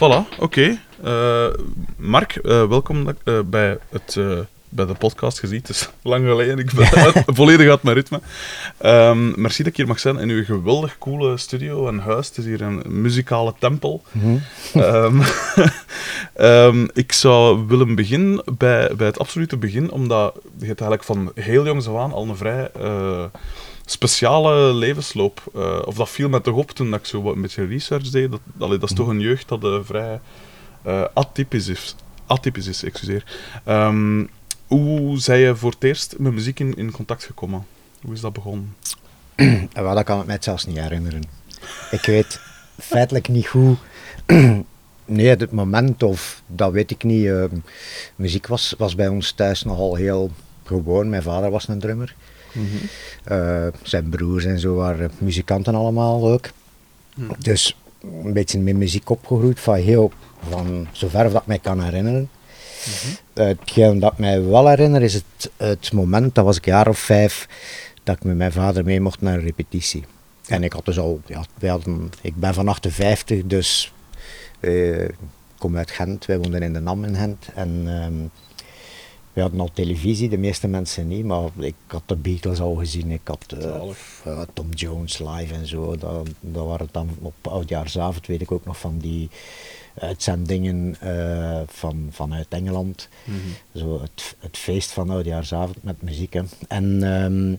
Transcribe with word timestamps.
Voilà, 0.00 0.24
oké. 0.38 0.78
Eh, 1.04 1.46
Mark, 1.96 2.36
eh, 2.36 2.68
welkom 2.68 3.08
eh, 3.24 3.40
bij, 3.44 3.78
het, 3.90 4.18
bij 4.68 4.86
de 4.86 4.94
podcast. 4.94 5.40
Je 5.40 5.46
ziet, 5.46 5.68
het 5.68 5.76
is 5.76 5.90
lang 6.02 6.26
geleden. 6.26 6.58
Ik 6.58 6.72
ben 6.72 6.90
uit- 6.90 7.22
volledig 7.38 7.68
uit 7.68 7.82
mijn 7.82 7.96
ritme. 7.96 8.20
Ehm, 8.78 9.40
merci 9.40 9.62
dat 9.62 9.72
ik 9.72 9.76
hier 9.76 9.86
mag 9.86 9.98
zijn 9.98 10.18
in 10.18 10.28
uw 10.28 10.44
geweldig 10.44 10.98
coole 10.98 11.36
studio 11.36 11.88
en 11.88 11.98
huis. 11.98 12.28
Het 12.28 12.36
is 12.36 12.44
hier 12.44 12.62
een 12.62 12.82
muzikale 12.86 13.54
tempel. 13.58 14.02
Ehm, 14.74 15.20
ehm, 16.34 16.86
ik 16.92 17.12
zou 17.12 17.66
willen 17.66 17.94
beginnen 17.94 18.42
bij, 18.58 18.90
bij 18.96 19.06
het 19.06 19.18
absolute 19.18 19.56
begin, 19.56 19.90
omdat 19.90 20.34
je 20.58 20.66
hebt 20.66 20.80
eigenlijk 20.80 21.04
van 21.04 21.32
heel 21.34 21.64
jongs 21.64 21.88
af 21.88 21.96
aan 21.96 22.12
al 22.12 22.28
een 22.28 22.36
vrij 22.36 22.70
speciale 23.90 24.74
levensloop. 24.74 25.42
eh, 25.54 25.82
of 25.84 25.94
dat 25.94 26.10
viel 26.10 26.28
me 26.28 26.40
toch 26.40 26.54
op 26.54 26.70
toen 26.70 26.90
dat 26.90 27.00
ik 27.00 27.06
zo 27.06 27.22
wat 27.22 27.34
een 27.34 27.42
beetje 27.42 27.66
research 27.66 28.10
deed. 28.10 28.30
Dat, 28.30 28.40
allee, 28.58 28.78
dat 28.78 28.90
is 28.90 28.96
toch 28.96 29.08
een 29.08 29.20
jeugd 29.20 29.48
dat 29.48 29.64
eh, 29.64 29.78
vrij 29.82 30.20
eh, 30.82 31.04
atypisch 31.14 31.68
is. 31.68 31.94
Atypisch 32.26 32.66
is, 32.66 32.82
excuseer. 32.82 33.24
Ehm, 33.64 34.24
hoe 34.66 35.18
zijn 35.18 35.40
je 35.40 35.56
voor 35.56 35.70
het 35.70 35.84
eerst 35.84 36.14
met 36.18 36.32
muziek 36.32 36.60
in, 36.60 36.74
in 36.74 36.90
contact 36.90 37.24
gekomen? 37.24 37.66
Hoe 38.02 38.14
is 38.14 38.20
dat 38.20 38.32
begonnen? 38.32 38.76
En 39.72 39.82
wel, 39.82 39.94
dat 39.94 40.04
kan 40.04 40.20
ik 40.20 40.26
mij 40.26 40.36
zelfs 40.40 40.66
niet 40.66 40.78
herinneren. 40.78 41.22
Ik 41.90 42.04
weet 42.04 42.40
feitelijk 42.78 43.28
niet 43.28 43.46
hoe. 43.46 43.76
nee, 45.04 45.28
het 45.28 45.50
moment 45.50 46.02
of 46.02 46.42
dat 46.46 46.72
weet 46.72 46.90
ik 46.90 47.04
niet. 47.04 47.30
muziek 48.16 48.46
was, 48.46 48.74
was 48.78 48.94
bij 48.94 49.08
ons 49.08 49.32
thuis 49.32 49.62
nogal 49.62 49.94
heel 49.94 50.30
gewoon. 50.64 51.08
Mijn 51.08 51.22
vader 51.22 51.50
was 51.50 51.68
een 51.68 51.80
drummer. 51.80 52.14
Eh, 53.24 53.66
zijn 53.82 54.08
broers 54.08 54.44
en 54.44 54.58
zo 54.58 54.74
waren 54.74 55.10
muzikanten 55.18 55.74
allemaal 55.74 56.28
ook. 56.30 56.48
Dus 57.38 57.76
een 58.24 58.32
beetje 58.32 58.58
met 58.58 58.76
muziek 58.76 59.10
opgegroeid 59.10 59.60
van 59.60 59.74
heel, 59.74 60.12
van 60.48 60.86
zover 60.92 61.30
dat 61.30 61.40
ik 61.40 61.46
mij 61.46 61.58
kan 61.58 61.82
herinneren. 61.82 62.30
Eh, 63.32 63.46
Hetgeen 63.46 63.98
dat 63.98 64.12
ik 64.12 64.18
mij 64.18 64.44
wel 64.44 64.68
herinner 64.68 65.02
is 65.02 65.14
het, 65.14 65.50
het 65.56 65.92
moment, 65.92 66.34
dat 66.34 66.44
was 66.44 66.56
ik 66.56 66.66
een 66.66 66.72
jaar 66.72 66.88
of 66.88 66.98
vijf, 66.98 67.48
dat 68.02 68.16
ik 68.16 68.24
met 68.24 68.36
mijn 68.36 68.52
vader 68.52 68.84
mee 68.84 69.00
mocht 69.00 69.20
naar 69.20 69.34
een 69.34 69.44
repetitie. 69.44 70.04
En 70.46 70.62
ik 70.62 70.72
had 70.72 70.84
dus 70.84 70.98
al, 70.98 71.20
ja, 71.26 71.44
wij 71.58 71.70
hadden, 71.70 72.10
ik 72.20 72.36
ben 72.36 72.54
van 72.54 72.68
58, 72.68 73.42
dus 73.44 73.92
eh, 74.60 75.02
ik 75.04 75.14
kom 75.58 75.76
uit 75.76 75.90
Gent, 75.90 76.26
wij 76.26 76.38
woonden 76.38 76.62
in 76.62 76.72
de 76.72 76.80
Nam 76.80 77.04
in 77.04 77.14
Gent. 77.14 77.48
En 77.54 77.82
ehm, 77.86 78.14
we 79.32 79.40
hadden 79.40 79.60
al 79.60 79.70
televisie, 79.72 80.28
de 80.28 80.38
meeste 80.38 80.68
mensen 80.68 81.08
niet, 81.08 81.24
maar 81.24 81.50
ik 81.58 81.74
had 81.86 82.02
de 82.06 82.16
Beatles 82.16 82.60
al 82.60 82.74
gezien, 82.74 83.10
ik 83.10 83.20
had 83.24 83.54
eh, 83.58 83.82
ja, 84.24 84.46
Tom 84.52 84.68
Jones 84.70 85.18
live 85.18 85.54
en 85.54 85.66
zo. 85.66 85.96
Dat, 85.96 86.28
dat 86.40 86.66
waren 86.66 86.88
dan 86.90 87.10
op 87.20 87.34
oudjaarsavond, 87.42 88.26
weet 88.26 88.40
ik 88.40 88.52
ook 88.52 88.64
nog 88.64 88.78
van 88.78 88.98
die 88.98 89.28
uitzendingen 89.98 90.96
eh, 91.00 91.60
van, 91.66 92.08
vanuit 92.10 92.46
Engeland. 92.48 93.08
Zo 93.74 94.00
het, 94.00 94.36
het 94.38 94.56
feest 94.56 94.90
van 94.90 95.10
oudjaarsavond 95.10 95.82
met 95.82 96.02
muziek. 96.02 96.32
Hè. 96.32 96.42
En, 96.68 97.02
ehm, 97.02 97.54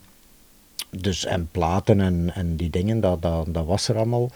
dus, 1.02 1.25
en 1.25 1.47
platen 1.52 2.02
en, 2.02 2.31
en 2.33 2.55
die 2.55 2.69
dingen, 2.69 2.99
dat, 2.99 3.22
dat, 3.22 3.45
dat 3.53 3.66
was 3.66 3.88
er 3.88 3.95
allemaal. 3.95 4.31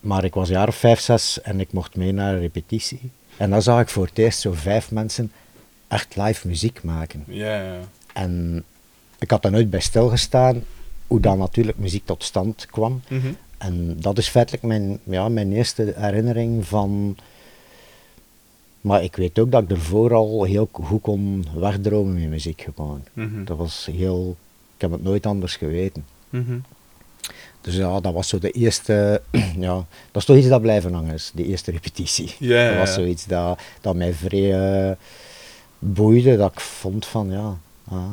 Maar 0.00 0.24
ik 0.24 0.34
was 0.34 0.48
een 0.48 0.54
jaar 0.54 0.68
of 0.68 0.76
vijf, 0.76 1.00
zes 1.00 1.40
en 1.40 1.60
ik 1.60 1.72
mocht 1.72 1.96
mee 1.96 2.12
naar 2.12 2.34
een 2.34 2.40
repetitie. 2.40 3.10
En 3.36 3.50
dan 3.50 3.62
zag 3.62 3.80
ik 3.80 3.88
voor 3.88 4.06
het 4.06 4.18
eerst 4.18 4.40
zo 4.40 4.52
vijf 4.52 4.90
mensen 4.90 5.32
echt 5.92 6.16
live 6.16 6.48
muziek 6.48 6.82
maken. 6.82 7.24
Ja. 7.26 7.78
En 8.12 8.64
ik 9.18 9.30
had 9.30 9.42
daar 9.42 9.52
nooit 9.52 9.70
bij 9.70 9.80
stilgestaan 9.80 10.62
hoe 11.06 11.20
dan 11.20 11.38
natuurlijk 11.38 11.78
muziek 11.78 12.06
tot 12.06 12.24
stand 12.24 12.66
kwam. 12.66 13.02
Mhm. 13.08 13.32
En 13.58 13.96
dat 14.00 14.18
is 14.18 14.28
feitelijk 14.28 14.62
mijn, 14.62 14.98
ja, 15.04 15.28
mijn 15.28 15.52
eerste 15.52 15.94
herinnering 15.96 16.66
van. 16.66 17.16
Maar 18.80 19.02
ik 19.02 19.16
weet 19.16 19.38
ook 19.38 19.50
dat 19.50 19.62
ik 19.62 19.70
ervoor 19.70 20.14
al 20.14 20.44
heel 20.44 20.68
goed 20.72 21.00
kon 21.00 21.46
wegdromen 21.54 22.14
met 22.14 22.28
muziek 22.28 22.62
gewoon. 22.74 23.02
Mhm. 23.12 23.44
Dat 23.44 23.56
was 23.56 23.88
heel. 23.92 24.36
Ik 24.74 24.80
heb 24.80 24.90
het 24.90 25.02
nooit 25.02 25.26
anders 25.26 25.56
geweten. 25.56 26.04
Mhm. 26.30 26.58
Dus 27.60 27.74
ja, 27.76 28.00
dat 28.00 28.12
was 28.12 28.28
zo 28.28 28.38
de 28.38 28.50
eerste. 28.50 29.22
Ja, 29.58 29.74
dat 30.10 30.22
is 30.22 30.24
toch 30.24 30.36
iets 30.36 30.48
dat 30.48 30.60
blijven 30.60 30.94
hangen, 30.94 31.14
is 31.14 31.30
die 31.34 31.46
eerste 31.46 31.70
repetitie. 31.70 32.34
Ja, 32.38 32.68
Dat 32.68 32.78
was 32.78 32.94
zoiets 32.94 33.26
dat, 33.26 33.60
dat 33.80 33.94
mij 33.94 34.12
vrij 34.12 34.52
eh, 34.88 34.96
boeide, 35.84 36.36
dat 36.36 36.52
ik 36.52 36.60
vond 36.60 37.06
van 37.06 37.30
ja, 37.30 37.56
ah, 37.88 38.12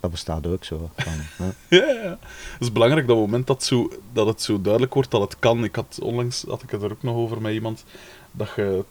dat 0.00 0.10
bestaat 0.10 0.46
ook 0.46 0.64
zo. 0.64 0.90
Van. 0.96 1.12
Ja, 1.68 1.84
ja. 1.86 2.18
Het 2.52 2.60
is 2.60 2.72
belangrijk 2.72 3.06
dat 3.06 3.16
moment 3.16 3.46
dat, 3.46 3.64
zo, 3.64 3.90
dat 4.12 4.26
het 4.26 4.42
zo 4.42 4.60
duidelijk 4.60 4.94
wordt 4.94 5.10
dat 5.10 5.20
het 5.20 5.38
kan. 5.38 5.64
Ik 5.64 5.74
had 5.74 5.98
onlangs 6.02 6.44
had 6.48 6.62
ik 6.62 6.70
het 6.70 6.82
er 6.82 6.92
ook 6.92 7.02
nog 7.02 7.16
over 7.16 7.40
met 7.40 7.52
iemand 7.52 7.84
dat 8.30 8.48
je. 8.56 8.84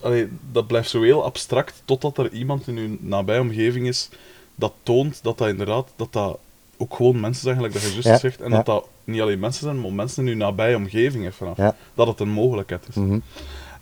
Allee, 0.00 0.28
dat 0.52 0.66
blijft 0.66 0.90
zo 0.90 1.02
heel 1.02 1.24
abstract 1.24 1.82
totdat 1.84 2.18
er 2.18 2.32
iemand 2.32 2.68
in 2.68 2.74
je 2.74 2.96
nabije 3.00 3.40
omgeving 3.40 3.86
is 3.86 4.08
dat 4.54 4.72
toont 4.82 5.22
dat 5.22 5.38
dat 5.38 5.48
inderdaad 5.48 5.88
dat 5.96 6.12
dat 6.12 6.38
ook 6.76 6.94
gewoon 6.94 7.20
mensen 7.20 7.42
zijn, 7.42 7.54
gelijk 7.54 7.72
dat 7.72 7.82
je 7.82 7.92
juist 7.92 8.06
Ja, 8.06 8.18
zegt. 8.18 8.40
En 8.40 8.50
ja. 8.50 8.56
dat 8.56 8.66
dat 8.66 8.88
niet 9.04 9.20
alleen 9.20 9.38
mensen 9.38 9.62
zijn, 9.62 9.80
maar 9.80 9.92
mensen 9.92 10.24
in 10.24 10.30
je 10.30 10.36
nabije 10.36 10.76
omgeving 10.76 11.34
vanaf. 11.34 11.74
Dat 11.94 12.06
het 12.06 12.20
een 12.20 12.28
mogelijkheid 12.28 12.86
is. 12.88 12.96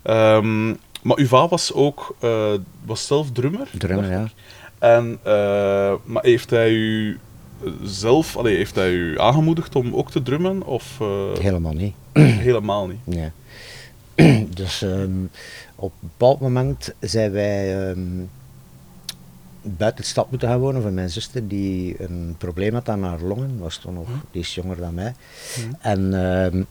Ehm, 0.03 0.75
maar 1.03 1.19
uw 1.19 1.27
va 1.27 1.49
was 1.49 1.73
ook 1.73 2.17
eh, 2.19 2.53
was 2.85 3.07
zelf 3.07 3.33
drummer. 3.33 3.69
Drummer, 3.79 4.11
ja. 4.11 4.29
En, 4.79 5.19
eh, 5.23 5.95
maar 6.05 6.23
heeft 6.23 6.51
hij 6.51 6.71
u 6.71 7.19
zelf, 7.83 8.37
allee, 8.37 8.57
heeft 8.57 8.75
hij 8.75 8.93
u 8.93 9.21
aangemoedigd 9.21 9.77
om 9.77 9.95
ook 9.95 10.11
te 10.11 10.23
drummen? 10.23 10.63
Of 10.63 11.01
eh, 11.01 11.33
Helemaal 11.39 11.73
niet. 11.73 11.95
helemaal 12.49 12.87
niet? 12.87 13.01
Nee. 13.05 13.31
dus 14.55 14.83
ehm, 14.83 15.25
op 15.75 15.93
een 16.03 16.09
bepaald 16.17 16.41
moment 16.41 16.95
zijn 17.01 17.33
wij 17.33 17.89
ehm, 17.89 18.25
buiten 19.63 20.03
de 20.03 20.09
stad 20.09 20.31
moeten 20.31 20.49
gaan 20.49 20.61
wonen 20.61 20.83
van 20.83 20.95
mijn 20.95 21.11
zuster, 21.11 21.49
die 21.49 22.03
een 22.03 22.35
probleem 22.39 22.75
had 22.75 22.89
aan 22.89 23.03
haar 23.03 23.21
longen. 23.21 23.59
Was 23.59 23.77
toen 23.77 23.95
nog, 23.95 24.09
die 24.31 24.41
is 24.41 24.55
jonger 24.55 24.77
dan 24.77 24.95
mij. 24.95 25.15
En 25.81 26.15
ehm, 26.15 26.63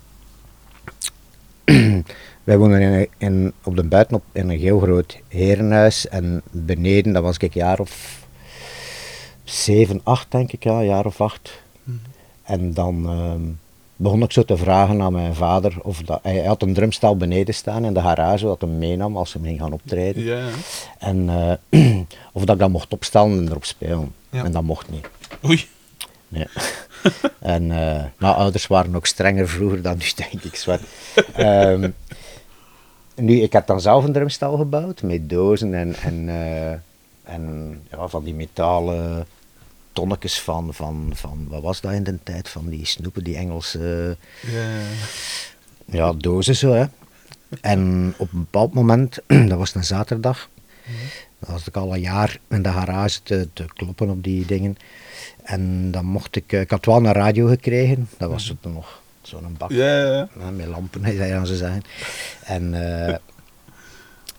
wij 2.49 2.57
woonden 2.57 3.07
in, 3.17 3.53
op 3.63 3.75
de 3.75 3.83
buiten 3.83 4.15
op, 4.15 4.23
in 4.31 4.49
een 4.49 4.59
heel 4.59 4.79
groot 4.79 5.17
herenhuis. 5.27 6.07
En 6.07 6.41
beneden, 6.51 7.13
dat 7.13 7.23
was 7.23 7.35
ik 7.35 7.41
een 7.41 7.61
jaar 7.61 7.79
of 7.79 8.25
zeven, 9.43 10.01
acht 10.03 10.31
denk 10.31 10.51
ik, 10.51 10.63
ja, 10.63 10.71
een 10.71 10.85
jaar 10.85 11.05
of 11.05 11.21
acht. 11.21 11.61
En 12.43 12.73
dan 12.73 13.05
ehm, 13.05 13.41
begon 13.95 14.23
ik 14.23 14.31
zo 14.31 14.43
te 14.43 14.57
vragen 14.57 15.01
aan 15.01 15.13
mijn 15.13 15.35
vader 15.35 15.77
of 15.81 16.01
dat, 16.01 16.19
hij 16.23 16.43
had 16.43 16.61
een 16.61 16.73
drumstel 16.73 17.17
beneden 17.17 17.53
staan 17.53 17.85
in 17.85 17.93
de 17.93 18.01
garage, 18.01 18.45
dat 18.45 18.61
hij 18.61 18.69
meenam 18.69 19.17
als 19.17 19.31
ze 19.31 19.39
ging 19.43 19.59
gaan 19.59 19.73
optreden. 19.73 20.23
Ja, 20.23 20.37
ja. 20.37 20.53
En 20.97 21.29
eh, 21.69 21.97
of 22.33 22.45
dat 22.45 22.55
ik 22.55 22.61
dat 22.61 22.69
mocht 22.69 22.93
opstellen 22.93 23.37
en 23.37 23.47
erop 23.49 23.65
spelen. 23.65 24.13
Ja. 24.29 24.43
En 24.43 24.51
dat 24.51 24.63
mocht 24.63 24.89
niet. 24.89 25.09
Oei. 25.45 25.67
Nee. 26.27 26.47
en 27.39 27.71
eh, 27.71 28.03
mijn 28.17 28.33
ouders 28.33 28.67
waren 28.67 28.95
ook 28.95 29.05
strenger 29.05 29.49
vroeger 29.49 29.81
dan 29.81 29.97
nu, 29.97 30.05
denk 30.15 30.43
ik. 30.43 30.55
Zwart. 30.55 30.81
Ehm, 31.33 31.89
nu, 33.19 33.41
ik 33.41 33.53
heb 33.53 33.67
dan 33.67 33.81
zelf 33.81 34.03
een 34.03 34.13
drumstel 34.13 34.57
gebouwd 34.57 35.01
met 35.01 35.29
dozen 35.29 35.73
en, 35.73 35.95
en, 35.95 36.29
eh, 36.29 36.71
en 37.23 37.73
ja, 37.91 38.07
van 38.07 38.23
die 38.23 38.33
metalen 38.33 39.27
tonnetjes 39.91 40.41
van, 40.41 40.73
van, 40.73 41.11
van, 41.13 41.45
wat 41.49 41.61
was 41.61 41.81
dat 41.81 41.91
in 41.91 42.03
de 42.03 42.19
tijd? 42.23 42.49
Van 42.49 42.69
die 42.69 42.85
snoepen, 42.85 43.23
die 43.23 43.35
Engelse 43.35 44.17
Ja, 45.85 46.13
dozen 46.13 46.55
zo. 46.55 46.73
Hè. 46.73 46.85
En 47.61 48.13
op 48.17 48.33
een 48.33 48.39
bepaald 48.39 48.73
moment, 48.73 49.17
dat 49.49 49.57
was 49.57 49.75
een 49.75 49.83
zaterdag, 49.83 50.49
dan 51.39 51.51
was 51.51 51.67
ik 51.67 51.75
al 51.75 51.93
een 51.93 52.01
jaar 52.01 52.39
in 52.49 52.61
de 52.61 52.71
garage 52.71 53.23
te, 53.23 53.47
te 53.53 53.65
kloppen 53.73 54.09
op 54.09 54.23
die 54.23 54.45
dingen. 54.45 54.77
En 55.43 55.91
dan 55.91 56.05
mocht 56.05 56.35
ik, 56.35 56.53
eh, 56.53 56.61
ik 56.61 56.69
had 56.69 56.85
wel 56.85 56.95
een 56.95 57.11
radio 57.11 57.47
gekregen, 57.47 58.09
dat 58.17 58.29
was 58.29 58.53
toen 58.61 58.73
nog 58.73 59.01
zo'n 59.29 59.55
bak 59.57 59.71
Ja, 59.71 60.03
ja, 60.05 60.27
met 60.55 60.67
lampen, 60.67 61.17
dan 61.31 61.47
zo 61.47 61.55
zeggen. 61.55 61.81
En 62.43 62.73
eh, 63.07 63.15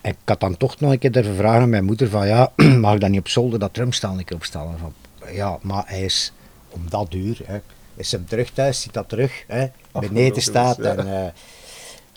ik 0.01 0.17
had 0.25 0.41
dan 0.41 0.57
toch 0.57 0.81
nog 0.81 0.93
een 0.93 0.99
keer 0.99 1.13
durven 1.13 1.37
vragen 1.37 1.61
aan 1.63 1.69
mijn 1.69 1.85
moeder 1.85 2.09
van 2.09 2.27
ja, 2.27 2.53
mag 2.81 2.95
ik 2.95 3.01
dat 3.01 3.11
niet 3.11 3.21
op 3.21 3.29
zolder 3.29 3.59
dat 3.59 3.75
drumstel 3.75 4.11
een 4.19 4.25
keer 4.25 4.37
opstellen? 4.37 4.79
Van, 4.79 4.93
ja, 5.33 5.59
maar 5.63 5.83
hij 5.87 6.05
is 6.05 6.33
om 6.69 6.81
dat 6.89 7.11
duur, 7.11 7.39
hè, 7.45 7.59
is 7.95 8.13
hem 8.13 8.27
terug 8.27 8.51
thuis, 8.51 8.81
ziet 8.81 8.93
dat 8.93 9.09
terug, 9.09 9.45
hè, 9.47 9.67
beneden 9.93 10.43
staat 10.43 10.77
ja. 10.77 10.95
en... 10.97 11.07
eh, 11.25 11.31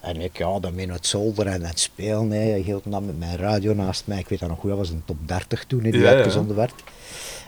en 0.04 0.22
ik, 0.22 0.38
ja, 0.38 0.60
dan 0.60 0.76
naar 0.76 0.88
het 0.88 1.08
zolder 1.08 1.48
en 1.48 1.62
het 1.66 1.80
spelen. 1.80 2.32
hè. 2.32 2.38
Hij 2.50 2.60
hield 2.60 2.84
dan 2.86 3.06
met 3.06 3.20
mijn 3.20 3.38
radio 3.38 3.74
naast 3.74 4.08
mij. 4.08 4.20
Ik 4.20 4.28
weet 4.30 4.40
dat 4.40 4.50
nog 4.50 4.60
goed, 4.60 4.70
dat 4.70 4.78
was 4.78 4.90
een 4.90 5.02
top 5.06 5.18
30 5.26 5.66
toen, 5.66 5.84
hè, 5.84 5.92
die 5.92 6.02
Ja, 6.02 6.10
uitgezonden 6.10 6.56
werd. 6.56 6.74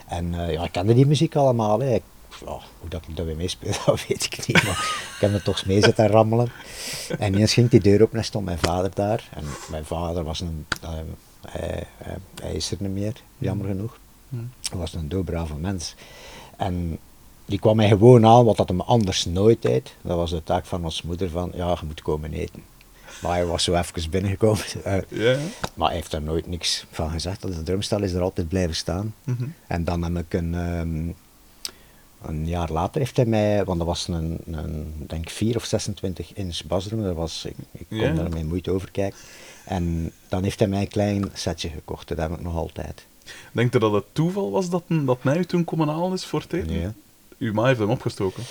En 0.08 0.34
eh, 0.34 0.52
ja, 0.52 0.64
ik 0.64 0.72
kende 0.72 0.94
die 0.94 1.06
muziek 1.06 1.36
allemaal. 1.36 1.80
Hè. 1.80 1.94
Ik, 1.94 2.02
ja, 2.40 2.60
hoe 2.80 2.90
dat 2.90 3.04
ik 3.08 3.16
dat 3.16 3.26
weer 3.26 3.36
meespeel, 3.36 3.74
dat 3.86 4.08
weet 4.08 4.24
ik 4.24 4.48
niet. 4.48 4.64
Maar 4.64 5.10
ik 5.16 5.18
heb 5.20 5.34
er 5.34 5.44
toch 5.44 5.66
mee 5.66 5.84
zitten 5.84 6.08
rammelen. 6.08 6.52
En 7.20 7.34
ineens 7.34 7.54
ging 7.54 7.70
die 7.70 7.80
deur 7.82 8.02
open 8.02 8.18
en 8.18 8.26
stond 8.26 8.46
mijn 8.46 8.60
vader 8.60 8.92
daar. 8.94 9.30
En 9.34 9.44
mijn 9.70 9.86
vader 9.86 10.24
was 10.24 10.40
een... 10.40 10.66
eh, 10.82 11.82
hij, 12.42 12.54
is 12.54 12.72
er 12.72 12.78
niet 12.80 12.92
meer, 12.94 13.14
jammer 13.38 13.68
genoeg. 13.68 13.98
Hij 14.70 14.78
was 14.80 14.94
een 14.94 15.10
doodbrave 15.10 15.56
mens. 15.56 15.96
En 16.58 17.00
die 17.46 17.60
kwam 17.60 17.76
mij 17.76 17.88
gewoon 17.88 18.26
aan, 18.26 18.46
wat 18.46 18.58
dat 18.58 18.68
hem 18.70 18.82
anders 18.82 19.26
nooit 19.26 19.62
deed. 19.62 19.96
Dat 20.02 20.18
was 20.18 20.30
de 20.30 20.44
taak 20.44 20.66
van 20.66 20.84
ons 20.84 21.02
moeder 21.02 21.30
van, 21.30 21.52
ja, 21.54 21.70
je 21.80 21.86
moet 21.86 22.02
komen 22.02 22.34
eten. 22.34 22.64
Maar 23.22 23.32
hij 23.32 23.46
was 23.46 23.64
zo 23.64 23.74
even 23.76 24.10
binnengekomen. 24.10 24.64
Eh, 24.84 25.38
maar 25.74 25.88
hij 25.88 25.96
heeft 25.96 26.12
daar 26.12 26.22
nooit 26.22 26.48
niks 26.48 26.86
van 26.92 27.10
gezegd. 27.10 27.42
De 27.42 27.64
drumstel 27.64 28.02
is 28.04 28.14
er 28.14 28.22
altijd 28.22 28.48
blijven 28.48 28.76
staan. 28.76 29.14
Mhm. 29.24 29.46
En 29.68 29.84
dan 29.84 30.04
heb 30.04 30.26
ik 30.26 30.34
een, 30.34 30.56
ehm, 30.56 31.08
een 32.22 32.48
jaar 32.48 32.72
later 32.72 33.02
heeft 33.02 33.16
hij 33.16 33.26
mij, 33.26 33.66
want 33.66 33.78
dat 33.78 33.88
was 33.88 34.08
een, 34.08 34.38
een 34.46 34.94
denk 35.08 35.30
4 35.30 35.56
of 35.56 35.66
26 35.66 36.34
inch 36.34 36.64
basdrum, 36.64 37.04
dat 37.04 37.16
was, 37.16 37.46
ik, 37.46 37.56
ik 37.72 37.86
kon 37.90 37.98
Ja. 37.98 38.14
daar 38.14 38.30
met 38.30 38.44
moeite 38.48 38.72
over 38.72 38.92
kijken. 38.92 39.20
En 39.66 40.12
dan 40.30 40.44
heeft 40.44 40.60
hij 40.60 40.68
mij 40.68 40.82
een 40.82 40.88
klein 40.88 41.30
setje 41.34 41.70
gekocht, 41.70 42.08
dat 42.08 42.18
heb 42.18 42.32
ik 42.32 42.42
nog 42.42 42.56
altijd. 42.56 43.06
Denkt 43.52 43.76
u 43.76 43.80
dat 43.80 43.92
het 43.92 44.06
toeval 44.12 44.52
was 44.52 44.70
dat, 44.70 44.84
dat 44.88 45.24
mij 45.24 45.38
u 45.38 45.46
toen 45.46 45.64
komen 45.64 45.88
halen 45.88 46.14
is 46.14 46.26
voor 46.26 46.44
het? 46.48 46.68
Nee. 46.68 46.88
Uw 47.38 47.54
ma 47.54 47.66
heeft 47.66 47.80
hem 47.80 47.90
opgestoken. 47.90 48.44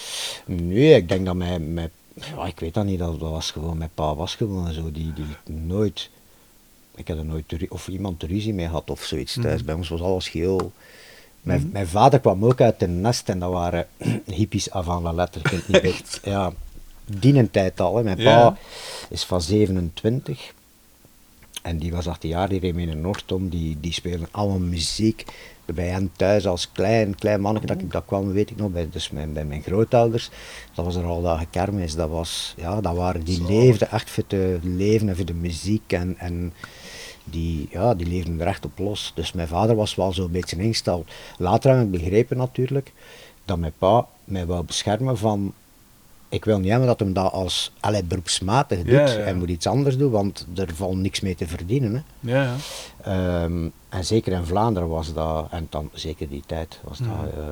Nee, 0.47 0.95
ik 0.95 1.09
denk 1.09 1.27
dat 1.27 1.35
mijn, 1.35 1.75
mijn 1.75 1.91
ja, 2.15 2.47
ik 2.47 2.61
weet 2.61 2.75
dat 2.75 2.85
niet, 2.85 2.99
dat, 2.99 3.21
dat 3.21 3.31
was 3.31 3.51
gewoon, 3.51 3.79
mijn 3.79 3.91
pa 3.95 4.15
was 4.15 4.35
gewoon 4.35 4.73
zo, 4.73 4.91
die, 4.93 5.13
die 5.13 5.55
nooit, 5.55 6.11
ik 6.95 7.09
heb 7.09 7.19
er 7.19 7.25
nooit, 7.25 7.69
of 7.69 7.89
iemand 7.89 8.23
ruzie 8.23 8.55
mee 8.55 8.67
had 8.67 8.91
of 8.91 9.05
zoiets 9.05 9.35
thuis. 9.41 9.57
Mhm. 9.57 9.65
Bij 9.65 9.75
ons 9.75 9.89
was 9.89 10.01
alles 10.01 10.31
heel, 10.31 10.73
mijn, 11.45 11.71
mijn 11.73 11.87
vader 11.89 12.21
kwam 12.21 12.45
ook 12.45 12.61
uit 12.61 12.83
een 12.83 13.01
nest 13.01 13.29
en 13.29 13.39
dat 13.39 13.53
waren 13.53 13.87
hippies 14.39 14.71
avant 14.71 15.03
la 15.03 15.13
lettre, 15.13 15.41
je 15.43 15.49
kunt 15.49 15.69
niet 15.69 15.83
Echt? 15.93 16.21
Ja, 16.25 16.53
die 17.05 17.35
een 17.35 17.51
tijd 17.51 17.81
al. 17.81 17.97
Hè. 17.97 18.03
Mijn 18.03 18.19
Ja. 18.21 18.51
pa 18.51 18.57
is 19.09 19.25
van 19.25 19.43
27 19.43 20.53
en 21.63 21.79
die 21.79 21.93
was 21.93 22.09
18 22.09 22.31
jaar, 22.31 22.49
die 22.49 22.61
reed 22.61 22.75
mee 22.75 22.87
in 22.87 23.01
Noordom, 23.01 23.49
die, 23.49 23.77
die 23.81 23.93
speelden 23.93 24.29
allemaal 24.31 24.59
muziek. 24.59 25.25
Bij 25.65 25.89
hen 25.89 26.11
thuis 26.17 26.47
als 26.47 26.73
klein, 26.73 27.15
klein 27.15 27.41
mannetje 27.41 27.67
dat 27.69 27.81
ik 27.81 27.93
dat 27.93 28.03
kwam, 28.07 28.33
weet 28.33 28.51
ik 28.51 28.57
nog, 28.57 28.71
bij, 28.71 28.89
dus 28.91 29.11
mijn, 29.11 29.33
bij 29.33 29.45
mijn 29.45 29.63
grootouders. 29.63 30.31
Dat 30.75 30.85
was 30.85 30.95
er 30.97 31.05
al 31.05 31.23
dagen 31.23 31.51
kermis, 31.51 31.95
dat 31.95 32.09
was, 32.09 32.55
ja, 32.57 32.81
dat 32.81 32.97
waren, 32.97 33.25
die 33.25 33.35
Zalig. 33.37 33.51
leefden 33.51 33.91
echt 33.91 34.11
voor 34.11 34.27
te 34.27 34.59
leven 34.63 35.09
en 35.09 35.17
voor 35.17 35.25
de 35.25 35.35
muziek 35.35 35.93
en, 35.93 36.15
en 36.19 36.53
die, 37.25 37.69
ja, 37.71 37.95
die 37.95 38.07
leefden 38.07 38.41
er 38.41 38.47
echt 38.47 38.65
op 38.65 38.79
los. 38.79 39.13
Dus 39.15 39.33
mijn 39.33 39.49
vader 39.49 39.77
was 39.77 39.95
wel 39.95 40.13
zo'n 40.13 40.31
beetje 40.31 40.57
ingesteld. 40.57 41.11
Later 41.39 41.77
heb 41.77 41.85
ik 41.85 41.91
begrepen 41.91 42.37
natuurlijk, 42.37 42.93
dat 43.45 43.59
mijn 43.59 43.73
pa 43.79 44.07
mij 44.25 44.47
wou 44.47 44.65
beschermen 44.65 45.19
van 45.19 45.53
ik 46.29 46.45
wil 46.45 46.59
niet 46.59 46.71
hebben 46.71 46.89
dat 46.89 46.99
hem 46.99 47.13
dat 47.13 47.33
als 47.33 47.73
allee, 47.81 48.05
beroepsmatig 48.05 48.79
doet. 48.79 48.87
Ja. 48.87 49.07
Hij 49.07 49.35
moet 49.35 49.49
iets 49.49 49.67
anders 49.67 49.97
doen, 49.97 50.11
want 50.11 50.47
er 50.55 50.75
valt 50.75 50.97
niks 50.97 51.21
mee 51.21 51.35
te 51.35 51.47
verdienen. 51.47 51.95
Hè. 51.95 52.31
Ja, 52.33 52.43
ja. 52.43 52.57
Ehm, 53.03 53.69
en 53.89 54.05
zeker 54.05 54.33
in 54.33 54.45
Vlaanderen 54.45 54.89
was 54.89 55.13
dat, 55.13 55.47
en 55.51 55.67
dan 55.71 55.91
zeker 55.93 56.29
die 56.29 56.43
tijd, 56.47 56.81
was 56.85 56.99
dat... 56.99 57.33
Eh, 57.37 57.45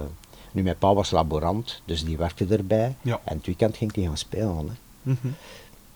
nu, 0.52 0.62
mijn 0.62 0.78
pa 0.78 0.94
was 0.94 1.10
laborant, 1.10 1.82
dus 1.84 2.04
die 2.04 2.16
werkte 2.16 2.46
erbij. 2.46 2.96
En 3.02 3.36
het 3.36 3.46
weekend 3.46 3.76
ging 3.76 3.94
hij 3.94 4.04
gaan 4.04 4.16
spelen. 4.16 4.56
Hè. 4.56 4.74
Mhm. 5.02 5.28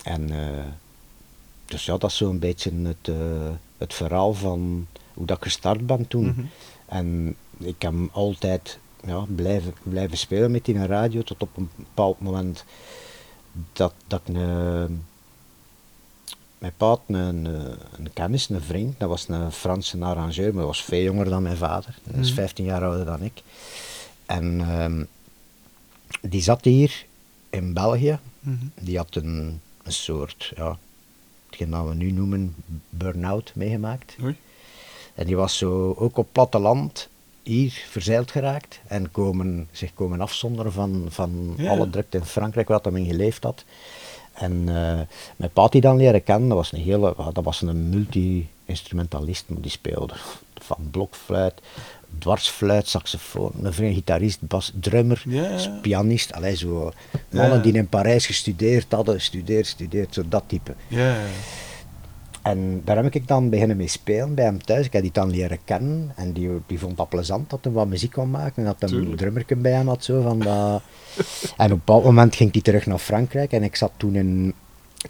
En 0.02 0.30
eh, 0.30 0.64
dus 1.64 1.84
ja, 1.84 1.96
dat 1.96 2.10
is 2.10 2.16
zo'n 2.16 2.38
beetje 2.38 2.72
het, 2.82 3.08
eh, 3.08 3.48
het 3.78 3.94
verhaal 3.94 4.34
van 4.34 4.86
hoe 5.14 5.26
dat 5.26 5.36
ik 5.36 5.42
gestart 5.42 5.86
ben 5.86 6.08
toen. 6.08 6.26
Mhm. 6.26 6.40
En 6.86 7.36
ik 7.58 7.82
heb 7.82 7.94
altijd 8.12 8.78
ja, 9.06 9.24
blijven, 9.34 9.74
blijven 9.82 10.18
spelen 10.18 10.50
met 10.50 10.64
die 10.64 10.86
radio 10.86 11.22
tot 11.22 11.42
op 11.42 11.56
een 11.56 11.70
bepaald 11.76 12.20
moment 12.20 12.64
dat, 13.72 13.92
dat 14.06 14.20
ik 14.24 14.34
een, 14.34 15.04
mijn 16.58 16.72
pa 16.76 16.86
had 16.86 17.00
een, 17.06 17.46
eh, 17.46 17.72
een 17.98 18.12
kennis, 18.12 18.48
een 18.48 18.60
vriend, 18.62 18.98
dat 18.98 19.08
was 19.08 19.28
een 19.28 19.52
Franse 19.52 19.98
arrangeur, 19.98 20.54
maar 20.54 20.66
was 20.66 20.84
veel 20.84 21.02
jonger 21.02 21.28
dan 21.28 21.42
mijn 21.42 21.56
vader. 21.56 21.98
Dat 22.04 22.14
is 22.16 22.26
Mhm. 22.28 22.34
15 22.40 22.64
jaar 22.64 22.84
ouder 22.84 23.04
dan 23.04 23.22
ik. 23.22 23.42
En 24.26 24.60
ehm, 24.60 25.04
die 26.30 26.42
zat 26.42 26.64
hier 26.64 27.06
in 27.50 27.72
België 27.72 28.18
Mhm. 28.40 28.66
die 28.80 28.96
had 28.96 29.14
een, 29.14 29.60
een 29.82 29.92
soort, 29.92 30.52
ja, 30.56 30.78
hetgeen 31.46 31.70
dat 31.70 31.88
we 31.88 31.94
nu 31.94 32.10
noemen 32.10 32.54
burn-out 32.90 33.52
meegemaakt. 33.54 34.16
Oei. 34.22 34.36
En 35.14 35.26
die 35.26 35.36
was 35.36 35.56
zo 35.58 35.94
ook 35.98 36.16
op 36.16 36.28
platteland 36.32 37.08
hier 37.42 37.72
verzeild 37.90 38.30
geraakt 38.30 38.80
en 38.86 39.10
komen, 39.10 39.68
zich 39.72 39.94
komen 39.94 40.20
afzonderen 40.20 40.72
van, 40.72 41.04
van 41.08 41.54
Ja. 41.56 41.70
alle 41.70 41.90
drukte 41.90 42.18
in 42.18 42.24
Frankrijk 42.24 42.68
waar 42.68 42.80
hij 42.82 43.00
in 43.00 43.06
geleefd 43.06 43.42
had. 43.42 43.64
En 44.32 44.52
eh 44.68 45.00
mijn 45.36 45.50
pa 45.52 45.68
die 45.68 45.80
dan 45.80 45.96
leren 45.96 46.22
kennen, 46.22 46.48
dat 46.48 46.56
was 46.58 46.72
een 46.72 46.80
hele, 46.82 47.14
dat 47.32 47.44
was 47.44 47.60
een 47.62 47.88
multi-instrumentalist, 47.88 49.44
maar 49.48 49.60
die 49.60 49.70
speelde 49.70 50.14
van 50.54 50.88
blokfluit, 50.90 51.60
dwarsfluit, 52.18 52.88
saxofoon, 52.88 53.52
een 53.62 53.72
vriend 53.72 53.94
gitarist, 53.94 54.40
bas, 54.40 54.72
drummer, 54.80 55.22
Ja, 55.28 55.42
ja. 55.56 55.78
pianist, 55.82 56.32
allee, 56.32 56.56
zo 56.56 56.92
mannen 57.30 57.56
Ja. 57.56 57.62
die 57.62 57.72
in 57.72 57.88
Parijs 57.88 58.26
gestudeerd 58.26 58.92
hadden, 58.92 59.20
studeerd, 59.20 59.66
studeerd, 59.66 60.14
zo 60.14 60.22
dat 60.28 60.44
type. 60.46 60.74
En 62.42 62.82
daar 62.84 62.96
heb 62.96 63.14
ik 63.14 63.28
dan 63.28 63.50
beginnen 63.50 63.76
mee 63.76 63.88
spelen 63.88 64.34
bij 64.34 64.44
hem 64.44 64.62
thuis. 64.64 64.86
Ik 64.86 64.92
heb 64.92 65.02
die 65.02 65.12
dan 65.12 65.30
leren 65.30 65.58
kennen 65.64 66.12
en 66.16 66.32
die, 66.32 66.50
die 66.66 66.78
vond 66.78 66.96
dat 66.96 67.08
plezant 67.08 67.50
dat 67.50 67.58
hij 67.62 67.72
wat 67.72 67.86
muziek 67.88 68.12
kon 68.12 68.30
maken 68.30 68.54
en 68.56 68.74
dat 68.78 68.90
hij 68.90 68.98
een 68.98 69.16
drummerke 69.16 69.56
bij 69.56 69.72
hem 69.72 69.88
had. 69.88 70.04
Zo, 70.04 70.22
van 70.22 70.38
dat. 70.38 70.82
En 71.56 71.64
op 71.64 71.70
een 71.70 71.76
bepaald 71.76 72.04
moment 72.04 72.34
ging 72.36 72.52
hij 72.52 72.60
terug 72.62 72.86
naar 72.86 72.98
Frankrijk 72.98 73.52
en 73.52 73.62
ik 73.62 73.76
zat 73.76 73.92
toen 73.96 74.14
in 74.14 74.54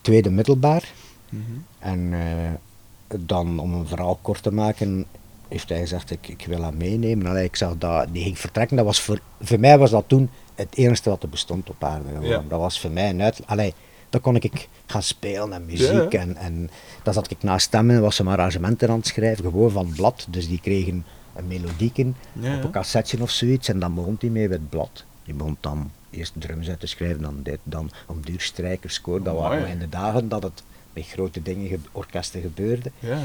tweede 0.02 0.31
middelbaar. 0.31 0.92
Mhm. 1.28 1.42
En 1.78 2.12
eh, 2.12 3.19
dan, 3.20 3.58
om 3.58 3.75
een 3.75 3.87
verhaal 3.87 4.19
kort 4.22 4.42
te 4.42 4.52
maken, 4.52 5.06
heeft 5.48 5.69
hij 5.69 5.78
gezegd, 5.78 6.10
ik, 6.10 6.28
ik 6.28 6.44
wil 6.46 6.62
hem 6.62 6.76
meenemen. 6.76 7.26
Allee, 7.26 7.44
ik 7.44 7.56
zag 7.56 7.75
dat, 7.78 8.06
die 8.12 8.22
ging 8.22 8.38
vertrekken. 8.38 8.76
Dat 8.76 8.87
was 8.87 9.00
voor, 9.00 9.20
voor 9.40 9.60
mij 9.60 9.78
was 9.78 9.90
dat 9.90 10.04
toen 10.06 10.31
het 10.54 10.76
enige 10.76 11.10
wat 11.10 11.22
er 11.22 11.28
bestond 11.28 11.70
op 11.70 11.84
aarde. 11.84 12.08
Ja. 12.20 12.43
Dat 12.48 12.60
was 12.60 12.81
voor 12.81 12.90
mij 12.90 13.10
een 13.10 13.22
uit... 13.22 13.40
Allee, 13.46 13.75
dan 14.10 14.20
kon 14.20 14.37
ik 14.37 14.69
gaan 14.87 15.02
spelen 15.02 15.52
en 15.52 15.64
muziek. 15.66 16.12
Ja. 16.12 16.20
En, 16.20 16.37
en 16.37 16.70
dan 17.02 17.12
zat 17.14 17.31
ik 17.31 17.43
naast 17.43 17.72
hem 17.72 17.90
en 17.90 18.00
was 18.00 18.16
ze 18.16 18.25
arrangementen 18.25 18.88
aan 18.90 18.96
het 18.96 19.06
schrijven, 19.06 19.44
gewoon 19.44 19.70
van 19.70 19.87
het 19.87 19.94
blad. 19.96 20.26
Dus 20.31 20.48
die 20.48 20.60
kregen 20.60 21.04
een 21.34 21.46
melodieken 21.46 22.16
Ja, 22.32 22.56
op 22.56 22.64
een 22.64 22.70
cassetje 22.70 23.22
of 23.22 23.31
zoiets. 23.31 23.69
En 23.69 23.78
dan 23.78 23.94
begon 23.94 24.16
hij 24.20 24.28
mee 24.28 24.49
met 24.49 24.58
het 24.58 24.70
blad. 24.70 25.04
Die 25.25 25.34
begon 25.34 25.56
dan 25.60 25.90
eerst 26.10 26.32
drums 26.38 26.69
uit 26.69 26.81
te 26.81 26.87
schrijven, 26.87 27.22
dan 27.22 27.40
dit, 27.42 27.58
dan 27.62 27.90
om 28.06 28.20
duurstrijkers, 28.25 29.00
koor. 29.00 29.22
Dat 29.22 29.34
waren 29.34 29.46
Amai. 29.46 29.60
nog 29.60 29.70
in 29.70 29.78
de 29.78 29.88
dagen 29.88 30.28
dat 30.28 30.42
het 30.42 30.62
met 30.92 31.06
grote 31.06 31.42
dingen, 31.42 31.69
ge- 31.69 31.78
orkesten 31.92 32.40
gebeurde. 32.40 32.90
Ja. 32.99 33.19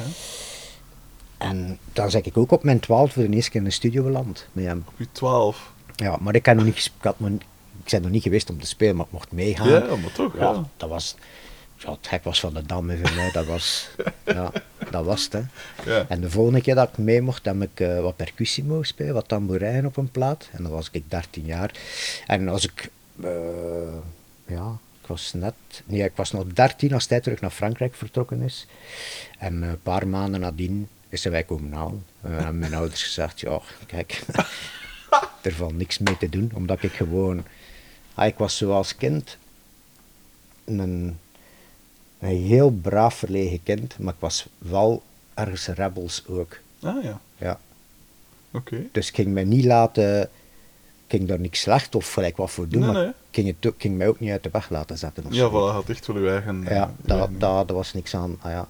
En 1.41 1.79
dan 1.93 2.11
zeg 2.11 2.21
ik 2.23 2.37
ook 2.37 2.51
op 2.51 2.63
mijn 2.63 2.79
twaalf 2.79 3.13
voor 3.13 3.23
de 3.23 3.35
eerste 3.35 3.49
keer 3.51 3.59
in 3.59 3.65
de 3.65 3.73
studio 3.73 4.03
beland 4.03 4.47
met 4.51 4.65
hem. 4.65 4.83
Op 4.87 4.93
uw 4.97 5.05
twaalf. 5.11 5.71
Ja, 5.95 6.17
maar 6.19 6.35
ik, 6.35 6.45
had 6.45 6.55
nog 6.55 6.65
niet, 6.65 6.75
ik, 6.97 7.03
had 7.03 7.19
nog, 7.19 7.29
niet- 7.29 7.41
ik 7.83 7.91
ben 7.91 8.01
nog 8.01 8.11
niet 8.11 8.23
geweest 8.23 8.49
om 8.49 8.59
te 8.59 8.67
spelen, 8.67 8.95
maar 8.95 9.05
ik 9.05 9.11
mocht 9.11 9.31
meegaan. 9.31 9.69
Ja, 9.69 9.95
maar 9.95 10.11
toch, 10.13 10.37
ja. 10.37 10.65
dat 10.77 10.89
was... 10.89 11.15
Ja, 11.77 11.91
het 11.91 12.09
hek 12.09 12.23
was 12.23 12.39
van 12.39 12.53
de 12.53 12.65
dam 12.65 12.89
voor 12.97 13.15
mij, 13.15 13.31
dat 13.31 13.45
was... 13.45 13.89
ja, 14.25 14.51
dat 14.91 15.05
was 15.05 15.23
het, 15.23 15.33
hè. 15.33 15.41
Ja. 15.91 16.05
En 16.07 16.21
de 16.21 16.29
volgende 16.29 16.61
keer 16.61 16.75
dat 16.75 16.89
ik 16.89 16.97
mee 16.97 17.21
mocht, 17.21 17.45
heb 17.45 17.61
ik 17.61 17.79
eh, 17.79 17.99
wat 18.01 18.15
percussie 18.15 18.63
mogen 18.63 18.85
spelen, 18.85 19.13
wat 19.13 19.27
tamboerijn 19.27 19.85
op 19.85 19.97
een 19.97 20.11
plaat. 20.11 20.49
En 20.51 20.63
dan 20.63 20.71
was 20.71 20.89
ik 20.91 21.09
13 21.09 21.45
jaar. 21.45 21.71
En 22.27 22.47
als 22.49 22.63
ik... 22.65 22.89
eh, 23.23 23.29
ja, 24.45 24.77
ik 25.01 25.07
was 25.07 25.33
net... 25.33 25.53
Nee, 25.85 26.03
ik 26.03 26.15
was 26.15 26.31
nog 26.31 26.43
13 26.53 26.93
als 26.93 27.07
hij 27.07 27.21
terug 27.21 27.41
naar 27.41 27.49
Frankrijk 27.49 27.95
vertrokken 27.95 28.41
is. 28.41 28.67
En 29.39 29.61
een 29.61 29.81
paar 29.81 30.07
maanden 30.07 30.39
nadien 30.39 30.87
is 31.11 31.23
wij 31.23 31.43
komen 31.43 31.71
halen. 31.73 32.05
En 32.21 32.59
mijn 32.59 32.73
ouders 32.73 33.03
gezegd, 33.03 33.39
ja, 33.39 33.61
kijk... 33.87 34.21
er 35.41 35.53
valt 35.53 35.77
niks 35.77 35.97
mee 35.97 36.17
te 36.17 36.29
doen, 36.29 36.51
omdat 36.53 36.83
ik 36.83 36.91
gewoon... 36.91 37.43
Ah, 38.13 38.25
ik 38.27 38.37
was 38.37 38.57
zoals 38.57 38.95
kind 38.95 39.37
een, 40.65 41.17
een 42.19 42.43
heel 42.45 42.71
braaf 42.71 43.15
verlegen 43.15 43.63
kind, 43.63 43.97
maar 43.99 44.13
ik 44.13 44.19
was 44.19 44.45
wel 44.57 45.03
ergens 45.33 45.67
rebels 45.67 46.23
ook. 46.27 46.57
Ah 46.81 47.03
ja, 47.03 47.19
Ja. 47.37 47.59
oké. 48.51 48.83
Dus 48.91 49.07
ik 49.07 49.15
ging 49.15 49.27
mij 49.33 49.43
niet 49.43 49.65
laten, 49.65 50.21
ik 50.21 50.29
ging 51.07 51.27
daar 51.27 51.39
niks 51.39 51.59
slecht 51.59 51.95
of 51.95 52.13
gelijk 52.13 52.37
wat 52.37 52.51
voor 52.51 52.67
doen, 52.67 52.81
Nee, 52.81 52.91
maar 52.91 53.03
nee. 53.03 53.11
ging, 53.31 53.47
het, 53.47 53.65
ook- 53.65 53.81
ging 53.81 53.97
mij 53.97 54.07
ook 54.07 54.19
niet 54.19 54.31
uit 54.31 54.43
de 54.43 54.49
weg 54.51 54.69
laten 54.69 54.97
zetten. 54.97 55.23
Ja, 55.29 55.49
voilà, 55.49 55.51
had 55.73 55.89
echt 55.89 56.07
wel 56.07 56.15
uw 56.15 56.27
eigen... 56.27 56.61
Ja, 56.69 56.85
uw 56.85 57.07
daar 57.07 57.17
eigen- 57.17 57.39
da, 57.39 57.63
da 57.63 57.73
was 57.73 57.93
niks 57.93 58.15
aan. 58.15 58.37
Ah, 58.41 58.51
ja. 58.51 58.67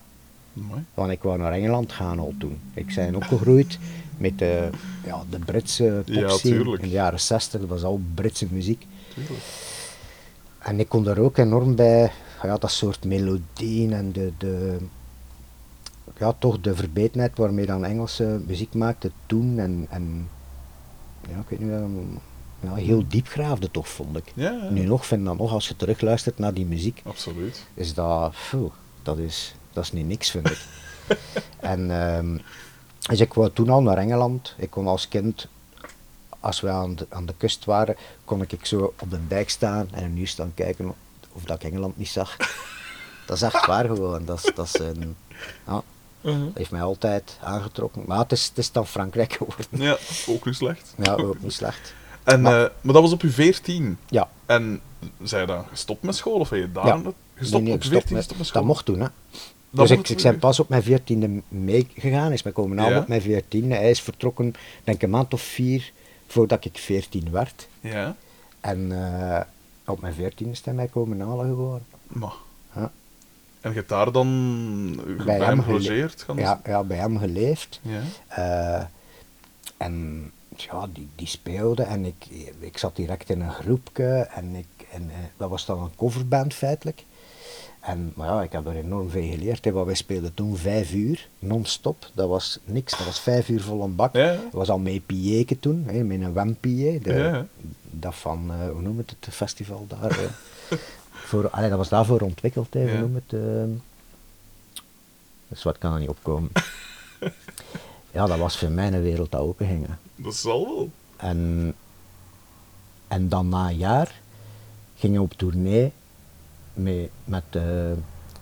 Mooi. 0.54 0.84
Want 0.94 1.12
ik 1.12 1.22
wou 1.22 1.38
naar 1.38 1.52
Engeland 1.52 1.92
gaan 1.92 2.20
al 2.20 2.34
toen. 2.38 2.60
Ik 2.74 2.96
ben 2.96 3.16
opgegroeid 3.16 3.80
met 4.18 4.40
de, 4.40 4.70
ja, 5.06 5.24
de 5.30 5.40
Britse 5.40 6.04
popscene 6.06 6.74
in 6.74 6.82
de 6.82 6.90
jaren 6.90 7.20
60, 7.20 7.60
dat 7.60 7.70
was 7.70 7.84
al 7.84 8.02
Britse 8.16 8.48
muziek. 8.50 8.88
Tuurlijk. 9.14 9.40
En 10.60 10.80
ik 10.80 10.90
kon 10.90 11.04
daar 11.04 11.18
ook 11.18 11.38
enorm 11.38 11.76
bij, 11.76 12.12
ja, 12.44 12.58
dat 12.58 12.72
soort 12.72 13.06
melodieën 13.06 13.94
en 13.94 14.12
de, 14.12 14.32
de, 14.38 14.78
ja, 16.18 16.34
toch 16.40 16.62
de 16.62 16.76
verbetenheid 16.76 17.38
waarmee 17.38 17.66
dan 17.66 17.86
Engelse 17.86 18.42
muziek 18.48 18.74
maakte 18.74 19.12
toen. 19.26 19.60
En, 19.60 19.88
en 19.90 20.30
ja, 21.30 21.38
ik 21.38 21.50
weet 21.50 21.60
niet, 21.60 21.70
ja, 22.60 22.74
heel 22.74 23.04
diep 23.08 23.28
graafde 23.28 23.72
toch, 23.72 23.90
vond 23.90 24.18
ik. 24.18 24.32
Ja, 24.36 24.52
ja. 24.52 24.70
Nu 24.70 24.84
nog, 24.84 25.06
vind 25.06 25.26
dat 25.26 25.38
nog, 25.38 25.52
als 25.52 25.68
je 25.68 25.76
terugluistert 25.76 26.38
naar 26.38 26.54
die 26.54 26.66
muziek, 26.66 27.02
Absoluut. 27.06 27.66
is 27.74 27.94
dat, 27.94 28.36
phew, 28.36 28.68
dat 29.04 29.18
is, 29.18 29.56
dat 29.74 29.84
is 29.84 29.92
niet 29.92 30.06
niks, 30.08 30.30
vind 30.32 30.50
ik. 30.50 30.58
en 31.60 31.88
dus 33.10 33.20
ik 33.20 33.34
wou 33.34 33.52
toen 33.54 33.70
al 33.70 33.82
naar 33.82 33.98
Engeland. 33.98 34.54
Ik 34.58 34.70
kon 34.70 34.88
als 34.88 35.08
kind, 35.08 35.48
als 36.40 36.62
we 36.62 36.70
aan 36.70 36.96
de, 36.96 37.06
aan 37.10 37.26
de 37.26 37.34
kust 37.38 37.66
waren, 37.66 37.96
kon 38.26 38.42
ik 38.42 38.66
zo 38.66 38.94
op 39.00 39.10
de 39.10 39.28
dijk 39.28 39.50
staan 39.50 39.88
en 39.92 40.04
een 40.04 40.18
uur 40.18 40.28
staan 40.28 40.52
kijken 40.54 40.94
of 41.32 41.44
dat 41.44 41.64
ik 41.64 41.72
Engeland 41.72 41.98
niet 41.98 42.10
zag. 42.10 42.38
Dat 43.28 43.36
is 43.42 43.42
echt 43.46 43.66
waar 43.66 43.86
gewoon. 43.86 44.26
Dat 44.26 44.52
dat 44.56 44.66
is 44.66 44.80
een, 44.80 45.16
ja, 45.68 45.82
dat 46.22 46.34
heeft 46.54 46.72
mij 46.72 46.82
altijd 46.82 47.38
aangetrokken. 47.44 48.04
Maar 48.06 48.18
het 48.20 48.32
is, 48.32 48.46
het 48.48 48.58
is 48.58 48.72
dan 48.72 48.88
Frankrijk 48.88 49.34
geworden. 49.34 49.66
Ja, 49.72 49.98
ook 50.28 50.46
niet 50.46 50.56
slecht. 50.56 50.94
Ja, 50.98 51.14
ook 51.14 51.42
niet 51.42 51.54
slecht. 51.54 51.94
En, 52.24 52.42
Maar- 52.42 52.52
maar, 52.54 52.72
maar 52.82 52.94
dat 52.94 53.02
was 53.02 53.12
op 53.12 53.22
je 53.22 53.30
14. 53.30 53.98
Ja, 54.10 54.30
En 54.46 54.82
zei 55.24 55.42
je 55.42 55.48
dan 55.48 55.66
gestopt 55.70 56.04
met 56.04 56.16
school 56.16 56.40
of 56.40 56.50
heb 56.50 56.60
je 56.60 56.72
daar 56.72 56.86
Ja. 56.86 57.02
gestopt 57.36 57.52
nee, 57.52 57.62
nee, 57.62 57.74
op 57.74 57.82
je 57.82 57.88
stop 57.88 58.08
14 58.08 58.16
met- 58.16 58.18
gestopt 58.18 58.38
met 58.38 58.48
school? 58.48 58.62
dat 58.62 58.72
mocht 58.72 58.86
toen, 58.86 59.00
hè. 59.00 59.08
Dat 59.74 59.88
dus 59.88 59.98
ik, 59.98 60.10
ik 60.10 60.22
ben 60.24 60.40
pas 60.40 60.60
op 60.60 60.70
mijn 60.70 60.84
veertiende 60.84 61.42
meegegaan, 61.48 62.32
is 62.32 62.44
mijn 62.44 62.56
komen 62.56 62.90
Ja. 62.90 63.00
op 63.00 63.08
mijn 63.08 63.22
veertiende. 63.22 63.76
Hij 63.76 63.90
is 63.90 64.02
vertrokken, 64.02 64.54
denk 64.84 64.98
ik, 64.98 65.04
een 65.04 65.10
maand 65.10 65.34
of 65.34 65.42
vier 65.42 65.92
voordat 66.28 66.66
ik 66.66 66.78
veertien 66.78 67.32
werd. 67.32 67.68
Ja, 67.80 68.16
En 68.60 68.92
eh, 68.92 69.42
op 69.86 70.02
mijn 70.02 70.14
veertiende 70.14 70.52
is 70.54 70.62
hij 70.66 70.74
mij 70.74 70.88
komen 70.88 71.20
halen 71.20 71.46
geworden. 71.48 71.86
maar. 72.08 72.34
Ja. 72.76 72.92
En 73.62 73.70
je 73.70 73.76
hebt 73.76 73.90
daar 73.90 74.12
dan 74.12 74.96
bij, 75.18 75.26
Bij 75.26 75.36
hem 75.36 75.44
hem 75.48 75.62
gelogeerd? 75.64 76.26
Ja, 76.36 76.62
ja, 76.66 76.84
bij 76.84 76.98
hem 76.98 77.18
geleefd. 77.20 77.80
Ja. 77.82 78.02
Eh, 78.28 78.84
en 79.78 80.32
ja, 80.56 80.88
die, 80.94 81.08
die 81.16 81.28
speelde 81.28 81.84
en 81.84 82.06
ik, 82.06 82.26
ik 82.60 82.78
zat 82.78 82.96
direct 82.96 83.30
in 83.30 83.42
een 83.42 83.52
groepje 83.54 84.28
en, 84.34 84.56
ik, 84.56 84.88
en 84.92 85.10
eh, 85.10 85.16
dat 85.38 85.50
was 85.50 85.66
dan 85.66 85.82
een 85.84 85.96
coverband 85.96 86.54
feitelijk. 86.54 87.04
En, 87.82 88.12
maar 88.16 88.28
ja, 88.28 88.44
ik 88.44 88.52
heb 88.52 88.66
er 88.68 88.76
enorm 88.76 89.10
veel 89.10 89.30
geleerd. 89.32 89.66
Hè, 89.66 89.72
want 89.72 89.86
wij 89.86 89.96
speelden 89.96 90.34
toen 90.34 90.58
vijf 90.58 90.94
uur, 90.94 91.28
non-stop. 91.40 92.10
Dat 92.14 92.28
was 92.30 92.60
niks, 92.64 92.98
dat 92.98 93.06
was 93.06 93.20
vijf 93.20 93.50
uur 93.50 93.62
vol 93.62 93.84
een 93.84 93.96
bak. 93.96 94.16
Ja. 94.16 94.32
Dat 94.32 94.52
was 94.52 94.70
al 94.70 94.80
met 94.80 95.06
piëken 95.06 95.60
toen, 95.60 95.84
hè, 95.88 96.04
met 96.04 96.22
een 96.36 96.58
de- 96.62 97.14
Ja. 97.14 97.46
Dat 97.92 98.16
van, 98.16 98.52
eh, 98.52 98.70
hoe 98.72 98.82
noem 98.82 98.98
het, 98.98 99.16
het 99.20 99.34
festival 99.36 99.86
daar. 99.88 100.18
voor, 101.30 101.50
allee, 101.50 101.70
dat 101.70 101.78
was 101.78 101.90
daarvoor 101.90 102.22
ontwikkeld, 102.22 102.74
hè, 102.74 102.90
hoe 102.92 103.00
noem 103.00 103.16
het. 103.16 103.34
eh. 103.34 104.84
dus 105.48 105.64
wat 105.64 105.78
kan 105.78 105.94
er 105.94 106.00
niet 106.00 106.10
opkomen. 106.10 106.52
ja, 108.12 108.26
dat 108.26 108.38
was 108.38 108.58
voor 108.58 108.70
mij 108.72 108.88
een 108.94 109.02
wereld 109.02 109.32
dat 109.32 109.42
openging. 109.42 109.88
Dat 110.16 110.36
zal 110.36 110.66
wel. 110.66 110.90
En, 111.18 111.74
en 113.08 113.30
dan 113.30 113.50
na 113.50 113.70
een 113.70 113.78
jaar 113.78 114.20
ging 114.98 115.14
ik 115.16 115.22
op 115.22 115.34
tournee 115.34 115.92
met, 116.74 117.10
met 117.24 117.44
eh, 117.52 117.64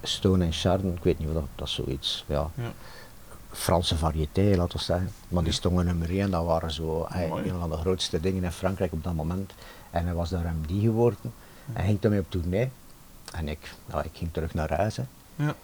Stone 0.03 0.45
en 0.45 0.51
Chardon. 0.53 0.95
Ik 0.95 1.03
weet 1.03 1.19
niet 1.19 1.27
wat 1.27 1.36
dat, 1.36 1.48
dat 1.55 1.67
is 1.67 1.74
zoiets. 1.74 2.24
Ja, 2.27 2.50
Ja. 2.55 2.71
Franse 3.51 3.98
variété, 3.98 4.41
laten 4.41 4.77
we 4.77 4.83
zeggen. 4.83 5.12
Maar 5.27 5.43
die 5.43 5.53
stonden 5.53 5.86
nummer 5.86 6.09
1, 6.09 6.31
dat 6.31 6.45
waren 6.45 6.71
zo 6.71 7.03
eh, 7.12 7.29
Mooi. 7.29 7.50
een 7.50 7.59
van 7.59 7.69
de 7.69 7.75
grootste 7.77 8.19
dingen 8.19 8.43
in 8.43 8.51
Frankrijk 8.51 8.91
op 8.91 9.03
dat 9.03 9.13
moment. 9.13 9.53
En 9.91 10.05
hij 10.05 10.13
was 10.13 10.29
daar 10.29 10.53
MD 10.62 10.81
geworden. 10.81 11.33
Hij 11.74 11.86
ging 11.86 12.01
toen 12.01 12.12
mee 12.12 12.19
op 12.19 12.25
tournee. 12.31 12.69
En 13.33 13.48
ik, 13.48 13.74
ja, 13.91 14.03
ik 14.03 14.09
ging 14.13 14.33
terug 14.33 14.53
naar 14.53 14.74
huis. 14.77 14.98
hè. 14.98 15.03
Ja. 15.36 15.55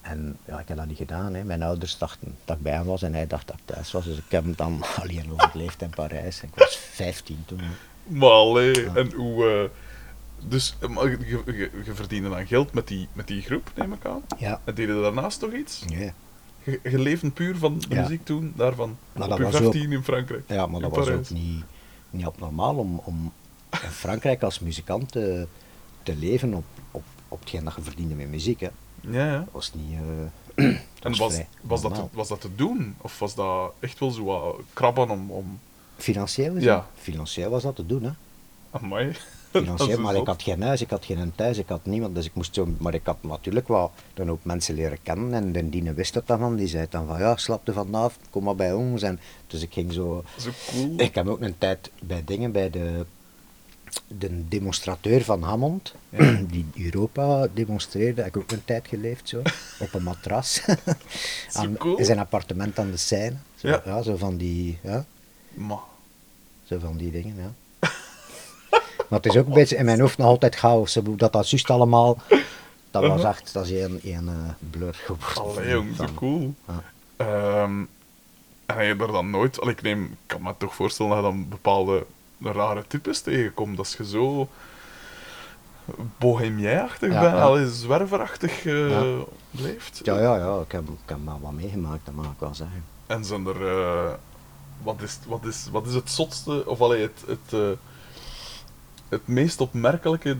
En 0.00 0.36
ja, 0.44 0.60
ik 0.60 0.68
heb 0.68 0.76
dat 0.76 0.86
niet 0.86 0.96
gedaan. 0.96 1.34
Hè. 1.34 1.44
Mijn 1.44 1.62
ouders 1.62 1.98
dachten 1.98 2.36
dat 2.44 2.56
ik 2.56 2.62
bij 2.62 2.72
hem 2.72 2.84
was 2.84 3.02
en 3.02 3.14
hij 3.14 3.26
dacht 3.26 3.46
dat 3.46 3.56
ik 3.56 3.74
thuis 3.74 3.92
was. 3.92 4.04
Dus 4.04 4.16
ik 4.18 4.24
heb 4.28 4.42
hem 4.44 4.54
dan 4.56 4.82
alleen 5.02 5.32
overleefd 5.32 5.82
in 5.82 5.90
Parijs. 5.90 6.42
Ik 6.42 6.54
was 6.54 6.76
15 6.76 7.42
toen. 7.46 7.60
Maar 8.04 8.30
allee, 8.30 8.90
en 8.90 9.12
hoe... 9.12 9.44
eh, 9.50 9.68
dus 10.48 10.74
eh, 10.80 10.88
je, 11.84 11.94
verdiende 11.94 12.28
dan 12.28 12.46
geld 12.46 12.72
met 12.72 12.88
die, 12.88 13.08
met 13.12 13.26
die 13.26 13.42
groep, 13.42 13.70
neem 13.74 13.92
ik 13.92 14.04
aan. 14.06 14.22
Ja. 14.38 14.60
En 14.64 14.74
deed 14.74 14.88
je 14.88 15.00
daarnaast 15.00 15.40
nog 15.40 15.52
iets? 15.52 15.84
Ja. 15.88 16.12
Je, 16.64 16.80
je 16.82 16.98
leefde 16.98 17.30
puur 17.30 17.56
van 17.56 17.78
de 17.78 17.86
Ja. 17.94 18.02
muziek 18.02 18.24
toen, 18.24 18.52
daarvan. 18.56 18.96
Maar 19.12 19.22
op 19.22 19.28
dat 19.30 19.38
was 19.38 19.54
ook- 19.54 19.60
15 19.72 19.92
in 19.92 20.02
Frankrijk. 20.02 20.42
Ja, 20.48 20.66
maar 20.66 20.80
dat 20.80 20.96
was 20.96 21.08
ook 21.08 21.30
niet, 21.30 21.64
niet 22.10 22.26
abnormaal 22.26 22.76
om, 22.76 23.00
om 23.04 23.32
in 23.70 23.78
Frankrijk 23.90 24.42
als 24.42 24.58
muzikant 24.60 25.12
te, 25.12 25.46
te 26.02 26.16
leven 26.16 26.54
op, 26.54 26.64
op, 26.90 27.04
op 27.28 27.40
hetgeen 27.40 27.64
dat 27.64 27.74
je 27.76 27.82
verdiende 27.82 28.14
met 28.14 28.28
muziek. 28.28 28.60
Hè. 28.60 28.68
Ja, 29.00 29.26
ja. 29.26 29.38
Dat 29.38 29.48
was 29.52 29.72
niet... 29.74 29.92
eh, 30.54 30.64
En 31.02 31.16
was, 31.16 31.18
was, 31.60 31.82
dat 31.82 31.92
te, 31.92 31.98
normaal. 31.98 32.10
was 32.12 32.28
dat 32.28 32.40
te 32.40 32.54
doen? 32.54 32.94
Of 33.00 33.18
was 33.18 33.34
dat 33.34 33.72
echt 33.80 33.98
wel 33.98 34.10
zo 34.10 34.60
krabben 34.72 35.10
om... 35.10 35.30
om... 35.30 35.58
Financieel 35.96 36.52
gezien? 36.52 36.68
Ja. 36.68 36.86
Financieel 36.94 37.50
was 37.50 37.62
dat 37.62 37.76
te 37.76 37.86
doen, 37.86 38.02
hè. 38.02 38.10
Amai. 38.70 39.16
Financieel, 39.52 40.00
maar 40.00 40.14
ik 40.14 40.26
had 40.26 40.42
geen 40.42 40.62
huis, 40.62 40.80
ik 40.80 40.90
had 40.90 41.04
geen 41.04 41.32
thuis, 41.34 41.58
ik 41.58 41.68
had 41.68 41.84
niemand, 41.84 42.14
dus 42.14 42.26
ik 42.26 42.34
moest 42.34 42.54
zo... 42.54 42.68
Maar 42.78 42.94
ik 42.94 43.06
had 43.06 43.22
natuurlijk 43.22 43.68
wel 43.68 43.90
dan 44.14 44.30
ook 44.30 44.44
mensen 44.44 44.74
leren 44.74 44.98
kennen 45.02 45.34
en 45.34 45.52
de 45.52 45.68
diene 45.68 45.94
wist 45.94 46.14
dat 46.14 46.26
dan 46.26 46.38
van, 46.38 46.56
die 46.56 46.66
zei 46.66 46.86
dan 46.90 47.06
van, 47.06 47.18
ja, 47.18 47.36
slapte 47.36 47.72
vanaf, 47.72 48.18
kom 48.30 48.44
maar 48.44 48.54
bij 48.54 48.72
ons. 48.72 49.02
En, 49.02 49.20
dus 49.46 49.62
ik 49.62 49.72
ging 49.72 49.92
zo... 49.92 50.24
Zo 50.38 50.50
cool. 50.70 50.94
Ik 50.96 51.14
heb 51.14 51.28
ook 51.28 51.40
een 51.40 51.58
tijd 51.58 51.90
bij 52.00 52.22
dingen, 52.24 52.52
bij 52.52 52.70
de, 52.70 53.06
de 54.06 54.48
demonstrateur 54.48 55.24
van 55.24 55.42
Hammond, 55.42 55.94
die 56.52 56.66
Europa 56.76 57.48
demonstreerde, 57.54 58.22
heb 58.22 58.36
ik 58.36 58.42
ook 58.42 58.50
een 58.50 58.64
tijd 58.64 58.88
geleefd 58.88 59.28
zo, 59.28 59.42
op 59.84 59.94
een 59.94 60.02
matras. 60.02 60.62
aan, 61.52 61.76
cool. 61.76 61.98
In 61.98 62.04
zijn 62.04 62.18
appartement 62.18 62.78
aan 62.78 62.90
de 62.90 62.96
Seine. 62.96 63.36
Zo, 63.54 63.68
Ja. 63.68 63.82
ja. 63.84 64.02
zo 64.02 64.16
van 64.16 64.36
die, 64.36 64.78
ja, 64.82 65.04
Maar, 65.54 65.78
zo 66.64 66.78
van 66.78 66.96
die 66.96 67.10
dingen, 67.10 67.36
ja. 67.36 67.52
Maar 69.12 69.20
het 69.22 69.32
is 69.32 69.40
ook 69.40 69.46
een 69.46 69.52
beetje 69.52 69.76
in 69.76 69.84
mijn 69.84 70.00
hoofd 70.00 70.18
nog 70.18 70.26
altijd 70.26 70.54
chaos, 70.54 70.98
dat 71.16 71.32
dat 71.32 71.50
juist 71.50 71.70
allemaal, 71.70 72.18
dat 72.90 73.06
was 73.06 73.22
echt, 73.24 73.52
dat 73.52 73.66
is 73.66 73.80
een, 73.82 74.00
een 74.02 74.28
eh, 74.28 74.34
blur 74.70 74.94
geworden. 74.94 75.54
allee 75.56 75.70
jong, 75.70 75.96
zo 75.96 76.04
cool. 76.14 76.54
Ja. 76.68 76.82
Ehm, 77.16 77.80
en 78.66 78.76
heb 78.86 78.98
je 78.98 79.04
er 79.06 79.12
dan 79.12 79.30
nooit... 79.30 79.60
Allee, 79.60 79.74
ik 79.74 79.82
neem... 79.82 80.04
Ik 80.04 80.10
kan 80.26 80.42
me 80.42 80.54
toch 80.58 80.74
voorstellen 80.74 81.10
dat 81.12 81.20
je 81.20 81.30
dan 81.30 81.48
bepaalde 81.48 82.06
rare 82.42 82.84
types 82.88 83.20
tegenkomt. 83.20 83.78
Als 83.78 83.94
je 83.98 84.06
zo... 84.06 84.48
Bohemien-achtig 86.18 87.12
Ja, 87.12 87.20
bent, 87.20 87.32
ja. 87.36 87.42
allee, 87.42 87.70
zwerverachtig 87.70 88.64
eh 88.66 88.90
Ja. 88.90 89.16
leeft. 89.50 90.00
Ja, 90.02 90.20
ja, 90.20 90.36
ja, 90.36 90.60
ik 90.60 90.72
heb, 90.72 90.82
ik 90.88 90.94
heb 91.06 91.18
wel 91.24 91.38
wat 91.42 91.52
meegemaakt, 91.52 92.04
dat 92.04 92.14
mag 92.14 92.24
ik 92.24 92.38
wel 92.38 92.54
zeggen. 92.54 92.84
En 93.06 93.24
zijn 93.24 93.46
er... 93.46 93.66
eh, 93.66 94.12
wat, 94.82 95.02
is, 95.02 95.18
wat, 95.26 95.44
is, 95.44 95.68
wat 95.72 95.86
is 95.86 95.94
het 95.94 96.10
zotste, 96.10 96.62
of 96.66 96.80
allee, 96.80 97.02
het, 97.02 97.22
het, 97.26 97.52
het 99.12 99.26
meest 99.28 99.60
opmerkelijke 99.60 100.36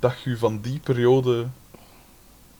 dat 0.00 0.14
je 0.24 0.38
van 0.38 0.60
die 0.60 0.78
periode 0.78 1.46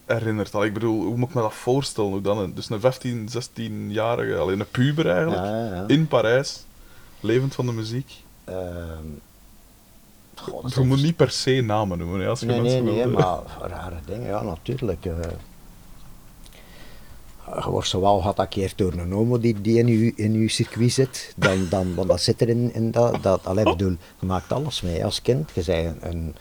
herinnert? 0.06 0.54
Allee, 0.54 0.68
ik 0.68 0.74
bedoel, 0.74 1.02
hoe 1.04 1.16
moet 1.16 1.28
ik 1.28 1.34
me 1.34 1.40
dat 1.40 1.54
voorstellen? 1.54 2.10
Hoe 2.10 2.20
dan 2.20 2.52
dus 2.54 2.70
een 2.70 2.80
15, 2.80 3.28
16-jarige, 3.28 4.36
alleen 4.36 4.60
een 4.60 4.70
puber 4.70 5.10
eigenlijk, 5.10 5.42
Ja, 5.42 5.64
ja, 5.66 5.74
ja. 5.74 5.84
in 5.86 6.06
Parijs, 6.08 6.64
levend 7.20 7.54
van 7.54 7.66
de 7.66 7.72
muziek. 7.72 8.12
Ehm, 8.44 9.06
goh, 10.34 10.68
Je 10.68 10.80
moet 10.80 11.02
niet 11.02 11.16
per 11.16 11.30
se 11.30 11.60
namen 11.60 11.98
noemen, 11.98 12.20
hè, 12.20 12.28
als 12.28 12.40
je 12.40 12.46
Nee, 12.46 12.60
nee, 12.60 12.64
mensen 12.82 12.94
nee, 12.94 13.06
wil, 13.06 13.12
maar 13.18 13.68
rare 13.70 13.96
dingen, 14.06 14.26
ja, 14.26 14.42
natuurlijk. 14.42 15.04
eh. 15.04 15.14
Je 17.46 17.70
wordt 17.70 17.88
zowel 17.88 18.20
geattaqueerd 18.20 18.78
door 18.78 18.92
een 18.92 19.12
homo 19.12 19.38
die, 19.38 19.60
die 19.60 19.78
in, 19.78 19.86
uw, 19.86 20.12
in 20.16 20.32
uw 20.32 20.48
circuit 20.48 20.92
zit, 20.92 21.32
dan, 21.36 21.66
dan, 21.68 21.94
want 21.94 22.08
dat 22.08 22.20
zit 22.20 22.40
er 22.40 22.48
in, 22.48 22.74
in 22.74 22.90
dat, 22.90 23.22
dat 23.22 23.46
allee, 23.46 23.64
bedoel, 23.64 23.96
je 24.20 24.26
maakt 24.26 24.52
alles 24.52 24.80
mee 24.80 25.04
als 25.04 25.22
kind. 25.22 25.50
Je 25.54 25.62
bent 25.64 26.02
een, 26.02 26.34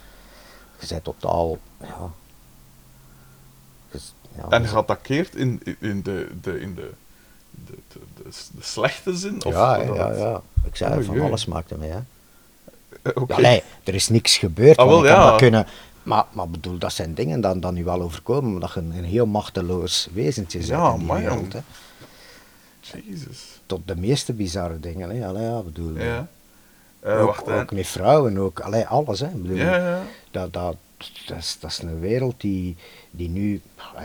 je 0.80 0.86
bent 0.88 1.04
totaal, 1.04 1.58
ja... 1.80 2.10
je- 3.90 3.98
ja, 4.36 4.48
En 4.48 4.66
geattaqueerd 4.68 5.34
in, 5.34 5.62
in, 5.80 6.02
de, 6.02 6.28
de, 6.42 6.60
in 6.60 6.74
de, 6.74 6.90
de, 7.50 7.72
de, 7.92 7.98
de, 8.16 8.22
de 8.52 8.62
slechte 8.62 9.16
zin? 9.16 9.44
Of 9.44 9.52
ja, 9.52 9.76
ja, 9.76 9.86
dat- 10.08 10.18
ja, 10.18 10.42
ik 10.64 10.76
zei, 10.76 10.98
Oh, 10.98 11.04
van 11.04 11.14
jee. 11.14 11.24
alles 11.24 11.46
maakte 11.46 11.76
mee, 11.78 11.90
hè. 11.90 11.98
Eh, 13.02 13.12
oké. 13.22 13.34
Ja, 13.34 13.40
nee, 13.40 13.62
er 13.84 13.94
is 13.94 14.08
niks 14.08 14.36
gebeurd. 14.38 14.76
Ah, 14.76 14.86
wel, 14.86 14.98
ik 15.04 15.08
ja. 15.10 15.30
dat 15.30 15.36
kunnen, 15.38 15.66
maar, 16.04 16.24
maar 16.32 16.48
bedoel, 16.48 16.78
dat 16.78 16.92
zijn 16.92 17.14
dingen 17.14 17.40
dan, 17.40 17.60
dan 17.60 17.74
nu 17.74 17.84
wel 17.84 18.02
overkomen, 18.02 18.52
omdat 18.54 18.72
je 18.72 18.80
een, 18.80 18.92
een 18.96 19.04
heel 19.04 19.26
machteloos 19.26 20.08
wezentje 20.12 20.58
bent 20.58 20.70
Ja, 20.70 20.90
in 20.92 20.98
die 20.98 21.02
amai, 21.10 21.22
wereld. 21.22 21.52
Hè. 21.52 21.60
Jezus. 22.80 23.60
Tot 23.66 23.80
de 23.84 23.96
meeste 23.96 24.32
bizarre 24.32 24.80
dingen. 24.80 25.10
Hè. 25.10 25.26
Allee, 25.26 25.42
ja, 25.42 25.60
bedoel, 25.60 25.98
Ja. 25.98 26.26
Eh, 27.00 27.20
ook, 27.20 27.26
wacht, 27.26 27.46
hè. 27.46 27.60
ook 27.60 27.72
met 27.72 27.86
vrouwen, 27.86 28.38
ook, 28.38 28.60
allee, 28.60 28.86
alles. 28.86 29.20
Hè. 29.20 29.28
Bedoel, 29.28 29.56
Ja, 29.56 29.76
ja. 29.76 30.02
Dat, 30.30 30.52
dat, 30.52 30.76
dat, 31.26 31.36
is, 31.36 31.56
dat 31.60 31.70
is 31.70 31.78
een 31.78 32.00
wereld 32.00 32.40
die, 32.40 32.76
die 33.10 33.28
nu, 33.28 33.60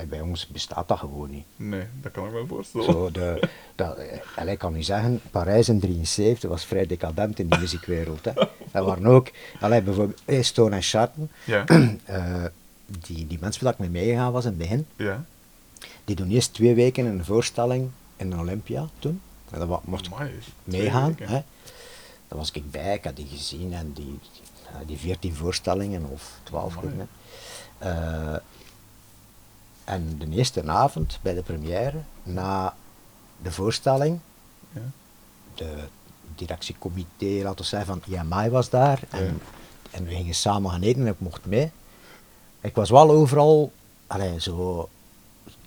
bij 0.09 0.21
ons 0.21 0.47
bestaat 0.47 0.87
dat 0.87 0.99
gewoon 0.99 1.29
niet. 1.29 1.45
Nee, 1.55 1.83
dat 2.01 2.11
kan 2.11 2.25
ik 2.25 2.33
me 2.33 2.45
voorstellen. 2.47 2.85
Zo, 2.85 3.11
de, 3.11 3.49
dat, 3.75 3.97
eh, 4.35 4.51
ik 4.51 4.57
kan 4.57 4.73
nu 4.73 4.83
zeggen, 4.83 5.21
Parijs 5.31 5.69
in 5.69 5.79
73 5.79 6.49
was 6.49 6.65
vrij 6.65 6.85
decadent 6.85 7.39
in 7.39 7.49
de 7.49 7.57
muziekwereld. 7.57 8.25
Hè. 8.25 8.31
Er 8.71 8.83
waren 8.83 9.05
ook, 9.05 9.31
allee, 9.59 9.81
bijvoorbeeld 9.81 10.21
eh, 10.25 10.41
Stone 10.41 10.75
en 10.75 10.83
Sharpen, 10.83 11.31
Ja, 11.45 11.65
eh, 12.05 12.45
die, 12.85 13.27
die 13.27 13.37
mensen 13.41 13.63
waar 13.63 13.73
ik 13.73 13.79
mee 13.79 13.89
meegegaan 13.89 14.31
was 14.31 14.43
in 14.43 14.49
het 14.49 14.59
begin, 14.59 14.85
ja. 14.95 15.25
die 16.05 16.15
doen 16.15 16.29
eerst 16.29 16.53
twee 16.53 16.75
weken 16.75 17.05
een 17.05 17.25
voorstelling 17.25 17.89
in 18.17 18.39
Olympia 18.39 18.87
toen. 18.99 19.21
En 19.51 19.59
dat 19.59 19.85
mocht 19.85 20.05
ik 20.05 20.13
meegaan. 20.63 21.15
Hè. 21.19 21.41
Daar 22.27 22.37
was 22.37 22.51
ik 22.51 22.71
bij, 22.71 22.93
ik 22.93 23.03
had 23.03 23.15
die 23.15 23.27
gezien 23.27 23.73
en 23.73 23.91
die, 23.93 24.05
die, 24.05 24.41
die 24.85 24.97
14 24.97 25.35
voorstellingen 25.35 26.05
of 26.11 26.31
12 26.43 26.77
Amai. 26.77 26.89
goed, 26.89 26.97
hè. 26.97 27.05
Eh, 28.33 28.39
en 29.83 30.15
de 30.19 30.27
eerste 30.37 30.67
avond 30.67 31.19
bij 31.21 31.33
de 31.33 31.41
première, 31.41 31.97
na 32.23 32.73
de 33.41 33.51
voorstelling, 33.51 34.19
Ja. 34.71 34.81
de 35.55 35.73
directiecomité, 36.35 37.43
laten 37.43 37.57
we 37.57 37.63
zeggen, 37.63 38.01
van 38.01 38.13
IMI 38.13 38.49
was 38.49 38.69
daar. 38.69 38.99
En, 39.09 39.23
Ja. 39.23 39.31
en 39.91 40.03
we 40.05 40.15
gingen 40.15 40.33
samen 40.35 40.71
gaan 40.71 40.81
eten 40.81 41.01
en 41.01 41.07
ik 41.07 41.19
mocht 41.19 41.45
mee. 41.45 41.71
Ik 42.61 42.75
was 42.75 42.89
wel 42.89 43.09
overal 43.11 43.71
allee, 44.07 44.41
zo, 44.41 44.89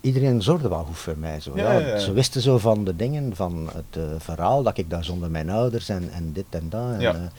iedereen 0.01 0.41
zorgde 0.41 0.69
wel 0.69 0.83
goed 0.83 0.97
voor 0.97 1.17
mij. 1.17 1.39
Zo, 1.39 1.51
Ja, 1.55 1.71
ja, 1.71 1.79
ja, 1.79 1.87
ja. 1.87 1.97
Ze 1.99 2.11
wisten 2.11 2.41
zo 2.41 2.57
van 2.57 2.83
de 2.83 2.95
dingen, 2.95 3.35
van 3.35 3.69
het 3.73 3.97
eh, 4.03 4.03
verhaal, 4.17 4.63
dat 4.63 4.77
ik 4.77 4.89
daar 4.89 5.03
zonder 5.03 5.31
mijn 5.31 5.49
ouders 5.49 5.89
en, 5.89 6.09
en 6.11 6.33
dit 6.33 6.45
en 6.49 6.69
dat. 6.69 6.91
En, 6.91 6.99
Ja. 6.99 7.31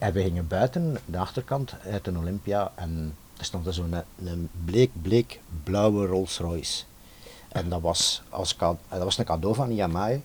En 0.00 0.12
we 0.12 0.22
gingen 0.22 0.46
buiten, 0.48 0.98
de 1.04 1.18
achterkant, 1.18 1.74
uit 1.90 2.06
een 2.06 2.18
Olympia, 2.18 2.72
en 2.74 3.14
er 3.38 3.44
stond 3.44 3.66
er 3.66 3.74
zo'n 3.74 3.94
een 4.24 4.48
bleek, 4.64 4.90
bleek 5.02 5.40
blauwe 5.64 6.06
Rolls 6.06 6.38
Royce. 6.38 6.82
En 7.48 7.68
dat 7.68 7.80
was, 7.80 8.22
als 8.28 8.56
dat 8.58 8.76
was 9.02 9.18
een 9.18 9.24
cadeau 9.24 9.54
van 9.54 9.70
IMI, 9.70 10.22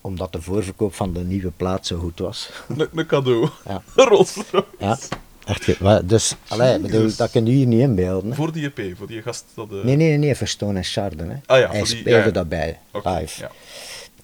omdat 0.00 0.32
de 0.32 0.42
voorverkoop 0.42 0.94
van 0.94 1.12
de 1.12 1.24
nieuwe 1.24 1.50
plaat 1.56 1.86
zo 1.86 1.98
goed 1.98 2.18
was. 2.18 2.50
Een, 2.68 2.88
een 2.94 3.06
cadeau. 3.06 3.48
Ja. 3.66 3.82
Rolls 4.08 4.34
Royce. 4.50 4.66
Ja, 4.78 4.98
echt. 5.44 6.08
Dus, 6.08 6.34
allee, 6.48 6.78
bedoel, 6.78 7.10
dat 7.16 7.30
kun 7.30 7.46
je 7.46 7.52
hier 7.52 7.66
niet 7.66 7.80
inbeelden. 7.80 8.30
hè. 8.30 8.36
Voor 8.36 8.52
die 8.52 8.72
EP, 8.74 8.96
voor 8.96 9.06
die 9.06 9.22
gast 9.22 9.44
dat... 9.54 9.70
eh, 9.70 9.84
Nee, 9.84 9.96
nee, 9.96 10.16
nee, 10.16 10.34
Stone 10.42 10.78
en 10.78 10.84
Chardon. 10.84 11.28
Hè. 11.28 11.36
Ah 11.46 11.58
ja, 11.58 11.68
Hij 11.70 11.78
die- 11.78 11.86
speelde 11.86 12.10
ja, 12.10 12.24
ja. 12.24 12.30
daarbij, 12.30 12.78
live. 12.92 13.40
Ja. 13.40 13.50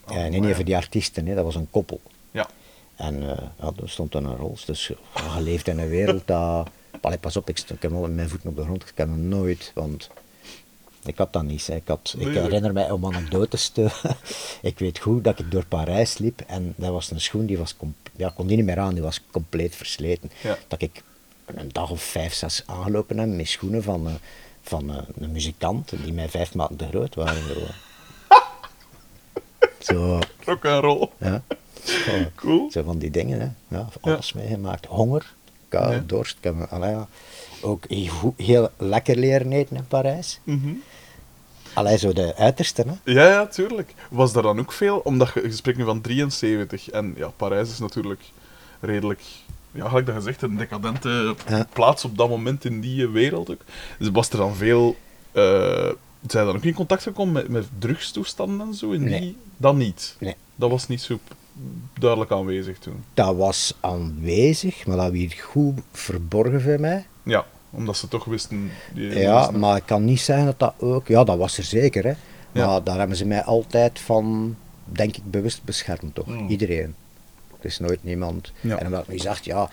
Ja, 0.06 0.14
Oh, 0.14 0.14
nee, 0.16 0.28
nee, 0.30 0.40
maar 0.40 0.54
voor 0.54 0.64
die 0.64 0.76
artiesten, 0.76 1.26
hè. 1.26 1.34
dat 1.34 1.44
was 1.44 1.54
een 1.54 1.70
koppel. 1.70 2.00
En 2.96 3.22
eh 3.30 3.42
ja, 3.60 3.72
er 3.82 3.88
stond 3.90 4.12
dan 4.12 4.24
een 4.24 4.36
Rolls. 4.36 4.64
Dus 4.64 4.86
je 4.86 4.96
leeft 5.40 5.68
in 5.68 5.78
een 5.78 5.88
wereld 5.88 6.26
dat... 6.26 6.68
Allee, 7.00 7.18
pas 7.18 7.36
op, 7.36 7.48
ik, 7.48 7.56
st- 7.58 7.70
ik 7.70 7.82
heb 7.82 7.90
mijn 7.90 8.28
voeten 8.28 8.48
op 8.48 8.56
de 8.56 8.62
grond. 8.62 8.82
Ik 8.82 8.92
heb 8.94 9.08
hem 9.08 9.28
nooit, 9.28 9.70
want... 9.74 10.10
Ik 11.04 11.18
had 11.18 11.32
dat 11.32 11.42
niet. 11.42 11.66
Hè. 11.66 11.74
Ik, 11.74 11.88
had, 11.88 12.14
ik 12.18 12.28
herinner 12.34 12.72
mij 12.72 12.90
om 12.90 13.06
anekdotes 13.06 13.68
te... 13.68 13.88
ik 14.62 14.78
weet 14.78 14.98
goed 14.98 15.24
dat 15.24 15.38
ik 15.38 15.50
door 15.50 15.66
Parijs 15.66 16.18
liep 16.18 16.40
en 16.46 16.74
dat 16.76 16.90
was 16.90 17.10
een 17.10 17.20
schoen 17.20 17.46
die 17.46 17.58
was... 17.58 17.76
Ja, 18.16 18.32
kon 18.36 18.46
die 18.46 18.56
niet 18.56 18.66
meer 18.66 18.78
aan, 18.78 18.94
die 18.94 19.02
was 19.02 19.20
compleet 19.30 19.76
versleten. 19.76 20.30
Ja. 20.42 20.58
Dat 20.68 20.82
ik 20.82 21.02
een 21.46 21.68
dag 21.72 21.90
of 21.90 22.02
vijf, 22.02 22.34
zes 22.34 22.62
aangelopen 22.66 23.18
heb 23.18 23.28
met 23.28 23.48
schoenen 23.48 23.82
van, 23.82 24.06
eh, 24.06 24.12
van 24.62 24.90
eh, 24.90 25.02
een 25.18 25.32
muzikant 25.32 25.92
die 26.02 26.12
mij 26.12 26.28
vijf 26.28 26.54
maanden 26.54 26.76
te 26.76 26.86
groot 26.88 27.14
waren. 27.14 27.42
Zo, 29.78 29.94
zo 29.94 30.18
Rock 30.44 30.64
and 30.64 30.84
roll. 30.84 31.08
ja. 31.18 31.42
Zo, 31.84 32.12
Cool. 32.34 32.70
zo 32.70 32.82
van 32.82 32.98
die 32.98 33.10
dingen, 33.10 33.40
hè. 33.40 33.76
Ja, 33.76 33.88
alles 34.00 34.32
meegemaakt. 34.32 34.86
Honger, 34.86 35.34
kou, 35.68 36.06
dorst. 36.06 36.36
Ik 36.38 36.44
heb, 36.44 36.66
allee. 36.70 36.96
Ook 37.60 37.84
heel, 38.36 38.70
lekker 38.76 39.16
leren 39.16 39.52
eten 39.52 39.76
in 39.76 39.86
Parijs. 39.86 40.40
Allee, 41.74 41.98
zo 41.98 42.12
de 42.12 42.34
uiterste, 42.36 42.84
hè. 42.86 43.12
Ja, 43.12 43.28
ja, 43.28 43.46
tuurlijk. 43.46 43.94
Was 44.10 44.32
daar 44.32 44.42
dan 44.42 44.58
ook 44.58 44.72
veel? 44.72 44.98
Omdat 44.98 45.30
je, 45.34 45.42
je 45.42 45.52
spreekt 45.52 45.78
nu 45.78 45.84
van 45.84 46.00
73 46.00 46.90
en 46.90 47.14
ja, 47.16 47.28
Parijs 47.36 47.70
is 47.70 47.78
natuurlijk 47.78 48.20
redelijk, 48.80 49.20
ja, 49.72 49.88
gelijk 49.88 50.06
dat 50.06 50.14
gezegd, 50.14 50.42
een 50.42 50.56
decadente 50.56 51.34
Ja. 51.48 51.66
plaats 51.72 52.04
op 52.04 52.16
dat 52.18 52.28
moment 52.28 52.64
in 52.64 52.80
die 52.80 53.08
wereld 53.08 53.50
ook. 53.50 53.60
Dus 53.98 54.08
was 54.12 54.30
er 54.30 54.36
dan 54.36 54.54
veel. 54.54 54.96
eh 55.32 55.90
zijn 56.26 56.46
dan 56.46 56.56
ook 56.56 56.62
in 56.64 56.74
contact 56.74 57.02
gekomen 57.02 57.32
met, 57.32 57.48
met 57.48 57.64
drugstoestanden 57.78 58.66
en 58.66 58.74
zo? 58.74 58.90
In 58.90 59.02
Nee. 59.04 59.20
die, 59.20 59.36
dat 59.56 59.74
niet. 59.74 60.16
Nee. 60.20 60.34
Dat 60.54 60.70
was 60.70 60.88
niet 60.88 61.00
zo 61.02 61.18
duidelijk 61.98 62.30
aanwezig 62.30 62.78
toen. 62.78 63.04
Dat 63.14 63.36
was 63.36 63.74
aanwezig, 63.80 64.86
maar 64.86 64.96
dat 64.96 65.12
werd 65.12 65.34
goed 65.40 65.80
verborgen 65.92 66.62
voor 66.62 66.80
mij. 66.80 67.06
Ja, 67.22 67.44
omdat 67.70 67.96
ze 67.96 68.08
toch 68.08 68.24
wisten. 68.24 68.70
Ja, 68.94 69.36
wisten- 69.38 69.58
maar 69.58 69.76
ik 69.76 69.86
kan 69.86 70.04
niet 70.04 70.20
zeggen 70.20 70.44
dat 70.46 70.58
dat 70.58 70.74
ook... 70.78 71.08
Ja, 71.08 71.24
dat 71.24 71.38
was 71.38 71.58
er 71.58 71.64
zeker, 71.64 72.04
hè. 72.04 72.12
Maar 72.52 72.62
Ja. 72.68 72.80
daar 72.80 72.98
hebben 72.98 73.16
ze 73.16 73.24
mij 73.26 73.42
altijd 73.42 74.00
van, 74.00 74.56
denk 74.84 75.16
ik, 75.16 75.30
bewust 75.30 75.64
beschermd, 75.64 76.14
toch. 76.14 76.26
Mm. 76.26 76.48
Iedereen. 76.48 76.94
Er 77.60 77.66
is 77.66 77.78
nooit 77.78 78.04
niemand... 78.04 78.52
Ja. 78.60 78.78
En 78.78 78.86
omdat 78.86 79.02
ik 79.02 79.08
nu 79.08 79.18
zegt, 79.18 79.44
ja... 79.44 79.68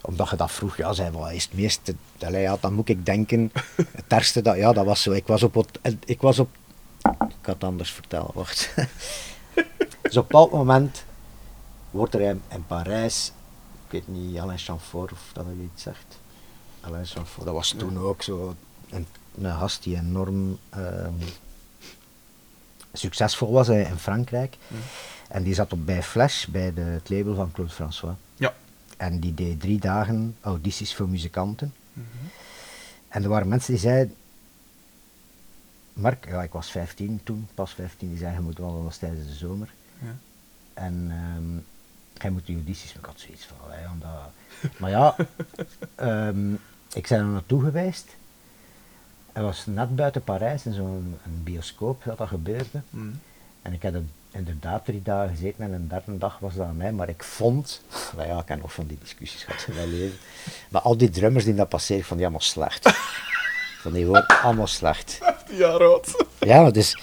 Omdat 0.00 0.30
je 0.30 0.36
dat 0.36 0.50
vroeg, 0.52 0.76
ja, 0.76 0.92
zei, 0.92 1.10
wat 1.10 1.30
is 1.32 1.44
het 1.44 1.52
meeste... 1.54 1.94
Allee, 2.24 2.42
ja, 2.42 2.56
dan 2.60 2.72
moet 2.74 2.88
ik 2.88 3.06
denken... 3.06 3.52
Het 3.76 4.04
ergste, 4.08 4.42
dat, 4.42 4.56
ja, 4.56 4.72
dat 4.72 4.84
was 4.84 5.02
zo. 5.02 5.12
Ik 5.12 5.26
was 5.26 5.42
op... 5.42 5.66
Ik 6.04 6.20
was 6.20 6.38
op... 6.38 6.48
Ik 7.02 7.46
had 7.46 7.54
het 7.54 7.64
anders 7.64 7.90
vertellen, 7.90 8.30
wacht. 8.34 8.74
dus 10.08 10.16
op 10.16 10.22
een 10.22 10.28
bepaald 10.28 10.50
moment 10.50 11.04
wordt 11.90 12.14
er 12.14 12.20
in, 12.20 12.42
in 12.48 12.66
Parijs... 12.66 13.32
Ik 13.86 13.90
weet 13.90 14.08
niet, 14.08 14.38
Alain 14.38 14.58
Chamfort 14.58 15.12
of 15.12 15.30
dat 15.32 15.44
hij 15.44 15.54
iets 15.54 15.82
zegt. 15.82 16.18
Alain 16.80 17.06
Chamfort, 17.06 17.44
dat 17.44 17.54
was 17.54 17.74
toen 17.78 17.98
ook 17.98 18.22
zo 18.22 18.54
een, 18.90 19.06
een 19.40 19.52
gast 19.52 19.82
die 19.82 19.96
enorm 19.96 20.58
ehm, 20.70 21.12
succesvol 22.92 23.52
was 23.52 23.68
in, 23.68 23.86
in 23.86 23.98
Frankrijk. 23.98 24.56
En 25.28 25.42
die 25.42 25.54
zat 25.54 25.72
op 25.72 25.86
bij 25.86 26.02
Flash, 26.02 26.46
bij 26.46 26.74
de, 26.74 26.80
het 26.80 27.08
label 27.08 27.34
van 27.34 27.52
Claude 27.52 27.72
François. 27.72 28.14
Ja. 28.36 28.54
En 28.96 29.20
die 29.20 29.34
deed 29.34 29.60
drie 29.60 29.80
dagen 29.80 30.36
audities 30.40 30.94
voor 30.94 31.08
muzikanten. 31.08 31.74
En 33.08 33.22
er 33.22 33.28
waren 33.28 33.48
mensen 33.48 33.72
die 33.72 33.82
zeiden... 33.82 34.14
Mark, 35.92 36.26
ja, 36.28 36.42
ik 36.42 36.52
was 36.52 36.70
15 36.70 37.20
toen, 37.24 37.48
pas 37.54 37.72
15, 37.72 38.08
die 38.08 38.18
zeiden, 38.18 38.40
je 38.40 38.46
moet 38.46 38.58
wel, 38.58 38.74
dat 38.74 38.82
was 38.82 38.96
tijdens 38.96 39.26
de 39.26 39.34
zomer. 39.34 39.72
Ja. 40.04 40.16
En 40.74 41.06
ehm 41.10 41.62
jij 42.24 42.32
moet 42.32 42.48
maar 42.48 42.74
ik 42.76 43.04
had 43.06 43.20
zoiets 43.20 43.44
van, 43.44 43.68
wij 43.68 43.82
gaan 43.82 43.98
dat... 44.00 44.70
Maar 44.76 44.90
ja, 44.90 45.16
ehm, 45.94 46.52
ik 46.92 47.08
ben 47.08 47.18
er 47.18 47.24
naartoe 47.24 47.62
geweest. 47.62 48.06
Het 49.32 49.42
was 49.42 49.66
net 49.66 49.96
buiten 49.96 50.22
Parijs, 50.22 50.66
in 50.66 50.72
zo'n 50.72 51.16
bioscoop 51.42 52.04
dat 52.04 52.18
dat 52.18 52.28
gebeurde. 52.28 52.80
Mhm. 52.90 53.06
En 53.62 53.72
ik 53.72 53.82
heb 53.82 53.94
er 53.94 54.02
inderdaad 54.30 54.84
drie 54.84 55.02
dagen 55.02 55.36
gezeten 55.36 55.64
en 55.64 55.72
een 55.72 55.88
derde 55.88 56.18
dag 56.18 56.38
was 56.38 56.54
dat 56.54 56.66
aan 56.66 56.76
mij. 56.76 56.92
Maar 56.92 57.08
ik 57.08 57.24
vond, 57.24 57.82
nou 58.16 58.28
ja, 58.28 58.38
ik 58.38 58.48
heb 58.48 58.60
nog 58.60 58.72
van 58.72 58.86
die 58.86 58.98
discussies 59.00 59.44
gehad 59.44 59.66
in 59.68 59.74
mijn 59.74 59.90
leven. 59.90 60.18
Maar 60.68 60.80
al 60.80 60.96
die 60.96 61.10
drummers 61.10 61.44
die 61.44 61.54
dat 61.54 61.68
passeren, 61.68 62.04
vond 62.04 62.18
die 62.18 62.28
allemaal 62.28 62.46
slecht. 62.46 62.88
Vond 63.80 63.96
die 63.96 64.04
gewoon 64.04 64.26
allemaal 64.26 64.66
slecht. 64.66 65.18
15 65.22 65.56
jaar 65.56 65.80
oud. 65.80 66.24
Ja, 66.38 66.70
dus, 66.70 66.98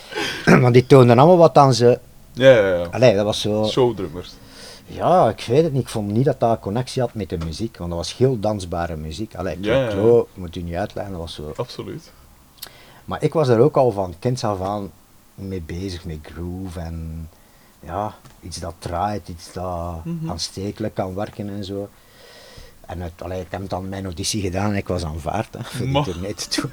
want 0.61 0.73
die 0.73 0.85
toonden 0.85 1.19
allemaal 1.19 1.37
wat 1.37 1.57
aan 1.57 1.73
ze. 1.73 1.99
Ja, 2.33 2.49
ja, 2.51 2.75
ja. 2.77 2.83
Allee, 2.91 3.15
dat 3.15 3.25
was 3.25 3.41
zo. 3.41 3.65
Showdrummers. 3.67 4.31
Ja, 4.85 5.29
ik 5.29 5.45
weet 5.47 5.63
het 5.63 5.73
niet. 5.73 5.81
Ik 5.81 5.89
vond 5.89 6.11
niet 6.11 6.25
dat 6.25 6.39
dat 6.39 6.59
connectie 6.59 7.01
had 7.01 7.13
met 7.13 7.29
de 7.29 7.37
muziek, 7.37 7.77
want 7.77 7.89
dat 7.89 7.99
was 7.99 8.17
heel 8.17 8.39
dansbare 8.39 8.95
muziek. 8.95 9.35
Allee, 9.35 9.57
Ja, 9.61 9.73
ja, 9.73 9.83
ja. 9.83 9.89
Clo, 9.89 10.27
moet 10.33 10.55
u 10.55 10.61
niet 10.61 10.75
uitleggen, 10.75 11.11
dat 11.13 11.21
was 11.21 11.33
zo. 11.33 11.53
Absoluut. 11.55 12.11
Maar 13.05 13.23
ik 13.23 13.33
was 13.33 13.47
er 13.47 13.59
ook 13.59 13.77
al 13.77 13.91
van 13.91 14.13
kinds 14.19 14.43
af 14.43 14.61
aan 14.61 14.91
mee 15.35 15.61
bezig, 15.61 16.05
met 16.05 16.17
groove 16.21 16.79
en 16.79 17.29
ja, 17.79 18.15
iets 18.41 18.57
dat 18.59 18.73
draait, 18.79 19.27
iets 19.27 19.53
dat 19.53 20.05
Mhm. 20.05 20.29
aanstekelijk 20.29 20.93
kan 20.93 21.15
werken 21.15 21.49
en 21.49 21.63
zo. 21.65 21.89
En 22.85 23.01
het, 23.01 23.11
allee, 23.17 23.41
ik 23.41 23.47
heb 23.49 23.69
dan 23.69 23.89
mijn 23.89 24.03
auditie 24.05 24.41
gedaan 24.41 24.69
en 24.71 24.75
ik 24.77 24.87
was 24.87 25.05
aanvaard 25.05 25.53
hè, 25.57 25.63
voor 25.63 25.85
die 25.85 26.03
tournee 26.03 26.33
te 26.33 26.61
doen. 26.61 26.71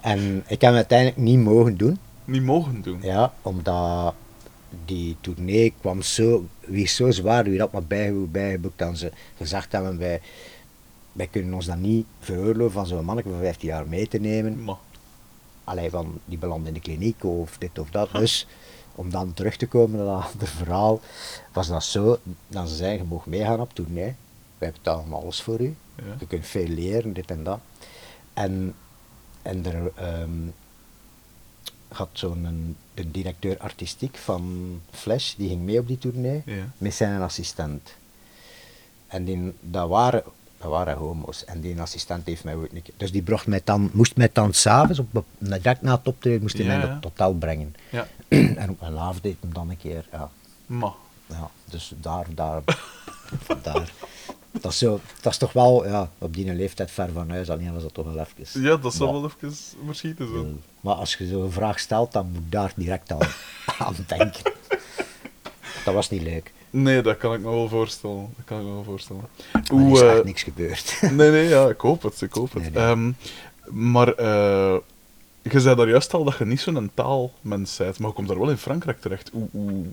en 0.00 0.36
ik 0.46 0.60
heb 0.60 0.70
het 0.70 0.74
uiteindelijk 0.74 1.18
niet 1.18 1.38
mogen 1.38 1.76
doen. 1.76 1.98
Niet 2.24 2.42
mogen 2.42 2.82
doen. 2.82 2.98
Ja, 3.02 3.32
omdat 3.42 4.14
die 4.84 5.16
tournee 5.20 5.74
kwam 5.80 6.02
zo, 6.02 6.46
wie 6.60 6.86
zo 6.86 7.10
zwaar, 7.10 7.44
wie 7.44 7.58
dat 7.58 7.72
maar 7.72 7.84
bij, 7.84 8.14
bijgeboekt, 8.30 8.78
dan 8.78 8.96
ze 8.96 9.12
gezegd 9.36 9.72
hebben, 9.72 9.98
wij, 9.98 10.20
wij 11.12 11.26
kunnen 11.26 11.54
ons 11.54 11.66
dan 11.66 11.80
niet 11.80 12.06
veroorloven 12.20 12.72
van 12.72 12.86
zo'n 12.86 13.04
manneke 13.04 13.28
van 13.28 13.38
15 13.38 13.68
jaar 13.68 13.88
mee 13.88 14.08
te 14.08 14.18
nemen. 14.18 14.64
Maar, 14.64 14.76
Allee, 15.64 15.90
van 15.90 16.20
die 16.24 16.38
belandt 16.38 16.68
in 16.68 16.74
de 16.74 16.80
kliniek 16.80 17.24
of 17.24 17.58
dit 17.58 17.78
of 17.78 17.90
dat. 17.90 18.12
Dus, 18.12 18.46
om 18.94 19.10
dan 19.10 19.34
terug 19.34 19.56
te 19.56 19.66
komen 19.66 20.04
naar 20.04 20.28
het 20.38 20.48
verhaal, 20.48 21.00
was 21.52 21.68
dat 21.68 21.84
zo, 21.84 22.18
dat 22.48 22.68
ze 22.68 22.74
zeiden, 22.74 23.06
je 23.06 23.14
mag 23.14 23.26
meegaan 23.26 23.60
op 23.60 23.74
tournee, 23.74 24.14
wij 24.58 24.72
betalen 24.72 25.12
alles 25.12 25.42
voor 25.42 25.60
u, 25.60 25.76
ja. 25.96 26.16
je 26.18 26.26
kunt 26.26 26.46
veel 26.46 26.66
leren, 26.66 27.12
dit 27.12 27.30
en 27.30 27.44
dat. 27.44 27.58
En, 28.34 28.74
en 29.42 29.66
er 29.66 29.92
ehm, 29.94 30.30
had 31.92 32.08
zo'n 32.12 32.44
een- 32.44 32.76
de 32.94 33.10
directeur 33.10 33.58
artistiek 33.58 34.16
van 34.16 34.80
Flash, 34.90 35.34
die 35.34 35.48
ging 35.48 35.60
mee 35.60 35.78
op 35.78 35.86
die 35.86 35.98
tournee, 35.98 36.42
Ja. 36.46 36.64
met 36.78 36.94
zijn 36.94 37.20
assistent. 37.22 37.92
En 39.06 39.24
die, 39.24 39.52
dat, 39.60 39.88
waren, 39.88 40.22
dat 40.58 40.70
waren 40.70 40.96
homo's. 40.96 41.44
En 41.44 41.60
die 41.60 41.80
assistent 41.80 42.26
heeft 42.26 42.44
mij 42.44 42.54
ooit 42.54 42.72
keer... 42.82 42.94
Dus 42.96 43.12
die 43.12 43.22
bracht 43.22 43.46
mij 43.46 43.60
dan, 43.64 43.90
moest 43.92 44.16
mij 44.16 44.30
dan 44.32 44.52
s'avonds, 44.52 44.98
op, 44.98 45.24
direct 45.38 45.82
na 45.82 45.92
het 45.96 46.06
optreden, 46.06 46.40
moest 46.40 46.56
hij 46.56 46.64
Ja, 46.64 46.70
mij 46.70 46.80
ja. 46.80 46.84
naar 46.86 46.94
het 46.94 47.04
hotel 47.04 47.34
brengen. 47.34 47.74
Ja. 47.90 48.06
en 48.62 48.70
op 48.70 48.80
mijn 48.80 48.92
laaf 48.92 49.20
deed 49.20 49.36
hem 49.40 49.52
dan 49.54 49.70
een 49.70 49.76
keer, 49.76 50.06
ja. 50.12 50.30
Maar, 50.66 50.92
ja 51.26 51.50
dus 51.64 51.92
daar, 52.00 52.26
daar, 52.34 52.62
daar. 53.62 53.92
Dat 54.60 54.72
is, 54.72 54.78
zo, 54.78 55.00
dat 55.20 55.32
is 55.32 55.38
toch 55.38 55.52
wel, 55.52 55.86
ja, 55.86 56.10
op 56.18 56.34
die 56.34 56.54
leeftijd 56.54 56.90
ver 56.90 57.08
van 57.12 57.30
huis, 57.30 57.50
alleen 57.50 57.72
was 57.72 57.82
dat 57.82 57.94
toch 57.94 58.12
wel 58.12 58.26
even... 58.38 58.62
ja, 58.62 58.76
dat 58.76 58.94
zal 58.94 59.12
wel 59.12 59.24
even 59.24 59.54
verschieten 59.86 60.28
zo. 60.28 60.46
Maar 60.80 60.94
als 60.94 61.14
je 61.14 61.26
zo'n 61.26 61.52
vraag 61.52 61.78
stelt, 61.78 62.12
dan 62.12 62.30
moet 62.32 62.52
daar 62.52 62.72
direct 62.76 63.12
aan, 63.12 63.28
aan 63.86 63.94
denken. 64.06 64.52
Dat 65.84 65.94
was 65.94 66.10
niet 66.10 66.22
leuk. 66.22 66.52
Nee, 66.70 67.02
dat 67.02 67.16
kan 67.16 67.34
ik 67.34 67.40
me 67.40 67.50
wel 67.50 67.68
voorstellen. 67.68 68.28
Dat 68.36 68.44
kan 68.44 68.58
ik 68.58 68.64
me 68.64 68.72
wel 68.72 68.84
voorstellen. 68.84 69.28
Er 69.52 69.60
is 69.62 69.68
Hoe, 69.68 70.04
echt 70.04 70.18
eh, 70.18 70.24
niks 70.24 70.42
gebeurd. 70.42 70.98
nee, 71.16 71.30
nee, 71.30 71.48
ja, 71.48 71.68
ik 71.68 71.80
hoop 71.80 72.02
het, 72.02 72.20
ik 72.20 72.32
hoop 72.32 72.52
het. 72.52 72.62
Nee, 72.62 72.70
nee. 72.70 72.82
Ehm, 72.82 73.12
maar, 73.90 74.08
eh, 74.14 74.76
je 75.42 75.60
zei 75.60 75.76
daar 75.76 75.88
juist 75.88 76.14
al 76.14 76.24
dat 76.24 76.36
je 76.38 76.44
niet 76.44 76.60
zo'n 76.60 76.90
taalmens 76.94 77.76
bent, 77.76 77.98
maar 77.98 78.08
je 78.08 78.14
komt 78.14 78.28
daar 78.28 78.38
wel 78.38 78.50
in 78.50 78.56
Frankrijk 78.56 79.00
terecht. 79.00 79.30
Hoe, 79.32 79.48
hoe, 79.50 79.84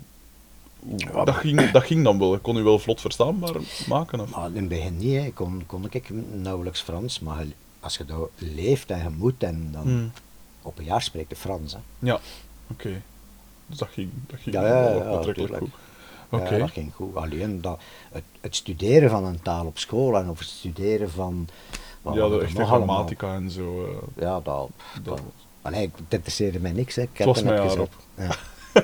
dat, 1.25 1.35
ging, 1.35 1.71
dat 1.71 1.83
ging 1.83 2.03
dan 2.03 2.19
wel. 2.19 2.39
Kon 2.39 2.57
u 2.57 2.63
wel 2.63 2.79
vlot 2.79 3.01
verstaanbaar 3.01 3.55
maken? 3.87 4.19
Of? 4.19 4.35
Maar 4.35 4.47
in 4.47 4.55
het 4.55 4.67
begin 4.67 4.97
niet, 4.97 5.15
hè. 5.21 5.31
kon, 5.33 5.63
kon 5.65 5.85
ik 5.89 6.09
nauwelijks 6.33 6.81
Frans, 6.81 7.19
maar 7.19 7.45
als 7.79 7.97
je 7.97 8.05
daar 8.05 8.17
leeft 8.35 8.89
en 8.91 8.97
je 9.03 9.09
moet, 9.17 9.43
en 9.43 9.69
dan 9.71 9.81
Hmm. 9.81 10.11
op 10.61 10.77
een 10.77 10.83
jaar 10.85 11.01
spreekt 11.01 11.29
je 11.29 11.35
Frans. 11.35 11.73
Hè. 11.73 11.79
Ja, 11.99 12.19
oké. 12.71 13.01
Dus 13.65 13.77
dat 13.77 13.87
ging, 13.91 14.09
dat 14.27 14.39
ging 14.39 14.55
Ja, 14.55 14.89
ja, 14.93 15.17
betrekkelijk 15.17 15.57
goed. 15.57 15.69
Oké. 16.29 16.53
Ja, 16.53 16.59
dat 16.59 16.71
ging 16.71 16.93
goed. 16.95 17.15
Alleen 17.15 17.61
dat, 17.61 17.79
het, 18.11 18.23
het 18.41 18.55
studeren 18.55 19.09
van 19.09 19.25
een 19.25 19.41
taal 19.41 19.65
op 19.65 19.77
school 19.77 20.17
en 20.17 20.29
of 20.29 20.39
het 20.39 20.47
studeren 20.47 21.11
van... 21.11 21.47
wat 22.01 22.13
ja, 22.15 22.27
de 22.29 22.39
echte 22.41 22.61
allemaal? 22.61 22.85
grammatica 22.85 23.33
en 23.35 23.51
zo. 23.51 23.85
eh. 23.85 24.23
Ja, 24.23 24.33
dat... 24.33 24.43
Dat- 24.43 24.69
dat 25.03 25.21
allee, 25.61 25.81
het 25.95 26.13
interesseerde 26.13 26.59
mij 26.59 26.71
niks, 26.71 26.95
hè. 26.95 27.01
Ik 27.01 27.09
Het 27.09 27.17
heb 27.17 27.27
was 27.27 27.35
het 27.37 27.45
mij 27.45 27.53
net 27.55 27.63
haar 27.63 27.87
gezegd. 28.15 28.37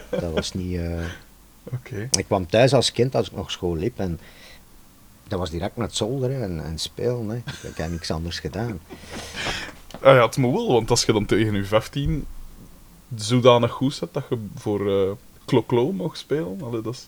Ja. 0.10 0.20
dat 0.20 0.34
was 0.34 0.54
niet... 0.54 0.76
eh, 0.78 1.04
Ik 1.92 2.26
kwam 2.26 2.48
thuis 2.48 2.74
als 2.74 2.92
kind, 2.92 3.16
als 3.16 3.28
ik 3.28 3.36
nog 3.36 3.52
school 3.52 3.76
liep, 3.76 4.00
en 4.00 4.20
dat 5.28 5.40
was 5.40 5.50
direct 5.50 5.76
het 5.76 5.96
zolderen 5.96 6.42
en, 6.42 6.66
en 6.66 6.78
spelen. 6.78 7.30
Hè. 7.30 7.36
Ik 7.70 7.78
heb 7.78 7.90
niks 7.90 8.12
anders 8.12 8.40
gedaan. 8.40 8.80
Ah 10.02 10.16
ja, 10.16 10.26
het 10.26 10.38
moet 10.38 10.54
wel, 10.54 10.72
want 10.72 10.90
als 10.90 11.06
je 11.06 11.14
dan 11.14 11.26
tegen 11.26 11.54
je 11.54 11.66
15 11.66 12.26
zodanig 13.16 13.72
goed 13.72 13.94
zet 13.94 14.14
dat 14.14 14.26
je 14.30 14.46
voor 14.56 14.92
eh 14.92 15.12
Kloklo 15.46 15.92
mag 15.92 16.18
spelen, 16.18 16.62
allee, 16.62 16.82
dat 16.82 16.94
is 16.94 17.08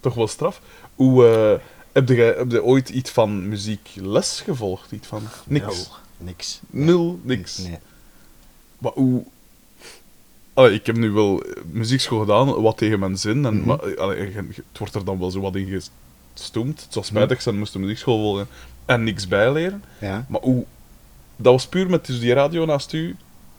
toch 0.00 0.14
wel 0.14 0.28
straf. 0.28 0.60
Hoe, 0.94 1.26
eh, 1.26 1.64
heb, 1.92 2.08
je, 2.08 2.34
heb 2.38 2.50
je 2.50 2.62
ooit 2.62 2.88
iets 2.88 3.10
van 3.10 3.48
muziekles 3.48 4.40
gevolgd? 4.40 4.92
Iets 4.92 5.06
van 5.06 5.22
niks? 5.46 5.66
Nul. 5.66 5.86
Niks. 6.18 6.60
Nul, 6.70 7.20
niks. 7.22 7.58
Nee. 7.58 7.78
Maar 8.78 8.92
hoe... 8.92 9.24
Allee, 10.58 10.72
ik 10.74 10.86
heb 10.86 10.96
nu 10.96 11.10
wel 11.10 11.42
eh, 11.42 11.62
muziekschool 11.70 12.18
gedaan, 12.20 12.62
wat 12.62 12.76
tegen 12.76 12.98
mijn 12.98 13.18
zin. 13.18 13.44
En, 13.44 13.56
Mhm. 13.56 13.66
maar, 13.66 13.78
eh, 13.78 13.96
allee, 13.96 14.18
je- 14.18 14.32
je- 14.32 14.62
het 14.68 14.78
wordt 14.78 14.94
er 14.94 15.04
dan 15.04 15.18
wel 15.18 15.30
zo 15.30 15.40
wat 15.40 15.54
in 15.56 15.82
gestoomd. 16.34 16.82
Het 16.82 16.92
zou 16.92 17.04
spijtig 17.04 17.42
zijn, 17.42 17.58
moest 17.58 17.72
de 17.72 17.78
muziekschool 17.78 18.18
volgen 18.18 18.48
en 18.84 19.04
niks 19.04 19.28
bijleren. 19.28 19.84
Ja, 20.00 20.26
Maar 20.28 20.40
hoe... 20.40 20.64
Dat 21.36 21.52
was 21.52 21.66
puur 21.66 21.90
met 21.90 22.06
dus 22.06 22.20
die 22.20 22.32
radio 22.32 22.64
naast 22.64 22.92
u, 22.92 23.16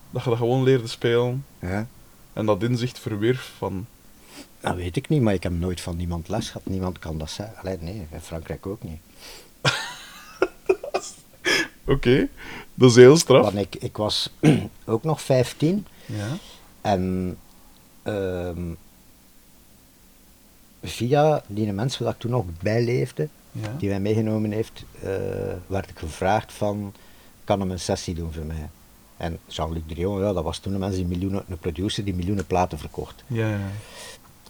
dat 0.09 0.23
je 0.23 0.29
dat 0.29 0.37
gewoon 0.37 0.63
leerde 0.63 0.87
spelen. 0.87 1.45
ja. 1.59 1.87
En 2.33 2.45
dat 2.45 2.63
inzicht 2.63 2.99
verwierf 2.99 3.51
van... 3.57 3.85
Dat 4.59 4.75
weet 4.75 4.95
ik 4.95 5.09
niet, 5.09 5.21
maar 5.21 5.33
ik 5.33 5.43
heb 5.43 5.51
nooit 5.51 5.81
van 5.81 5.95
niemand 5.95 6.27
les 6.29 6.47
gehad. 6.47 6.65
Niemand 6.65 6.99
kan 6.99 7.17
dat 7.17 7.29
zeggen. 7.31 7.55
Allee, 7.57 7.77
nee, 7.81 8.07
in 8.11 8.19
Frankrijk 8.21 8.65
ook 8.65 8.83
niet. 8.83 8.99
Oké, 11.85 12.27
dat 12.73 12.89
is 12.89 12.95
heel 12.95 13.17
straf. 13.17 13.43
Want 13.43 13.57
ik, 13.57 13.75
ik 13.75 13.97
was 13.97 14.29
ook 14.85 15.03
nog 15.03 15.21
15 15.21 15.85
Ja. 16.05 16.27
En 16.81 17.37
ehm, 18.03 18.61
via 20.83 21.43
die 21.47 21.73
mensen 21.73 22.03
waar 22.03 22.13
ik 22.13 22.19
toen 22.19 22.31
nog 22.31 22.45
bijleefde, 22.61 23.27
Ja. 23.51 23.75
die 23.77 23.89
mij 23.89 23.99
meegenomen 23.99 24.51
heeft, 24.51 24.83
eh, 25.01 25.09
werd 25.67 25.89
ik 25.89 25.99
gevraagd 25.99 26.53
van, 26.53 26.93
kan 27.43 27.59
hem 27.59 27.71
een 27.71 27.79
sessie 27.79 28.15
doen 28.15 28.33
voor 28.33 28.45
mij? 28.45 28.69
En 29.17 29.39
Jean-Luc 29.47 29.81
Drion, 29.87 30.21
ja, 30.21 30.33
dat 30.33 30.43
was 30.43 30.57
toen 30.59 30.73
een 30.73 30.79
mens 30.79 30.95
die 30.95 31.05
miljoenen, 31.05 31.43
een 31.49 31.57
producer 31.57 32.03
die 32.05 32.13
miljoenen 32.13 32.45
platen 32.45 32.77
verkocht. 32.79 33.23
Ja, 33.27 33.49
ja. 33.49 33.57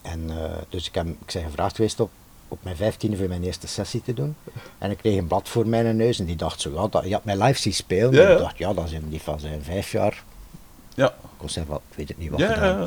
En 0.01 0.29
eh, 0.29 0.57
dus 0.69 0.87
ik, 0.87 0.95
heb, 0.95 1.07
ik 1.07 1.33
ben 1.33 1.43
gevraagd 1.43 1.75
geweest 1.75 1.99
op, 1.99 2.09
op 2.47 2.63
mijn 2.63 2.75
vijftiende 2.75 3.17
voor 3.17 3.27
mijn 3.27 3.43
eerste 3.43 3.67
sessie 3.67 4.01
te 4.01 4.13
doen. 4.13 4.35
En 4.77 4.91
ik 4.91 4.97
kreeg 4.97 5.17
een 5.17 5.27
blad 5.27 5.49
voor 5.49 5.67
mijn 5.67 5.95
neus 5.95 6.19
en 6.19 6.25
die 6.25 6.35
dacht 6.35 6.61
zo, 6.61 6.73
ja, 6.73 6.87
dat, 6.87 7.03
je 7.07 7.13
had 7.13 7.23
mij 7.25 7.37
live 7.37 7.59
zien 7.59 7.73
spelen. 7.73 8.11
Ja, 8.13 8.25
En 8.27 8.31
ik 8.31 8.37
dacht, 8.37 8.57
ja, 8.57 8.73
dat 8.73 8.85
is 8.85 8.91
een 8.91 9.09
die 9.09 9.21
van 9.21 9.39
zijn 9.39 9.63
vijf 9.63 9.91
jaar 9.91 10.23
Ja. 10.95 11.13
conservat, 11.37 11.81
ik 11.89 11.95
weet 11.97 12.07
het 12.07 12.17
niet 12.17 12.29
wat 12.29 12.39
Ja, 12.39 12.53
gedaan. 12.53 12.79
ja. 12.79 12.85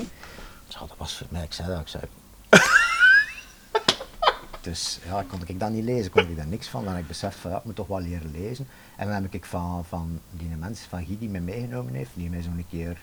Ja, 0.68 0.78
dat 0.78 0.94
was 0.96 1.16
voor 1.16 1.26
mij, 1.30 1.42
ik 1.42 1.52
zei 1.52 1.68
dat, 1.68 1.80
ik 1.80 1.88
zei... 1.88 2.02
dus 4.60 4.98
ja, 5.04 5.22
kon 5.28 5.40
ik 5.46 5.60
dat 5.60 5.70
niet 5.70 5.84
lezen, 5.84 6.10
kon 6.10 6.22
ik 6.28 6.36
daar 6.36 6.46
niks 6.46 6.68
van. 6.68 6.86
En 6.88 6.96
ik 6.96 7.06
besef 7.06 7.36
van, 7.40 7.50
ja, 7.50 7.56
ik 7.56 7.64
moet 7.64 7.74
toch 7.76 7.86
wel 7.86 8.00
leren 8.00 8.30
lezen. 8.30 8.68
En 8.96 9.06
dan 9.10 9.22
heb 9.22 9.34
ik 9.34 9.44
van, 9.44 9.84
van 9.88 10.20
die 10.30 10.48
mensen, 10.48 10.88
van 10.88 11.04
Guy 11.04 11.16
die 11.18 11.28
me 11.28 11.40
meegenomen 11.40 11.94
heeft, 11.94 12.10
die 12.14 12.30
mij 12.30 12.42
zo'n 12.42 12.64
keer 12.70 13.02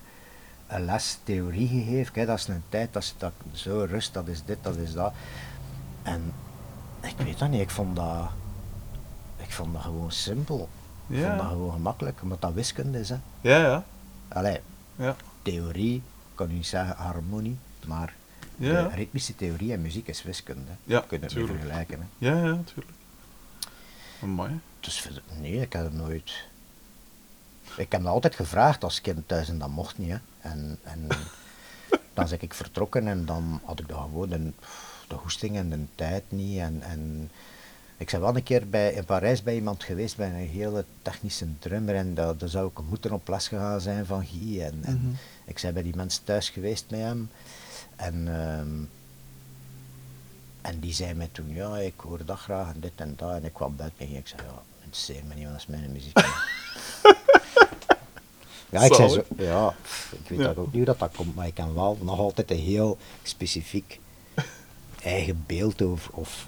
een 0.68 0.86
les 0.86 1.18
theorie 1.24 1.68
gegeven. 1.68 2.14
Kijk, 2.14 2.28
dat 2.28 2.38
is 2.40 2.48
een 2.48 2.64
tijd, 2.70 2.94
dat 2.94 3.04
is 3.04 3.14
dat, 3.18 3.32
zo 3.54 3.86
rust, 3.90 4.14
dat 4.14 4.28
is 4.28 4.44
dit, 4.46 4.58
dat 4.62 4.76
is 4.76 4.94
dat. 4.94 5.14
En 6.04 6.34
ik 7.02 7.16
weet 7.18 7.40
dat 7.40 7.50
niet, 7.50 7.62
ik 7.62 7.70
vond 7.70 7.96
dat, 7.96 8.30
ik 9.38 9.52
vond 9.52 9.74
dat 9.74 9.82
gewoon 9.82 10.12
simpel. 10.12 10.70
Ik 11.08 11.18
Ja. 11.18 11.26
vond 11.28 11.38
dat 11.40 11.48
gewoon 11.48 11.72
gemakkelijk, 11.72 12.22
omdat 12.22 12.42
dat 12.42 12.54
wiskunde 12.54 13.00
is. 13.00 13.10
Hè. 13.10 13.18
Ja, 13.42 13.58
ja. 13.58 13.84
Allee, 14.28 14.60
Ja. 15.00 15.16
theorie, 15.42 15.96
ik 15.96 16.02
kan 16.36 16.52
u 16.52 16.54
niet 16.54 16.68
zeggen 16.68 16.96
harmonie, 16.96 17.58
maar 17.86 18.14
Ja. 18.56 18.84
de 18.88 18.96
ritmische 18.96 19.36
theorie 19.36 19.74
en 19.74 19.82
muziek 19.82 20.08
is 20.08 20.24
wiskunde. 20.24 20.72
Ja, 20.84 20.98
Je 21.02 21.08
kunt 21.08 21.12
het 21.12 21.22
niet 21.22 21.32
tuurlijk. 21.46 21.60
vergelijken. 21.60 22.00
Hè. 22.00 22.28
Ja, 22.30 22.36
ja, 22.46 22.54
natuurlijk. 22.56 22.92
Amai. 24.24 24.60
Dus 24.80 25.10
nee, 25.40 25.62
ik 25.62 25.74
heb 25.74 25.84
het 25.84 25.94
nooit. 25.94 26.48
Ik 27.78 27.92
heb 27.92 28.02
dat 28.04 28.12
altijd 28.12 28.36
gevraagd 28.36 28.84
als 28.84 29.02
kind 29.02 29.28
thuis 29.28 29.50
en 29.50 29.60
dat 29.60 29.70
mocht 29.70 29.98
niet. 29.98 30.10
Hè. 30.10 30.18
En, 30.50 30.80
en 30.84 31.08
dan 32.14 32.28
ben 32.30 32.38
ik 32.42 32.54
vertrokken 32.54 33.08
en 33.08 33.26
dan 33.26 33.62
had 33.64 33.80
ik 33.80 33.88
dat 33.88 33.98
gewoon 34.00 34.30
de, 34.30 34.52
de 35.08 35.16
hoesting 35.16 35.56
en 35.56 35.70
de 35.70 35.80
tijd 35.96 36.24
niet. 36.32 36.58
En, 36.60 36.82
en 36.82 37.32
ik 38.00 38.12
ben 38.12 38.22
wel 38.22 38.36
een 38.36 38.44
keer 38.44 38.70
bij, 38.70 38.94
in 38.94 39.06
Parijs 39.06 39.44
bij 39.44 39.56
iemand 39.56 39.84
geweest, 39.84 40.18
bij 40.18 40.28
een 40.28 40.48
hele 40.50 40.86
technische 41.02 41.46
drummer. 41.60 41.96
En 41.96 42.14
daar 42.14 42.38
daar 42.38 42.50
zou 42.50 42.68
ik 42.68 42.80
moeten 42.90 43.12
op 43.12 43.28
les 43.28 43.48
gegaan 43.48 43.82
zijn 43.82 44.06
van 44.06 44.26
Guy. 44.26 44.62
En, 44.62 44.80
en 44.82 45.00
Mhm. 45.04 45.14
ik 45.46 45.60
ben 45.62 45.74
bij 45.74 45.84
die 45.84 45.96
mensen 45.96 46.24
thuis 46.24 46.50
geweest 46.50 46.86
met 46.90 47.00
hem. 47.00 47.30
En, 47.96 48.28
ehm, 48.28 48.68
en 50.62 50.80
die 50.80 50.94
zei 50.94 51.14
mij 51.14 51.30
toen, 51.32 51.50
ja, 51.54 51.78
ik 51.78 51.94
hoor 51.98 52.26
dat 52.26 52.38
graag 52.40 52.74
en 52.74 52.80
dit 52.80 52.92
en 52.96 53.14
dat. 53.18 53.32
En 53.36 53.46
ik 53.46 53.54
kwam 53.54 53.76
buiten 53.76 54.08
en 54.08 54.16
ik 54.16 54.28
zei, 54.28 54.42
ja, 54.42 54.62
interesseert 54.84 55.28
me 55.28 55.34
niet, 55.36 55.44
want 55.48 55.56
dat 55.60 55.68
is 55.70 55.76
mijn 55.80 55.92
muziek. 55.92 56.18
ja, 58.70 58.82
ik 58.84 58.94
zei 58.94 59.10
zo, 59.10 59.24
ja, 59.38 59.76
ik 60.24 60.30
weet 60.30 60.40
Ja. 60.40 60.48
ook 60.50 60.58
niet 60.58 60.74
hoe 60.76 60.86
dat, 60.86 61.00
dat 61.00 61.16
komt, 61.16 61.36
maar 61.36 61.48
ik 61.48 61.58
heb 61.58 61.74
wel 61.74 61.98
nog 62.02 62.20
altijd 62.20 62.52
een 62.52 62.58
heel 62.60 62.98
specifiek 63.24 64.00
eigen 65.04 65.44
beeld 65.48 65.82
over, 65.82 66.14
of 66.14 66.48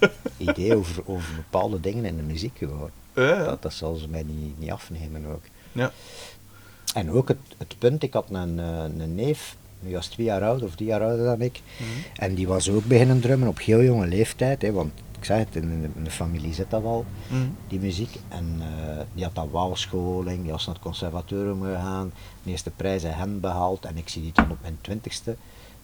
ja, 0.00 0.10
idee 0.36 0.76
over, 0.76 1.02
over 1.06 1.34
bepaalde 1.36 1.80
dingen 1.80 2.04
in 2.04 2.16
de 2.16 2.22
muziek 2.22 2.58
gewoon. 2.58 2.90
Ja, 3.14 3.22
ja. 3.28 3.44
Dat, 3.44 3.62
dat 3.62 3.72
zal 3.72 3.94
ze 3.94 4.08
mij 4.08 4.22
niet, 4.22 4.58
niet 4.58 4.70
afnemen 4.70 5.26
ook. 5.26 5.42
Ja. 5.72 5.92
En 6.94 7.10
ook 7.10 7.28
het, 7.28 7.38
het 7.58 7.74
punt, 7.78 8.02
ik 8.02 8.12
had 8.12 8.26
een, 8.30 8.58
eh, 8.58 8.82
een 8.98 9.14
neef, 9.14 9.56
die 9.80 9.94
was 9.94 10.06
twee 10.06 10.26
jaar 10.26 10.42
oud 10.44 10.62
of 10.62 10.74
drie 10.74 10.88
jaar 10.88 11.02
ouder 11.02 11.24
dan 11.24 11.40
ik. 11.40 11.60
Mhm. 11.76 11.88
En 12.16 12.34
die 12.34 12.48
was 12.48 12.70
ook 12.70 12.84
beginnen 12.84 13.20
drummen 13.20 13.48
op 13.48 13.58
heel 13.60 13.82
jonge 13.82 14.06
leeftijd. 14.06 14.62
Hè, 14.62 14.72
want 14.72 14.92
ik 15.18 15.24
zei 15.24 15.38
het, 15.44 15.56
in 15.56 15.80
de, 15.82 15.88
in 15.96 16.04
de 16.04 16.10
familie 16.10 16.54
zit 16.54 16.70
dat 16.70 16.82
wel, 16.82 17.04
Mhm. 17.28 17.46
die 17.68 17.78
muziek. 17.80 18.18
En 18.28 18.56
eh, 18.60 18.96
die 19.14 19.24
had 19.24 19.34
dan 19.34 19.50
walscholing, 19.50 20.42
die 20.42 20.50
was 20.52 20.66
naar 20.66 20.74
het 20.74 20.84
conservatorium 20.84 21.62
gegaan. 21.62 22.12
De 22.42 22.50
eerste 22.50 22.70
prijs 22.70 23.02
in 23.02 23.10
hen 23.10 23.40
behaald. 23.40 23.84
En 23.84 23.96
ik 23.96 24.08
zie 24.08 24.22
die 24.22 24.32
toen 24.32 24.50
op 24.50 24.58
mijn 24.62 24.78
twintigste, 24.80 25.36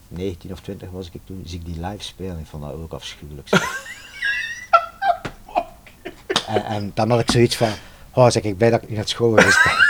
19 0.09 0.53
of 0.53 0.61
20 0.61 0.91
was 0.91 1.11
ik 1.13 1.21
toen, 1.25 1.43
zie 1.45 1.59
ik 1.59 1.65
die 1.65 1.81
live 1.87 2.03
spelen. 2.05 2.39
Ik 2.39 2.47
vond 2.47 2.63
dat 2.63 2.73
ook 2.73 2.93
afschuwelijk. 2.93 3.49
en, 6.47 6.65
en 6.65 6.91
dan 6.95 7.11
had 7.11 7.21
ik 7.21 7.31
zoiets 7.31 7.57
van, 7.57 7.69
oh 8.13 8.31
zeg 8.31 8.43
ik 8.43 8.57
blij 8.57 8.71
dat 8.71 8.83
ik 8.83 8.89
niet 8.89 8.97
naar 8.99 9.09
school 9.09 9.33
geweest 9.33 9.59
ben. 9.65 9.73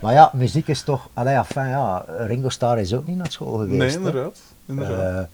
Maar 0.00 0.12
ja, 0.12 0.30
muziek 0.34 0.68
is 0.68 0.82
toch, 0.82 1.08
allee, 1.12 1.34
enfin, 1.36 1.68
ja, 1.68 2.04
Ringo 2.08 2.48
Starr 2.48 2.78
is 2.78 2.94
ook 2.94 3.06
niet 3.06 3.16
naar 3.16 3.30
school 3.32 3.52
geweest. 3.58 3.78
Nee, 3.78 4.06
inderdaad. 4.06 4.38
inderdaad. 4.66 5.24
Eh, 5.24 5.28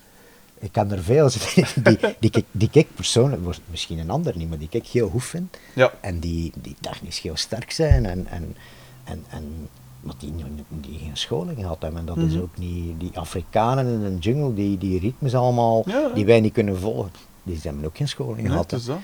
ik 0.65 0.73
ken 0.73 0.93
er 0.93 1.03
veel 1.03 1.29
die, 1.55 1.65
die, 1.83 1.99
die, 2.21 2.31
ik- 2.33 2.45
die 2.51 2.69
ik 2.73 2.95
persoonlijk, 2.95 3.43
misschien 3.71 3.99
een 3.99 4.11
ander 4.11 4.37
niet, 4.37 4.49
maar 4.49 4.59
die 4.59 4.69
ik 4.71 4.87
heel 4.87 5.09
goed 5.09 5.25
vind. 5.25 5.57
ja. 5.75 5.93
En 6.01 6.19
die, 6.19 6.53
die 6.57 6.77
technisch 6.81 7.21
heel 7.21 7.37
sterk 7.37 7.71
zijn 7.71 8.07
en, 8.07 8.27
en, 8.27 8.57
en, 9.05 9.25
en 9.29 9.69
maar 10.05 10.15
die, 10.19 10.33
die 10.69 10.99
geen 10.99 11.17
scholing 11.17 11.59
gehad 11.61 11.83
hebben. 11.83 12.01
En 12.01 12.07
dat 12.07 12.17
is 12.17 12.33
Mhm. 12.33 12.43
ook 12.43 12.57
niet, 12.59 13.01
die 13.01 13.19
Afrikanen 13.19 13.87
in 13.87 14.01
een 14.03 14.19
jungle, 14.19 14.55
die, 14.55 14.79
die 14.79 15.01
ritmes 15.01 15.35
allemaal, 15.35 15.83
Ja. 15.87 16.09
die 16.15 16.25
wij 16.25 16.41
niet 16.41 16.53
kunnen 16.53 16.79
volgen, 16.79 17.11
die 17.43 17.59
hebben 17.63 17.85
ook 17.85 17.97
geen 17.97 18.09
scholing 18.09 18.49
Nee, 18.49 18.51
gehad. 18.65 18.99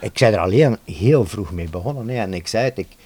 Ik 0.00 0.18
zei 0.18 0.34
er 0.34 0.40
alleen 0.40 0.78
heel 0.84 1.24
vroeg 1.24 1.52
mee 1.52 1.68
begonnen. 1.68 2.08
Hè. 2.08 2.14
En 2.22 2.34
ik 2.34 2.46
zei 2.48 2.64
het, 2.64 2.78
ik, 2.78 2.96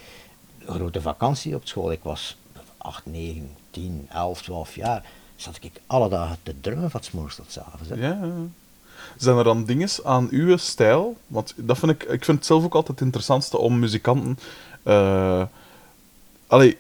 grote 0.66 1.00
vakantie 1.00 1.55
op 1.55 1.66
school, 1.66 1.92
ik 1.92 2.00
was 2.02 2.37
8, 2.76 3.07
9, 3.07 3.50
10, 3.70 4.07
11, 4.12 4.42
12 4.42 4.74
jaar, 4.74 5.05
zat 5.37 5.59
ik 5.61 5.81
alle 5.87 6.09
dagen 6.09 6.37
te 6.42 6.55
drummen 6.61 6.90
van 6.90 7.02
's 7.02 7.11
morgens 7.11 7.37
tot 7.37 7.52
's 7.52 7.59
avonds. 7.59 7.88
hè. 7.88 7.94
Ja. 8.07 8.18
Zijn 9.16 9.37
er 9.37 9.44
dan 9.44 9.64
dingen 9.64 9.88
aan 10.05 10.28
uw 10.31 10.57
stijl? 10.57 11.16
Want 11.26 11.55
dat 11.57 11.78
vind 11.78 11.92
ik, 11.92 12.02
ik 12.02 12.24
vind 12.24 12.38
het 12.38 12.46
zelf 12.46 12.64
ook 12.64 12.74
altijd 12.74 12.98
het 12.98 13.07
interessantste 13.07 13.59
om 13.59 13.78
muzikanten. 13.78 14.38
allee, 16.46 16.76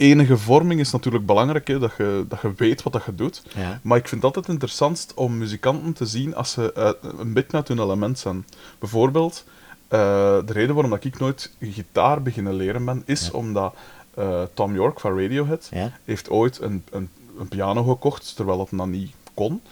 enige 0.00 0.38
vorming 0.38 0.80
is 0.80 0.90
natuurlijk 0.90 1.26
belangrijk, 1.26 1.68
hè, 1.68 1.78
dat, 1.78 1.92
je, 1.98 2.24
dat 2.28 2.40
je 2.40 2.52
weet 2.56 2.82
wat 2.82 2.92
dat 2.92 3.04
je 3.04 3.14
doet. 3.14 3.42
Ja. 3.54 3.80
Maar 3.82 3.98
ik 3.98 4.08
vind 4.08 4.22
het 4.22 4.34
altijd 4.36 4.52
interessantst 4.54 5.14
om 5.14 5.38
muzikanten 5.38 5.92
te 5.92 6.06
zien 6.06 6.34
als 6.34 6.50
ze 6.50 6.72
uit- 6.74 6.96
een 7.18 7.32
beetje 7.32 7.56
uit 7.56 7.68
hun 7.68 7.78
element 7.78 8.18
zijn. 8.18 8.46
Bijvoorbeeld, 8.78 9.44
eh, 9.88 9.98
de 10.46 10.52
reden 10.52 10.74
waarom 10.74 10.90
dat 10.92 11.04
ik 11.04 11.18
nooit 11.18 11.52
gitaar 11.60 12.22
beginnen 12.22 12.54
leren 12.54 12.84
ben, 12.84 13.02
is 13.06 13.24
Ja. 13.26 13.30
omdat 13.32 13.74
eh, 14.14 14.42
Tom 14.54 14.74
York 14.74 15.00
van 15.00 15.18
Radiohead 15.20 15.68
Ja. 15.70 15.92
heeft 16.04 16.30
ooit 16.30 16.60
een, 16.60 16.84
een, 16.90 17.08
een 17.38 17.48
piano 17.48 17.82
gekocht, 17.84 18.36
terwijl 18.36 18.58
dat 18.58 18.68
dan 18.70 18.90
niet 18.90 19.12
kon. 19.34 19.62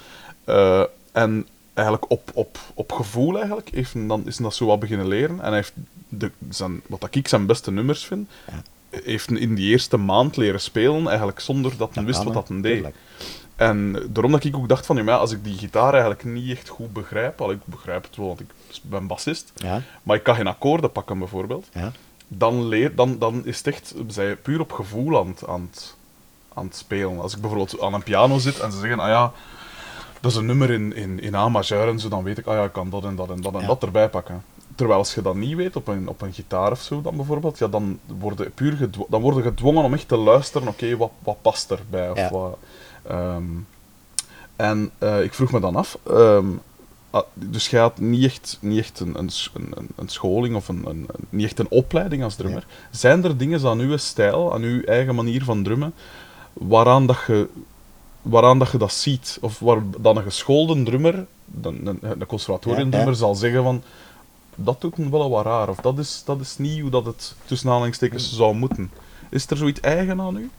Eh, 0.44 0.82
en 1.12 1.46
eigenlijk 1.74 2.10
op, 2.10 2.30
op, 2.34 2.58
op 2.74 2.92
gevoel 2.92 3.36
eigenlijk 3.36 3.68
heeft 3.68 4.08
dan, 4.08 4.26
is 4.26 4.36
dat 4.36 4.54
zo 4.54 4.66
wat 4.66 4.78
beginnen 4.80 5.08
leren. 5.08 5.40
En 5.40 5.46
hij 5.46 5.54
heeft 5.54 5.72
de, 6.08 6.30
zijn, 6.48 6.80
wat 6.86 7.06
ik 7.10 7.28
zijn 7.28 7.46
beste 7.46 7.70
nummers 7.70 8.04
vind, 8.04 8.28
Ja. 8.46 8.62
Heeft 8.90 9.31
in 9.31 9.55
die 9.55 9.70
eerste 9.70 9.96
maand 9.96 10.37
leren 10.37 10.61
spelen, 10.61 11.07
eigenlijk 11.09 11.40
zonder 11.40 11.72
dat 11.77 11.94
hij 11.94 12.05
wist 12.05 12.22
wat 12.22 12.35
dat 12.35 12.48
hij 12.48 12.61
deed. 12.61 12.87
En 13.57 13.92
daarom 14.11 14.33
dat 14.33 14.44
ik 14.44 14.57
ook 14.57 14.68
dacht 14.68 14.87
van, 14.87 15.05
ja, 15.05 15.16
als 15.16 15.33
ik 15.33 15.44
die 15.44 15.59
gitaar 15.59 15.90
eigenlijk 15.92 16.24
niet 16.24 16.51
echt 16.51 16.68
goed 16.68 16.92
begrijp, 16.92 17.40
al 17.40 17.51
ik 17.51 17.59
begrijp 17.64 18.03
het 18.05 18.16
wel, 18.16 18.27
want 18.27 18.40
ik 18.40 18.46
ben 18.83 19.07
bassist, 19.07 19.53
Ja, 19.55 19.83
maar 20.03 20.16
ik 20.16 20.22
kan 20.22 20.35
geen 20.35 20.46
akkoorden 20.46 20.92
pakken 20.92 21.18
bijvoorbeeld, 21.18 21.66
ja. 21.72 21.92
dan, 22.29 22.66
leer, 22.68 22.94
dan, 22.94 23.18
dan 23.18 23.46
is 23.46 23.57
het 23.59 23.66
echt 23.66 23.94
zij 24.07 24.37
puur 24.37 24.61
op 24.61 24.72
gevoel 24.72 25.18
aan, 25.18 25.27
het- 25.27 25.46
aan, 25.48 25.68
het, 25.70 25.96
aan 26.55 26.64
het 26.64 26.77
spelen. 26.77 27.20
Als 27.20 27.35
ik 27.35 27.40
bijvoorbeeld 27.40 27.81
aan 27.81 27.94
een 27.94 28.03
piano 28.03 28.38
zit 28.38 28.61
en 28.61 28.72
ze 28.72 28.79
zeggen, 28.79 28.98
ah 29.01 29.09
ja, 29.09 29.33
dat 30.20 30.31
is 30.31 30.37
een 30.37 30.46
nummer 30.46 30.70
in, 30.70 30.94
in, 30.94 31.20
in 31.20 31.35
A 31.35 31.48
majeur 31.48 31.88
en 31.88 31.98
zo, 32.01 32.09
dan 32.09 32.22
weet 32.22 32.38
ik, 32.38 32.46
ah 32.46 32.55
ja, 32.55 32.64
ik 32.64 32.72
kan 32.72 32.90
dat 32.90 33.05
en 33.05 33.16
dat 33.16 33.31
en 33.31 33.40
dat 33.40 33.55
en 33.55 33.61
Ja. 33.61 33.66
dat 33.66 33.83
erbij 33.83 34.09
pakken. 34.09 34.44
Terwijl 34.78 34.98
als 34.98 35.14
je 35.14 35.22
dat 35.22 35.34
niet 35.34 35.56
weet, 35.56 35.76
op 35.76 35.88
een, 35.88 36.08
op 36.08 36.22
een 36.22 36.32
gitaar 36.32 36.70
of 36.70 36.80
zo 36.80 37.00
dan 37.02 37.16
bijvoorbeeld, 37.16 37.58
ja, 37.58 37.68
dan 37.68 37.98
worden 38.18 38.52
puur 38.52 38.90
dan 39.08 39.20
worden 39.20 39.42
gedwongen 39.42 39.84
om 39.84 39.94
echt 39.94 40.08
te 40.08 40.16
luisteren, 40.16 40.68
oké, 40.68 40.96
wat, 40.96 41.10
wat 41.22 41.42
past 41.42 41.70
erbij? 41.70 42.10
Of 42.10 42.18
Ja. 42.18 42.30
wat, 42.30 42.58
ehm, 43.06 43.44
en 44.56 44.90
eh, 44.98 45.22
ik 45.22 45.34
vroeg 45.34 45.52
me 45.52 45.60
dan 45.60 45.76
af, 45.76 45.98
ehm, 46.10 46.46
ah, 47.10 47.22
dus 47.34 47.68
jij 47.70 47.80
had 47.80 47.98
niet 47.98 48.24
echt, 48.24 48.58
niet 48.60 48.78
echt 48.78 49.00
een, 49.00 49.18
een, 49.18 49.30
een, 49.54 49.72
een- 49.74 49.88
een 49.96 50.08
scholing 50.08 50.56
of 50.56 50.68
een, 50.68 50.82
een, 50.86 51.06
een- 51.08 51.26
niet 51.28 51.44
echt 51.44 51.58
een 51.58 51.70
opleiding 51.70 52.22
als 52.22 52.34
drummer. 52.34 52.66
Zijn 52.90 53.24
er 53.24 53.36
dingen 53.36 53.66
aan 53.66 53.78
uw 53.78 53.96
stijl, 53.96 54.54
aan 54.54 54.62
uw 54.62 54.82
eigen 54.82 55.14
manier 55.14 55.44
van 55.44 55.62
drummen, 55.62 55.94
waaraan 56.52 57.06
dat 57.06 57.18
je, 57.26 57.48
waaraan 58.22 58.58
dat, 58.58 58.70
je 58.70 58.78
dat 58.78 58.92
ziet? 58.92 59.38
Of 59.40 59.58
waar 59.58 59.82
dan 59.98 60.16
een 60.16 60.22
geschoolde 60.22 60.82
drummer, 60.82 61.26
dan- 61.44 61.78
een, 61.86 61.98
een 62.00 62.26
conservatoriumdrummer, 62.26 63.12
Ja, 63.12 63.18
zal 63.18 63.34
zeggen 63.34 63.62
van 63.62 63.82
dat 64.61 64.81
doet 64.81 64.99
me 64.99 65.11
wel 65.11 65.31
wat 65.31 65.44
raar, 65.44 65.68
of 65.68 65.77
dat 65.77 65.99
is, 65.99 66.23
dat 66.25 66.40
is 66.40 66.59
niet 66.59 66.81
hoe 66.81 66.90
dat 66.90 67.05
het 67.05 67.35
tussen 67.44 67.71
aanhalingstekens 67.71 68.35
zou 68.35 68.55
moeten. 68.55 68.90
Is 69.31 69.47
er 69.47 69.57
zoiets 69.57 69.81
eigen 69.81 70.21
aan 70.21 70.37
u? 70.37 70.51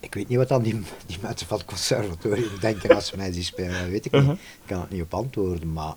Ik 0.00 0.14
weet 0.14 0.28
niet 0.28 0.38
wat 0.38 0.48
dan 0.48 0.62
die, 0.62 0.80
die 1.06 1.18
mensen 1.20 1.46
van 1.46 1.58
het 1.58 1.66
conservatorium 1.66 2.58
denken 2.60 2.94
als 2.94 3.06
ze 3.06 3.16
mij 3.16 3.32
zien 3.32 3.44
spelen, 3.44 3.80
dat 3.80 3.88
weet 3.88 4.04
ik 4.04 4.12
niet. 4.12 4.20
Uh-huh. 4.20 4.36
Ik 4.38 4.66
kan 4.66 4.80
het 4.80 4.90
niet 4.90 5.02
op 5.02 5.14
antwoorden, 5.14 5.72
maar 5.72 5.94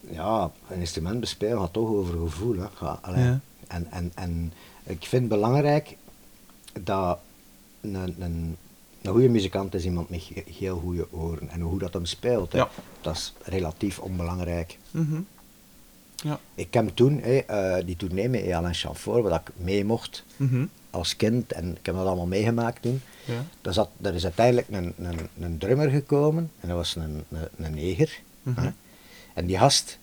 ja, 0.00 0.50
een 0.68 0.80
instrument 0.80 1.20
bespelen 1.20 1.58
gaat 1.58 1.72
toch 1.72 1.88
over 1.88 2.18
gevoel. 2.18 2.56
Hè. 3.02 3.24
Ja. 3.24 3.40
En, 3.66 3.86
en, 3.90 4.12
en 4.14 4.52
ik 4.82 5.04
vind 5.04 5.22
het 5.22 5.28
belangrijk 5.28 5.96
dat 6.80 7.18
een, 7.80 8.14
een, 8.18 8.56
een 9.04 9.12
goede 9.12 9.28
muzikant 9.28 9.74
is 9.74 9.84
iemand 9.84 10.08
met 10.08 10.22
heel 10.58 10.78
goede 10.78 11.06
oren. 11.12 11.48
En 11.48 11.60
hoe 11.60 11.78
dat 11.78 11.92
hem 11.92 12.04
speelt, 12.04 12.50
dat 13.00 13.14
is 13.16 13.32
relatief 13.42 13.98
onbelangrijk. 13.98 14.78
Mhm. 14.90 15.20
Ja. 16.16 16.40
Ik 16.54 16.74
heb 16.74 16.88
toen 16.94 17.20
eh, 17.22 17.76
die 17.84 17.96
tournee 17.96 18.28
met 18.28 18.50
Alain 18.50 18.74
Chamfort, 18.74 19.22
waar 19.22 19.40
ik 19.40 19.50
mee 19.56 19.84
mocht 19.84 20.24
Mhm. 20.36 20.64
als 20.90 21.16
kind, 21.16 21.52
en 21.52 21.70
ik 21.76 21.86
heb 21.86 21.94
dat 21.94 22.06
allemaal 22.06 22.26
meegemaakt 22.26 22.82
toen. 22.82 23.00
Ja. 23.24 23.44
Er, 23.62 23.72
zat, 23.72 23.88
is 24.14 24.24
uiteindelijk 24.24 24.66
een, 24.70 24.92
een, 24.98 25.18
een 25.40 25.58
drummer 25.58 25.90
gekomen, 25.90 26.50
en 26.60 26.68
dat 26.68 26.76
was 26.76 26.96
een, 26.96 27.24
een, 27.30 27.48
een 27.56 27.74
neger. 27.74 28.20
Mhm. 28.42 28.70
En 29.34 29.46
die 29.46 29.58
gast, 29.58 29.98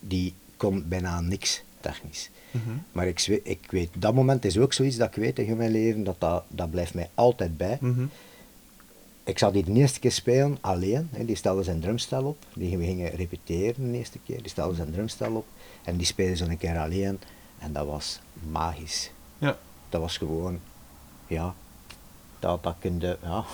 die 0.00 0.34
kon 0.56 0.84
bijna 0.88 1.20
niks 1.20 1.62
technisch. 1.80 2.30
Maar 2.92 3.06
ik, 3.06 3.26
ik 3.42 3.66
weet, 3.70 3.90
dat 3.94 4.14
moment 4.14 4.44
is 4.44 4.58
ook 4.58 4.72
zoiets 4.72 4.96
dat 4.96 5.08
ik 5.08 5.14
weet 5.14 5.38
in 5.38 5.56
mijn 5.56 5.70
leven, 5.70 6.04
dat, 6.04 6.16
dat, 6.18 6.44
dat 6.48 6.70
blijft 6.70 6.94
mij 6.94 7.08
altijd 7.14 7.56
bij. 7.56 7.78
Ik 9.30 9.38
zag 9.38 9.52
die 9.52 9.64
de 9.64 9.72
eerste 9.72 10.00
keer 10.00 10.12
spelen 10.12 10.58
alleen. 10.60 11.08
Hè. 11.12 11.24
Die 11.24 11.36
stelde 11.36 11.62
zijn 11.62 11.80
drumstel 11.80 12.24
op. 12.24 12.44
Die, 12.54 12.78
we 12.78 12.84
gingen 12.84 13.10
repeteren 13.10 13.92
de 13.92 13.98
eerste 13.98 14.18
keer. 14.26 14.42
Die 14.42 14.50
stelde 14.50 14.74
zijn 14.74 14.92
drumstel 14.92 15.34
op. 15.34 15.46
En 15.84 15.96
die 15.96 16.06
speelde 16.06 16.36
zo 16.36 16.44
een 16.44 16.58
keer 16.58 16.78
alleen. 16.78 17.20
En 17.58 17.72
dat 17.72 17.86
was 17.86 18.20
magisch. 18.50 19.10
Ja. 19.38 19.58
Dat 19.88 20.00
was 20.00 20.16
gewoon, 20.16 20.60
ja, 21.26 21.54
dat, 22.38 22.62
dat 22.62 22.74
kun 22.78 23.00
je, 23.00 23.18
ja, 23.22 23.44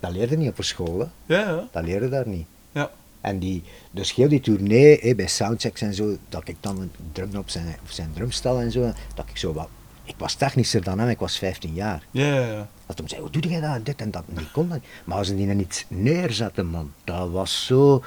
dat 0.00 0.10
leerde 0.10 0.36
niet 0.36 0.48
op 0.48 0.64
school. 0.64 0.98
Hè. 0.98 1.34
Ja, 1.34 1.48
ja. 1.48 1.68
Dat 1.70 1.84
leerde 1.84 2.08
daar 2.08 2.28
niet. 2.28 2.46
Ja. 2.72 2.90
En 3.20 3.38
die, 3.38 3.62
dus 3.90 4.14
heel 4.14 4.28
die 4.28 4.40
tournee, 4.40 4.98
hè, 5.00 5.14
bij 5.14 5.26
soundchecks 5.26 5.80
en 5.80 5.94
zo, 5.94 6.16
dat 6.28 6.48
ik 6.48 6.56
dan 6.60 6.80
een 6.80 6.90
drum 7.12 7.36
op 7.36 7.48
zijn, 7.48 7.76
op 7.82 7.90
zijn 7.90 8.10
drumstel 8.14 8.60
en 8.60 8.72
zo, 8.72 8.92
dat 9.14 9.28
ik 9.28 9.36
zo 9.36 9.52
wat, 9.52 9.68
ik 10.08 10.14
was 10.18 10.34
technischer 10.34 10.82
dan 10.84 10.98
hem, 10.98 11.08
ik 11.08 11.18
was 11.18 11.38
15 11.38 11.74
jaar. 11.74 12.06
Ja, 12.10 12.24
ja, 12.26 12.46
ja. 12.46 12.68
Dat 12.86 12.98
hem 12.98 13.08
zei, 13.08 13.20
hoe 13.20 13.30
doe 13.30 13.42
jij 13.50 13.60
dat, 13.60 13.86
dit 13.86 14.00
en 14.00 14.10
dat, 14.10 14.22
en 14.28 14.34
die 14.34 14.50
kon 14.50 14.68
dat 14.68 14.80
niet. 14.80 14.90
Maar 15.04 15.18
als 15.18 15.26
ze 15.26 15.36
die 15.36 15.48
er 15.48 15.54
niet 15.54 15.84
neerzetten, 15.88 16.66
man, 16.66 16.92
dat 17.04 17.30
was 17.30 17.66
zo, 17.66 18.02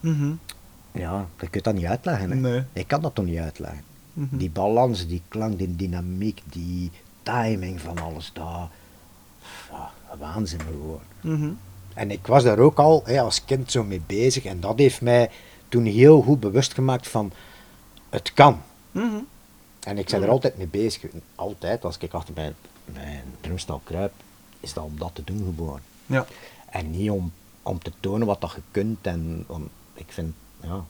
Mhm. 0.00 0.32
ja, 0.92 1.26
ik 1.40 1.50
kan 1.50 1.60
dat 1.62 1.74
niet 1.74 1.84
uitleggen. 1.84 2.30
Hè. 2.30 2.36
Nee. 2.36 2.62
Ik 2.72 2.86
kan 2.88 3.00
dat 3.02 3.14
toch 3.14 3.24
niet 3.24 3.38
uitleggen. 3.38 3.82
Mhm. 4.12 4.36
Die 4.36 4.50
balans, 4.50 5.06
die 5.06 5.22
klank, 5.28 5.58
die 5.58 5.76
dynamiek, 5.76 6.42
die 6.44 6.90
timing 7.22 7.80
van 7.80 7.98
alles, 7.98 8.30
dat, 8.34 8.68
ja, 9.70 9.90
waanzin 10.18 10.60
gewoon. 10.60 11.00
Mhm. 11.20 11.50
En 11.94 12.10
ik 12.10 12.26
was 12.26 12.42
daar 12.42 12.58
ook 12.58 12.78
al 12.78 13.02
hè, 13.04 13.20
als 13.20 13.44
kind 13.44 13.70
zo 13.70 13.84
mee 13.84 14.00
bezig 14.06 14.44
en 14.44 14.60
dat 14.60 14.78
heeft 14.78 15.00
mij 15.00 15.30
toen 15.68 15.84
heel 15.84 16.22
goed 16.22 16.40
bewust 16.40 16.74
gemaakt 16.74 17.08
van 17.08 17.32
het 18.10 18.32
kan. 18.32 18.62
Mhm. 18.92 19.16
En 19.80 19.98
ik 19.98 20.06
ben 20.10 20.22
er 20.22 20.28
altijd 20.28 20.56
mee 20.56 20.66
bezig. 20.66 21.10
Altijd, 21.34 21.84
als 21.84 21.98
ik 21.98 22.12
achter 22.12 22.34
mijn, 22.34 22.54
mijn 22.84 23.22
drumstel 23.40 23.80
kruip, 23.84 24.12
is 24.60 24.72
dat 24.72 24.84
om 24.84 24.98
dat 24.98 25.10
te 25.14 25.24
doen 25.24 25.54
gewoon. 25.56 25.80
Ja. 26.06 26.26
En 26.70 26.90
niet 26.90 27.10
om, 27.10 27.32
om 27.62 27.78
te 27.82 27.92
tonen 28.00 28.26
wat 28.26 28.40
dat 28.40 28.52
je 28.52 28.60
kunt. 28.70 29.06
En 29.06 29.44
om, 29.46 29.68
ik 29.94 30.06
vind, 30.08 30.34
ja, 30.62 30.84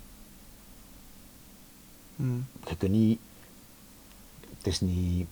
Mhm. 2.16 2.38
je 2.68 2.76
kunt 2.76 2.92
niet, 2.92 3.18
het 4.59 4.66
is 4.66 4.81
niet, 4.81 5.26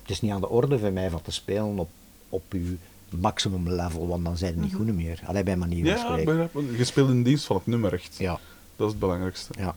het 0.00 0.10
is 0.10 0.20
niet 0.20 0.32
aan 0.32 0.40
de 0.40 0.48
orde 0.48 0.78
voor 0.78 0.92
mij 0.92 1.10
van 1.10 1.22
te 1.22 1.30
spelen 1.30 1.78
op, 1.78 1.88
op 2.28 2.42
je 2.52 2.76
maximum 3.10 3.68
level, 3.70 4.06
want 4.08 4.24
dan 4.24 4.36
zijn 4.36 4.52
het 4.54 4.62
niet 4.62 4.74
goed 4.74 4.94
meer. 4.94 5.20
Alleen 5.26 5.44
bij 5.44 5.56
manier 5.56 5.84
van 5.84 5.94
Ja, 6.06 6.08
spreken. 6.18 6.38
het. 6.38 6.76
je 6.78 6.84
speelt 6.84 7.08
in 7.10 7.22
dienst 7.22 7.44
van 7.46 7.56
het 7.56 7.66
nummer 7.66 7.92
echt. 7.92 8.16
Ja, 8.18 8.38
Dat 8.76 8.86
is 8.86 8.92
het 8.92 8.98
belangrijkste. 9.00 9.52
ja. 9.58 9.74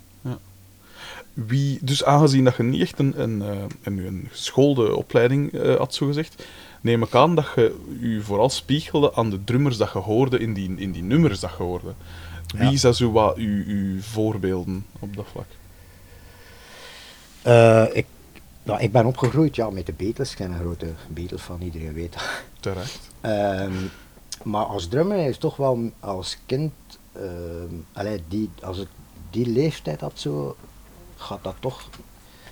Wie, 1.34 1.78
dus 1.82 2.04
aangezien 2.04 2.44
dat 2.44 2.56
je 2.56 2.64
niet 2.64 2.82
echt 2.82 3.00
een, 3.00 3.22
een, 3.22 3.42
eh, 3.42 3.58
een, 3.84 3.98
een 3.98 4.28
geschoolde 4.32 4.96
opleiding 4.96 5.52
eh, 5.54 5.76
had, 5.76 5.94
zogezegd, 5.94 6.46
neem 6.82 7.04
ik 7.04 7.16
aan 7.16 7.36
dat 7.36 7.48
je 7.56 7.76
je 8.00 8.22
vooral 8.22 8.50
spiegelde 8.50 9.14
aan 9.16 9.30
de 9.30 9.44
drummers 9.44 9.78
dat 9.78 9.92
je 9.94 10.00
hoorde 10.00 10.40
in 10.40 10.54
die, 10.54 10.74
in 10.76 10.92
die 10.92 11.04
nummers 11.04 11.40
dat 11.40 11.52
je 11.58 11.64
hoorde. 11.64 11.94
Wie 12.56 12.72
Ja. 12.72 12.78
zijn 12.78 12.94
zo 12.94 13.12
wat 13.12 13.36
uw, 13.38 13.64
uw 13.66 14.02
voorbeelden 14.02 14.86
op 15.00 15.16
dat 15.16 15.26
vlak? 15.32 15.46
Eh, 17.42 17.96
ik, 17.98 18.06
nou, 18.64 18.82
ik 18.82 18.92
ben 18.92 19.06
opgegroeid 19.06 19.56
ja, 19.56 19.70
met 19.70 19.86
de 19.86 19.94
Beatles. 19.94 20.32
Ik 20.32 20.38
ben 20.38 20.52
een 20.52 20.60
grote 20.60 20.88
Beatles 21.08 21.42
van 21.42 21.62
iedereen 21.62 21.94
weet 21.94 22.14
dat. 22.14 22.24
Terecht. 22.60 23.00
Ehm, 23.22 23.74
maar 24.44 24.66
als 24.66 24.88
drummer 24.88 25.28
is 25.28 25.38
toch 25.38 25.56
wel 25.56 25.92
als 26.00 26.38
kind, 26.46 26.72
ehm, 27.14 27.74
allee, 27.94 28.24
die, 28.28 28.50
als 28.62 28.78
ik 28.78 28.88
die 29.30 29.48
leeftijd 29.48 30.02
had 30.02 30.20
zo, 30.20 30.56
gaat 31.24 31.44
dat 31.44 31.56
toch, 31.60 31.90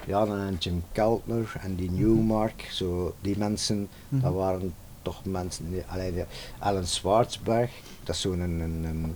ja, 0.07 0.25
dan 0.25 0.37
een 0.37 0.55
Jim 0.59 0.83
Keltner 0.91 1.53
en 1.59 1.75
die 1.75 1.91
Newmark, 1.91 2.67
zo, 2.71 3.15
die 3.21 3.37
mensen, 3.37 3.87
Mhm. 4.09 4.21
dat 4.21 4.33
waren 4.33 4.73
toch 5.01 5.25
mensen, 5.25 5.71
die, 5.71 5.83
allee, 5.87 6.13
die- 6.13 6.23
Alan 6.59 6.85
Schwarzberg, 6.85 7.71
dat 8.03 8.15
is 8.15 8.21
zo'n, 8.21 8.39
een, 8.39 8.59
een, 8.59 8.83
een, 8.83 9.15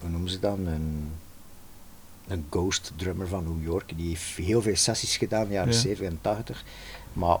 hoe 0.00 0.10
noemen 0.10 0.30
ze 0.30 0.38
dat, 0.38 0.56
een, 0.56 1.10
een 2.28 2.46
ghost 2.50 2.92
drummer 2.96 3.28
van 3.28 3.44
New 3.44 3.68
York, 3.70 3.92
die 3.96 4.08
heeft 4.08 4.24
heel 4.36 4.62
veel 4.62 4.76
sessies 4.76 5.16
gedaan 5.16 5.42
in 5.42 5.48
de 5.48 5.54
jaren 5.54 5.72
Ja. 5.72 5.78
70 5.78 6.06
en 6.08 6.18
80, 6.20 6.64
maar 7.12 7.38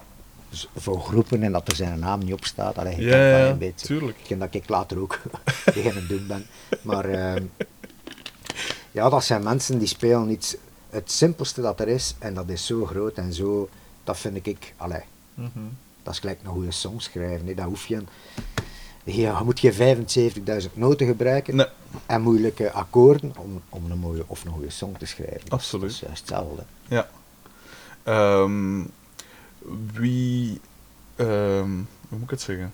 voor 0.76 1.00
groepen 1.00 1.42
en 1.42 1.52
dat 1.52 1.68
er 1.68 1.76
zijn 1.76 1.98
naam 1.98 2.18
niet 2.18 2.32
op 2.32 2.44
staat, 2.44 2.78
allee, 2.78 2.96
Ja, 3.00 3.10
dat 3.10 3.20
ja, 3.20 3.48
een 3.48 3.58
beetje. 3.58 3.86
tuurlijk. 3.86 4.18
Hetgeen 4.18 4.38
dat 4.38 4.54
ik 4.54 4.68
later 4.68 4.98
ook 4.98 5.20
tegen 5.74 5.94
het 5.94 6.08
doen 6.08 6.26
ben. 6.26 6.46
Maar 6.82 7.04
ehm, 7.04 7.44
ja, 8.92 9.08
dat 9.08 9.24
zijn 9.24 9.42
mensen 9.42 9.78
die 9.78 9.88
spelen 9.88 10.30
iets, 10.30 10.56
het 10.90 11.10
simpelste 11.10 11.60
dat 11.60 11.80
er 11.80 11.88
is, 11.88 12.14
en 12.18 12.34
dat 12.34 12.48
is 12.48 12.66
zo 12.66 12.84
groot 12.86 13.14
en 13.16 13.32
zo, 13.32 13.68
dat 14.04 14.18
vind 14.18 14.46
ik, 14.46 14.74
allee, 14.76 15.02
Mhm. 15.34 15.58
dat 16.02 16.12
is 16.12 16.18
gelijk 16.20 16.38
een 16.42 16.50
goede 16.50 16.70
song 16.70 16.98
schrijven. 17.00 17.46
hè. 17.46 17.54
Dat 17.54 17.64
hoef 17.64 17.86
je, 17.86 18.02
ja, 19.04 19.38
je 19.38 19.44
moet 19.44 19.60
geen 19.60 19.72
75.000 19.72 20.76
noten 20.76 21.06
gebruiken 21.06 21.56
Nee, 21.56 21.66
en 22.06 22.22
moeilijke 22.22 22.72
akkoorden 22.72 23.32
om, 23.36 23.62
om 23.68 23.90
een 23.90 23.98
mooie 23.98 24.24
of 24.26 24.44
een 24.44 24.50
goede 24.52 24.70
song 24.70 24.96
te 24.98 25.06
schrijven. 25.06 25.48
Absoluut. 25.48 25.82
Dat 25.82 25.90
is 25.92 26.00
juist 26.00 26.18
hetzelfde. 26.20 26.62
ja. 26.88 27.08
Ehm, 28.02 28.82
wie, 29.92 30.60
ehm, 31.16 31.70
hoe 32.08 32.18
moet 32.18 32.22
ik 32.22 32.30
het 32.30 32.40
zeggen? 32.40 32.72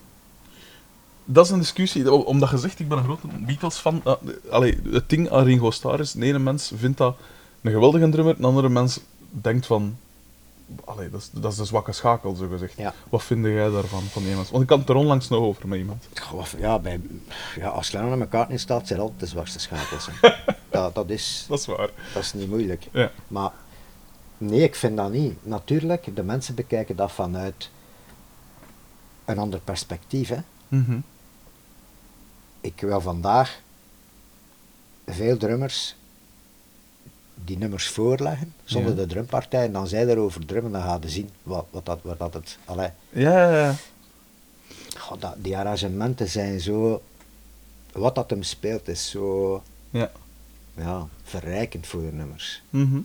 Dat 1.25 1.45
is 1.45 1.51
een 1.51 1.59
discussie, 1.59 2.11
omdat 2.13 2.49
je 2.49 2.57
zegt, 2.57 2.79
ik 2.79 2.87
ben 2.87 2.97
een 2.97 3.03
grote 3.03 3.27
Beatles-fan. 3.27 4.01
Allee, 4.49 4.79
het 4.91 5.09
ding 5.09 5.29
aan 5.31 5.43
Ringo 5.43 5.71
Starr 5.71 5.99
is, 5.99 6.11
de 6.11 6.25
ene 6.25 6.39
mens 6.39 6.71
vindt 6.75 6.97
dat 6.97 7.17
een 7.65 7.71
geweldige 7.71 8.09
drummer, 8.09 8.37
de 8.37 8.45
andere 8.45 8.69
mens 8.69 8.99
denkt 9.29 9.65
van, 9.65 9.97
allee, 10.83 11.09
dat, 11.09 11.21
is, 11.21 11.29
dat 11.31 11.51
is 11.51 11.57
de 11.57 11.65
zwakke 11.65 11.91
schakel, 11.91 12.35
zo 12.35 12.47
gezegd. 12.47 12.77
Ja. 12.77 12.93
Wat 13.09 13.23
vind 13.23 13.45
jij 13.45 13.69
daarvan, 13.69 14.01
van 14.01 14.23
iemand? 14.23 14.49
Want 14.49 14.63
ik 14.63 14.69
had 14.69 14.79
het 14.79 14.89
er 14.89 14.95
onlangs 14.95 15.29
nog 15.29 15.39
over 15.39 15.67
met 15.67 15.79
iemand. 15.79 16.07
Ja, 16.57 16.79
bij, 16.79 17.01
ja, 17.55 17.67
als 17.67 17.91
Lennon 17.91 18.11
aan 18.11 18.21
elkaar 18.21 18.49
niet 18.49 18.59
staat, 18.59 18.87
zijn 18.87 18.99
altijd 18.99 19.19
de 19.19 19.25
zwakste 19.25 19.59
schakels. 19.59 20.09
dat, 20.69 20.95
dat, 20.95 21.09
is, 21.09 21.45
Dat 21.49 21.59
is 21.59 21.65
waar. 21.65 21.89
dat 22.13 22.23
is 22.23 22.33
niet 22.33 22.49
moeilijk. 22.49 22.87
Ja. 22.91 23.11
Maar 23.27 23.51
nee, 24.37 24.63
ik 24.63 24.75
vind 24.75 24.97
dat 24.97 25.11
niet. 25.11 25.45
Natuurlijk, 25.45 26.15
de 26.15 26.23
mensen 26.23 26.55
bekijken 26.55 26.95
dat 26.95 27.11
vanuit 27.11 27.69
een 29.25 29.37
ander 29.37 29.59
perspectief. 29.59 30.29
Hè. 30.29 30.39
Mhm. 30.67 30.99
Ik 32.61 32.81
wil 32.81 33.01
vandaag 33.01 33.59
veel 35.05 35.37
drummers 35.37 35.95
die 37.43 37.57
nummers 37.57 37.87
voorleggen, 37.87 38.53
zonder 38.63 38.91
Ja. 38.91 38.97
de 38.97 39.05
drumpartij, 39.05 39.65
en 39.65 39.71
dan 39.71 39.87
zij 39.87 40.05
erover 40.07 40.45
drummen, 40.45 40.71
dan 40.71 40.81
gaan 40.81 41.01
ze 41.01 41.09
zien 41.09 41.29
wat, 41.43 41.65
wat, 41.69 41.85
dat, 41.85 41.99
wat 42.01 42.19
dat 42.19 42.33
het... 42.33 42.57
Allee, 42.65 42.89
Ja, 43.09 43.31
ja, 43.51 43.65
ja. 43.65 43.75
goh, 44.97 45.19
dat, 45.19 45.33
die 45.37 45.57
arrangementen 45.57 46.29
zijn 46.29 46.59
zo... 46.59 47.01
Wat 47.91 48.15
dat 48.15 48.29
hem 48.29 48.43
speelt 48.43 48.87
is 48.87 49.09
zo 49.09 49.61
Ja. 49.89 50.11
ja, 50.75 51.07
verrijkend 51.23 51.87
voor 51.87 52.01
de 52.01 52.11
nummers. 52.11 52.61
Mhm. 52.69 52.99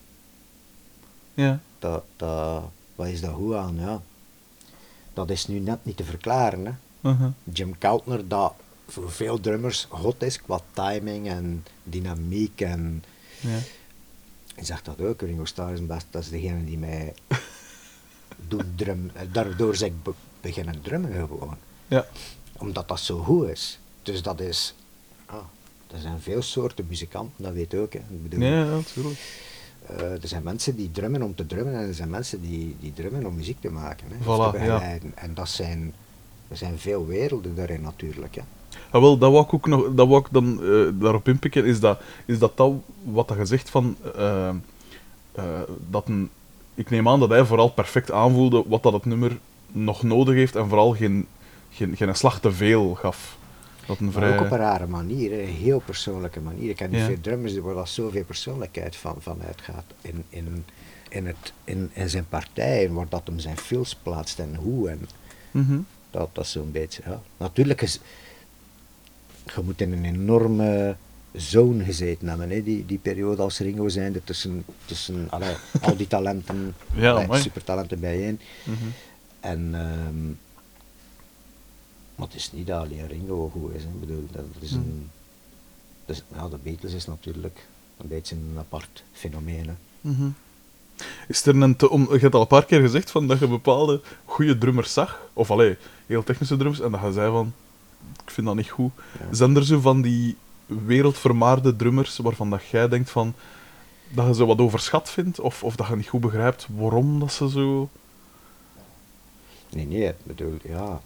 Ja. 1.35 1.61
Dat, 1.79 2.05
dat, 2.17 2.63
wat 2.95 3.07
is 3.07 3.21
dat 3.21 3.31
goed 3.35 3.55
aan? 3.55 3.77
Ja. 3.79 4.01
Dat 5.15 5.31
is 5.31 5.47
nu 5.47 5.59
net 5.59 5.79
niet 5.83 5.97
te 5.97 6.05
verklaren. 6.05 6.65
Hè. 6.67 6.73
Mhm. 7.11 7.29
Jim 7.53 7.79
Keltner, 7.79 8.29
dat 8.29 8.53
voor 8.89 9.11
veel 9.11 9.41
drummers 9.41 9.87
god 9.89 10.23
is 10.23 10.43
qua 10.43 10.61
timing 10.73 11.29
en 11.29 11.65
dynamiek. 11.83 12.61
En 12.61 13.05
Ja. 13.41 13.59
Ik 14.61 14.67
zeg 14.67 14.83
dat 14.83 15.01
ook, 15.01 15.21
Ringo 15.23 15.45
Starr 15.45 15.73
is 15.73 15.87
best, 15.87 16.07
dat 16.11 16.23
is 16.23 16.29
degene 16.29 16.65
die 16.65 16.79
mij 16.79 17.15
doet 18.49 18.65
drum, 18.77 19.11
eh, 19.15 19.23
daardoor 19.33 19.77
zeg 19.77 19.89
ik 19.89 20.03
be- 20.03 20.13
beginnen 20.41 20.81
drummen 20.83 21.13
gewoon. 21.13 21.57
Ja. 21.87 22.07
Omdat 22.59 22.89
dat 22.89 23.01
zo 23.01 23.19
goed 23.19 23.49
is. 23.49 23.79
Dus 24.03 24.23
dat 24.23 24.41
is, 24.41 24.75
ah, 25.27 25.37
er 25.91 25.99
zijn 26.01 26.21
veel 26.21 26.43
soorten 26.43 26.87
muzikanten, 26.89 27.45
dat 27.45 27.53
weet 27.53 27.71
je 27.71 27.79
ook. 27.79 27.93
Hè. 27.93 27.99
Ik 27.99 28.23
bedoel, 28.23 28.41
ja, 28.49 28.65
natuurlijk. 28.65 29.19
eh, 29.87 30.23
er 30.23 30.29
zijn 30.29 30.43
mensen 30.43 30.77
die 30.77 30.91
drummen 30.91 31.23
om 31.23 31.35
te 31.35 31.47
drummen 31.47 31.75
en 31.75 31.87
er 31.89 31.95
zijn 31.95 32.11
mensen 32.11 32.41
die, 32.41 32.77
die 32.81 32.93
drummen 32.93 33.27
om 33.27 33.35
muziek 33.35 33.61
te 33.61 33.71
maken. 33.71 34.07
Hè, 34.11 34.17
of 34.17 34.23
Voilà, 34.37 34.41
ja. 34.45 34.51
begeleiden. 34.51 35.13
En 35.17 35.35
dat 35.35 35.49
zijn, 35.49 35.95
er 36.49 36.57
zijn 36.57 36.79
veel 36.79 37.07
werelden 37.07 37.55
daarin 37.55 37.81
natuurlijk. 37.81 38.35
Hè. 38.35 38.43
Ah, 38.91 39.01
wel, 39.01 39.19
dat 39.19 39.31
wou 39.33 39.45
ik 39.45 39.55
ook 39.55 39.67
nog, 39.67 39.89
dat 39.95 40.09
wou 40.09 40.21
ik 40.21 40.27
dan 40.31 40.61
eh, 40.63 40.71
daarop 41.01 41.29
inpikken, 41.29 41.65
is 41.65 41.81
dat, 41.81 42.01
is 42.27 42.39
dat 42.39 42.57
dat 42.57 42.73
wat 43.05 43.29
dat 43.29 43.37
je 43.37 43.45
zegt 43.45 43.71
van, 43.71 43.97
eh, 44.17 44.49
eh, 44.49 45.45
dat 45.91 46.09
een, 46.09 46.31
ik 46.75 46.91
neem 46.91 47.09
aan 47.09 47.21
dat 47.21 47.29
hij 47.29 47.45
vooral 47.45 47.69
perfect 47.71 48.11
aanvoelde 48.11 48.65
wat 48.67 48.83
dat 48.83 48.93
het 48.93 49.05
nummer 49.05 49.39
nog 49.67 50.03
nodig 50.03 50.35
heeft 50.35 50.57
en 50.57 50.69
vooral 50.69 50.95
geen, 50.95 51.27
geen, 51.71 51.97
geen 51.97 52.15
slag 52.17 52.41
te 52.41 52.53
veel 52.53 52.95
gaf. 52.95 53.39
Dat 53.87 53.99
een 53.99 54.13
vrij... 54.13 54.35
ook 54.39 54.45
op 54.45 54.51
een 54.51 54.59
rare 54.59 54.87
manier, 54.87 55.33
een 55.41 55.47
heel 55.49 55.83
persoonlijke 55.85 56.41
manier. 56.41 56.71
Ik 56.71 56.77
ken 56.77 56.91
niet 56.91 57.01
Ja. 57.01 57.07
veel 57.07 57.21
drummers 57.21 57.59
waar 57.59 57.75
dat 57.75 57.89
zoveel 57.89 58.25
persoonlijkheid 58.25 58.97
van, 58.97 59.17
van 59.19 59.39
uitgaat. 59.47 59.85
In, 60.01 60.25
in, 60.29 60.65
in, 61.09 61.27
het, 61.27 61.53
in, 61.65 61.91
in 61.93 62.11
zijn 62.11 62.27
partij, 62.29 62.91
waar 62.91 63.07
dat 63.09 63.23
hem 63.25 63.39
zijn 63.39 63.57
films 63.57 63.95
plaatst 64.03 64.39
en 64.39 64.55
hoe. 64.55 64.89
En 64.89 65.09
Mhm. 65.51 65.79
dat, 66.11 66.29
dat 66.33 66.45
is 66.45 66.51
zo'n 66.51 66.71
beetje, 66.73 67.03
ja. 67.07 67.21
Natuurlijk 67.37 67.83
is, 67.83 68.01
je 69.45 69.61
moet 69.65 69.81
in 69.81 69.93
een 69.93 70.05
enorme 70.05 70.97
zone 71.33 71.85
gezeten 71.85 72.29
hebben, 72.29 72.51
hè, 72.51 72.63
die, 72.63 72.87
die 72.87 72.99
periode 72.99 73.43
als 73.43 73.59
Ringo 73.59 73.89
zijnde, 73.89 74.25
tussen, 74.25 74.65
tussen 74.85 75.27
allee, 75.31 75.55
al 75.81 75.97
die 75.97 76.07
talenten, 76.07 76.75
Ja, 76.95 77.11
allee, 77.11 77.25
amai. 77.25 77.43
supertalenten 77.43 78.01
bijeen. 78.01 78.41
Mhm. 78.65 78.77
En, 79.41 79.71
ehm, 79.75 80.27
maar 82.15 82.27
het 82.27 82.35
is 82.35 82.53
niet 82.53 82.67
dat 82.67 82.85
alleen 82.85 83.07
Ringo 83.09 83.49
goed 83.49 83.75
is. 83.75 83.83
Hè. 83.83 83.89
Ik 83.89 84.01
bedoel, 84.01 84.27
dat 84.33 84.45
is 84.59 84.73
een, 84.73 85.11
dus, 86.07 86.23
ja, 86.35 86.49
de 86.49 86.59
Beatles 86.63 86.93
is 86.93 87.07
natuurlijk 87.07 87.67
een 87.97 88.09
beetje 88.09 88.35
een 88.35 88.55
apart 88.59 89.03
fenomeen. 89.13 89.67
Hè. 89.67 89.75
Mhm. 90.01 90.29
Is 91.29 91.47
er 91.47 91.63
een 91.63 91.77
te, 91.77 91.91
om, 91.91 92.09
je 92.13 92.19
hebt 92.19 92.35
al 92.35 92.41
een 92.41 92.47
paar 92.47 92.65
keer 92.65 92.81
gezegd 92.81 93.11
van 93.11 93.27
dat 93.27 93.39
je 93.39 93.47
bepaalde 93.49 94.01
goede 94.25 94.59
drummers 94.59 94.93
zag, 94.93 95.21
of 95.33 95.51
allee, 95.51 95.77
heel 96.07 96.23
technische 96.23 96.57
drummers, 96.57 96.81
en 96.81 96.91
dat 96.91 97.01
je 97.01 97.13
zei 97.13 97.31
van, 97.31 97.53
ik 98.25 98.31
vind 98.31 98.47
dat 98.47 98.57
niet 98.57 98.71
goed. 98.71 98.93
Ja. 99.19 99.35
Zijn 99.35 99.57
er 99.57 99.65
zo 99.65 99.81
van 99.81 100.03
die 100.03 100.37
wereldvermaarde 100.67 101.77
drummers 101.77 102.17
waarvan 102.17 102.51
dat 102.51 102.67
jij 102.67 102.89
denkt 102.89 103.11
van, 103.11 103.35
dat 104.09 104.27
je 104.27 104.35
ze 104.35 104.45
wat 104.45 104.59
overschat 104.59 105.11
vindt, 105.11 105.41
of, 105.41 105.63
of 105.65 105.77
dat 105.77 105.87
je 105.87 105.97
niet 105.97 106.09
goed 106.09 106.21
begrijpt 106.21 106.67
waarom 106.77 107.21
dat 107.21 107.33
ze 107.33 107.49
zo... 107.51 107.89
Nee, 109.71 109.87
nee, 109.87 110.09
ik 110.09 110.15
bedoel, 110.23 110.59
ja, 110.63 111.01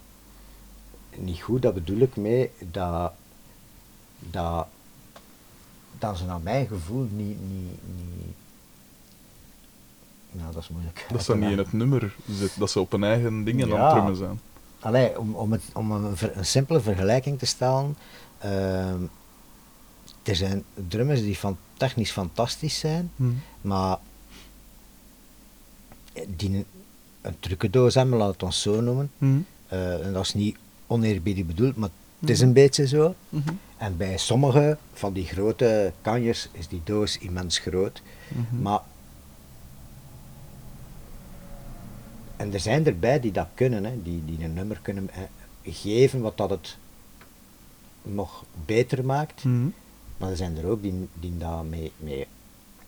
niet 1.17 1.41
goed, 1.41 1.61
dat 1.61 1.73
bedoel 1.73 1.99
ik 1.99 2.15
mee 2.15 2.51
dat, 2.71 3.11
dat, 4.19 4.67
dat 5.99 6.17
ze 6.17 6.25
naar 6.25 6.39
mijn 6.41 6.67
gevoel 6.67 7.07
niet, 7.11 7.37
niet, 7.49 7.79
niet 7.95 8.35
nou 10.31 10.53
dat 10.53 10.61
is 10.63 10.69
moeilijk. 10.69 11.05
Dat 11.11 11.23
ze 11.23 11.35
niet 11.35 11.51
in 11.51 11.57
het 11.57 11.73
nummer 11.73 12.15
zitten, 12.29 12.59
dat 12.59 12.71
ze 12.71 12.79
op 12.79 12.91
hun 12.91 13.03
eigen 13.03 13.43
dingen 13.43 13.71
aan 13.71 13.77
Ja. 13.77 13.83
het 13.83 13.91
drummen 13.91 14.15
zijn. 14.15 14.39
Allee, 14.85 15.19
om, 15.19 15.35
om, 15.35 15.51
het, 15.51 15.61
om 15.73 15.91
een, 15.91 16.17
ver- 16.17 16.37
een 16.37 16.45
simpele 16.45 16.81
vergelijking 16.81 17.39
te 17.39 17.45
stellen. 17.45 17.97
ehm, 18.37 19.01
er 20.23 20.35
zijn 20.35 20.63
drummers 20.87 21.21
die 21.21 21.37
van, 21.37 21.57
technisch 21.73 22.11
fantastisch 22.11 22.79
zijn, 22.79 23.11
maar 23.61 23.97
die 26.27 26.65
een, 27.21 27.35
trucendoos 27.39 27.95
hebben, 27.95 28.17
laat 28.17 28.31
het 28.33 28.43
ons 28.43 28.61
zo 28.61 28.81
noemen. 28.81 29.11
Mhm. 29.17 29.37
Eh, 29.67 30.05
en 30.05 30.13
dat 30.13 30.23
is 30.23 30.33
niet 30.33 30.57
oneerbiedig 30.87 31.45
bedoeld, 31.45 31.75
maar 31.75 31.89
het 32.19 32.29
is 32.29 32.37
Mhm. 32.39 32.47
een 32.47 32.53
beetje 32.53 32.87
zo. 32.87 33.15
En 33.77 33.97
bij 33.97 34.17
sommige 34.17 34.77
van 34.93 35.13
die 35.13 35.25
grote 35.25 35.93
kanjers 36.01 36.49
is 36.51 36.67
die 36.67 36.81
doos 36.83 37.17
immens 37.17 37.57
groot. 37.59 38.01
Maar 38.61 38.79
en 42.37 42.53
er 42.53 42.59
zijn 42.59 42.85
erbij 42.85 43.19
die 43.19 43.31
dat 43.31 43.47
kunnen, 43.53 43.83
hè, 43.85 44.01
die, 44.01 44.25
die 44.25 44.43
een 44.43 44.53
nummer 44.53 44.79
kunnen 44.81 45.09
eh, 45.09 45.21
geven 45.63 46.21
wat 46.21 46.37
dat 46.37 46.49
het 46.49 46.77
nog 48.01 48.43
beter 48.65 49.05
maakt. 49.05 49.43
Mhm. 49.43 49.67
Maar 50.17 50.29
er 50.29 50.37
zijn 50.37 50.57
er 50.57 50.65
ook 50.65 50.81
die, 50.81 51.07
die 51.19 51.37
dat 51.37 51.69
met, 51.69 51.91
met 51.97 52.27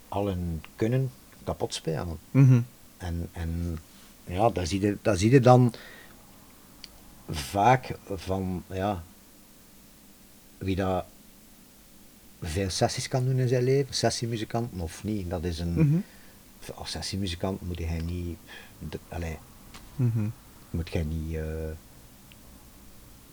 al 0.07 0.27
hun 0.27 0.63
kunnen 0.75 1.11
kapot 1.43 1.73
spelen. 1.73 2.19
Mhm. 2.31 2.59
En, 2.97 3.29
en 3.31 3.79
ja, 4.25 4.49
dat 4.49 4.67
zie, 4.67 4.81
je, 4.81 4.97
dat 5.01 5.19
zie 5.19 5.31
je 5.31 5.39
dan 5.39 5.73
vaak 7.29 7.97
van 8.15 8.63
ja, 8.69 9.03
wie 10.57 10.75
dat 10.75 11.05
veel 12.41 12.69
sessies 12.69 13.07
kan 13.07 13.25
doen 13.25 13.39
in 13.39 13.47
zijn 13.47 13.63
leven, 13.63 13.93
sessiemuzikant 13.93 14.81
of 14.81 15.03
niet. 15.03 15.29
Dat 15.29 15.43
is 15.43 15.59
een, 15.59 15.73
Mhm. 15.73 15.97
als 16.75 16.91
sessiemuzikant 16.91 17.61
moet 17.61 17.79
hij 17.79 18.01
niet, 18.01 18.37
de, 18.79 18.99
allee, 19.09 19.37
Mhm. 19.95 20.27
moet 20.69 20.89
jij 20.89 21.03
niet 21.03 21.35
eh, 21.35 21.41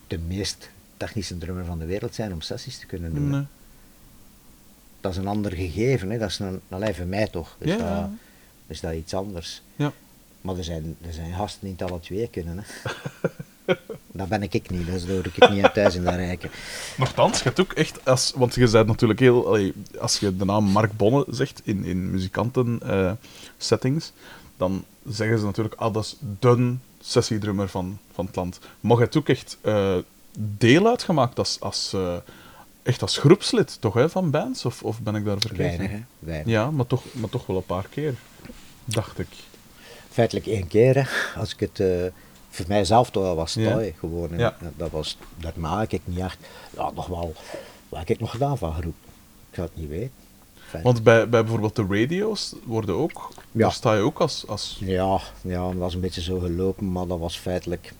de 0.07 0.17
meest 0.17 0.69
technische 0.97 1.37
drummer 1.37 1.65
van 1.65 1.79
de 1.79 1.85
wereld 1.85 2.15
zijn 2.15 2.33
om 2.33 2.41
sessies 2.41 2.79
te 2.79 2.85
kunnen 2.85 3.13
doen. 3.13 3.29
Nee. 3.29 3.43
Dat 5.01 5.11
is 5.11 5.17
een 5.17 5.27
ander 5.27 5.51
gegeven, 5.51 6.09
hè. 6.09 6.17
dat 6.17 6.29
is 6.29 6.39
een, 6.39 6.61
allee, 6.69 6.93
voor 6.93 7.05
mij 7.05 7.27
toch, 7.27 7.55
is, 7.59 7.69
Ja, 7.71 7.99
dat, 8.01 8.09
is 8.67 8.79
dat 8.79 8.93
iets 8.93 9.13
anders. 9.13 9.61
Ja. 9.75 9.91
Maar 10.41 10.57
er 10.57 10.63
zijn, 10.63 10.95
er 11.01 11.13
zijn 11.13 11.33
gasten 11.33 11.61
die 11.61 11.75
het 11.77 11.91
alle 11.91 11.99
twee 11.99 12.27
kunnen. 12.27 12.57
Hè. 12.57 12.63
dat 14.11 14.27
ben 14.27 14.43
ik 14.43 14.53
ik 14.53 14.69
niet, 14.69 14.85
dus 14.85 15.05
daar 15.05 15.15
hoor 15.15 15.25
ik 15.25 15.49
niet 15.49 15.63
aan 15.63 15.71
thuis 15.71 15.95
in 15.95 16.03
dat 16.03 16.13
rijken. 16.13 16.49
Nochtans, 16.97 17.37
je 17.37 17.43
hebt 17.43 17.59
ook 17.59 17.73
echt, 17.73 18.05
als, 18.05 18.33
want 18.35 18.55
je 18.55 18.69
bent 18.69 18.87
natuurlijk 18.87 19.19
heel, 19.19 19.47
allee, 19.47 19.73
als 19.99 20.19
je 20.19 20.35
de 20.35 20.45
naam 20.45 20.63
Mark 20.65 20.97
Bonne 20.97 21.25
zegt 21.29 21.61
in, 21.63 21.83
in 21.83 22.11
muzikanten 22.11 22.79
eh, 22.81 23.11
settings, 23.57 24.11
dan 24.57 24.85
zeggen 25.07 25.39
ze 25.39 25.45
natuurlijk, 25.45 25.75
ah, 25.75 25.93
dat 25.93 26.03
is 26.03 26.15
de 26.39 26.75
sessiedrummer 27.01 27.69
van, 27.69 27.97
van 28.13 28.25
het 28.25 28.35
land. 28.35 28.59
Maar 28.79 28.95
je 28.97 29.03
hebt 29.03 29.17
ook 29.17 29.29
echt 29.29 29.57
eh, 29.61 29.97
deel 30.39 30.87
uitgemaakt 30.87 31.39
als, 31.39 31.59
als, 31.59 31.93
eh, 31.93 32.15
echt 32.83 33.01
als 33.01 33.17
groepslid, 33.17 33.77
toch, 33.81 33.93
hè, 33.93 34.09
van 34.09 34.31
bands? 34.31 34.65
Of, 34.65 34.83
of 34.83 34.99
ben 35.01 35.15
ik 35.15 35.25
daar 35.25 35.39
vergeten? 35.39 35.77
Weinig. 35.77 36.01
Weinig. 36.19 36.47
Ja, 36.47 36.71
maar 36.71 36.87
toch, 36.87 37.03
maar 37.11 37.29
toch 37.29 37.45
wel 37.45 37.57
een 37.57 37.63
paar 37.65 37.87
keer, 37.89 38.15
dacht 38.85 39.19
ik. 39.19 39.27
Feitelijk 40.09 40.47
één 40.47 40.67
keer, 40.67 40.95
hè. 40.95 41.39
als 41.39 41.53
ik 41.53 41.59
het 41.59 41.79
eh, 41.79 42.11
voor 42.49 42.65
mijzelf 42.67 43.09
toch 43.09 43.23
wel 43.23 43.35
was 43.35 43.53
Ja. 43.53 43.81
gewoon. 43.99 44.37
Ja. 44.37 44.57
Dat 44.77 44.91
was, 44.91 45.17
daarna 45.37 45.79
heb 45.79 45.91
ik 45.91 46.01
niet 46.03 46.19
echt, 46.19 46.37
ja, 46.75 46.91
nog 46.91 47.07
wel, 47.07 47.33
wat 47.89 47.99
heb 47.99 48.09
ik 48.09 48.19
nog 48.19 48.31
gedaan 48.31 48.57
van 48.57 48.73
groep? 48.73 48.95
Ik 49.49 49.55
zou 49.55 49.67
het 49.67 49.77
niet 49.77 49.89
weten. 49.89 50.11
Want 50.83 51.03
bij, 51.03 51.29
bij 51.29 51.41
bijvoorbeeld 51.41 51.75
de 51.75 51.85
radio's 51.89 52.55
worden 52.63 52.95
ook, 52.95 53.29
Ja. 53.51 53.61
daar 53.61 53.71
sta 53.71 53.93
je 53.93 54.01
ook 54.01 54.19
als... 54.19 54.47
als 54.47 54.77
Ja, 54.79 55.19
ja, 55.41 55.67
dat 55.67 55.75
was 55.75 55.93
een 55.93 55.99
beetje 55.99 56.21
zo 56.21 56.39
gelopen, 56.39 56.91
maar 56.91 57.07
dat 57.07 57.19
was 57.19 57.37
feitelijk. 57.37 57.93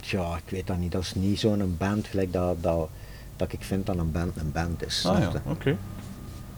Ja, 0.00 0.36
ik 0.36 0.50
weet 0.50 0.66
dat 0.66 0.78
niet. 0.78 0.92
Dat 0.92 1.02
is 1.02 1.14
niet 1.14 1.40
zo'n 1.40 1.74
band 1.78 2.06
gelijk 2.06 2.32
dat, 2.32 2.62
dat, 2.62 2.88
dat 3.36 3.52
ik 3.52 3.62
vind 3.64 3.86
dat 3.86 3.96
een 3.96 4.12
band 4.12 4.36
een 4.36 4.52
band 4.52 4.84
is. 4.86 5.06
ah 5.06 5.18
ja, 5.20 5.32
oké. 5.46 5.76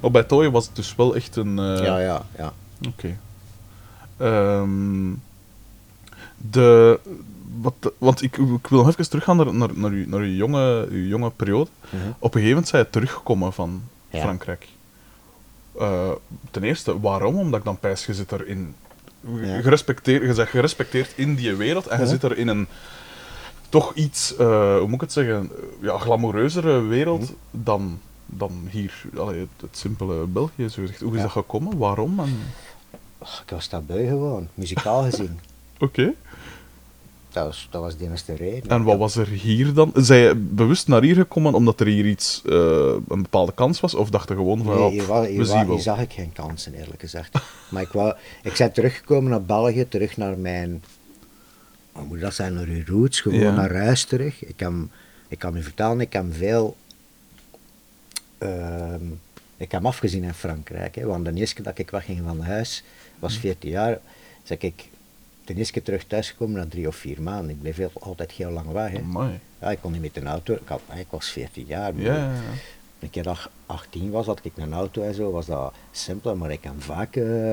Maar 0.00 0.10
bij 0.10 0.22
Toy 0.22 0.50
was 0.50 0.66
het 0.66 0.76
dus 0.76 0.94
wel 0.94 1.14
echt 1.14 1.36
een... 1.36 1.58
eh, 1.58 1.84
ja, 1.84 1.98
ja, 1.98 2.22
ja. 2.38 2.52
Oké. 2.88 3.16
Ehm, 4.16 5.12
de, 6.36 7.00
wat, 7.60 7.74
want 7.98 8.22
ik, 8.22 8.36
ik 8.36 8.66
wil 8.66 8.78
nog 8.78 8.88
even 8.88 9.08
teruggaan 9.08 9.36
naar, 9.36 9.54
naar, 9.54 9.78
naar, 9.78 9.90
uw, 9.90 10.08
naar 10.08 10.20
uw, 10.20 10.34
jonge, 10.34 10.86
uw 10.90 11.06
jonge 11.06 11.30
periode. 11.30 11.70
Mhm. 11.90 11.96
Op 12.08 12.34
een 12.34 12.40
gegeven 12.40 12.48
moment 12.48 12.68
zijn 12.68 12.82
je 12.82 12.90
teruggekomen 12.90 13.52
van 13.52 13.82
Ja. 14.14 14.22
Frankrijk. 14.22 14.68
Eh, 15.78 16.10
ten 16.50 16.62
eerste, 16.62 17.00
waarom? 17.00 17.38
Omdat 17.38 17.58
ik 17.58 17.64
dan 17.64 17.78
pijs, 17.78 18.06
je 18.06 18.14
zit 18.14 18.30
er 18.30 18.46
in... 18.46 18.74
Ja. 19.20 19.60
Gerespecteerd, 19.60 20.22
je 20.22 20.34
zegt 20.34 20.50
gerespecteerd 20.50 21.12
in 21.16 21.34
die 21.34 21.54
wereld 21.54 21.86
en 21.86 22.00
je 22.00 22.06
zit 22.06 22.22
er 22.22 22.38
in 22.38 22.48
een 22.48 22.66
toch 23.68 23.94
iets, 23.94 24.36
eh, 24.36 24.76
hoe 24.76 24.84
moet 24.86 24.94
ik 24.94 25.00
het 25.00 25.12
zeggen, 25.12 25.50
ja, 25.80 25.98
glamoureuzere 25.98 26.80
wereld 26.80 27.20
Mhm. 27.20 27.32
dan, 27.50 28.00
dan 28.26 28.66
hier, 28.70 29.02
allee, 29.16 29.40
het, 29.40 29.48
het 29.60 29.76
simpele 29.78 30.26
België, 30.26 30.68
zo 30.68 30.80
gezegd. 30.82 31.00
Hoe 31.00 31.10
is 31.10 31.16
Ja. 31.16 31.22
dat 31.22 31.32
gekomen? 31.32 31.78
Waarom? 31.78 32.20
En... 32.20 32.38
Ik 33.20 33.50
was 33.50 33.68
daarbij 33.68 34.06
gewoon, 34.06 34.48
muzikaal 34.54 35.02
gezien. 35.02 35.38
Oké. 35.78 36.12
Dat 37.34 37.44
was, 37.46 37.68
dat 37.70 37.80
was 37.82 37.96
de 37.96 38.04
enige 38.04 38.34
reden. 38.34 38.70
En 38.70 38.82
wat 38.82 38.98
was 38.98 39.16
er 39.16 39.26
hier 39.28 39.72
dan? 39.74 39.92
Zijn 39.94 40.20
je 40.20 40.34
bewust 40.34 40.88
naar 40.88 41.02
hier 41.02 41.14
gekomen 41.14 41.54
omdat 41.54 41.80
er 41.80 41.86
hier 41.86 42.06
iets, 42.06 42.42
eh, 42.46 42.94
een 43.08 43.22
bepaalde 43.22 43.52
kans 43.54 43.80
was? 43.80 43.94
Of 43.94 44.10
dacht 44.10 44.28
je 44.28 44.34
gewoon 44.34 44.62
van, 44.64 44.74
Nee, 44.78 44.90
hier, 44.90 45.06
wa- 45.06 45.20
we 45.20 45.28
hier, 45.28 45.38
wa- 45.38 45.44
zien 45.44 45.56
hier 45.58 45.66
wel. 45.66 45.78
zag 45.78 46.00
ik 46.00 46.12
geen 46.12 46.32
kansen, 46.32 46.74
eerlijk 46.74 47.00
gezegd. 47.00 47.38
Maar 47.70 47.82
ik, 47.82 47.88
wou, 47.88 48.14
ik 48.42 48.54
ben 48.58 48.72
teruggekomen 48.72 49.30
naar 49.30 49.42
België, 49.42 49.88
terug 49.88 50.16
naar 50.16 50.38
mijn... 50.38 50.82
Moet 52.08 52.20
dat 52.20 52.34
zijn? 52.34 52.54
Naar 52.54 52.66
uw 52.66 52.82
roots, 52.86 53.20
gewoon 53.20 53.38
Ja. 53.38 53.54
naar 53.54 53.74
huis 53.76 54.04
terug. 54.04 54.44
Ik 54.44 54.56
kan, 54.56 54.90
ik 55.28 55.38
kan 55.38 55.56
u 55.56 55.62
vertellen, 55.62 56.00
ik 56.00 56.12
heb 56.12 56.24
veel... 56.30 56.76
ehm, 58.38 59.04
ik 59.56 59.72
heb 59.72 59.84
afgezien 59.86 60.24
in 60.24 60.34
Frankrijk. 60.34 60.94
Hè, 60.94 61.06
want 61.06 61.24
de 61.24 61.32
eerste 61.34 61.54
keer 61.54 61.64
dat 61.64 61.78
ik 61.78 61.90
wegging 61.90 62.20
van 62.26 62.40
huis, 62.40 62.84
Hm. 63.14 63.20
was 63.20 63.36
14 63.38 63.70
jaar, 63.70 63.98
zeg 64.42 64.58
ik... 64.58 64.88
De 65.44 65.54
eerste 65.54 65.82
terug 65.82 66.04
thuisgekomen 66.04 66.56
na 66.56 66.66
drie 66.68 66.86
of 66.88 66.96
vier 66.96 67.22
maanden. 67.22 67.50
Ik 67.50 67.60
bleef 67.60 67.76
heel- 67.76 67.90
altijd 68.00 68.30
heel 68.30 68.50
lang 68.50 68.70
weg. 68.72 68.90
Hè. 68.90 68.98
Amai. 68.98 69.40
Ja, 69.60 69.70
ik 69.70 69.78
kon 69.80 69.92
niet 69.92 70.00
met 70.00 70.16
een 70.16 70.26
auto. 70.26 70.54
Ik, 70.54 70.60
had, 70.68 70.80
ik 70.94 71.06
was 71.10 71.28
14 71.28 71.64
jaar. 71.66 71.92
Ja, 71.96 72.14
ja, 72.16 72.24
ja. 72.32 72.40
Een 72.98 73.10
keer 73.10 73.22
dat 73.22 73.36
ik 73.36 73.48
18 73.66 74.10
was, 74.10 74.26
had 74.26 74.40
ik 74.42 74.52
een 74.56 74.72
auto 74.72 75.02
en 75.02 75.14
zo, 75.14 75.30
was 75.30 75.46
dat 75.46 75.74
simpel, 75.90 76.36
maar 76.36 76.50
ik 76.50 76.60
kan 76.60 76.74
vaak 76.78 77.16
uh, 77.16 77.52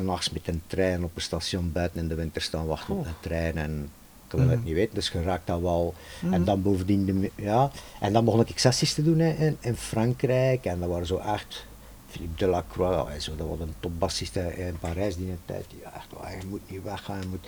nachts 0.00 0.30
met 0.30 0.48
een 0.48 0.62
trein 0.66 1.04
op 1.04 1.10
een 1.14 1.22
station 1.22 1.72
buiten 1.72 2.00
in 2.00 2.08
de 2.08 2.14
winter 2.14 2.42
staan 2.42 2.66
wachten 2.66 2.94
op 2.94 3.06
een 3.06 3.12
trein 3.20 3.56
en 3.56 3.90
ik 4.26 4.38
wil 4.38 4.48
het 4.48 4.56
Mhm. 4.58 4.64
niet 4.66 4.74
weten, 4.74 4.94
dus 4.94 5.08
je 5.08 5.22
raakt 5.22 5.46
dat 5.46 5.60
wel. 5.60 5.94
Mhm. 6.22 6.32
En 6.32 6.44
dan 6.44 6.62
bovendien, 6.62 7.04
de, 7.04 7.30
ja, 7.34 7.70
en 8.00 8.12
dan 8.12 8.24
begon 8.24 8.40
ik 8.46 8.58
sessies 8.58 8.94
te 8.94 9.02
doen 9.02 9.18
hè, 9.18 9.32
in, 9.46 9.56
in 9.60 9.76
Frankrijk 9.76 10.64
en 10.64 10.80
dat 10.80 10.88
waren 10.88 11.06
zo 11.06 11.16
echt 11.18 11.66
Philippe 12.12 12.44
Delacroix, 12.44 13.12
ja, 13.12 13.18
zo, 13.18 13.36
dat 13.36 13.46
was 13.48 13.58
een 13.60 13.74
topbassist 13.80 14.36
in 14.36 14.76
Parijs 14.80 15.16
die 15.16 15.28
een 15.30 15.38
tijd, 15.44 15.64
die 15.70 15.82
echt, 15.82 16.06
oh, 16.14 16.40
je 16.40 16.46
moet 16.46 16.70
niet 16.70 16.82
weggaan, 16.82 17.20
je 17.20 17.26
moet... 17.26 17.46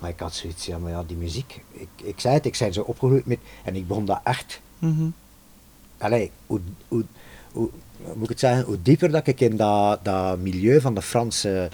Maar 0.00 0.10
ik 0.10 0.18
had 0.20 0.34
zoiets, 0.34 0.66
ja, 0.66 0.78
maar 0.78 0.90
ja, 0.90 1.02
die 1.06 1.16
muziek, 1.16 1.60
ik, 1.72 1.88
ik 2.02 2.20
zei 2.20 2.34
het, 2.34 2.46
ik 2.46 2.54
zei 2.54 2.72
zo 2.72 2.82
opgegroeid 2.82 3.26
met, 3.26 3.38
en 3.64 3.76
ik 3.76 3.86
begon 3.88 4.04
dat 4.04 4.20
echt 4.24 4.60
Mhm. 4.78 5.08
Allee, 5.98 6.30
hoe, 6.46 6.60
hoe, 6.88 7.04
hoe, 7.52 7.68
moet 8.14 8.22
ik 8.22 8.28
het 8.28 8.38
zeggen, 8.38 8.64
hoe 8.64 8.82
dieper 8.82 9.10
dat 9.10 9.26
ik 9.26 9.40
in 9.40 9.56
dat, 9.56 10.04
dat 10.04 10.38
milieu 10.38 10.80
van 10.80 10.94
de 10.94 11.02
Franse 11.02 11.68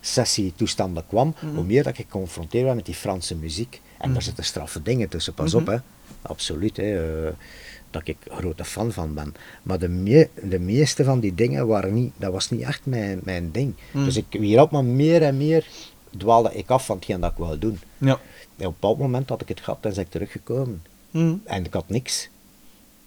sessietoestanden 0.00 1.06
kwam, 1.06 1.34
Mhm. 1.40 1.54
hoe 1.54 1.64
meer 1.64 1.82
dat 1.82 1.98
ik 1.98 2.04
geconfronteerd 2.04 2.64
werd 2.64 2.76
met 2.76 2.84
die 2.86 2.94
Franse 2.94 3.34
muziek. 3.34 3.80
En 3.98 4.04
Mhm. 4.04 4.12
daar 4.12 4.22
zitten 4.22 4.44
straffe 4.44 4.82
dingen 4.82 5.08
tussen, 5.08 5.34
pas 5.34 5.52
Mhm. 5.52 5.60
op 5.60 5.66
hè. 5.66 5.76
Absoluut, 6.22 6.76
hè. 6.76 7.26
eh, 7.26 7.32
dat 7.98 8.08
ik 8.08 8.16
een 8.28 8.36
grote 8.36 8.64
fan 8.64 8.92
van 8.92 9.14
ben. 9.14 9.34
Maar 9.62 9.78
de, 9.78 9.88
me, 9.88 10.28
de 10.42 10.58
meeste 10.58 11.04
van 11.04 11.20
die 11.20 11.34
dingen 11.34 11.66
waren 11.66 11.94
niet, 11.94 12.12
dat 12.16 12.32
was 12.32 12.50
niet 12.50 12.60
echt 12.62 12.80
mijn, 12.86 13.20
mijn 13.24 13.50
ding. 13.52 13.74
Mhm. 13.90 14.04
Dus 14.04 14.16
ik, 14.16 14.24
hierop 14.30 14.70
maar 14.70 14.84
meer 14.84 15.22
en 15.22 15.36
meer 15.36 15.66
dwaalde 16.16 16.54
ik 16.54 16.70
af 16.70 16.86
van 16.86 16.96
hetgeen 16.96 17.20
dat 17.20 17.30
ik 17.30 17.36
wou 17.38 17.58
doen. 17.58 17.78
Ja. 17.98 18.08
En 18.08 18.12
op 18.12 18.20
een 18.58 18.70
bepaald 18.80 18.98
moment 18.98 19.28
had 19.28 19.40
ik 19.40 19.48
het 19.48 19.60
gehad 19.60 19.78
en 19.82 19.90
ben 19.94 20.00
ik 20.02 20.10
teruggekomen. 20.10 20.82
Mhm. 21.10 21.34
En 21.44 21.64
ik 21.64 21.72
had 21.72 21.88
niks. 21.88 22.28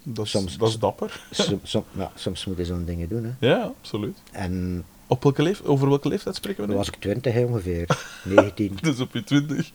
Dat, 0.03 0.25
is, 0.25 0.31
Soms- 0.31 0.57
dat 0.57 0.69
is 0.69 0.79
dapper. 0.79 1.21
Som, 1.31 1.59
som, 1.63 1.83
ja, 1.91 2.11
soms 2.15 2.45
moet 2.45 2.57
je 2.57 2.65
zo'n 2.65 2.85
dingen 2.85 3.07
doen. 3.09 3.23
Hè. 3.39 3.47
Ja, 3.47 3.63
absoluut. 3.79 4.17
En 4.31 4.83
Op 5.07 5.23
welke 5.23 5.41
leef 5.43 5.61
over 5.61 5.87
welke 5.89 6.07
leeftijd 6.07 6.35
spreken 6.35 6.59
we 6.61 6.65
toen 6.67 6.71
nu? 6.77 6.83
was 6.85 6.87
ik 6.93 6.99
20 6.99 7.33
hè, 7.33 7.43
ongeveer, 7.43 7.87
19. 8.23 8.77
Dus 8.81 8.99
op 8.99 9.13
je 9.13 9.23
twintig 9.23 9.71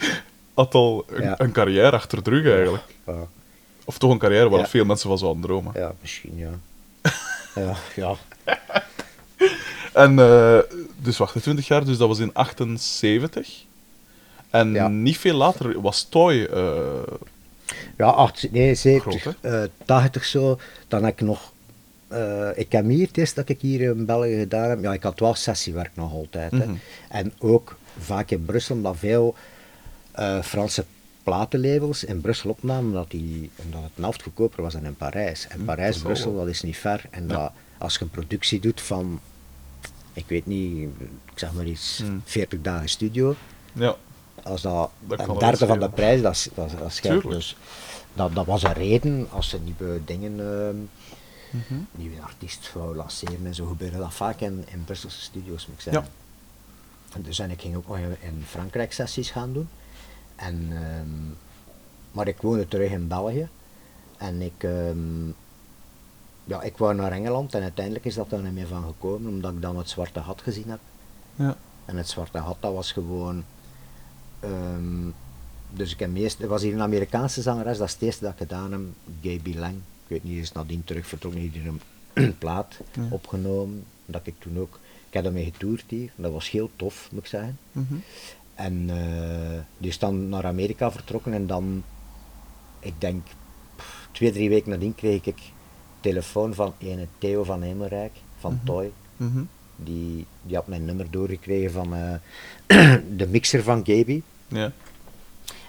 had 0.54 0.74
al 0.74 1.04
een, 1.08 1.22
Ja. 1.22 1.40
een 1.40 1.52
carrière 1.52 1.90
achter 1.90 2.22
de 2.22 2.30
rug 2.30 2.46
eigenlijk. 2.54 2.82
Ja, 3.06 3.26
Of 3.84 3.98
toch 3.98 4.10
een 4.10 4.18
carrière 4.18 4.48
waar 4.48 4.60
Ja. 4.60 4.66
veel 4.68 4.84
mensen 4.84 5.08
van 5.08 5.18
zouden 5.18 5.42
dromen. 5.42 5.72
ja 5.76 5.92
misschien 6.00 6.36
ja. 6.36 6.50
ja, 7.62 7.76
ja. 7.96 8.14
En 9.92 10.18
eh, 10.18 10.58
dus 10.96 11.16
wacht, 11.18 11.42
20 11.42 11.66
jaar, 11.66 11.84
dus 11.84 11.96
dat 11.96 12.08
was 12.08 12.18
in 12.18 12.30
78. 12.34 13.64
En 14.50 14.72
Ja. 14.72 14.88
niet 14.88 15.18
veel 15.18 15.34
later 15.36 15.80
was 15.80 16.02
Toy. 16.02 16.44
eh, 16.44 16.82
Ja, 17.96 18.06
acht, 18.06 18.46
nee, 18.50 18.74
70, 18.74 19.20
Groot, 19.20 19.34
eh 19.40 19.62
80 19.84 20.24
zo. 20.24 20.58
Dan 20.88 21.04
heb 21.04 21.12
ik 21.14 21.26
nog. 21.26 21.52
ik 22.54 22.72
heb 22.72 22.88
hier, 22.88 23.06
het 23.06 23.16
eerst 23.16 23.34
dat 23.34 23.48
ik 23.48 23.60
hier 23.60 23.80
in 23.80 24.04
België 24.06 24.38
gedaan 24.38 24.70
heb, 24.70 24.82
ja, 24.82 24.92
ik 24.92 25.02
had 25.02 25.20
wel 25.20 25.34
sessiewerk 25.34 25.90
nog 25.94 26.12
altijd. 26.12 26.50
Hè. 26.50 26.66
Mhm. 26.66 26.74
En 27.08 27.32
ook 27.38 27.76
vaak 27.98 28.30
in 28.30 28.44
Brussel, 28.44 28.76
omdat 28.76 28.96
veel 28.98 29.34
Franse 30.42 30.84
platenlabels 31.24 32.04
in 32.04 32.20
Brussel 32.20 32.50
opnamen, 32.50 32.84
omdat, 32.84 33.10
die, 33.10 33.50
omdat 33.64 33.80
het 33.82 34.04
een 34.04 34.22
goedkoper 34.22 34.62
was 34.62 34.72
dan 34.72 34.84
in 34.84 34.94
Parijs. 34.96 35.46
En 35.48 35.58
Hm, 35.58 35.64
Parijs, 35.64 35.86
dat 35.86 35.96
is 35.96 36.02
wel 36.02 36.10
Brussel, 36.12 36.32
wat. 36.34 36.44
dat 36.44 36.54
is 36.54 36.62
niet 36.62 36.76
ver. 36.76 37.04
En 37.10 37.28
Ja. 37.28 37.34
dat, 37.34 37.52
als 37.78 37.94
je 37.94 38.00
een 38.02 38.10
productie 38.10 38.60
doet 38.60 38.80
van, 38.80 39.20
ik 40.12 40.24
weet 40.28 40.46
niet, 40.46 40.88
ik 41.32 41.38
zeg 41.38 41.52
maar 41.52 41.66
iets, 41.66 41.98
Hm. 41.98 42.18
40 42.24 42.60
dagen 42.60 42.88
studio, 42.88 43.34
ja, 43.72 43.96
als 44.42 44.62
dat, 44.62 44.90
een 45.08 45.38
derde 45.38 45.66
van 45.66 45.80
de 45.80 45.88
prijs, 45.90 46.22
dat 46.22 46.32
is, 46.32 46.48
dat, 46.54 46.66
is- 46.72 46.78
dat 46.78 46.92
scheelt. 46.92 47.22
Dus 47.22 47.56
dat, 48.14 48.34
dat 48.34 48.46
was 48.46 48.62
een 48.62 48.72
reden 48.72 49.26
als 49.30 49.48
ze 49.48 49.58
nieuwe 49.60 50.00
dingen, 50.04 50.40
ehm, 50.40 50.76
Mhm. 51.50 51.80
nieuwe 51.92 52.20
artiest 52.22 52.72
wou 52.72 52.96
lanceren 52.96 53.46
en 53.46 53.54
zo 53.54 53.66
gebeurde 53.66 53.98
dat 53.98 54.14
vaak 54.14 54.40
in, 54.40 54.64
in 54.70 54.84
Brusselse 54.84 55.20
studio's, 55.20 55.66
moet 55.66 55.76
ik 55.76 55.82
zeggen. 55.82 56.02
Ja. 56.02 56.08
En 57.16 57.22
dus 57.22 57.38
en 57.38 57.50
ik 57.50 57.60
ging 57.60 57.76
ook 57.76 57.88
nog 57.88 57.96
in 58.20 58.44
Frankrijk 58.46 58.92
sessies 58.92 59.30
gaan 59.30 59.52
doen. 59.52 59.68
En, 60.36 60.68
ehm, 60.70 61.32
maar 62.12 62.28
ik 62.28 62.40
woonde 62.40 62.68
terug 62.68 62.90
in 62.90 63.08
België. 63.08 63.48
En 64.16 64.42
ik, 64.42 64.62
ehm, 64.64 65.26
ja, 66.44 66.62
ik 66.62 66.76
wou 66.78 66.94
naar 66.94 67.12
Engeland 67.12 67.54
en 67.54 67.62
uiteindelijk 67.62 68.04
is 68.04 68.14
dat 68.14 68.32
er 68.32 68.42
niet 68.42 68.52
meer 68.54 68.66
van 68.66 68.84
gekomen, 68.84 69.30
omdat 69.32 69.52
ik 69.52 69.60
dan 69.62 69.76
het 69.78 69.88
Zwarte 69.88 70.20
Gat 70.22 70.42
gezien 70.42 70.68
heb. 70.70 70.80
ja. 71.36 71.56
En 71.84 71.96
het 71.96 72.08
Zwarte 72.08 72.38
Gat, 72.38 72.56
dat 72.60 72.72
was 72.74 72.92
gewoon... 72.92 73.44
ehm, 74.40 75.08
dus 75.70 75.92
ik 75.92 75.98
heb 75.98 76.10
meest, 76.10 76.40
er 76.42 76.48
was 76.48 76.62
hier 76.62 76.72
een 76.74 76.80
Amerikaanse 76.82 77.42
zangeres, 77.42 77.78
dat 77.78 77.86
is 77.86 77.92
het 77.92 78.02
eerste 78.02 78.24
dat 78.24 78.32
ik 78.32 78.38
gedaan 78.38 78.72
heb, 78.72 78.80
Gaby 79.22 79.54
Lang. 79.56 79.74
Ik 79.74 80.08
weet 80.10 80.24
niet, 80.24 80.38
is 80.38 80.52
nadien 80.52 80.84
terug 80.84 81.06
vertrokken, 81.06 81.40
hier 81.40 81.52
een 81.66 82.34
plaat 82.38 82.78
Ja. 82.92 83.02
opgenomen. 83.10 83.84
Dat 84.06 84.26
ik 84.26 84.34
toen 84.38 84.58
ook, 84.58 84.78
ik 85.08 85.14
heb 85.14 85.24
daarmee 85.24 85.44
getoerd 85.44 85.84
hier, 85.88 86.12
dat 86.16 86.32
was 86.32 86.50
heel 86.50 86.70
tof, 86.76 87.08
moet 87.12 87.20
ik 87.20 87.26
zeggen. 87.28 87.58
Mhm. 87.72 87.94
En 88.54 88.90
eh, 88.90 89.60
die 89.78 89.90
is 89.90 89.98
dan 89.98 90.28
naar 90.28 90.46
Amerika 90.46 90.90
vertrokken 90.92 91.32
en 91.32 91.46
dan, 91.46 91.84
ik 92.78 92.94
denk, 92.98 93.26
pff, 93.76 94.08
twee, 94.12 94.32
drie 94.32 94.48
weken 94.48 94.70
nadien 94.70 94.94
kreeg 94.94 95.24
ik 95.24 95.38
telefoon 96.00 96.54
van 96.54 96.74
ene 96.78 97.06
Theo 97.18 97.44
van 97.44 97.62
Hemelrijk, 97.62 98.12
van 98.38 98.52
Mhm. 98.52 98.64
Toy. 98.64 98.92
Mhm. 99.16 99.42
Die, 99.76 100.26
die 100.42 100.56
had 100.56 100.66
mijn 100.66 100.84
nummer 100.84 101.10
doorgekregen 101.10 101.70
van 101.70 101.94
eh, 101.94 102.94
de 103.16 103.26
mixer 103.28 103.62
van 103.62 103.82
Gaby. 103.86 104.22
Ja. 104.48 104.72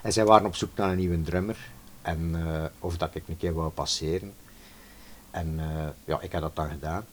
En 0.02 0.14
zij 0.14 0.26
waren 0.26 0.48
op 0.48 0.56
zoek 0.56 0.70
naar 0.76 0.90
een 0.92 0.98
nieuwe 0.98 1.22
drummer. 1.22 1.58
En 2.02 2.32
eh, 2.36 2.66
of 2.80 2.98
dat 2.98 3.16
ik 3.16 3.24
een 3.28 3.38
keer 3.38 3.54
wou 3.54 3.70
passeren. 3.70 4.34
En 5.32 5.60
ja, 6.06 6.22
ik 6.22 6.32
heb 6.32 6.42
dat 6.42 6.56
dan 6.56 6.70
gedaan. 6.70 7.06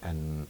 En 0.00 0.46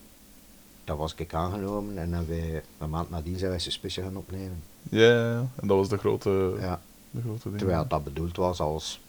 dat 0.85 0.97
was 0.99 1.15
ik 1.17 1.35
aangenomen. 1.35 1.99
En 1.99 2.11
dan 2.11 2.27
wij, 2.27 2.63
een 2.79 2.91
maand 2.91 3.11
nadien 3.11 3.39
zijn 3.39 3.51
wij 3.51 3.59
Suspicion 3.61 4.05
gaan 4.05 4.17
opnemen. 4.17 4.63
Ja, 4.91 5.37
en 5.39 5.67
dat 5.67 5.77
was 5.77 5.89
de 5.89 5.97
grote, 5.99 6.57
Ja, 6.61 6.81
de 7.11 7.21
grote 7.21 7.43
ding. 7.49 7.59
terwijl 7.59 7.87
dat 7.89 8.05
bedoeld 8.05 8.37
was 8.37 8.61
als 8.61 9.01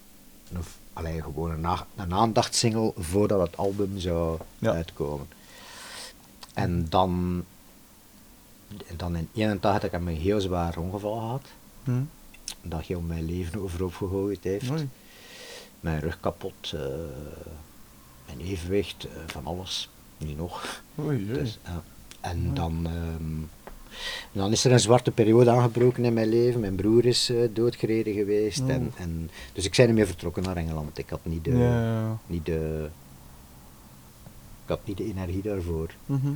een, 0.53 0.63
v- 0.63 0.75
allee, 0.93 1.21
gewoon 1.21 1.51
een, 1.51 1.61
voordat 2.97 3.39
het 3.47 3.57
album 3.57 3.99
zou 3.99 4.39
Ja. 4.59 4.71
uitkomen. 4.71 5.27
En 6.53 6.85
dan, 6.89 7.43
en 8.87 8.97
dan 8.97 9.15
in 9.15 9.29
81 9.33 9.91
heb 9.91 10.01
ik 10.01 10.07
een 10.07 10.15
heel 10.15 10.41
zwaar 10.41 10.77
ongeval 10.77 11.13
gehad. 11.19 11.45
Hm. 11.83 12.01
Dat 12.61 12.81
heel 12.81 13.01
mijn 13.01 13.25
leven 13.25 13.59
overhoop 13.61 13.93
gegooid 13.95 14.43
heeft. 14.43 14.69
Oei. 14.71 14.89
Mijn 15.79 15.99
rug 15.99 16.19
kapot, 16.19 16.71
eh, 16.73 16.79
mijn 18.25 18.39
evenwicht, 18.41 19.05
eh, 19.05 19.11
van 19.27 19.45
alles. 19.45 19.89
Nu 20.17 20.33
nog. 20.33 20.81
Oei. 20.99 21.27
Dus, 21.27 21.59
ja. 21.65 21.83
En 22.21 22.53
dan, 22.53 22.85
ehm, 22.85 23.41
dan 24.31 24.51
is 24.51 24.65
er 24.65 24.71
een 24.71 24.79
zwarte 24.79 25.11
periode 25.11 25.49
aangebroken 25.49 26.05
in 26.05 26.13
mijn 26.13 26.29
leven. 26.29 26.59
Mijn 26.59 26.75
broer 26.75 27.05
is 27.05 27.29
eh, 27.29 27.37
doodgereden 27.53 28.13
geweest. 28.13 28.61
Oh. 28.61 28.69
En, 28.69 28.91
en, 28.97 29.29
dus 29.53 29.65
ik 29.65 29.75
ben 29.75 29.85
niet 29.85 29.95
meer 29.95 30.07
vertrokken 30.07 30.43
naar 30.43 30.57
Engeland. 30.57 30.97
Ik 30.97 31.09
had 31.09 31.19
niet 31.23 31.43
de, 31.43 31.57
ja, 31.57 32.17
niet 32.27 32.45
de, 32.45 32.89
ik 34.63 34.69
had 34.69 34.85
niet 34.85 34.97
de 34.97 35.05
energie 35.05 35.41
daarvoor. 35.41 35.89
Mhm. 36.05 36.31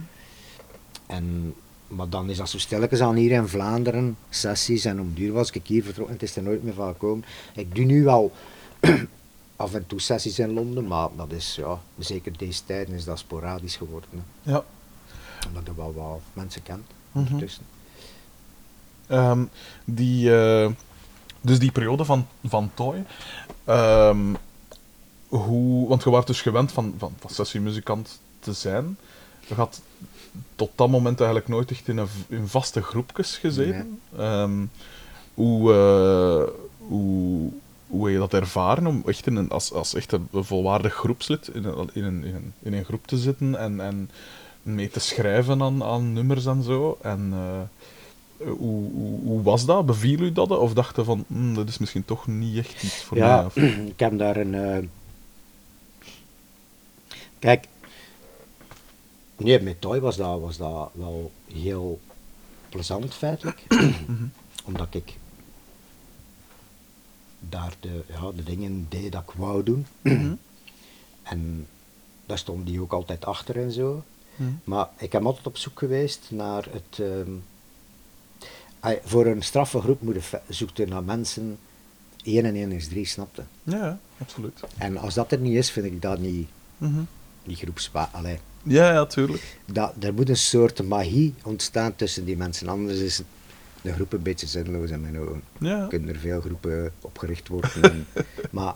En 1.05 1.53
maar 1.87 2.09
dan 2.09 2.29
is 2.29 2.37
dat 2.37 2.49
zo 2.49 2.57
stilletjes 2.57 3.01
aan 3.01 3.15
hier 3.15 3.31
in 3.31 3.47
Vlaanderen, 3.47 4.17
sessies, 4.29 4.85
en 4.85 4.99
om 4.99 5.13
duur 5.13 5.31
was 5.31 5.51
ik 5.51 5.67
hier 5.67 5.83
vertrokken, 5.83 6.13
het 6.13 6.23
is 6.23 6.35
er 6.35 6.43
nooit 6.43 6.63
meer 6.63 6.73
van 6.73 6.87
gekomen. 6.87 7.25
Ik 7.55 7.75
doe 7.75 7.85
nu 7.85 8.03
wel 8.03 8.31
af 9.57 9.73
en 9.73 9.87
toe 9.87 9.99
sessies 10.01 10.39
in 10.39 10.53
Londen, 10.53 10.87
maar 10.87 11.09
dat 11.15 11.31
is, 11.31 11.55
ja, 11.55 11.79
zeker 11.97 12.37
deze 12.37 12.65
tijden 12.65 12.95
is 12.95 13.03
dat 13.03 13.19
sporadisch 13.19 13.75
geworden. 13.75 14.09
Hè. 14.43 14.51
Ja. 14.51 14.63
Omdat 15.47 15.63
je 15.65 15.75
wel 15.75 15.93
wat 15.93 16.19
mensen 16.33 16.63
kent 16.63 16.85
Mhm. 17.11 17.25
ondertussen. 17.25 17.63
Ehm, 19.07 19.43
die, 19.85 20.35
eh, 20.41 20.71
dus 21.41 21.59
die 21.59 21.71
periode 21.71 22.05
van, 22.05 22.27
van 22.43 22.71
Toy, 22.73 23.05
ehm, 23.63 24.33
hoe, 25.27 25.87
want 25.87 26.03
je 26.03 26.09
was 26.09 26.25
dus 26.25 26.41
gewend 26.41 26.71
van, 26.71 26.93
van, 26.97 27.13
van 27.19 27.29
sessiemuzikant 27.29 28.19
te 28.39 28.53
zijn. 28.53 28.97
Je 29.47 29.53
had 29.53 29.81
tot 30.55 30.69
dat 30.75 30.89
moment 30.89 31.17
eigenlijk 31.19 31.49
nooit 31.49 31.71
echt 31.71 31.87
in, 31.87 31.97
een, 31.97 32.07
in 32.27 32.47
vaste 32.47 32.81
groepjes 32.81 33.37
gezeten. 33.37 33.99
Ehm, 34.17 34.65
hoe, 35.33 35.73
eh, 35.73 36.53
hoe, 36.87 37.51
hoe 37.87 38.03
heb 38.05 38.13
je 38.13 38.19
dat 38.19 38.33
ervaren 38.33 38.87
om 38.87 39.03
echt 39.05 39.27
in 39.27 39.35
een, 39.35 39.49
als, 39.49 39.73
als 39.73 39.93
echt 39.93 40.11
een 40.11 40.27
volwaardig 40.31 40.93
groepslid 40.93 41.47
in 41.47 41.63
een, 41.63 41.89
in 41.93 42.03
een, 42.03 42.23
in 42.23 42.35
een, 42.35 42.53
in 42.59 42.73
een 42.73 42.85
groep 42.85 43.07
te 43.07 43.17
zitten 43.17 43.55
en, 43.59 43.79
en 43.81 44.09
mee 44.61 44.89
te 44.89 44.99
schrijven 44.99 45.61
aan, 45.61 45.83
aan 45.83 46.13
nummers 46.13 46.45
en 46.45 46.63
zo? 46.63 46.97
En 47.01 47.29
eh, 47.33 48.47
hoe, 48.47 48.91
hoe, 48.91 49.19
hoe 49.23 49.41
was 49.41 49.65
dat? 49.65 49.85
Beviel 49.85 50.19
u 50.19 50.31
dat? 50.31 50.49
Of 50.57 50.73
dacht 50.73 50.95
je 50.95 51.03
van, 51.03 51.23
"Hmm, 51.27 51.53
dat 51.55 51.67
is 51.69 51.77
misschien 51.77 52.05
toch 52.05 52.27
niet 52.27 52.57
echt 52.57 52.83
iets 52.83 53.03
voor 53.03 53.17
mij? 53.17 53.27
Ja, 53.27 53.45
Of- 53.45 53.55
ik 53.93 53.99
heb 53.99 54.17
daar 54.17 54.37
een. 54.37 54.55
eh, 54.55 54.77
Kijk, 57.39 57.67
nee, 59.37 59.61
met 59.61 59.81
Toy 59.81 59.99
was 59.99 60.15
dat, 60.17 60.39
was 60.39 60.57
dat 60.57 60.89
wel 60.93 61.31
heel 61.53 61.99
plezant 62.69 63.13
feitelijk. 63.13 63.63
Omdat 64.65 64.87
ik 64.89 65.17
daar 67.49 67.73
de, 67.79 68.03
ja, 68.07 68.31
de 68.35 68.43
dingen 68.43 68.85
deed 68.89 69.11
dat 69.11 69.21
ik 69.27 69.31
wou 69.35 69.63
doen. 69.63 69.85
Mhm. 70.01 70.33
En 71.23 71.67
daar 72.25 72.37
stond 72.37 72.65
die 72.65 72.81
ook 72.81 72.91
altijd 72.91 73.25
achter 73.25 73.57
en 73.57 73.71
zo. 73.71 74.03
Mhm. 74.35 74.49
Maar 74.63 74.89
ik 74.97 75.11
heb 75.11 75.25
altijd 75.25 75.47
op 75.47 75.57
zoek 75.57 75.79
geweest 75.79 76.27
naar 76.31 76.67
het. 76.71 76.99
ehm, 76.99 77.31
voor 79.03 79.25
een 79.25 79.41
straffe 79.43 79.79
groep 79.81 80.01
moet 80.01 80.23
je 80.49 80.67
je 80.73 80.85
naar 80.85 81.03
mensen. 81.03 81.57
1 82.23 82.45
en 82.45 82.55
1 82.55 82.71
is 82.71 82.87
3, 82.87 83.05
snapte. 83.05 83.43
Ja, 83.63 83.99
absoluut. 84.21 84.59
En 84.77 84.97
als 84.97 85.13
dat 85.13 85.31
er 85.31 85.39
niet 85.39 85.55
is, 85.55 85.71
vind 85.71 85.85
ik 85.85 86.01
dat 86.01 86.19
niet, 86.19 86.47
niet 87.43 87.57
groepspa. 87.59 88.09
Allee, 88.13 88.39
Ja, 88.63 88.91
ja, 88.93 89.05
tuurlijk. 89.05 89.59
dat, 89.65 89.93
er 89.99 90.13
moet 90.13 90.29
een 90.29 90.37
soort 90.37 90.83
magie 90.87 91.33
ontstaan 91.43 91.95
tussen 91.95 92.25
die 92.25 92.37
mensen. 92.37 92.67
Anders 92.67 92.99
is 92.99 93.17
het 93.17 93.27
de 93.87 93.93
groep 93.93 94.13
een 94.13 94.21
beetje 94.21 94.47
zinloos 94.47 94.89
in 94.89 95.01
mijn 95.01 95.19
ogen. 95.19 95.43
Ja. 95.59 95.81
Er 95.81 95.87
kunnen 95.87 96.09
er 96.09 96.19
veel 96.19 96.41
groepen 96.41 96.91
opgericht 97.01 97.47
worden. 97.47 97.83
en- 97.83 98.07
maar 98.51 98.75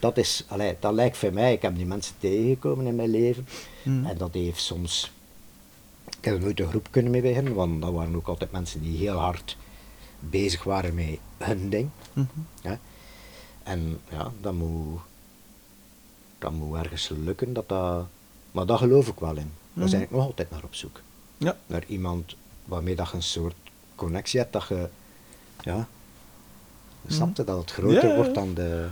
dat, 0.00 0.16
is, 0.16 0.44
allee, 0.48 0.76
dat 0.80 0.92
lijkt 0.92 1.16
voor 1.16 1.32
mij, 1.32 1.52
ik 1.52 1.62
heb 1.62 1.76
die 1.76 1.86
mensen 1.86 2.14
tegengekomen 2.18 2.86
in 2.86 2.96
mijn 2.96 3.10
leven. 3.10 3.46
Mhm. 3.82 4.04
En 4.06 4.16
dat 4.18 4.34
heeft 4.34 4.60
soms. 4.62 5.12
Ik 6.18 6.24
heb 6.24 6.34
er 6.34 6.40
nooit 6.40 6.60
een 6.60 6.68
groep 6.68 6.88
kunnen 6.90 7.10
mee 7.12 7.22
beginnen, 7.22 7.54
want 7.54 7.82
dat 7.82 7.92
waren 7.92 8.14
ook 8.16 8.26
altijd 8.28 8.52
mensen 8.52 8.82
die 8.82 8.96
heel 8.98 9.16
hard 9.18 9.56
bezig 10.20 10.62
waren 10.64 10.94
met 10.94 11.18
hun 11.38 11.68
ding. 11.70 11.88
Mhm. 12.12 12.26
Hè. 12.62 12.74
En 13.62 13.98
ja, 14.10 14.32
dat 14.40 14.52
moet, 14.54 15.00
dat 16.38 16.52
moet 16.52 16.76
ergens 16.76 17.10
lukken. 17.24 17.52
Dat 17.52 17.68
dat, 17.68 18.06
maar 18.52 18.66
daar 18.66 18.78
geloof 18.78 19.08
ik 19.08 19.18
wel 19.18 19.36
in. 19.36 19.52
Daar 19.72 19.84
Mhm. 19.84 19.90
ben 19.90 20.00
ik 20.02 20.10
nog 20.10 20.24
altijd 20.24 20.50
naar 20.50 20.64
op 20.64 20.74
zoek. 20.74 21.00
Ja. 21.38 21.56
Naar 21.66 21.84
iemand 21.86 22.36
waarmee 22.64 22.94
dat 22.96 23.12
een 23.12 23.22
soort 23.22 23.54
connectie 24.04 24.40
hebt, 24.40 24.52
dat 24.52 24.66
je, 24.68 24.88
ja, 25.60 25.88
je 27.06 27.12
snapt 27.14 27.36
het, 27.36 27.46
dat 27.46 27.58
het 27.60 27.70
groter 27.70 27.96
Mhm. 27.98 28.06
Ja, 28.06 28.14
wordt 28.16 28.34
dan 28.34 28.54
de... 28.54 28.88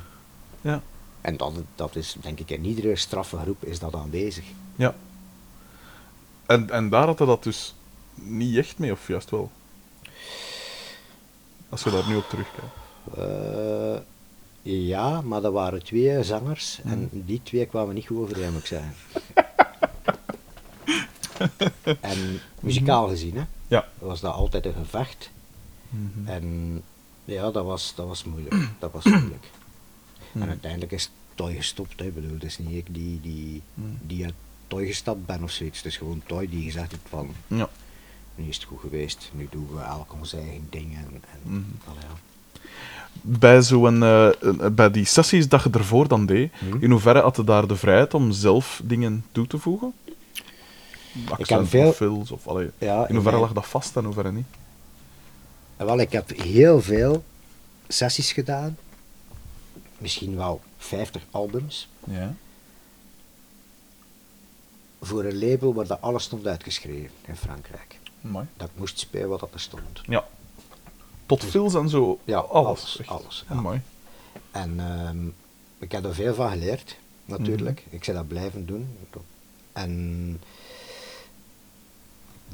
Ja. 0.60 0.82
En 1.20 1.36
dat, 1.36 1.52
dat 1.74 1.96
is, 1.96 2.16
denk 2.20 2.38
ik, 2.38 2.50
in 2.50 2.64
iedere 2.64 2.96
straffe 2.96 3.36
groep 3.36 3.64
is 3.64 3.78
dat 3.78 3.94
aanwezig. 3.94 4.44
Ja. 4.76 4.94
En, 6.46 6.70
en 6.70 6.88
daar 6.88 7.06
had 7.06 7.18
hij 7.18 7.26
dat 7.26 7.42
dus 7.42 7.74
niet 8.14 8.56
echt 8.56 8.78
mee, 8.78 8.92
of 8.92 9.08
juist 9.08 9.30
wel? 9.30 9.50
Als 11.68 11.82
je 11.82 11.90
daar 11.90 12.08
nu 12.08 12.16
op 12.16 12.28
terugkijkt. 12.28 12.72
Eh, 13.16 13.96
ja, 14.62 15.20
maar 15.20 15.40
dat 15.40 15.52
waren 15.52 15.84
twee 15.84 16.22
zangers 16.22 16.80
en 16.84 16.98
Mhm. 16.98 17.24
die 17.26 17.40
twee 17.42 17.66
kwamen 17.66 17.94
niet 17.94 18.06
goed 18.06 18.18
overeen, 18.18 18.52
moet 18.52 18.60
ik 18.60 18.66
zeggen. 18.66 18.94
en 22.00 22.40
muzikaal 22.60 23.08
gezien, 23.08 23.36
hè, 23.36 23.42
Ja. 23.68 23.88
was 23.98 24.20
dat 24.20 24.34
altijd 24.34 24.66
een 24.66 24.74
gevecht. 24.74 25.30
Mhm. 25.88 26.28
En 26.28 26.82
ja, 27.24 27.50
dat 27.50 27.64
was, 27.64 27.92
dat 27.94 28.06
was 28.06 28.24
moeilijk. 28.24 28.54
Dat 28.78 28.92
was 28.92 29.04
moeilijk. 29.04 29.50
Mhm. 30.32 30.42
En 30.42 30.48
uiteindelijk 30.48 30.92
is 30.92 31.10
Toy 31.34 31.54
gestopt. 31.54 31.98
Hè. 32.00 32.04
Ik 32.06 32.14
bedoel, 32.14 32.32
het 32.32 32.44
is 32.44 32.58
niet 32.58 32.74
ik 32.76 32.94
die, 32.94 33.20
die, 33.20 33.62
Mhm. 33.74 33.86
die 34.06 34.24
uit 34.24 34.34
Toy 34.66 34.86
gestapt 34.86 35.26
ben 35.26 35.42
of 35.42 35.50
zoiets. 35.50 35.76
Het 35.76 35.86
is 35.86 35.96
gewoon 35.96 36.22
Toy 36.26 36.48
die 36.48 36.62
gezegd 36.64 36.90
heeft 36.90 37.02
van, 37.08 37.30
Ja. 37.46 37.68
nu 38.34 38.48
is 38.48 38.56
het 38.56 38.64
goed 38.64 38.80
geweest. 38.80 39.30
Nu 39.34 39.48
doen 39.50 39.68
we 39.74 39.80
elk 39.80 40.12
ons 40.12 40.32
eigen 40.34 40.66
ding. 40.70 40.96
En, 40.96 41.04
en, 41.12 41.40
Mhm. 41.42 41.60
allee, 41.84 42.00
ja. 42.00 42.16
Bij, 43.20 43.62
zo'n, 43.62 44.02
eh, 44.02 44.28
een- 44.40 44.74
bij 44.74 44.90
die 44.90 45.04
sessies 45.04 45.48
dat 45.48 45.62
je 45.62 45.70
ervoor 45.70 46.08
dan 46.08 46.26
deed, 46.26 46.52
Mhm. 46.60 46.76
in 46.84 46.90
hoeverre 46.90 47.20
had 47.20 47.36
je 47.36 47.44
daar 47.44 47.66
de 47.66 47.76
vrijheid 47.76 48.14
om 48.14 48.32
zelf 48.32 48.80
dingen 48.84 49.24
toe 49.32 49.46
te 49.46 49.58
voegen? 49.58 49.92
Accenten 51.30 51.66
veel- 51.68 51.88
of 51.88 51.96
fills, 51.96 52.30
of 52.30 52.46
allee, 52.48 52.70
Ja, 52.78 52.94
in 52.94 53.14
hoeverre 53.14 53.22
mijn- 53.22 53.40
lag 53.40 53.52
dat 53.52 53.66
vast 53.66 53.96
en 53.96 54.04
hoeverre 54.04 54.32
niet? 54.32 54.46
En 55.76 55.86
Wel, 55.86 55.98
ik 56.00 56.12
heb 56.12 56.38
heel 56.38 56.82
veel 56.82 57.24
sessies 57.88 58.32
gedaan. 58.32 58.76
Misschien 59.98 60.36
wel 60.36 60.60
50 60.76 61.22
albums. 61.30 61.88
Ja. 62.04 62.34
Voor 65.00 65.24
een 65.24 65.38
label 65.38 65.74
waar 65.74 65.86
dat 65.86 66.00
alles 66.00 66.22
stond 66.24 66.46
uitgeschreven 66.46 67.10
in 67.26 67.36
Frankrijk. 67.36 67.98
Mooi. 68.20 68.46
Dat 68.56 68.68
ik 68.68 68.78
moest 68.78 68.98
spelen 68.98 69.28
wat 69.28 69.40
dat 69.40 69.54
er 69.54 69.60
stond. 69.60 70.00
Ja. 70.02 70.24
Tot 71.26 71.44
fills 71.44 71.74
en 71.74 71.88
zo, 71.88 72.18
Ja, 72.24 72.38
alles. 72.38 72.98
alles, 72.98 73.08
alles, 73.08 73.44
ja. 73.48 73.54
Mooi. 73.54 73.80
En 74.50 74.80
ehm, 74.80 75.26
ik 75.78 75.92
heb 75.92 76.04
er 76.04 76.14
veel 76.14 76.34
van 76.34 76.50
geleerd, 76.50 76.96
natuurlijk. 77.24 77.84
Ik 77.90 78.04
zou 78.04 78.16
dat 78.16 78.28
blijven 78.28 78.66
doen. 78.66 78.88
En 79.72 80.40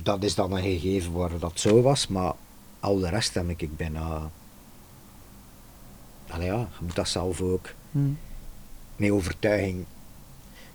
dat 0.02 0.22
is 0.22 0.34
dan 0.34 0.52
een 0.52 0.62
gegeven 0.62 1.12
waar 1.12 1.38
dat 1.38 1.60
zo 1.60 1.82
was, 1.82 2.06
maar 2.06 2.32
al 2.80 2.98
de 2.98 3.08
rest 3.08 3.34
heb 3.34 3.48
ik, 3.48 3.76
bijna... 3.76 4.30
Allee 6.28 6.46
ja, 6.46 6.58
je 6.78 6.84
moet 6.84 6.94
dat 6.94 7.08
zelf 7.08 7.40
ook 7.40 7.68
met 8.96 9.10
overtuiging. 9.10 9.84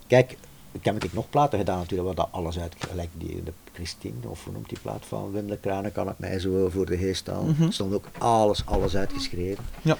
Kijk, 0.07 0.38
ik 0.72 0.86
heb 0.86 1.03
ik 1.03 1.13
nog 1.13 1.30
platen 1.30 1.59
gedaan 1.59 1.78
natuurlijk, 1.78 2.07
waar 2.07 2.26
dat 2.26 2.34
alles 2.34 2.59
uit, 2.59 2.76
gelijk 2.80 3.09
die, 3.13 3.43
de 3.43 3.53
Christine, 3.74 4.28
of 4.28 4.43
hoe 4.43 4.53
noemt 4.53 4.70
die 4.70 4.80
plaat 4.80 5.05
van 5.05 5.32
Wim 5.32 5.47
de 5.47 5.57
Kranen, 5.57 5.91
kan 5.91 6.07
het 6.07 6.20
mij 6.20 6.39
zo 6.39 6.70
voor 6.70 6.86
de 6.86 6.97
geest 6.97 7.28
halen. 7.28 7.51
Mhm. 7.51 7.63
Er 7.63 7.74
stond 7.74 7.93
ook 7.93 8.07
alles, 8.17 8.65
alles 8.65 8.95
uitgeschreven. 8.95 9.65
Ja. 9.82 9.97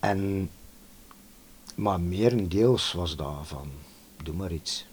En, 0.00 0.50
maar 1.74 2.00
merendeels 2.00 2.92
was 2.92 3.16
dat 3.16 3.34
van, 3.42 3.70
doe 4.22 4.34
maar 4.34 4.52
iets. 4.52 4.86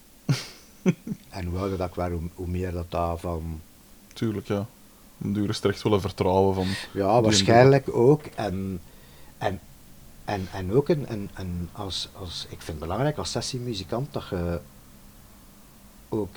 en 1.30 1.46
hoe 1.46 1.60
ouder 1.60 1.78
dat 1.78 1.88
ik 1.90 1.96
werd, 1.96 2.12
hoe, 2.12 2.22
hoe 2.36 2.48
meer 2.48 2.72
dat 2.72 2.92
daar 2.92 3.18
van, 3.18 3.62
Tuurlijk, 4.14 4.48
ja. 4.48 4.66
Op 5.24 5.34
duur 5.34 5.50
is 5.50 5.60
echt 5.60 5.82
wel 5.82 5.94
een 5.94 6.02
vertrouwen 6.02 6.56
van... 6.56 6.68
ja, 6.94 7.22
waarschijnlijk 7.22 7.96
ook. 7.96 8.26
En, 8.26 8.82
en, 9.38 9.60
en, 10.26 10.48
en 10.54 10.72
ook 10.74 10.90
een, 10.90 11.12
een, 11.12 11.30
een 11.34 11.70
als, 11.72 12.10
als, 12.20 12.44
ik 12.50 12.58
vind 12.62 12.68
het 12.68 12.80
belangrijk 12.80 13.18
als 13.18 13.32
sessiemuzikant 13.32 14.14
dat 14.14 14.28
je 14.30 14.60
ook 16.10 16.36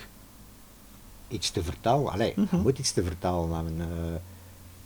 iets 1.28 1.50
te 1.50 1.62
vertellen, 1.62 2.12
allee, 2.12 2.32
Mhm. 2.36 2.56
je 2.56 2.62
moet 2.62 2.78
iets 2.78 2.92
te 2.92 3.04
vertellen 3.04 3.50
hebben. 3.54 3.80
eh, 3.80 4.14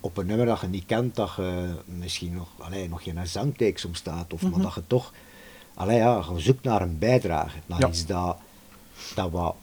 op 0.00 0.16
een 0.16 0.26
nummer 0.26 0.46
dat 0.46 0.60
je 0.60 0.66
niet 0.66 0.86
kent, 0.86 1.14
dat 1.16 1.32
je 1.36 1.74
misschien 1.84 2.34
nog, 2.34 2.48
allee, 2.58 2.88
nog 2.88 3.02
geen 3.02 3.26
zangteek 3.26 3.78
soms 3.78 3.98
staat, 3.98 4.32
of 4.32 4.42
Mhm. 4.42 4.50
maar 4.50 4.60
dat 4.60 4.74
je 4.74 4.82
toch, 4.86 5.12
allee, 5.74 5.96
ja, 5.96 6.24
je 6.34 6.40
zoekt 6.40 6.64
naar 6.64 6.82
een 6.82 6.98
bijdrage, 6.98 7.56
naar 7.66 7.80
Ja. 7.80 7.88
iets 7.88 8.06
dat, 8.06 8.36
dat, 9.14 9.30
wat, 9.30 9.56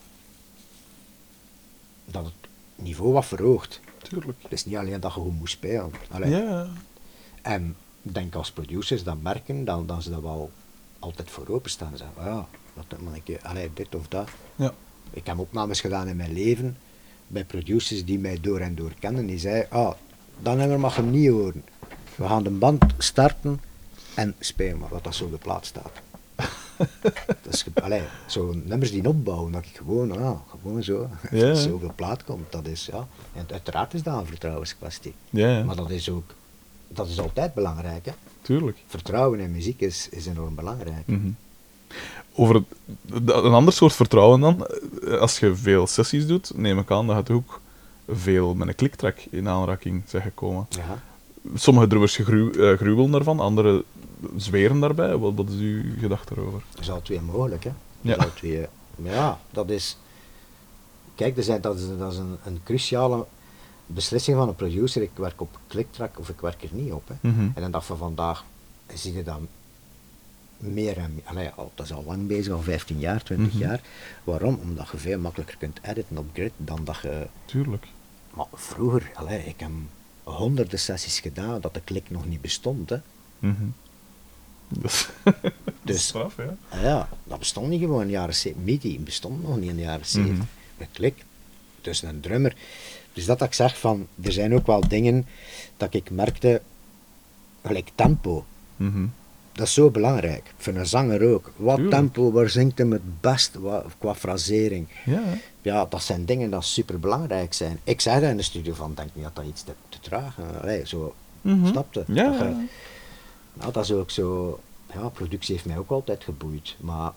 dat 2.04 2.24
het 2.24 2.34
niveau 2.74 3.12
wat 3.12 3.26
verhoogt. 3.26 3.80
Tuurlijk. 4.02 4.42
Het 4.42 4.52
is 4.52 4.64
niet 4.64 4.76
alleen 4.76 5.00
dat 5.00 5.14
je 5.14 5.20
goed 5.20 5.38
moet 5.38 5.50
spelen. 5.50 5.92
Allee. 6.10 6.30
Ja. 6.30 6.68
En 7.42 7.76
ik 8.02 8.14
denk 8.14 8.34
als 8.34 8.50
producers 8.50 9.02
dat 9.02 9.22
merken, 9.22 9.64
dan, 9.64 9.86
dan 9.86 10.02
ze 10.02 10.10
dat 10.10 10.20
wel 10.22 10.50
altijd 10.98 11.30
voor 11.30 11.48
openstaan. 11.48 11.96
Zeggen, 11.96 12.16
"Ah 12.16 12.24
ja, 12.24 12.46
wat 12.72 13.00
moet 13.00 13.20
ik, 13.24 13.42
allee, 13.42 13.70
dit 13.74 13.94
of 13.94 14.08
dat. 14.08 14.28
Ja. 14.56 14.72
Ik 15.10 15.26
heb 15.26 15.38
opnames 15.38 15.80
gedaan 15.80 16.08
in 16.08 16.16
mijn 16.16 16.32
leven 16.32 16.76
bij 17.26 17.44
producers 17.44 18.04
die 18.04 18.18
mij 18.18 18.38
door 18.40 18.60
en 18.60 18.74
door 18.74 18.92
kennen. 18.98 19.26
Die 19.26 19.38
zeiden, 19.38 19.70
ah, 19.70 19.92
dat 20.38 20.56
nummer 20.56 20.80
mag 20.80 20.96
je 20.96 21.02
niet 21.02 21.28
horen. 21.30 21.64
We 22.14 22.26
gaan 22.26 22.42
de 22.42 22.50
band 22.50 22.84
starten 22.98 23.60
en 24.14 24.34
spelen 24.38 24.78
maar 24.78 24.88
wat 24.88 25.04
dat 25.04 25.14
zo 25.14 25.24
op 25.24 25.30
de 25.30 25.38
plaat 25.38 25.66
staat. 25.66 25.90
dat 27.42 27.52
is, 27.54 27.62
ge- 27.62 27.82
allee, 27.82 28.02
zo 28.26 28.54
nummers 28.64 28.90
die 28.90 29.08
opbouwen, 29.08 29.52
dat 29.52 29.64
ik 29.64 29.76
gewoon, 29.76 30.18
ah, 30.18 30.38
gewoon 30.50 30.82
zo, 30.82 31.08
Ja, 31.30 31.54
zoveel 31.54 31.92
plaat 31.94 32.24
komt, 32.24 32.52
dat 32.52 32.66
is, 32.66 32.86
ja. 32.92 33.06
En 33.34 33.46
uiteraard 33.50 33.94
is 33.94 34.02
dat 34.02 34.18
een 34.20 34.26
vertrouwenskwestie. 34.26 35.14
Ja. 35.30 35.62
Maar 35.64 35.76
dat 35.76 35.90
is 35.90 36.10
ook, 36.10 36.34
dat 36.88 37.08
is 37.08 37.20
altijd 37.20 37.54
belangrijk, 37.54 38.04
hè. 38.06 38.12
tuurlijk. 38.42 38.76
Vertrouwen 38.86 39.40
in 39.40 39.52
muziek 39.52 39.80
is, 39.80 40.08
is 40.10 40.26
enorm 40.26 40.54
belangrijk. 40.54 41.06
Mhm. 41.06 41.28
Over 42.34 42.54
het- 42.54 42.64
een 43.30 43.52
ander 43.52 43.72
soort 43.72 43.92
vertrouwen 43.92 44.40
dan. 44.40 44.66
eh, 44.66 45.18
Als 45.18 45.38
je 45.38 45.54
veel 45.56 45.86
sessies 45.86 46.26
doet, 46.26 46.52
neem 46.56 46.78
ik 46.78 46.90
aan 46.90 47.06
dat 47.06 47.16
het 47.16 47.30
ook 47.30 47.60
veel 48.08 48.54
met 48.54 48.68
een 48.68 48.74
kliktrack 48.74 49.18
in 49.30 49.48
aanraking 49.48 50.02
zijn 50.06 50.22
gekomen. 50.22 50.66
Ja. 50.70 51.02
Sommige 51.54 51.86
drummers 51.86 52.18
eh, 52.18 52.24
gruwelen 52.76 53.10
daarvan, 53.10 53.40
anderen 53.40 53.82
zweren 54.36 54.80
daarbij. 54.80 55.16
Wat, 55.16 55.34
wat 55.34 55.48
is 55.48 55.58
uw 55.58 55.82
gedachte 55.98 56.34
daarover? 56.34 56.62
Dat 56.70 56.80
is 56.80 56.90
al 56.90 57.02
twee 57.02 57.20
mogelijk, 57.20 57.64
hè. 57.64 57.70
Ja. 58.00 58.10
Dat 58.16 58.18
is 58.18 58.24
al 58.24 58.36
twee, 58.36 58.66
maar 58.96 59.12
ja, 59.12 59.38
dat 59.50 59.70
is... 59.70 59.96
Kijk, 61.14 61.36
er 61.36 61.42
zijn, 61.42 61.60
dat 61.60 61.78
is, 61.78 61.84
dat 61.98 62.12
is 62.12 62.18
een, 62.18 62.36
een 62.44 62.60
cruciale 62.64 63.26
beslissing 63.86 64.36
van 64.36 64.48
een 64.48 64.54
producer. 64.54 65.02
Ik 65.02 65.10
werk 65.14 65.40
op 65.40 65.58
kliktrack 65.66 66.18
of 66.18 66.28
ik 66.28 66.40
werk 66.40 66.62
er 66.62 66.68
niet 66.72 66.92
op. 66.92 67.08
Hè. 67.08 67.14
Mhm. 67.28 67.48
En 67.54 67.62
de 67.62 67.70
dag 67.70 67.86
van 67.86 67.96
vandaag 67.96 68.44
zie 68.94 69.14
je 69.14 69.22
dat 69.22 69.38
meer 70.56 70.96
en 70.98 71.14
meer. 71.14 71.22
Allee, 71.24 71.48
al, 71.50 71.72
dat 71.74 71.86
is 71.86 71.92
al 71.92 72.04
lang 72.06 72.26
bezig, 72.26 72.52
al 72.52 72.62
15 72.62 72.98
jaar, 72.98 73.22
20 73.22 73.52
Mhm. 73.52 73.62
jaar. 73.62 73.80
Waarom? 74.24 74.58
Omdat 74.62 74.88
je 74.92 74.96
veel 74.98 75.18
makkelijker 75.18 75.56
kunt 75.56 75.78
editen 75.82 76.18
op 76.18 76.26
grid 76.32 76.52
dan 76.56 76.84
dat 76.84 76.98
je... 77.02 77.26
Tuurlijk. 77.44 77.86
Maar 78.34 78.46
vroeger, 78.52 79.10
allee, 79.14 79.44
ik 79.44 79.60
heb 79.60 79.70
honderden 80.22 80.78
sessies 80.78 81.20
gedaan 81.20 81.60
dat 81.60 81.74
de 81.74 81.80
klik 81.84 82.10
nog 82.10 82.26
niet 82.26 82.40
bestond. 82.40 82.90
Hè. 82.90 82.96
Mhm. 83.38 83.54
Dat 83.60 83.66
dat 84.68 85.08
Dus- 85.82 86.06
straf, 86.06 86.36
ja. 86.36 86.56
Ah 86.68 86.82
ja, 86.82 87.08
dat 87.24 87.38
bestond 87.38 87.68
niet 87.68 87.80
gewoon 87.80 88.00
in 88.00 88.06
de 88.06 88.12
jaren 88.12 88.34
70. 88.34 88.64
MIDI 88.64 89.00
bestond 89.00 89.42
nog 89.42 89.56
niet 89.58 89.68
in 89.70 89.76
de 89.76 89.82
jaren 89.82 90.06
70. 90.06 90.34
Mhm. 90.36 90.46
Met 90.76 90.88
klik. 90.92 91.24
Dus 91.80 92.02
een 92.02 92.20
drummer. 92.20 92.54
Dus 93.12 93.24
dat 93.26 93.42
ik 93.42 93.52
zeg 93.54 93.78
van, 93.78 94.06
er 94.22 94.32
zijn 94.32 94.54
ook 94.54 94.66
wel 94.66 94.88
dingen 94.88 95.26
dat 95.76 95.94
ik 95.94 96.10
merkte, 96.10 96.62
gelijk 97.64 97.90
tempo. 97.94 98.44
Mhm. 98.76 99.06
Dat 99.52 99.66
is 99.66 99.72
zo 99.74 99.90
belangrijk. 99.90 100.52
Voor 100.56 100.74
een 100.74 100.86
zanger 100.86 101.32
ook. 101.32 101.52
Wat 101.56 101.76
Tuurlijk. 101.76 101.96
tempo, 101.96 102.32
waar 102.32 102.48
zingt 102.50 102.78
hem 102.78 102.92
het 102.92 103.20
best 103.20 103.54
wat, 103.54 103.84
qua 103.98 104.14
frasering. 104.14 104.88
Ja. 105.04 105.22
Ja, 105.62 105.84
dat 105.88 106.02
zijn 106.02 106.24
dingen 106.24 106.50
die 106.50 106.62
super 106.62 107.00
belangrijk 107.00 107.54
zijn. 107.54 107.80
Ik 107.84 108.00
zei 108.00 108.20
dat 108.20 108.30
in 108.30 108.36
de 108.36 108.42
studio 108.42 108.74
van, 108.74 108.94
denk 108.94 109.08
niet 109.14 109.24
dat 109.24 109.36
dat 109.36 109.44
iets 109.44 109.62
te, 109.62 109.72
te 109.88 110.00
traag 110.00 110.38
is. 110.38 110.60
Allee, 110.62 110.86
zo, 110.86 111.14
snapte? 111.64 112.04
Ja, 112.06 112.24
Dat 112.30 112.38
je- 112.38 112.44
ja. 112.44 112.64
Nou, 113.58 113.72
dat 113.72 113.84
is 113.84 113.92
ook 113.92 114.10
zo. 114.10 114.60
Ja, 114.94 115.08
productie 115.08 115.54
heeft 115.54 115.66
mij 115.66 115.78
ook 115.78 115.90
altijd 115.90 116.24
geboeid. 116.24 116.76
Maar 116.80 117.12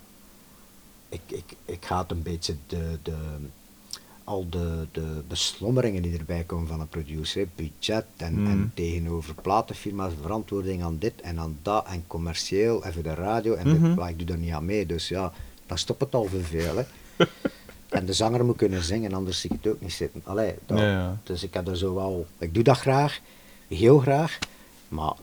ik, 1.09 1.21
ik, 1.27 1.43
ik 1.65 1.85
ga 1.85 2.01
het 2.01 2.11
een 2.11 2.21
beetje 2.23 2.55
de, 2.67 2.97
de, 3.03 3.15
al 4.23 4.49
de, 4.49 4.87
de 4.91 5.21
beslommeringen 5.27 6.01
die 6.01 6.17
erbij 6.17 6.43
komen 6.43 6.67
van 6.67 6.79
een 6.79 6.87
producer, 6.89 7.47
budget 7.55 8.05
en, 8.17 8.39
Mm. 8.39 8.47
en 8.47 8.71
tegenover 8.73 9.33
platenfirma's, 9.35 10.11
verantwoording 10.21 10.83
aan 10.83 10.97
dit 10.99 11.21
en 11.21 11.39
aan 11.39 11.57
dat 11.61 11.85
en 11.85 12.03
commercieel 12.07 12.83
en 12.83 12.93
voor 12.93 13.03
de 13.03 13.13
radio. 13.13 13.53
En 13.53 13.67
Mhm. 13.69 13.83
dit, 13.87 13.95
maar 13.95 14.09
ik 14.09 14.17
doe 14.17 14.27
daar 14.27 14.37
niet 14.37 14.53
aan 14.53 14.65
mee, 14.65 14.85
dus 14.85 15.07
ja, 15.07 15.33
dan 15.65 15.77
stopt 15.77 16.01
het 16.01 16.15
al 16.15 16.27
veel. 16.41 16.75
Hè. 16.77 16.83
en 17.89 18.05
de 18.05 18.13
zanger 18.13 18.45
moet 18.45 18.55
kunnen 18.57 18.83
zingen, 18.83 19.13
anders 19.13 19.39
zie 19.41 19.49
ik 19.53 19.59
het 19.63 19.73
ook 19.73 19.81
niet 19.81 19.93
zitten. 19.93 20.21
Allee, 20.25 20.55
dat, 20.65 20.77
Ja, 20.77 20.91
ja. 20.91 21.17
Dus 21.23 21.43
ik 21.43 21.53
heb 21.53 21.67
er 21.67 21.77
zo 21.77 21.93
wel, 21.95 22.25
ik 22.37 22.53
doe 22.53 22.63
dat 22.63 22.77
graag, 22.77 23.19
heel 23.67 23.99
graag, 23.99 24.39
maar 24.87 25.13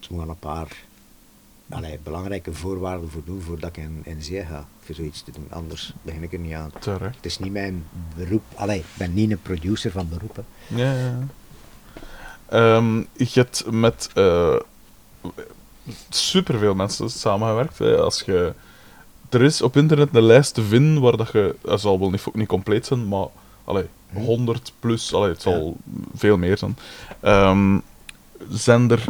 het 0.00 0.10
moet 0.10 0.20
aan 0.22 0.28
een 0.28 0.38
paar 0.38 0.76
allee, 1.70 1.98
belangrijke 2.02 2.54
voorwaarden 2.54 3.10
voor 3.10 3.22
doen 3.24 3.40
voordat 3.40 3.68
ik 3.68 3.76
in, 3.76 4.00
in 4.04 4.22
zee 4.22 4.44
ga 4.44 4.66
voor 4.80 4.94
zoiets 4.94 5.22
te 5.22 5.30
doen. 5.30 5.46
Anders 5.50 5.92
begin 6.02 6.22
ik 6.22 6.32
er 6.32 6.38
niet 6.38 6.54
aan. 6.54 6.70
Het 7.00 7.24
is 7.26 7.38
niet 7.38 7.52
mijn 7.52 7.84
beroep. 8.16 8.42
Allee, 8.54 8.78
ik 8.78 8.84
ben 8.98 9.14
niet 9.14 9.30
een 9.30 9.42
producer 9.42 9.90
van 9.90 10.08
beroep. 10.08 10.36
hè. 10.36 10.42
Ja, 10.76 10.92
ja. 10.92 11.18
Ehm, 12.48 12.96
je 13.12 13.28
hebt 13.32 13.70
met 13.70 14.10
eh 14.14 14.56
superveel 16.08 16.74
mensen 16.74 17.10
samengewerkt. 17.10 17.78
Hè. 17.78 17.96
Als 18.00 18.22
je, 18.26 18.52
er 19.28 19.42
is 19.42 19.62
op 19.62 19.76
internet 19.76 20.08
een 20.16 20.22
lijst 20.22 20.54
te 20.54 20.62
vinden 20.62 21.02
waar 21.02 21.16
dat 21.16 21.32
je, 21.32 21.56
dat 21.62 21.80
zal 21.80 21.98
wel 21.98 22.10
niet, 22.10 22.34
niet 22.34 22.48
compleet 22.48 22.86
zijn, 22.86 23.08
maar 23.08 23.26
allee, 23.64 23.86
Hm. 24.10 24.18
100 24.18 24.72
plus, 24.80 25.14
allee, 25.14 25.28
het 25.30 25.42
zal 25.42 25.76
veel 26.14 26.36
meer 26.36 26.58
zijn. 26.58 26.76
Ehm, 27.20 27.78
zijn 28.50 28.90
er, 28.90 29.04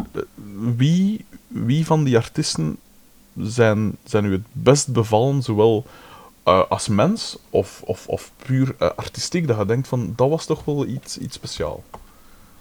wie, 0.75 1.25
wie 1.47 1.85
van 1.85 2.03
die 2.03 2.17
artiesten 2.17 2.77
zijn, 3.37 3.97
zijn 4.03 4.25
u 4.25 4.31
het 4.31 4.45
best 4.51 4.91
bevallen, 4.91 5.43
zowel 5.43 5.85
eh, 6.43 6.63
als 6.69 6.87
mens 6.87 7.37
of, 7.49 7.81
of, 7.85 8.07
of 8.07 8.31
puur 8.45 8.75
eh, 8.79 8.89
artistiek, 8.95 9.47
dat 9.47 9.57
je 9.57 9.65
denkt 9.65 9.87
van, 9.87 10.13
dat 10.15 10.29
was 10.29 10.45
toch 10.45 10.65
wel 10.65 10.85
iets, 10.85 11.17
iets 11.17 11.35
speciaal? 11.35 11.83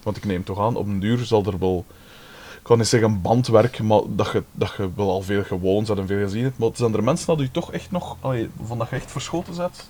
Want 0.02 0.16
ik 0.16 0.24
neem 0.24 0.44
toch 0.44 0.60
aan, 0.60 0.76
op 0.76 0.86
een 0.86 1.00
duur 1.00 1.18
zal 1.24 1.44
er 1.44 1.58
wel, 1.58 1.84
ik 2.56 2.62
kan 2.62 2.78
niet 2.78 2.86
zeggen 2.86 3.22
bandwerk, 3.22 3.82
maar 3.82 4.00
dat 4.08 4.30
je, 4.32 4.42
dat 4.52 4.74
je 4.76 4.90
wel 4.94 5.10
al 5.10 5.22
veel 5.22 5.44
gewoond 5.44 5.88
hebt 5.88 6.00
en 6.00 6.06
veel 6.06 6.24
gezien 6.24 6.42
hebt, 6.42 6.58
maar 6.58 6.70
zijn 6.74 6.94
er 6.94 7.04
mensen 7.04 7.26
dat 7.26 7.40
u 7.40 7.50
toch 7.50 7.72
echt 7.72 7.90
nog, 7.90 8.16
allee, 8.20 8.50
van 8.64 8.78
dat 8.78 8.88
je 8.90 8.96
echt 8.96 9.10
verschoten 9.10 9.54
zet? 9.54 9.88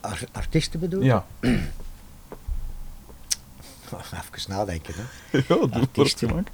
Ar- 0.00 0.28
artiesten 0.32 0.80
bedoel 0.80 1.02
je? 1.02 1.06
Ja. 1.06 1.26
Even 4.36 4.50
nadenken. 4.50 4.94
Hè. 4.96 5.38
ja, 5.48 5.54
doe 5.92 6.04
het. 6.36 6.48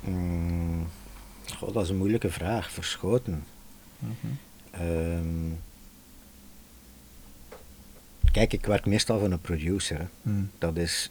Mm, 0.00 0.86
goh, 1.56 1.72
dat 1.74 1.82
is 1.82 1.88
een 1.88 1.96
moeilijke 1.96 2.30
vraag. 2.30 2.70
Verschoten. 2.70 3.44
Ehm, 4.70 5.50
kijk, 8.32 8.52
ik 8.52 8.66
werk 8.66 8.86
meestal 8.86 9.18
voor 9.18 9.30
een 9.30 9.40
producer. 9.40 9.98
Hè. 9.98 10.06
Hmm. 10.22 10.50
Dat 10.58 10.76
is, 10.76 11.10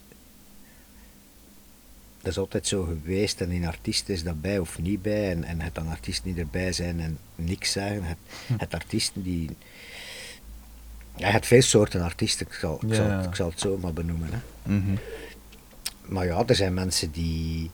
dat 2.20 2.30
is 2.30 2.38
altijd 2.38 2.66
zo 2.66 2.82
geweest 2.82 3.40
en 3.40 3.50
in 3.50 3.66
artiest 3.66 4.08
is 4.08 4.22
dat 4.24 4.40
bij 4.40 4.58
of 4.58 4.78
niet 4.78 5.02
bij. 5.02 5.30
En, 5.30 5.44
en 5.44 5.60
het 5.60 5.74
dan 5.74 5.88
artiesten 5.88 6.32
die 6.32 6.42
erbij 6.42 6.72
zijn 6.72 7.00
en 7.00 7.18
niks 7.34 7.72
zeggen. 7.72 8.04
Het, 8.04 8.18
Hm. 8.46 8.54
het 8.56 8.74
artiesten 8.74 9.22
die. 9.22 9.50
Je 11.16 11.24
hebt 11.24 11.46
veel 11.46 11.62
soorten 11.62 12.00
artiesten, 12.02 12.46
ik 12.46 12.52
zal, 12.52 12.78
ik 12.86 12.94
zal, 12.94 13.06
Ja. 13.06 13.22
ik 13.22 13.34
zal 13.34 13.48
het 13.50 13.60
zo 13.60 13.78
maar 13.78 13.92
benoemen. 13.92 14.28
Hè. 14.32 14.38
Mhm. 14.72 14.96
Maar 16.04 16.24
ja, 16.26 16.42
er 16.46 16.54
zijn 16.54 16.74
mensen 16.74 17.10
die. 17.10 17.70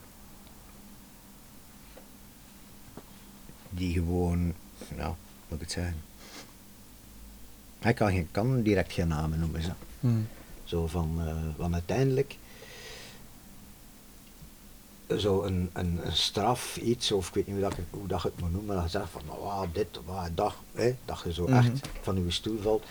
die 3.69 3.93
gewoon. 3.93 4.53
Hoe 4.97 5.15
moet 5.47 5.57
ik 5.57 5.59
het 5.61 5.71
zeggen? 5.71 5.95
Ik 7.79 7.95
kan, 7.95 8.11
geen, 8.11 8.27
kan 8.31 8.61
direct 8.61 8.93
geen 8.93 9.07
namen 9.07 9.39
noemen. 9.39 9.61
Zo, 9.63 9.71
Hmm. 9.99 10.27
zo 10.63 10.87
van. 10.87 11.21
eh 11.25 11.35
want 11.57 11.73
uiteindelijk. 11.73 12.35
Zo 15.17 15.43
een, 15.43 15.69
een, 15.73 15.99
een 16.05 16.15
straf, 16.15 16.77
iets, 16.77 17.11
of 17.11 17.27
ik 17.27 17.33
weet 17.33 17.47
niet 17.47 17.55
hoe, 17.55 17.63
dat, 17.69 17.77
ik- 17.77 17.83
hoe 17.89 18.07
dat 18.07 18.23
het 18.23 18.39
moet 18.39 18.51
noemen, 18.51 18.75
dat 18.75 18.83
je 18.83 18.89
zegt 18.89 19.09
van, 19.09 19.21
nou, 19.25 19.39
ah, 19.43 19.61
dit, 19.73 19.87
ah, 20.07 20.25
dat, 20.35 20.53
hè, 20.73 20.95
dat 21.05 21.21
je 21.23 21.33
zo 21.33 21.43
Mhm. 21.47 21.53
echt 21.53 21.87
van 22.01 22.23
je 22.25 22.31
stoel 22.31 22.61
valt, 22.61 22.85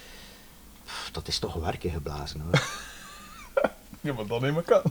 pff, 0.88 1.10
dat 1.12 1.28
is 1.28 1.38
toch 1.38 1.54
werken 1.54 1.90
geblazen 1.90 2.40
hoor. 2.40 2.62
Ja, 4.00 4.12
maar 4.12 4.26
dat 4.26 4.40
neem 4.40 4.58
ik 4.58 4.72
aan. 4.72 4.82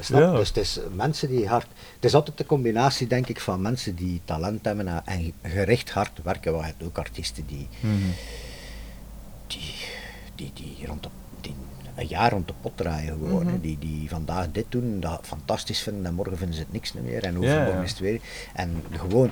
Snap? 0.00 0.20
Ja. 0.20 0.32
Dus 0.32 0.48
het 0.48 0.56
is 0.56 0.78
mensen 0.92 1.28
die 1.28 1.48
hard. 1.48 1.66
Het 1.94 2.04
is 2.04 2.14
altijd 2.14 2.38
de 2.38 2.46
combinatie, 2.46 3.06
denk 3.06 3.26
ik, 3.28 3.40
van 3.40 3.62
mensen 3.62 3.94
die 3.94 4.20
talent 4.24 4.64
hebben 4.64 5.06
en- 5.06 5.32
gericht 5.42 5.90
hard 5.90 6.22
werken. 6.22 6.52
Want 6.52 6.64
je 6.64 6.70
hebt 6.70 6.82
ook 6.84 6.98
artiesten 6.98 7.46
die, 7.46 7.68
Mhm. 7.80 7.94
die, 9.46 9.74
die, 10.34 10.50
die, 10.54 10.86
rond 10.86 11.02
de, 11.02 11.08
die 11.40 11.54
een 11.94 12.06
jaar 12.06 12.30
rond 12.30 12.48
de 12.48 12.54
pot 12.60 12.76
draaien 12.76 13.08
gewoon. 13.18 13.44
Mhm. 13.46 13.60
Die, 13.60 13.78
die 13.78 14.08
vandaag 14.08 14.50
dit 14.52 14.66
doen, 14.68 15.00
dat 15.00 15.20
fantastisch 15.22 15.80
vinden 15.80 16.06
en 16.06 16.14
morgen 16.14 16.36
vinden 16.38 16.54
ze 16.56 16.62
het 16.62 16.72
niks 16.72 16.92
meer. 16.92 17.24
En 17.24 17.38
overmorgen 17.38 17.76
ja. 17.76 17.82
is 17.82 17.90
het 17.90 17.98
weer. 17.98 18.20
En 18.54 18.84
gewoon, 18.92 19.30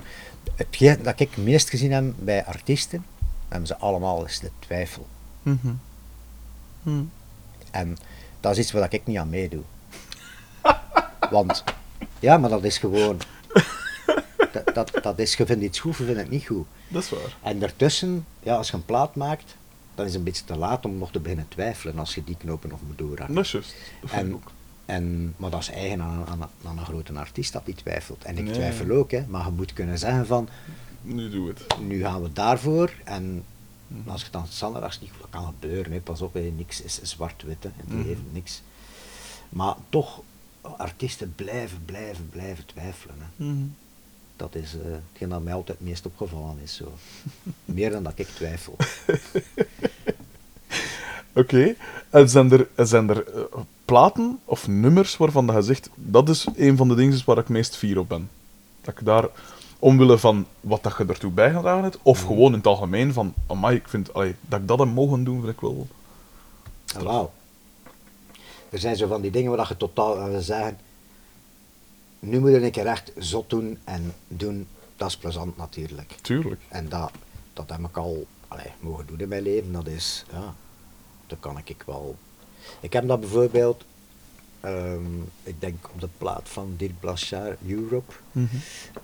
hetgeen 0.55 1.03
dat 1.03 1.19
ik 1.19 1.29
het 1.35 1.43
meest 1.45 1.69
gezien 1.69 1.91
heb 1.91 2.13
bij 2.19 2.45
artiesten, 2.45 3.05
hebben 3.47 3.67
ze 3.67 3.77
allemaal 3.77 4.25
is 4.25 4.39
de 4.39 4.51
twijfel. 4.59 5.07
Mhm. 5.41 5.55
Hmm. 5.61 5.79
En 7.71 7.97
dat 8.39 8.51
is 8.51 8.57
iets 8.57 8.71
waar 8.71 8.93
ik 8.93 9.05
niet 9.05 9.17
aan 9.17 9.29
meedoe. 9.29 9.61
Want, 11.31 11.63
ja, 12.19 12.37
maar 12.37 12.49
dat 12.49 12.63
is 12.63 12.77
gewoon. 12.77 13.19
Dat, 14.51 14.75
dat, 14.75 14.91
dat 15.03 15.19
is, 15.19 15.35
je 15.35 15.45
vindt 15.45 15.63
iets 15.63 15.79
goed, 15.79 15.97
je 15.97 16.03
vindt 16.03 16.19
het 16.19 16.29
niet 16.29 16.45
goed. 16.45 16.65
Dat 16.87 17.03
is 17.03 17.09
waar. 17.09 17.37
En 17.41 17.59
daartussen, 17.59 18.25
ja, 18.39 18.55
als 18.55 18.67
je 18.69 18.73
een 18.75 18.85
plaat 18.85 19.15
maakt, 19.15 19.55
dan 19.95 20.05
is 20.05 20.11
het 20.11 20.19
een 20.19 20.25
beetje 20.25 20.43
te 20.45 20.55
laat 20.57 20.85
om 20.85 20.97
nog 20.97 21.11
te 21.11 21.19
beginnen 21.19 21.47
twijfelen 21.47 21.99
als 21.99 22.15
je 22.15 22.23
die 22.23 22.37
knopen 22.37 22.69
nog 22.69 22.79
moet 22.87 22.97
doorhakken. 22.97 23.35
Dat 23.35 23.45
is 23.45 23.51
juist. 23.51 23.75
Dat 24.01 24.11
En, 24.11 24.41
en, 24.85 25.33
maar 25.37 25.49
dat 25.49 25.59
is 25.61 25.69
eigen 25.69 26.01
aan, 26.01 26.25
aan, 26.27 26.49
aan 26.65 26.77
een 26.77 26.85
grote 26.85 27.13
artiest 27.13 27.53
dat 27.53 27.65
die 27.65 27.75
twijfelt. 27.75 28.23
En 28.23 28.37
ik 28.37 28.43
Nee. 28.43 28.53
twijfel 28.53 28.89
ook, 28.95 29.11
hè, 29.11 29.23
maar 29.27 29.45
je 29.45 29.51
moet 29.51 29.73
kunnen 29.73 29.99
zeggen 29.99 30.25
van, 30.25 30.49
Nu 31.01 31.29
doe 31.29 31.47
het. 31.47 31.65
nu 31.79 32.01
gaan 32.01 32.21
we 32.21 32.33
daarvoor. 32.33 32.91
En 33.03 33.43
als 34.07 34.23
je 34.23 34.27
dan 34.31 34.47
standaard 34.49 35.01
niet 35.01 35.11
dat 35.21 35.29
kan 35.29 35.45
gebeuren, 35.45 35.91
hè. 35.91 35.99
pas 36.01 36.21
op, 36.21 36.33
hè. 36.33 36.39
niks 36.41 36.81
is 36.81 36.99
zwart-wit, 37.01 37.63
het 37.63 37.73
Mhm. 37.87 37.97
leven 37.97 38.25
niks. 38.31 38.61
Maar 39.49 39.75
toch, 39.89 40.21
artiesten 40.61 41.33
blijven, 41.35 41.81
blijven, 41.85 42.29
blijven 42.29 42.65
twijfelen. 42.65 43.15
Hè. 43.19 43.43
Mhm. 43.45 43.55
Dat 44.35 44.53
Dat 44.53 44.61
is 44.63 44.73
eh, 44.73 44.79
hetgeen 45.11 45.29
dat 45.29 45.43
mij 45.43 45.53
altijd 45.53 45.77
het 45.77 45.87
meest 45.87 46.05
opgevallen 46.05 46.57
is. 46.63 46.75
Zo. 46.75 46.91
Meer 47.65 47.91
dan 47.91 48.03
dat 48.03 48.13
ik 48.15 48.27
twijfel. 48.27 48.75
Oké. 51.35 51.75
En 52.09 52.29
zijn 52.29 52.51
er, 52.51 52.67
zijn 52.75 53.09
er 53.09 53.27
eh, 53.27 53.41
platen 53.85 54.39
of 54.45 54.67
nummers 54.67 55.17
waarvan 55.17 55.47
dat 55.47 55.55
je 55.55 55.61
zegt, 55.61 55.89
dat 55.95 56.29
is 56.29 56.47
een 56.55 56.77
van 56.77 56.87
de 56.87 56.95
dingen 56.95 57.21
waar 57.25 57.37
ik 57.37 57.49
meest 57.49 57.75
fier 57.77 57.99
op 57.99 58.09
ben? 58.09 58.29
Dat 58.81 58.93
ik 58.99 59.05
daar, 59.05 59.27
omwille 59.83 60.17
van 60.17 60.45
wat 60.59 60.83
dat 60.83 60.95
je 60.97 61.05
ertoe 61.05 61.31
bijgedragen 61.31 61.83
hebt, 61.83 61.97
of 62.01 62.21
gewoon 62.21 62.51
in 62.51 62.57
het 62.57 62.67
algemeen 62.67 63.13
van, 63.13 63.33
amai, 63.47 63.75
ik 63.75 63.87
vind, 63.87 64.13
allee, 64.13 64.35
dat 64.41 64.59
ik 64.59 64.67
dat 64.67 64.79
heb 64.79 64.87
mogen 64.87 65.23
doen, 65.23 65.41
vind 65.41 65.53
ik 65.53 65.59
wel... 65.59 65.87
Ah, 66.95 67.01
Wauw. 67.01 67.31
Er 68.69 68.79
zijn 68.79 68.95
zo 68.95 69.07
van 69.07 69.21
die 69.21 69.31
dingen 69.31 69.55
waar 69.55 69.67
je 69.67 69.77
totaal 69.77 70.19
aan 70.19 70.29
wil 70.29 70.41
zeggen. 70.41 70.77
Nu 72.19 72.39
moet 72.39 72.49
je 72.49 72.63
een 72.63 72.71
keer 72.71 72.85
echt 72.85 73.11
zot 73.17 73.49
doen 73.49 73.77
en 73.83 74.13
doen. 74.27 74.67
Dat 74.95 75.07
is 75.07 75.17
plezant 75.17 75.57
natuurlijk. 75.57 76.15
Tuurlijk. 76.21 76.61
En 76.67 76.89
dat, 76.89 77.11
dat 77.53 77.69
heb 77.69 77.79
ik 77.79 77.97
al 77.97 78.25
allee, 78.47 78.71
mogen 78.79 79.05
doen 79.05 79.19
in 79.19 79.27
mijn 79.27 79.43
leven. 79.43 79.71
Dat 79.71 79.87
is, 79.87 80.25
ja, 80.31 80.53
dat 81.27 81.37
kan 81.39 81.57
ik 81.63 81.83
wel. 81.85 82.15
Ik 82.79 82.93
heb 82.93 83.07
dat 83.07 83.19
bijvoorbeeld, 83.19 83.83
ehm, 84.63 85.21
ik 85.43 85.61
denk 85.61 85.89
op 85.93 86.01
de 86.01 86.09
plaat 86.17 86.49
van 86.49 86.73
Dirk 86.77 86.99
Blanchard, 86.99 87.59
Europe, 87.67 88.13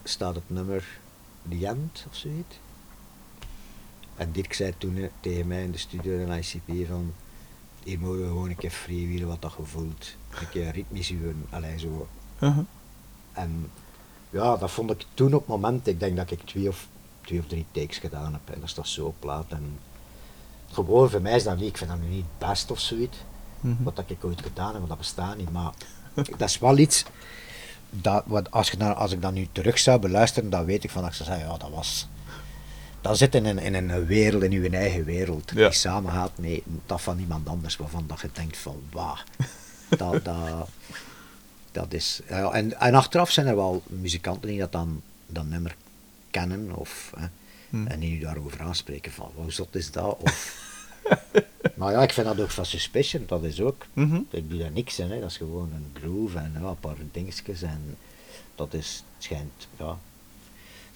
staat 0.04 0.36
het 0.36 0.50
nummer 0.50 1.00
The 1.50 1.68
End 1.68 2.06
of 2.10 2.16
zoiets. 2.16 2.60
En 4.16 4.32
Dirk 4.32 4.54
zei 4.54 4.74
toen 4.78 5.10
tegen 5.20 5.48
mij 5.48 5.64
in 5.64 5.72
de 5.72 5.78
studio 5.78 6.20
in 6.20 6.32
ICP 6.32 6.88
van, 6.88 7.14
hier 7.84 8.00
mogen 8.00 8.22
we 8.22 8.28
gewoon 8.28 8.50
een 8.50 8.56
keer 8.56 8.72
freewheelen 8.72 9.28
wat 9.28 9.42
dat 9.42 9.54
je 9.58 9.64
voelt. 9.64 10.16
Een 10.40 10.50
keer 10.50 10.72
ritmisch 10.72 11.10
uwen, 11.10 11.46
allee 11.50 11.80
zo. 11.80 12.08
Uh-huh. 12.40 12.66
En 13.34 13.72
ja, 14.30 14.58
dat 14.58 14.72
vond 14.72 14.92
ik 14.92 15.06
toen 15.14 15.34
op 15.34 15.40
het 15.40 15.48
moment, 15.48 15.88
ik 15.88 16.00
denk 16.00 16.16
dat 16.16 16.32
ik 16.32 16.42
twee 16.42 16.68
of, 16.68 16.88
twee 17.22 17.40
of 17.40 17.48
drie 17.48 17.66
takes 17.72 17.98
gedaan 17.98 18.34
heb. 18.34 18.42
En 18.46 18.60
dat 18.60 18.70
is 18.70 18.74
toch 18.74 18.88
zo 18.88 19.14
plaat. 19.20 19.52
En 19.52 19.80
gewoon 20.72 21.10
voor 21.10 21.22
mij 21.22 21.36
is 21.36 21.44
dat 21.44 21.58
niet, 21.58 21.70
ik 21.70 21.78
vind 21.78 21.90
dat 21.90 22.00
nu 22.00 22.08
niet 22.08 22.26
het 22.38 22.50
best 22.50 22.72
of 22.72 22.80
zoiets. 22.80 23.18
Mhm. 23.62 23.84
Wat 23.84 23.96
dat 23.96 24.10
ik 24.10 24.26
ooit 24.26 24.42
gedaan 24.42 24.68
heb, 24.68 24.78
want 24.78 24.88
dat 24.90 24.98
bestaat 24.98 25.38
niet. 25.38 25.52
Maar 25.52 25.72
dat 26.38 26.50
is 26.50 26.60
wel 26.60 26.78
iets, 26.78 27.04
dat, 27.90 28.24
wat, 28.28 28.52
als, 28.52 28.72
je 28.72 28.78
dan, 28.78 28.96
als 28.96 29.12
ik 29.12 29.22
dat 29.22 29.34
nu 29.34 29.48
terug 29.52 29.80
zou 29.80 30.00
beluisteren, 30.00 30.50
dan 30.50 30.66
weet 30.66 30.84
ik 30.84 30.90
van 30.90 31.04
dat 31.04 31.16
zou 31.16 31.30
zeggen, 31.30 31.48
ja, 31.48 31.58
dat 31.58 31.70
was... 31.70 32.08
Dat 33.02 33.18
zit 33.18 33.36
in 33.36 33.46
een, 33.46 33.58
in 33.60 33.74
een 33.74 34.06
wereld, 34.06 34.44
in 34.44 34.52
uw 34.52 34.70
eigen 34.72 35.04
wereld, 35.04 35.52
Ja. 35.56 35.70
die 35.70 35.78
samengaat 35.78 36.32
met 36.38 36.62
dat 36.86 37.02
van 37.02 37.20
iemand 37.20 37.48
anders, 37.48 37.76
waarvan 37.78 38.04
dat 38.08 38.20
je 38.22 38.30
denkt 38.34 38.58
van, 38.58 38.82
wauw, 38.92 39.16
dat, 39.98 40.26
dat, 40.26 40.70
dat 41.72 41.94
is... 41.94 42.22
Ja, 42.30 42.52
en, 42.52 42.80
en 42.80 42.94
achteraf 42.94 43.32
zijn 43.32 43.48
er 43.48 43.56
wel 43.56 43.84
muzikanten 43.88 44.50
die 44.50 44.60
dat 44.60 44.72
dan, 44.72 45.02
dat 45.28 45.46
nummer 45.46 45.76
kennen, 46.32 46.76
of, 46.76 47.12
hè, 47.18 47.26
Hmm. 47.70 47.88
en 47.88 48.00
die 48.00 48.18
u 48.18 48.20
daarover 48.20 48.62
aanspreken 48.62 49.12
van, 49.12 49.32
hoe 49.36 49.52
zot 49.52 49.76
is 49.76 49.92
dat, 49.92 50.18
of... 50.20 50.68
maar 51.76 51.92
ja, 51.92 52.02
ik 52.04 52.14
vind 52.14 52.28
dat 52.28 52.40
ook 52.40 52.50
van 52.50 52.66
Suspicion, 52.66 53.24
dat 53.28 53.44
is 53.44 53.62
ook... 53.62 53.86
Mhm. 53.94 54.20
Ik 54.30 54.50
doe 54.50 54.60
daar 54.60 54.72
niks 54.72 55.00
in, 55.00 55.12
hè. 55.12 55.20
dat 55.20 55.30
is 55.30 55.38
gewoon 55.38 55.72
een 55.74 56.02
groove 56.02 56.38
en 56.38 56.56
ja, 56.62 56.68
een 56.68 56.80
paar 56.80 56.96
dingetjes 57.12 57.62
en 57.62 57.98
dat 58.56 58.74
is, 58.74 59.04
het 59.16 59.24
schijnt, 59.24 59.68
ja, 59.78 59.98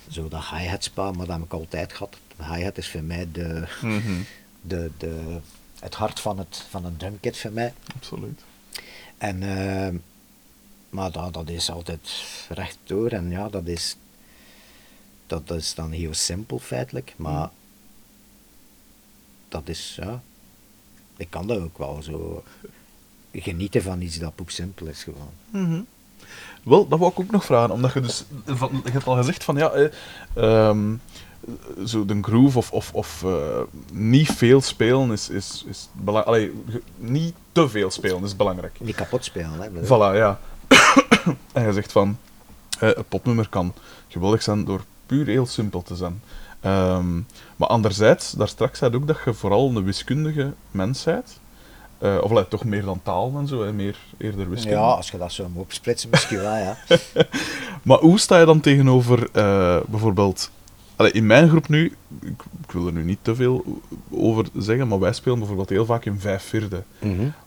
zo 0.09 0.27
dat 0.27 0.45
hi-hat 0.49 0.83
spa, 0.83 1.11
maar 1.11 1.25
dat 1.25 1.35
heb 1.35 1.45
ik 1.45 1.53
altijd 1.53 1.93
gehad. 1.93 2.17
Hi-hat 2.37 2.77
is 2.77 2.89
voor 2.89 3.03
mij 3.03 3.27
de, 3.31 3.67
Mhm. 3.81 4.21
de, 4.61 4.91
de, 4.97 5.37
het 5.79 5.93
hart 5.95 6.19
van, 6.19 6.37
het, 6.37 6.65
van 6.69 6.85
een 6.85 6.97
drumkit 6.97 7.37
voor 7.37 7.51
mij. 7.51 7.73
Absoluut. 7.95 8.41
En, 9.17 9.43
eh, 9.43 9.95
maar 10.89 11.11
dat, 11.11 11.33
dat 11.33 11.49
is 11.49 11.69
altijd 11.69 12.23
rechtdoor 12.49 13.09
en 13.09 13.29
ja, 13.29 13.49
dat 13.49 13.67
is, 13.67 13.95
dat 15.27 15.51
is 15.51 15.75
dan 15.75 15.91
heel 15.91 16.13
simpel 16.13 16.59
feitelijk, 16.59 17.13
maar 17.15 17.49
dat 19.53 19.69
is, 19.69 19.97
ja, 20.01 20.21
ik 21.17 21.29
kan 21.29 21.47
dat 21.47 21.59
ook 21.59 21.77
wel 21.77 21.99
zo 22.03 22.43
genieten 23.31 23.81
van 23.81 24.01
iets 24.01 24.19
dat 24.19 24.33
simpel 24.45 24.85
is 24.85 25.03
gewoon. 25.03 25.31
Mhm. 25.49 25.81
Wel, 26.63 26.87
dat 26.87 26.99
wou 26.99 27.11
ik 27.11 27.19
ook 27.19 27.31
nog 27.31 27.45
vragen, 27.45 27.73
omdat 27.73 27.93
je 27.93 27.99
dus 27.99 28.23
van, 28.45 28.81
je 28.83 28.91
hebt 28.91 29.07
al 29.07 29.15
gezegd 29.15 29.43
van 29.43 29.55
ja, 29.55 29.71
eh, 29.71 29.89
ehm, 30.33 30.95
zo 31.85 32.05
de 32.05 32.19
groove 32.21 32.57
of, 32.57 32.71
of, 32.71 32.93
of 32.93 33.23
eh, 33.23 33.61
niet 33.91 34.31
veel 34.31 34.61
spelen 34.61 35.11
is, 35.11 35.29
is, 35.29 35.65
is 35.67 35.89
belangrijk. 35.91 36.53
Niet 36.97 37.33
te 37.51 37.69
veel 37.69 37.91
spelen 37.91 38.23
is 38.23 38.35
belangrijk. 38.35 38.79
Niet 38.79 38.95
kapot 38.95 39.25
spelen, 39.25 39.59
hè. 39.59 39.69
Voilà, 39.83 40.17
ja. 40.17 40.39
en 41.53 41.65
je 41.65 41.73
zegt 41.73 41.91
van, 41.91 42.17
eh, 42.79 42.89
een 42.93 43.05
popnummer 43.07 43.49
kan 43.49 43.73
geweldig 44.07 44.41
zijn 44.43 44.65
door 44.65 44.83
puur 45.05 45.25
heel 45.25 45.45
simpel 45.45 45.81
te 45.81 45.95
zijn. 45.95 46.21
Ehm, 46.63 47.15
maar 47.55 47.67
anderzijds, 47.67 48.31
daar 48.31 48.47
straks 48.47 48.79
zei 48.79 48.91
je 48.91 48.97
ook 48.97 49.07
dat 49.07 49.17
je 49.25 49.33
vooral 49.33 49.69
een 49.69 49.83
wiskundige 49.83 50.53
mens 50.71 51.03
bent. 51.03 51.39
Eh, 51.97 52.17
of 52.21 52.45
toch 52.47 52.63
meer 52.63 52.83
dan 52.83 52.99
taal 53.03 53.33
en 53.37 53.47
zo, 53.47 53.63
hè, 53.63 53.73
meer 53.73 53.97
eerder 54.17 54.49
wiskunde. 54.49 54.77
Ja, 54.77 54.83
als 54.83 55.11
je 55.11 55.17
dat 55.17 55.31
zo 55.31 55.49
moet 55.53 55.63
opsplitsen, 55.63 56.09
misschien 56.09 56.39
wel, 56.39 56.55
ja. 56.55 56.77
Maar 57.83 57.97
hoe 57.97 58.19
sta 58.19 58.39
je 58.39 58.45
dan 58.45 58.59
tegenover 58.59 59.29
eh, 59.31 59.77
bijvoorbeeld... 59.87 60.51
Allee, 60.95 61.11
in 61.11 61.25
mijn 61.25 61.49
groep 61.49 61.67
nu, 61.67 61.85
ik, 62.21 62.43
ik 62.63 62.71
wil 62.71 62.87
er 62.87 62.93
nu 62.93 63.03
niet 63.03 63.19
te 63.21 63.35
veel 63.35 63.81
over 64.11 64.45
zeggen, 64.57 64.87
maar 64.87 64.99
wij 64.99 65.13
spelen 65.13 65.37
bijvoorbeeld 65.37 65.69
heel 65.69 65.85
vaak 65.85 66.05
in 66.05 66.19
vijf 66.19 66.43
vierde. 66.43 66.83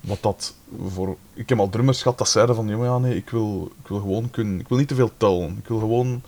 Wat 0.01 0.19
dat 0.21 0.55
voor... 0.89 1.17
Ik 1.35 1.49
heb 1.49 1.59
al 1.59 1.69
drummers 1.69 2.03
gehad 2.03 2.19
dat 2.19 2.29
zeiden 2.29 2.55
van, 2.55 2.69
ja, 2.69 2.99
nee, 2.99 3.17
ik 3.17 3.31
wil, 3.31 3.71
ik 3.83 3.89
wil 3.89 3.99
gewoon 3.99 4.31
kunnen... 4.31 4.61
Ik 4.61 4.69
wil 4.69 4.79
niet 4.79 4.89
te 4.89 4.95
veel 4.95 5.11
tellen. 5.17 5.57
Ik 5.63 5.69
wil 5.69 5.79
gewoon 5.79 6.23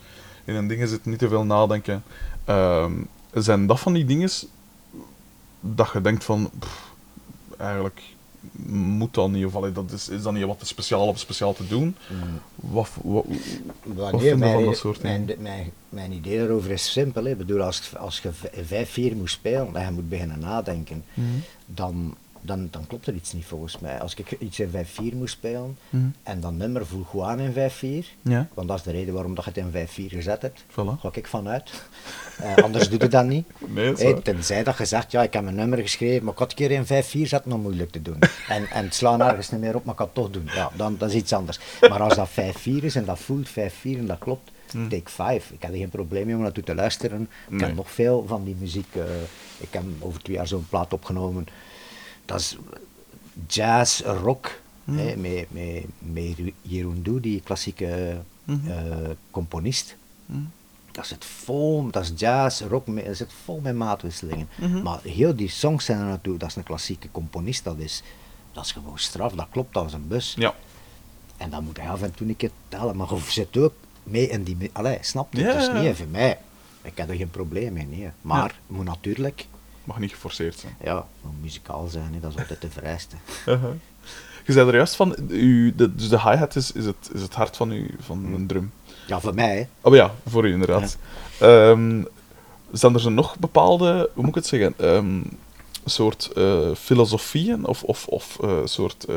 in 0.44 0.54
een 0.54 0.68
dingen 0.68 0.88
zitten, 0.88 1.10
niet 1.10 1.18
te 1.18 1.28
veel 1.28 1.44
nadenken. 1.44 2.02
Ehm, 2.48 2.92
zijn 3.32 3.66
dat 3.66 3.80
van 3.80 3.92
die 3.92 4.04
dingen 4.04 4.30
dat 5.60 5.90
je 5.92 6.00
denkt 6.00 6.24
van... 6.24 6.50
pff, 6.58 6.86
eigenlijk 7.56 8.02
moet 8.66 9.14
dat 9.14 9.30
niet, 9.30 9.44
of 9.46 9.54
allee, 9.54 9.72
dat 9.72 9.90
is, 9.92 10.08
is 10.08 10.22
dat 10.22 10.32
niet 10.32 10.44
wat 10.44 10.56
speciaal 10.62 11.06
of 11.08 11.18
speciaal 11.18 11.52
te 11.52 11.66
doen? 11.66 11.96
Wat, 12.54 12.88
wat, 13.02 13.24
Maar 13.82 13.94
Wat 13.94 14.12
nee, 14.12 14.20
vind 14.20 14.22
je 14.22 14.28
van 14.30 14.38
mijn, 14.38 14.64
dat 14.64 14.76
soort 14.76 15.02
mijn, 15.02 15.26
dingen? 15.26 15.42
mijn, 15.42 15.70
mijn 15.88 16.12
idee 16.12 16.38
daarover 16.38 16.70
is 16.70 16.92
simpel. 16.92 17.24
Hè. 17.24 17.30
Ik 17.30 17.38
bedoel, 17.38 17.62
als, 17.62 17.96
als 17.96 18.20
je 18.20 18.32
v- 18.32 19.12
5-4 19.12 19.16
moet 19.16 19.30
spelen 19.30 19.76
en 19.76 19.84
je 19.84 19.90
moet 19.90 20.08
beginnen 20.08 20.38
nadenken, 20.38 21.04
Mhm. 21.14 21.26
dan, 21.66 22.14
dan, 22.40 22.68
dan 22.70 22.86
klopt 22.86 23.06
er 23.06 23.14
iets 23.14 23.32
niet 23.32 23.44
volgens 23.44 23.78
mij. 23.78 24.00
Als 24.00 24.14
ik 24.14 24.30
iets 24.38 24.60
in 24.60 24.68
5-4 24.70 25.14
moet 25.16 25.30
spelen 25.30 25.78
Mhm. 25.90 26.04
en 26.22 26.40
dat 26.40 26.52
nummer 26.52 26.86
voel 26.86 27.02
goed 27.04 27.22
aan 27.22 27.38
in 27.40 27.52
5-4, 27.52 28.06
Ja, 28.22 28.48
want 28.54 28.68
dat 28.68 28.76
is 28.78 28.82
de 28.82 28.90
reden 28.90 29.14
waarom 29.14 29.34
dat 29.34 29.44
je 29.44 29.50
het 29.50 29.58
in 29.58 29.70
5-4 29.70 30.10
gezet 30.10 30.42
hebt, 30.42 30.64
voilà. 30.70 31.00
ga 31.00 31.08
ik 31.12 31.26
vanuit. 31.26 31.70
Eh, 32.38 32.56
anders 32.56 32.88
doe 32.90 33.00
je 33.00 33.08
dat 33.08 33.24
niet. 33.26 33.46
Nee, 33.66 33.92
Hey, 33.94 34.14
tenzij 34.14 34.64
dat 34.64 34.78
je 34.78 34.84
zegt, 34.84 35.10
ja, 35.12 35.22
ik 35.22 35.32
heb 35.32 35.46
een 35.46 35.54
nummer 35.54 35.78
geschreven, 35.78 36.24
maar 36.24 36.32
ik 36.32 36.38
had 36.38 36.50
een 36.50 36.56
keer 36.56 36.70
in 36.70 36.86
5-4 36.86 37.26
zetten 37.28 37.52
om 37.52 37.60
moeilijk 37.60 37.90
te 37.90 38.02
doen. 38.02 38.18
En, 38.48 38.66
en 38.70 38.84
het 38.84 38.94
slaan 38.94 39.20
ergens 39.22 39.50
niet 39.50 39.60
meer 39.60 39.74
op, 39.74 39.84
maar 39.84 39.92
ik 39.92 39.96
kan 39.98 40.06
het 40.06 40.14
toch 40.14 40.30
doen. 40.30 40.48
Ja, 40.54 40.70
dan, 40.76 40.96
dat 40.98 41.08
is 41.08 41.14
iets 41.14 41.32
anders. 41.32 41.58
Maar 41.80 42.00
als 42.02 42.14
dat 42.16 42.28
5-4 42.30 42.84
is 42.84 42.94
en 42.94 43.04
dat 43.04 43.18
voelt 43.18 43.48
5-4 43.50 43.52
en 43.82 44.06
dat 44.06 44.18
klopt, 44.18 44.50
take 44.88 45.10
5. 45.10 45.50
Ik 45.50 45.62
heb 45.62 45.70
er 45.72 45.76
geen 45.78 45.88
probleem 45.88 46.26
mee 46.26 46.34
om 46.34 46.42
naartoe 46.42 46.62
te 46.64 46.74
luisteren. 46.74 47.20
Ik. 47.20 47.50
Nee. 47.50 47.60
heb 47.64 47.74
nog 47.76 47.90
veel 47.90 48.24
van 48.26 48.44
die 48.44 48.56
muziek. 48.58 48.86
eh, 48.92 49.02
ik 49.58 49.68
heb 49.70 49.82
over 49.98 50.22
twee 50.22 50.36
jaar 50.36 50.46
zo'n 50.46 50.66
plaat 50.68 50.92
opgenomen. 50.92 51.46
Dat 52.28 52.40
is 52.40 52.56
jazz, 53.46 54.00
rock. 54.00 54.60
Hmm. 54.84 54.98
Hè, 54.98 55.16
met, 55.16 55.46
met, 55.50 55.84
met 55.98 56.36
Jeroen 56.62 57.02
Doe, 57.02 57.20
die 57.20 57.40
klassieke 57.40 58.18
Mhm. 58.44 58.70
eh, 58.70 59.08
componist. 59.30 59.96
Mhm. 60.26 60.40
Dat 60.92 61.06
zit 61.06 61.24
vol, 61.24 61.90
dat 61.90 62.02
is 62.02 62.12
jazz, 62.16 62.60
rock, 62.60 63.04
dat 63.04 63.16
zit 63.16 63.32
vol 63.44 63.60
met 63.62 63.74
maatwisselingen. 63.74 64.48
Mhm. 64.54 64.82
Maar 64.82 64.98
heel 65.02 65.36
die 65.36 65.48
songs 65.48 65.84
zijn 65.84 65.98
er 65.98 66.04
naartoe, 66.04 66.36
dat 66.38 66.48
is 66.48 66.56
een 66.56 66.62
klassieke 66.62 67.08
componist, 67.10 67.64
dat 67.64 67.78
is, 67.78 68.02
dat 68.52 68.64
is 68.64 68.72
gewoon 68.72 68.98
straf, 68.98 69.32
dat 69.32 69.46
klopt 69.50 69.76
als 69.76 69.92
een 69.92 70.08
bus. 70.08 70.34
Ja. 70.38 70.54
En 71.36 71.50
dan 71.50 71.64
moet 71.64 71.76
hij 71.76 71.88
af 71.88 72.02
en 72.02 72.14
toe 72.14 72.28
een 72.28 72.36
keer 72.36 72.50
tellen, 72.68 72.96
maar 72.96 73.14
je 73.14 73.20
zit 73.28 73.56
ook 73.56 73.72
mee 74.02 74.28
in 74.28 74.42
die, 74.42 74.70
allee, 74.72 74.98
snap 75.00 75.32
je? 75.32 75.40
Ja, 75.40 75.46
Het 75.46 75.56
is 75.60 75.66
ja. 75.66 75.80
niet 75.80 75.96
voor 75.96 76.06
mij, 76.06 76.38
ik 76.82 76.96
heb 76.96 77.08
er 77.10 77.16
geen 77.16 77.30
probleem 77.30 77.72
mee, 77.72 77.86
nee. 77.86 78.10
Maar 78.20 78.38
Ja. 78.38 78.44
het 78.46 78.54
moet 78.66 78.84
natuurlijk, 78.84 79.46
Mag 79.88 79.98
niet 79.98 80.12
geforceerd 80.12 80.58
zijn. 80.58 80.76
ja, 80.82 81.06
moet 81.20 81.40
muzikaal 81.40 81.86
zijn, 81.86 82.14
hè, 82.14 82.20
dat 82.20 82.30
is 82.30 82.38
altijd 82.38 82.60
de 82.60 82.70
vereiste. 82.70 83.16
Uh-huh. 83.46 83.70
Je 84.44 84.52
zei 84.52 84.68
er 84.68 84.74
juist 84.74 84.96
van, 84.96 85.16
u, 85.28 85.74
de, 85.74 85.94
dus 85.94 86.08
de 86.08 86.20
hi-hat 86.20 86.56
is, 86.56 86.72
is, 86.72 86.84
het, 86.84 87.10
is 87.12 87.22
het 87.22 87.34
hart 87.34 87.56
van, 87.56 87.72
u, 87.72 87.94
van 88.00 88.24
een 88.34 88.46
drum. 88.46 88.72
Ja, 89.06 89.20
voor 89.20 89.34
mij, 89.34 89.56
hè. 89.56 89.88
Oh 89.88 89.94
ja, 89.94 90.14
voor 90.26 90.48
u 90.48 90.52
inderdaad. 90.52 90.96
Ehm, 91.40 92.02
zijn 92.72 92.94
er 92.94 93.00
zo 93.00 93.10
nog 93.10 93.38
bepaalde, 93.38 94.10
hoe 94.14 94.22
moet 94.22 94.28
ik 94.28 94.34
het 94.34 94.46
zeggen, 94.46 94.74
ehm, 94.76 95.20
soort 95.84 96.30
eh, 96.32 96.74
filosofieën 96.74 97.66
of, 97.66 97.82
of, 97.82 98.06
of 98.06 98.38
eh, 98.40 98.58
soort 98.64 99.04
eh, 99.04 99.16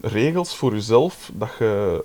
regels 0.00 0.56
voor 0.56 0.72
uzelf 0.72 1.30
dat 1.34 1.50
je... 1.58 2.04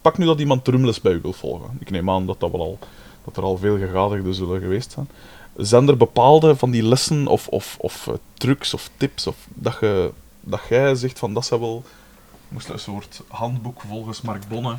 Pak 0.00 0.18
nu 0.18 0.24
dat 0.24 0.40
iemand 0.40 0.64
drumles 0.64 1.00
bij 1.00 1.12
u 1.12 1.20
wil 1.20 1.32
volgen. 1.32 1.76
Ik 1.80 1.90
neem 1.90 2.10
aan 2.10 2.26
dat, 2.26 2.40
dat, 2.40 2.50
wel 2.50 2.60
al, 2.60 2.78
dat 3.24 3.36
er 3.36 3.42
al 3.42 3.56
veel 3.56 3.78
gegadigden 3.78 4.34
zullen 4.34 4.60
geweest 4.60 4.92
zijn. 4.92 5.08
Zijn 5.56 5.88
er 5.88 5.96
bepaalde 5.96 6.56
van 6.56 6.70
die 6.70 6.82
lessen 6.82 7.26
of, 7.26 7.48
of, 7.48 7.76
of 7.80 8.06
eh, 8.06 8.14
trucs 8.34 8.74
of 8.74 8.90
tips 8.96 9.26
of 9.26 9.36
dat, 9.54 9.76
je, 9.80 10.12
dat 10.40 10.60
jij 10.68 10.94
zegt 10.94 11.18
van 11.18 11.34
dat 11.34 11.46
zou 11.46 11.60
wel... 11.60 11.84
Moest 12.48 12.68
een 12.68 12.78
soort 12.78 13.22
handboek 13.28 13.80
volgens 13.80 14.20
Mark 14.20 14.48
Bonne 14.48 14.76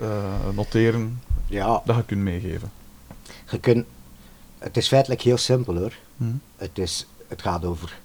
eh, 0.00 0.48
noteren. 0.54 1.22
Ja, 1.46 1.82
dat 1.84 1.96
je 1.96 2.04
kunt 2.04 2.20
meegeven? 2.20 2.70
je 3.50 3.60
kunt, 3.60 3.86
het 4.58 4.76
is 4.76 4.88
feitelijk 4.88 5.20
heel 5.20 5.36
simpel 5.36 5.76
hoor. 5.76 5.92
Hm? 6.16 6.24
Het, 6.56 6.78
is, 6.78 7.06
het 7.28 7.42
gaat 7.42 7.64
over 7.64 7.98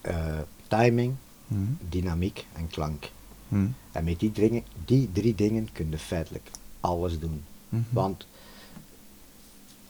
eh, 0.00 0.38
timing, 0.68 1.14
Hm? 1.48 1.54
dynamiek 1.88 2.46
en 2.52 2.68
klank. 2.68 3.10
Hm? 3.48 3.66
En 3.92 4.04
met 4.04 4.20
die, 4.20 4.62
die 4.84 5.10
drie 5.12 5.34
dingen 5.34 5.68
kun 5.72 5.90
je 5.90 5.98
feitelijk 5.98 6.50
alles 6.80 7.18
doen. 7.18 7.44
Mhm. 7.68 7.82
Want 7.90 8.26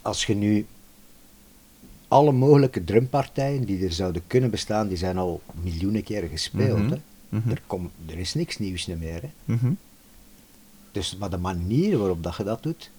als 0.03 0.27
je 0.27 0.35
nu 0.35 0.67
alle 2.09 2.33
mogelijke 2.33 2.85
drumpartijen 2.85 3.65
die 3.65 3.85
er 3.85 3.93
zouden 3.93 4.23
kunnen 4.27 4.51
bestaan, 4.51 4.89
die 4.89 4.97
zijn 4.97 5.19
al 5.19 5.43
miljoenen 5.63 6.03
keren 6.03 6.29
gespeeld. 6.29 6.79
Mhm. 6.79 6.91
Hè? 6.91 6.97
Mhm. 7.29 7.51
Er, 7.51 7.63
komt, 7.67 7.91
er 8.07 8.19
is 8.19 8.35
niks 8.35 8.59
nieuws 8.59 8.87
meer. 8.87 9.23
Hè? 9.23 9.31
Mhm. 9.45 9.73
Dus, 10.93 11.17
maar 11.17 11.31
de 11.31 11.37
manier 11.39 11.99
waarop 11.99 12.23
dat 12.23 12.37
je 12.37 12.45
dat 12.45 12.63
doet, 12.63 12.91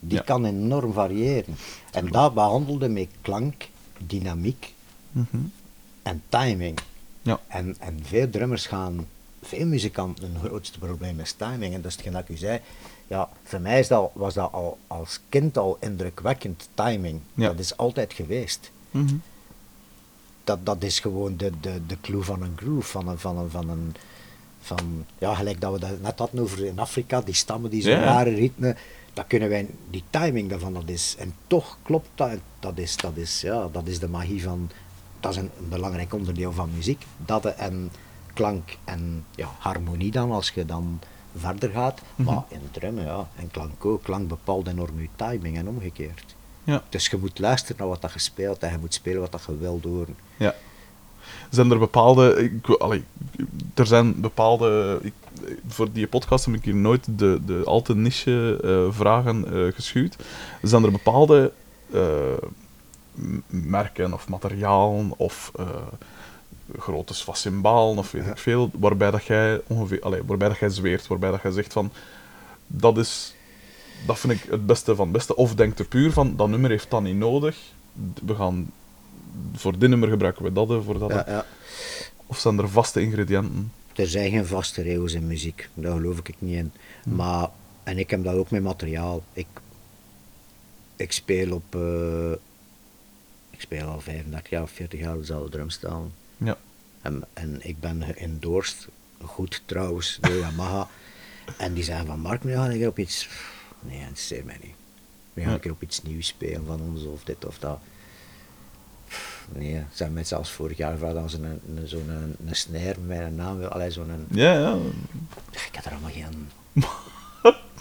die 0.00 0.18
Ja. 0.18 0.22
kan 0.24 0.44
enorm 0.44 0.92
variëren. 0.92 1.54
En 1.92 2.06
dat 2.08 2.34
behandelde 2.34 2.88
met 2.88 3.08
klank, 3.20 3.68
dynamiek 4.06 4.74
en 6.02 6.22
timing. 6.28 6.78
Ja. 7.22 7.40
En, 7.46 7.76
en 7.78 7.98
veel 8.02 8.30
drummers 8.30 8.66
gaan, 8.66 9.06
veel 9.42 9.66
muzikanten, 9.66 10.30
hun 10.30 10.40
grootste 10.48 10.78
probleem 10.78 11.20
is 11.20 11.32
timing. 11.32 11.74
En 11.74 11.80
dat 11.80 11.90
is 11.90 11.92
hetgeen 11.96 12.12
dat 12.12 12.22
ik 12.22 12.28
u 12.28 12.36
zei. 12.36 12.60
Ja, 13.06 13.28
voor 13.42 13.60
mij 13.60 13.78
is 13.78 13.88
dat, 13.88 14.10
was 14.14 14.34
dat 14.34 14.52
al 14.52 14.78
als 14.86 15.20
kind 15.28 15.58
al 15.58 15.76
indrukwekkend, 15.80 16.68
timing. 16.74 17.20
Ja. 17.34 17.46
Dat 17.46 17.58
is 17.58 17.76
altijd 17.76 18.12
geweest. 18.12 18.70
Mhm. 18.90 19.14
Dat, 20.44 20.66
dat 20.66 20.82
is 20.82 21.00
gewoon 21.00 21.36
de, 21.36 21.52
de, 21.60 21.86
de 21.86 22.00
clue 22.00 22.22
van 22.22 22.42
een 22.42 22.56
groove, 22.56 22.90
van 22.90 23.08
een, 23.08 23.18
van 23.18 23.38
een, 23.38 23.50
van 23.50 23.68
een, 23.68 23.94
van, 24.60 25.04
ja, 25.18 25.34
gelijk 25.34 25.60
dat 25.60 25.72
we 25.72 25.78
dat 25.78 26.00
net 26.00 26.18
hadden 26.18 26.40
over 26.40 26.64
in 26.64 26.78
Afrika, 26.78 27.20
die 27.20 27.34
stammen, 27.34 27.70
die 27.70 27.82
zo'n 27.82 27.90
ja. 27.92 28.04
rare 28.04 28.30
ritme, 28.34 28.76
dat 29.12 29.26
kunnen 29.26 29.48
wij, 29.48 29.66
die 29.90 30.02
timing 30.10 30.50
daarvan, 30.50 30.74
dat 30.74 30.88
is, 30.88 31.14
en 31.18 31.34
toch 31.46 31.78
klopt 31.82 32.08
dat, 32.14 32.38
dat 32.58 32.78
is, 32.78 32.96
dat 32.96 33.16
is, 33.16 33.40
ja, 33.40 33.68
dat 33.72 33.86
is 33.86 33.98
de 33.98 34.08
magie 34.08 34.42
van, 34.42 34.70
dat 35.20 35.32
is 35.32 35.36
een, 35.36 35.50
een 35.58 35.68
belangrijk 35.68 36.14
onderdeel 36.14 36.52
van 36.52 36.70
muziek, 36.74 37.04
dat 37.16 37.44
en 37.44 37.90
klank 38.32 38.76
en 38.84 39.24
ja, 39.34 39.48
harmonie 39.58 40.10
dan, 40.10 40.30
als 40.30 40.50
je 40.50 40.64
dan 40.64 41.00
verder 41.36 41.70
gaat, 41.70 42.00
Mhm. 42.14 42.32
maar 42.32 42.42
in 42.48 42.60
drummen, 42.70 43.04
ja, 43.04 43.28
en 43.36 43.50
klank 43.50 43.84
ook, 43.84 44.02
klank 44.02 44.28
bepaalt 44.28 44.66
enorm 44.66 45.00
je 45.00 45.08
timing 45.16 45.56
en 45.56 45.68
omgekeerd. 45.68 46.34
Ja. 46.64 46.82
Dus 46.88 47.06
je 47.06 47.16
moet 47.16 47.38
luisteren 47.38 47.76
naar 47.78 47.88
wat 47.88 48.00
dat 48.02 48.12
je 48.12 48.18
speelt 48.18 48.58
en 48.58 48.70
je 48.70 48.78
moet 48.78 48.94
spelen 48.94 49.20
wat 49.20 49.32
dat 49.32 49.44
je 49.46 49.58
wilt 49.58 49.84
horen. 49.84 50.16
Ja. 50.36 50.54
Zijn 51.50 51.70
er 51.70 51.78
bepaalde... 51.78 52.42
Ik, 52.42 52.68
allee, 52.68 53.04
er 53.74 53.86
zijn 53.86 54.20
bepaalde... 54.20 54.98
Ik, 55.02 55.12
voor 55.68 55.92
die 55.92 56.06
podcast 56.06 56.44
heb 56.44 56.54
ik 56.54 56.64
hier 56.64 56.74
nooit 56.74 57.06
de, 57.18 57.40
de 57.46 57.62
al 57.64 57.82
te 57.82 57.94
niche 57.94 58.58
eh, 58.62 58.94
vragen 58.94 59.46
eh 59.54 59.72
geschuwd. 59.74 60.16
Zijn 60.62 60.84
er 60.84 60.90
bepaalde 60.90 61.52
eh, 61.92 62.00
merken 63.46 64.12
of 64.12 64.28
materialen 64.28 65.12
of 65.16 65.52
groottes 66.78 67.24
van 67.24 67.66
of 67.98 68.12
weet 68.12 68.24
Ja. 68.24 68.30
ik 68.30 68.38
veel, 68.38 68.70
waarbij 68.78 69.10
dat 69.10 69.24
jij 69.24 69.60
ongeveer... 69.66 70.00
Allee, 70.00 70.22
waarbij 70.24 70.48
dat 70.48 70.58
jij 70.58 70.68
zweert, 70.68 71.06
waarbij 71.06 71.30
dat 71.30 71.42
jij 71.42 71.50
zegt 71.50 71.72
van... 71.72 71.92
Dat 72.66 72.98
is... 72.98 73.34
Dat 74.06 74.18
vind 74.18 74.32
ik 74.32 74.42
het 74.50 74.66
beste 74.66 74.94
van 74.94 75.04
het 75.04 75.16
beste. 75.16 75.36
Of 75.36 75.54
denkt 75.54 75.78
er 75.78 75.86
puur 75.86 76.12
van, 76.12 76.36
dat 76.36 76.48
nummer 76.48 76.70
heeft 76.70 76.90
dat 76.90 77.02
niet 77.02 77.16
nodig. 77.16 77.56
We 78.24 78.34
gaan... 78.34 78.70
Voor 79.54 79.78
dit 79.78 79.88
nummer 79.88 80.08
gebruiken 80.08 80.44
we 80.44 80.52
dat, 80.52 80.84
voor 80.84 80.98
dat. 80.98 81.10
Ja, 81.10 81.24
ja. 81.26 81.46
Of 82.26 82.38
zijn 82.38 82.58
er 82.58 82.68
vaste 82.68 83.00
ingrediënten? 83.00 83.72
Er 83.94 84.06
zijn 84.08 84.30
geen 84.30 84.46
vaste 84.46 84.82
regels 84.82 85.12
in 85.12 85.26
muziek, 85.26 85.68
daar 85.74 85.96
geloof 85.96 86.18
ik 86.18 86.34
niet 86.38 86.54
in. 86.56 86.72
Maar, 87.04 87.48
en 87.82 87.98
ik 87.98 88.10
heb 88.10 88.24
dat 88.24 88.34
ook 88.34 88.50
met 88.50 88.62
materiaal. 88.62 89.22
Ik, 89.32 89.46
ik 90.96 91.12
speel 91.12 91.52
op, 91.52 91.74
eh, 91.74 92.32
ik 93.50 93.60
speel 93.60 93.86
al 93.86 94.00
35 94.00 94.50
jaar 94.50 94.62
of 94.62 94.70
40 94.70 95.00
jaar 95.00 95.16
dezelfde 95.16 95.50
drumstel. 95.50 96.10
En, 97.06 97.24
en 97.32 97.58
ik 97.62 97.80
ben 97.80 98.02
geëndorsed, 98.04 98.88
goed 99.24 99.62
trouwens, 99.66 100.18
door 100.20 100.34
Yamaha. 100.36 100.88
en 101.58 101.72
die 101.74 101.84
zeggen 101.84 102.06
van, 102.06 102.20
Mark, 102.20 102.44
nu 102.44 102.52
ga 102.54 102.68
ik 102.68 102.86
op 102.88 102.98
iets... 102.98 103.28
Nee, 103.80 103.92
dat 103.98 104.06
interesseert 104.08 104.44
mij 104.44 104.58
niet. 104.62 104.74
Nu 105.34 105.42
ga 105.42 105.50
Ja. 105.50 105.56
ik 105.56 105.70
op 105.70 105.82
iets 105.82 106.02
nieuws 106.02 106.26
spelen 106.26 106.66
van 106.66 106.80
ons, 106.80 107.04
of 107.04 107.24
dit 107.24 107.44
of 107.44 107.58
dat. 107.58 107.78
Nee, 109.52 109.72
ze 109.72 109.78
hebben 109.96 110.14
mij 110.14 110.24
zelfs 110.24 110.50
vorig 110.50 110.76
jaar 110.76 110.92
gevraagd 110.92 111.16
als 111.16 111.32
ze 111.32 111.38
een, 111.42 111.60
een, 111.76 111.88
zo'n 111.88 112.08
een, 112.08 112.36
een 112.46 112.56
snare 112.56 112.84
met 113.00 113.06
mijn 113.06 113.34
naam 113.34 113.58
wil. 113.58 113.68
Allee, 113.68 113.90
zo'n... 113.90 114.10
een- 114.10 114.26
Ja, 114.30 114.52
ja. 114.52 114.76
Ik 115.50 115.68
heb 115.72 115.84
er 115.84 115.90
allemaal 115.92 116.10
geen... 116.10 116.48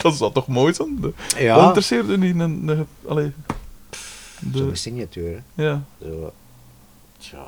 Dat 0.01 0.15
zou 0.15 0.33
toch 0.33 0.47
mooi 0.47 0.73
zijn? 0.73 1.01
De, 1.01 1.13
Ja. 1.37 1.55
Wat 1.55 1.63
interesseert 1.65 2.07
u 2.09 2.17
niet? 2.17 2.39
Een, 2.39 2.67
een, 2.67 2.87
allee, 3.07 3.31
de, 4.39 4.75
Zo'n 4.75 5.07
hè. 5.13 5.63
ja. 5.63 5.83
Zo... 6.01 6.33
Tja... 7.17 7.47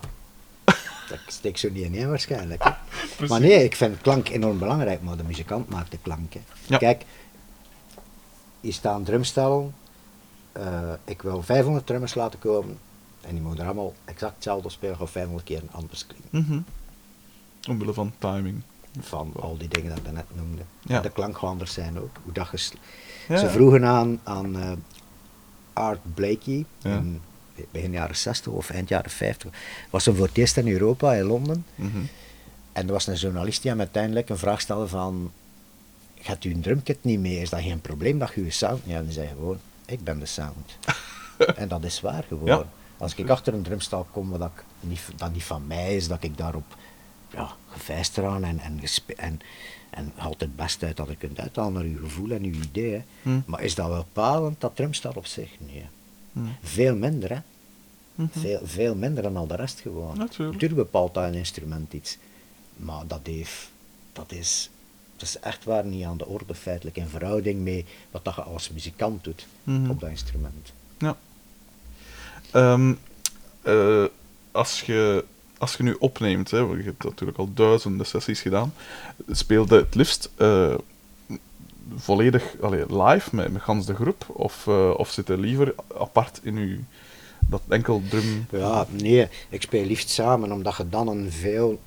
Dat 1.10 1.20
steekt 1.28 1.60
zo 1.60 1.70
niet 1.70 1.94
in 1.96 2.10
waarschijnlijk. 2.10 2.64
hè. 2.64 2.72
Maar 3.28 3.40
nee, 3.40 3.64
ik 3.64 3.76
vind 3.76 4.02
klank 4.02 4.30
enorm 4.30 4.60
belangrijk, 4.60 5.02
maar 5.02 5.18
de 5.18 5.24
muzikant 5.24 5.70
maakt 5.70 5.92
de 5.92 5.98
klank. 6.02 6.34
hè. 6.34 6.40
Ja. 6.66 6.78
Kijk, 6.78 7.04
hier 8.62 8.74
staan 8.74 9.04
drumstellen. 9.04 9.74
eh, 10.52 10.94
ik 11.06 11.22
wil 11.22 11.42
500 11.44 11.86
drummers 11.86 12.16
laten 12.16 12.40
komen. 12.40 12.78
En 13.22 13.34
die 13.34 13.42
mogen 13.44 13.60
er 13.60 13.66
allemaal 13.66 13.94
exact 14.06 14.34
hetzelfde 14.36 14.70
spelen 14.70 15.00
of 15.00 15.12
500 15.12 15.46
keer 15.46 15.58
een 15.62 15.72
anders 15.72 16.08
klinken. 16.08 16.30
Mhm. 16.54 16.62
Omwille 17.72 17.94
van 17.94 18.14
timing. 18.18 18.62
Van 19.00 19.32
al 19.40 19.58
die 19.58 19.68
dingen 19.68 19.90
dat 19.90 19.98
ik 19.98 20.04
daarnet 20.04 20.26
noemde. 20.36 20.62
Ja. 20.82 21.00
De 21.02 21.10
klank 21.10 21.38
gaat 21.38 21.50
anders 21.50 21.74
zijn 21.74 22.00
ook. 22.00 22.18
Hoe 22.24 22.34
dat 22.34 22.72
Ja. 23.28 23.38
Ze 23.38 23.50
vroegen 23.50 23.86
aan, 23.86 24.20
aan 24.24 24.60
eh, 24.60 24.72
Art 25.74 26.00
Blakey 26.14 26.66
Ja. 26.82 27.04
In 27.58 27.66
begin 27.72 27.92
jaren 27.92 28.16
60 28.16 28.52
of 28.52 28.70
eind 28.70 28.90
jaren 28.90 29.12
50. 29.12 29.52
Was 29.90 30.06
hem 30.06 30.16
voor 30.16 30.28
het 30.28 30.38
eerst 30.38 30.58
in 30.58 30.68
Europa, 30.68 31.14
in 31.14 31.24
Londen. 31.24 31.66
Mhm. 31.76 31.98
En 32.72 32.88
er 32.88 32.94
was 32.94 33.08
een 33.08 33.16
journalist 33.16 33.62
die 33.62 33.72
hem 33.72 33.80
uiteindelijk 33.80 34.30
een 34.30 34.38
vraag 34.38 34.62
stelde 34.62 34.88
van... 34.88 35.32
Gaat 36.22 36.44
u 36.44 36.52
een 36.52 36.62
drumkit 36.62 37.04
niet 37.04 37.20
mee? 37.20 37.42
Is 37.42 37.50
dat 37.50 37.62
geen 37.62 37.82
probleem 37.82 38.20
dat 38.20 38.32
je 38.36 38.42
uw 38.42 38.50
sound... 38.50 38.82
Ja, 38.84 38.98
en 38.98 39.04
die 39.04 39.14
zei 39.14 39.28
gewoon, 39.28 39.60
ik 39.86 40.04
ben 40.04 40.20
de 40.20 40.26
sound. 40.26 40.78
en 41.56 41.68
dat 41.68 41.84
is 41.84 42.02
waar 42.02 42.24
gewoon. 42.28 42.48
Ja. 42.48 42.66
Als 42.98 43.16
ik 43.16 43.30
achter 43.30 43.54
een 43.54 43.64
drumstal 43.64 44.08
kom 44.12 44.30
wat 44.30 44.42
ik 44.42 44.64
niet, 44.80 45.02
dat 45.16 45.34
niet 45.34 45.44
van 45.44 45.68
mij 45.68 45.96
is, 45.96 46.08
dat 46.08 46.24
ik 46.24 46.38
daarop 46.38 46.76
ja, 47.34 47.52
gevijst 47.70 48.18
eraan 48.18 48.44
en, 48.44 48.60
en, 48.60 48.80
gespe- 48.80 49.16
en, 49.16 49.40
en 49.90 50.12
haalt 50.16 50.40
het 50.40 50.56
best 50.56 50.84
uit 50.84 50.98
dat 50.98 51.08
je 51.08 51.16
kunt 51.16 51.40
uithalen 51.40 51.74
naar 51.74 51.86
je 51.86 51.98
gevoel 51.98 52.32
en 52.32 52.44
je 52.44 52.52
idee. 52.52 52.94
Hè. 52.94 53.04
Hm. 53.22 53.40
Maar 53.46 53.62
is 53.62 53.76
dat 53.76 53.88
wel 53.88 54.06
bepalend, 54.14 54.62
dat 54.62 54.76
drumstel 54.76 55.14
op 55.16 55.26
zich? 55.26 55.50
Nee. 55.60 55.86
Hm. 56.44 56.68
Veel 56.68 56.96
minder, 56.96 57.30
hè. 57.30 57.40
Mhm. 58.16 58.40
Veel, 58.40 58.60
veel 58.64 58.96
minder 58.96 59.24
dan 59.24 59.38
al 59.38 59.48
de 59.48 59.56
rest 59.56 59.80
gewoon. 59.80 60.18
Natuurlijk. 60.18 60.76
bepaalt 60.76 61.14
dat 61.14 61.24
een 61.24 61.34
instrument 61.34 61.94
iets. 61.94 62.18
Maar 62.76 63.08
dat, 63.08 63.20
heeft, 63.24 63.70
dat, 64.14 64.32
is, 64.32 64.70
dat 65.16 65.28
is 65.28 65.40
echt 65.40 65.64
waar 65.64 65.86
niet 65.86 66.06
aan 66.06 66.18
de 66.18 66.26
orde 66.26 66.56
feitelijk 66.56 66.98
in 66.98 67.08
verhouding 67.08 67.64
met 67.64 67.86
wat 68.12 68.24
dat 68.26 68.36
je 68.36 68.42
als 68.42 68.70
muzikant 68.70 69.24
doet 69.24 69.46
Mhm. 69.64 69.90
op 69.90 70.00
dat 70.00 70.10
instrument. 70.10 70.72
Ja. 70.98 71.18
Ehm, 72.52 72.94
eh, 73.62 74.04
als, 74.52 74.82
je, 74.82 75.26
als 75.58 75.76
je 75.76 75.84
nu 75.84 75.96
opneemt, 76.00 76.52
hè, 76.52 76.66
want 76.66 76.78
je 76.80 76.84
hebt 76.86 77.04
natuurlijk 77.04 77.38
al 77.38 77.54
duizenden 77.54 78.06
sessies 78.06 78.42
gedaan, 78.42 78.74
speelde 79.32 79.76
het 79.78 79.96
liefst 79.96 80.30
eh, 80.36 80.74
volledig 81.96 82.56
allee, 82.62 83.04
live 83.04 83.36
met, 83.36 83.52
met 83.52 83.62
gans 83.62 83.86
de 83.86 83.96
groep? 83.96 84.26
Of, 84.28 84.68
eh, 84.68 84.94
of 84.98 85.12
zit 85.12 85.30
er 85.30 85.38
liever 85.38 85.76
apart 85.98 86.40
in 86.44 86.58
je 86.58 86.80
dat 87.48 87.62
enkel 87.68 88.02
drum... 88.10 88.48
Ja, 88.52 88.86
nee, 88.90 89.28
ik 89.50 89.62
speel 89.62 89.86
liefst 89.86 90.10
samen, 90.10 90.52
omdat 90.52 90.76
je 90.78 90.90
dan 90.90 91.08
een 91.08 91.32
veel... 91.32 91.80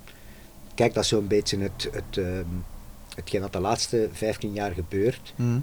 Kijk, 0.75 0.95
dat 0.95 1.03
is 1.03 1.09
zo'n 1.09 1.27
beetje 1.27 1.59
het, 1.59 1.89
het, 1.93 2.19
ehm, 2.19 2.45
hetgeen 3.15 3.41
dat 3.41 3.53
de 3.53 3.61
laatste 3.61 4.09
15 4.13 4.53
jaar 4.53 4.73
gebeurt. 4.73 5.33
Hm. 5.37 5.59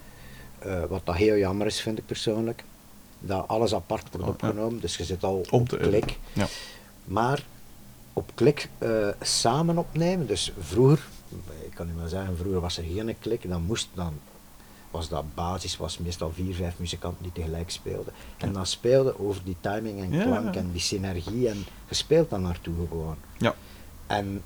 Eh, 0.59 0.83
wat 0.83 1.01
dat 1.03 1.15
heel 1.15 1.38
jammer 1.38 1.67
is, 1.67 1.81
vind 1.81 1.97
ik 1.97 2.05
persoonlijk. 2.05 2.63
Dat 3.19 3.47
alles 3.47 3.73
apart 3.73 4.07
wordt 4.11 4.27
opgenomen, 4.27 4.81
dus 4.81 4.97
je 4.97 5.03
zit 5.03 5.23
al 5.23 5.45
op 5.49 5.67
klik. 5.67 6.17
Ja. 6.33 6.47
Maar 7.03 7.43
op 8.13 8.31
klik 8.33 8.69
eh, 8.77 9.07
samen 9.21 9.77
opnemen, 9.77 10.27
dus 10.27 10.53
vroeger, 10.59 11.07
ik 11.65 11.73
kan 11.73 11.89
u 11.89 11.91
maar 11.91 12.07
zeggen, 12.07 12.38
vroeger 12.38 12.61
was 12.61 12.77
er 12.77 12.83
geen 12.83 13.15
klik, 13.19 13.49
dan 13.49 13.63
moest 13.63 13.89
dan 13.93 14.13
was 14.98 15.10
dat 15.10 15.34
basis, 15.34 15.78
was 15.78 15.98
meestal 15.98 16.32
vier, 16.32 16.56
vijf 16.56 16.80
muzikanten 16.80 17.24
die 17.24 17.32
tegelijk 17.32 17.70
speelden. 17.70 18.14
En 18.38 18.54
dan 18.54 18.66
speelden 18.66 19.20
over 19.20 19.41
die 19.43 19.56
timing 19.60 20.02
en 20.02 20.10
klank 20.10 20.56
en 20.56 20.72
die 20.72 20.82
synergie 20.82 21.50
en 21.50 21.66
je 21.88 21.95
speelt 21.95 22.30
dan 22.30 22.41
naartoe 22.41 22.88
gewoon. 22.88 23.18
Ja. 23.38 23.56
En 24.08 24.43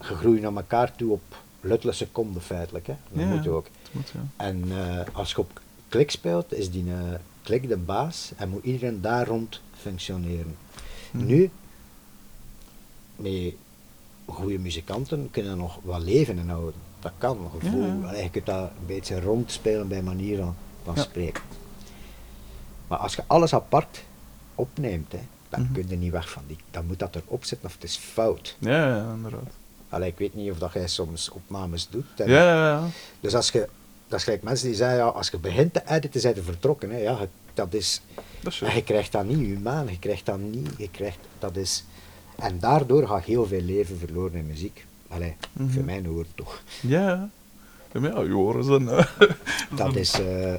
je 0.00 0.14
groeit 0.14 0.40
naar 0.40 0.54
elkaar 0.54 0.96
toe 0.96 1.12
op 1.12 1.36
luttele 1.60 1.92
seconden 1.92 2.42
feitelijk, 2.42 2.86
hè. 2.86 2.94
dat 3.08 3.26
moet 3.26 3.44
ja. 3.44 3.50
ook. 3.50 3.64
Dat 3.82 3.92
moet, 3.92 4.12
ja. 4.14 4.20
En 4.36 4.64
eh, 4.70 5.14
als 5.14 5.30
je 5.30 5.38
op 5.38 5.60
klik 5.88 6.10
speelt, 6.10 6.52
is 6.52 6.70
die 6.70 6.90
eh, 6.90 7.14
klik 7.42 7.68
de 7.68 7.76
baas 7.76 8.32
en 8.36 8.48
moet 8.48 8.64
iedereen 8.64 9.00
daar 9.00 9.26
rond 9.26 9.60
functioneren. 9.72 10.56
Mhm. 11.10 11.26
Nu, 11.26 11.50
met 13.16 13.54
goede 14.26 14.58
muzikanten 14.58 15.28
kunnen 15.30 15.56
nog 15.56 15.78
wat 15.82 16.02
leven 16.02 16.38
inhouden. 16.38 16.80
Dat 17.04 17.12
kan. 17.18 17.50
Gevoel. 17.60 18.00
Ja, 18.02 18.12
je 18.14 18.30
kunt 18.30 18.46
dat 18.46 18.70
een 18.80 18.86
beetje 18.86 19.20
rondspelen 19.20 19.88
bij 19.88 20.02
manier 20.02 20.38
van 20.38 20.54
van 20.84 20.94
Ja. 20.94 21.02
spreken. 21.02 21.42
Maar 22.88 22.98
als 22.98 23.14
je 23.14 23.22
alles 23.26 23.54
apart 23.54 24.02
opneemt, 24.54 25.12
hè, 25.12 25.18
dan 25.48 25.60
Mhm. 25.62 25.72
kun 25.72 25.84
je 25.88 25.96
niet 25.96 26.12
weg 26.12 26.30
van 26.30 26.42
die. 26.46 26.56
Dan 26.70 26.86
moet 26.86 26.98
dat 26.98 27.16
erop 27.16 27.44
zitten 27.44 27.68
of 27.68 27.74
het 27.74 27.84
is 27.84 27.96
fout. 27.96 28.56
Ja, 28.58 28.88
ja, 28.96 29.12
inderdaad. 29.14 29.52
Allee, 29.88 30.08
ik 30.08 30.18
weet 30.18 30.34
niet 30.34 30.50
of 30.50 30.58
dat 30.58 30.72
jij 30.72 30.88
soms 30.88 31.28
opnames 31.30 31.88
doet. 31.90 32.06
Ja, 32.16 32.24
ja, 32.26 32.68
ja. 32.68 32.86
Dus 33.20 33.34
als 33.34 33.50
je, 33.50 33.68
dat 34.08 34.18
is 34.18 34.24
gelijk 34.24 34.42
mensen 34.42 34.66
die 34.66 34.76
zeggen, 34.76 34.96
ja, 34.96 35.04
als 35.04 35.28
je 35.28 35.38
begint 35.38 35.72
te 35.72 35.82
editen, 35.86 36.20
zijn 36.20 36.34
ze 36.34 36.42
vertrokken. 36.42 36.90
Hè. 36.90 36.98
Ja, 36.98 37.20
je- 37.20 37.28
dat 37.54 37.74
is, 37.74 38.00
Dat 38.40 38.52
is 38.52 38.58
je 38.58 38.82
krijgt 38.84 39.12
dat 39.12 39.24
niet 39.24 39.38
humaan, 39.38 39.86
je 39.86 39.98
krijgt 39.98 40.26
dat 40.26 40.38
niet, 40.38 40.68
je 40.78 40.90
krijgt, 40.90 41.18
dat 41.38 41.56
is, 41.56 41.84
en 42.36 42.58
daardoor 42.58 43.06
gaat 43.08 43.24
heel 43.24 43.46
veel 43.46 43.60
leven 43.60 43.98
verloren 43.98 44.34
in 44.34 44.46
muziek. 44.46 44.86
Allee, 45.14 45.36
Mhm. 45.52 45.68
voor 45.70 45.84
mij 45.84 46.02
hoort 46.06 46.28
toch. 46.34 46.62
Ja, 46.80 47.00
ja. 47.00 47.30
Ja, 48.00 48.62
zijn... 48.62 48.88
eh, 48.88 49.06
Dat 49.76 49.96
is, 49.96 50.12
eh, 50.20 50.54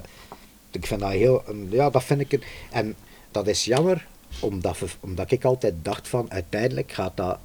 ik 0.70 0.86
vind 0.86 1.00
dat 1.00 1.10
heel, 1.10 1.42
ja, 1.70 1.90
dat 1.90 2.04
vind 2.04 2.20
ik, 2.20 2.32
een, 2.32 2.42
en 2.70 2.94
dat 3.30 3.46
is 3.46 3.64
jammer, 3.64 4.06
omdat, 4.40 4.78
omdat 5.00 5.30
ik 5.30 5.44
altijd 5.44 5.74
dacht 5.82 6.08
van, 6.08 6.30
uiteindelijk 6.30 6.92
gaat 6.92 7.16
dat 7.16 7.38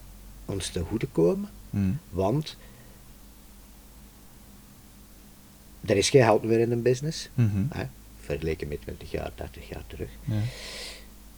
ons 0.46 0.70
te 0.70 0.80
goede 0.80 1.08
komen, 1.12 1.50
hmm. 1.70 2.00
want 2.10 2.58
er 5.86 5.98
is 5.98 6.10
geen 6.10 6.24
geld 6.24 6.44
meer 6.44 6.60
in 6.60 6.72
een 6.72 6.82
business, 6.82 7.30
Mhm. 7.34 7.64
hè, 7.70 7.84
vergeleken 8.20 8.68
met 8.68 8.82
20 8.82 9.12
jaar, 9.12 9.32
30 9.36 9.70
jaar 9.70 9.84
terug. 9.88 10.10
Ja. 10.26 10.36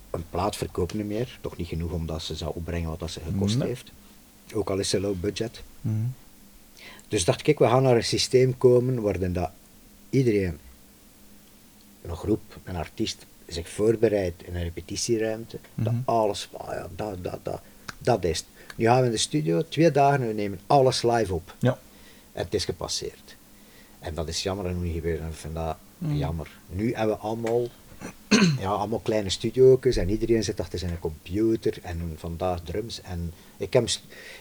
Een 0.10 0.24
plaat 0.30 0.56
verkoopt 0.56 0.94
niet 0.94 1.06
meer, 1.06 1.38
toch 1.42 1.58
niet 1.58 1.68
genoeg 1.68 1.92
omdat 1.92 2.22
ze 2.24 2.36
zou 2.36 2.52
opbrengen 2.56 2.90
wat 2.90 3.00
dat 3.00 3.12
ze 3.12 3.20
gekost 3.32 3.58
Nee. 3.58 3.68
heeft. 3.68 3.92
Ook 4.54 4.70
al 4.70 4.80
is 4.80 4.90
ze 4.90 5.00
low 5.00 5.16
budget. 5.20 5.62
Mhm. 5.82 5.96
Dus 7.08 7.26
dacht 7.26 7.48
ik, 7.48 7.60
we 7.60 7.66
gaan 7.68 7.84
naar 7.84 7.96
een 7.96 8.04
systeem 8.04 8.58
komen 8.58 9.02
waarin 9.02 9.34
dat 9.34 9.50
iedereen, 10.10 10.60
een 12.02 12.16
groep, 12.16 12.42
een 12.64 12.76
artiest, 12.76 13.26
zich 13.48 13.70
voorbereidt 13.70 14.44
in 14.44 14.56
een 14.56 14.64
repetitieruimte. 14.64 15.60
Dat 15.76 15.94
Mhm. 15.94 16.02
alles, 16.06 16.50
ah 16.52 16.74
ja, 16.74 16.88
dat, 16.96 17.24
dat, 17.24 17.40
dat, 17.44 17.62
dat 17.98 18.24
is 18.24 18.38
het. 18.38 18.46
Nu 18.76 18.86
gaan 18.86 19.00
we 19.00 19.06
in 19.06 19.12
de 19.12 19.18
studio, 19.18 19.62
twee 19.70 19.92
dagen, 19.92 20.22
en 20.22 20.28
we 20.28 20.34
nemen 20.34 20.60
alles 20.68 21.02
live 21.02 21.34
op. 21.34 21.56
Ja. 21.60 21.80
En 22.32 22.44
het 22.44 22.54
is 22.54 22.66
gepasseerd. 22.66 23.36
En 24.00 24.14
dat 24.14 24.28
is 24.28 24.44
jammer 24.44 24.66
en 24.66 24.74
hoe 24.74 24.84
niet 24.84 24.94
gebeurd. 24.94 25.20
En 25.20 25.28
ik 25.28 25.34
vind 25.34 25.54
dat 25.56 25.78
Mhm. 25.98 26.16
jammer. 26.16 26.52
Nu 26.70 26.94
hebben 26.94 27.16
we 27.16 27.22
allemaal, 27.22 27.68
ja, 28.60 28.70
allemaal 28.70 29.00
kleine 29.00 29.30
studio's 29.30 29.96
en 29.96 30.10
iedereen 30.10 30.44
zit 30.44 30.60
achter 30.60 30.80
zijn 30.80 31.00
computer 31.00 31.78
en 31.82 32.14
vandaag 32.16 32.62
drums. 32.64 33.02
En 33.02 33.34
ik 33.58 33.74
heb, 33.74 33.88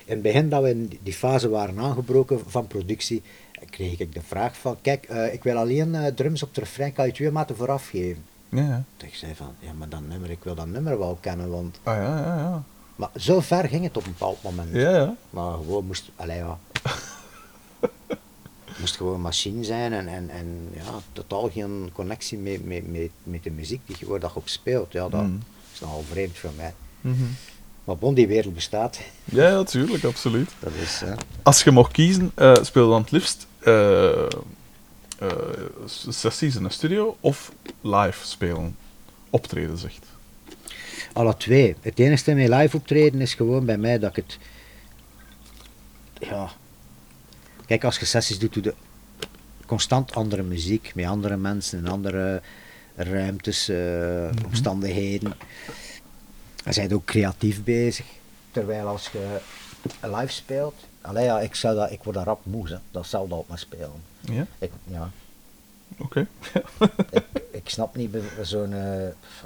in 0.04 0.12
het 0.12 0.22
begin 0.22 0.48
dat 0.48 0.62
we 0.62 0.70
in 0.70 0.98
die 1.02 1.12
fase 1.12 1.48
waren 1.48 1.78
aangebroken 1.78 2.40
van 2.46 2.66
productie, 2.66 3.22
kreeg 3.70 3.98
ik 3.98 4.14
de 4.14 4.22
vraag 4.22 4.56
van, 4.56 4.76
kijk, 4.80 5.04
eh, 5.04 5.32
ik 5.32 5.42
wil 5.42 5.56
alleen 5.56 5.94
eh, 5.94 6.06
drums 6.06 6.42
op 6.42 6.54
de 6.54 6.60
refrein, 6.60 6.92
kan 6.92 7.06
je 7.06 7.12
twee 7.12 7.30
maten 7.30 7.56
vooraf 7.56 7.88
geven? 7.88 8.24
Ja, 8.48 8.84
ik 8.96 9.14
zei 9.14 9.34
van, 9.34 9.54
ja, 9.58 9.72
maar 9.72 9.88
dat 9.88 10.00
nummer, 10.08 10.30
ik 10.30 10.44
wil 10.44 10.54
dat 10.54 10.66
nummer 10.66 10.98
wel 10.98 11.18
kennen, 11.20 11.50
want... 11.50 11.78
Ah, 11.82 11.96
ja, 11.96 12.18
ja, 12.18 12.36
ja. 12.36 12.62
Maar 12.96 13.10
zo 13.16 13.40
ver 13.40 13.68
ging 13.68 13.84
het 13.84 13.96
op 13.96 14.04
een 14.04 14.12
bepaald 14.12 14.42
moment. 14.42 14.68
Ja, 14.72 14.90
ja. 14.90 15.16
Maar 15.30 15.52
gewoon 15.52 15.86
moest, 15.86 16.10
allee, 16.16 16.36
ja. 16.36 16.58
Moest 18.82 18.96
gewoon 18.96 19.14
een 19.14 19.20
machine 19.20 19.64
zijn 19.64 19.92
en, 19.92 20.08
en, 20.08 20.30
en 20.30 20.68
ja, 20.74 20.92
totaal 21.12 21.50
geen 21.50 21.90
connectie 21.92 22.38
met, 22.38 22.64
met, 22.64 22.92
met, 22.92 23.10
met 23.22 23.42
de 23.44 23.50
muziek 23.50 23.80
die 23.86 23.96
je, 23.98 24.06
waar 24.06 24.20
dat 24.20 24.30
je 24.30 24.36
op 24.36 24.48
speelt. 24.48 24.92
Ja, 24.92 25.08
dat 25.08 25.22
Mm. 25.22 25.42
is 25.74 25.80
nogal 25.80 26.04
vreemd 26.10 26.38
voor 26.38 26.50
mij. 26.56 26.74
Mhm. 27.00 27.22
Maar 27.84 27.96
bon, 27.96 28.14
die 28.14 28.26
wereld 28.26 28.54
bestaat. 28.54 29.00
Ja, 29.24 29.48
ja, 29.48 29.62
tuurlijk, 29.62 30.04
absoluut. 30.04 30.50
Dat 30.58 30.72
is, 30.74 31.00
hè. 31.00 31.12
Als 31.42 31.62
je 31.62 31.70
mocht 31.70 31.92
kiezen, 31.92 32.32
eh, 32.34 32.54
speel 32.62 32.88
dan 32.88 33.00
het 33.00 33.10
liefst 33.10 33.46
eh, 33.58 34.22
eh, 34.22 34.28
sessies 36.08 36.56
in 36.56 36.64
een 36.64 36.70
studio 36.70 37.16
of 37.20 37.52
live 37.80 38.26
spelen? 38.26 38.76
Optreden, 39.30 39.78
zegt. 39.78 40.06
Alle 41.12 41.36
twee. 41.36 41.76
Het 41.80 41.98
enige 41.98 42.34
met 42.34 42.48
live 42.48 42.76
optreden 42.76 43.20
is 43.20 43.34
gewoon 43.34 43.64
bij 43.64 43.78
mij 43.78 43.98
dat 43.98 44.16
ik 44.16 44.16
het. 44.16 44.38
Ja. 46.28 46.50
Kijk, 47.72 47.84
als 47.84 47.98
je 47.98 48.04
sessies 48.04 48.38
doet, 48.38 48.54
doe 48.54 48.62
je 48.62 48.74
constant 49.66 50.14
andere 50.14 50.42
muziek, 50.42 50.94
met 50.94 51.06
andere 51.06 51.36
mensen 51.36 51.78
in 51.78 51.88
andere 51.88 52.42
ruimtes, 52.94 53.68
eh, 53.68 54.30
omstandigheden. 54.46 55.34
En 56.64 56.72
zijn 56.72 56.94
ook 56.94 57.04
creatief 57.04 57.64
bezig. 57.64 58.06
Terwijl 58.50 58.86
als 58.86 59.08
je 59.08 59.40
live 60.00 60.32
speelt, 60.32 60.74
allee, 61.00 61.24
ja, 61.24 61.40
ik, 61.40 61.54
zou 61.54 61.76
dat, 61.76 61.90
ik 61.90 62.02
word 62.02 62.16
daar 62.16 62.24
rap 62.24 62.44
moe, 62.44 62.68
hè. 62.68 62.76
dat 62.90 63.06
zal 63.06 63.28
dat 63.28 63.38
op 63.38 63.48
me 63.48 63.56
spelen. 63.56 64.02
Ja? 64.20 64.46
Ik, 64.58 64.70
ja, 64.84 65.10
Oké. 65.98 66.26
ik, 67.10 67.24
ik 67.60 67.68
snap 67.68 67.96
niet 67.96 68.16
zo'n. 68.42 68.74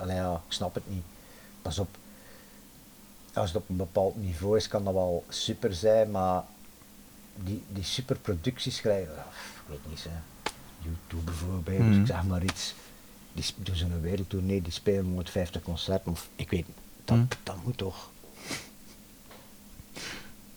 allee, 0.00 0.16
ja, 0.16 0.42
ik 0.46 0.52
snap 0.52 0.74
het 0.74 0.84
niet. 0.88 1.04
Pas 1.62 1.78
op. 1.78 1.88
Als 3.34 3.48
het 3.52 3.62
op 3.62 3.68
een 3.68 3.76
bepaald 3.76 4.16
niveau 4.16 4.56
is, 4.56 4.68
kan 4.68 4.84
dat 4.84 4.94
wel 4.94 5.24
super 5.28 5.74
zijn, 5.74 6.10
maar 6.10 6.42
die, 7.36 7.62
die 7.68 7.84
superproducties 7.84 8.76
schrijven. 8.76 9.14
ja, 9.14 9.20
ik 9.22 9.62
weet 9.68 9.78
niet, 9.88 10.04
hè. 10.08 10.10
YouTube 10.82 11.22
bijvoorbeeld, 11.24 11.78
Mhm. 11.78 12.00
ik 12.00 12.06
zeg 12.06 12.22
maar 12.24 12.42
iets. 12.44 12.74
Die 13.32 13.44
doen 13.56 13.76
zo'n 13.76 14.00
wereldtournee, 14.00 14.62
die 14.62 14.72
spelen 14.72 15.04
150 15.04 15.62
concerten, 15.62 16.12
of 16.12 16.28
ik 16.36 16.50
weet 16.50 16.66
niet. 16.66 16.76
Dat, 17.04 17.16
Mhm. 17.16 17.26
dat 17.42 17.56
moet 17.64 17.76
toch. 17.78 18.08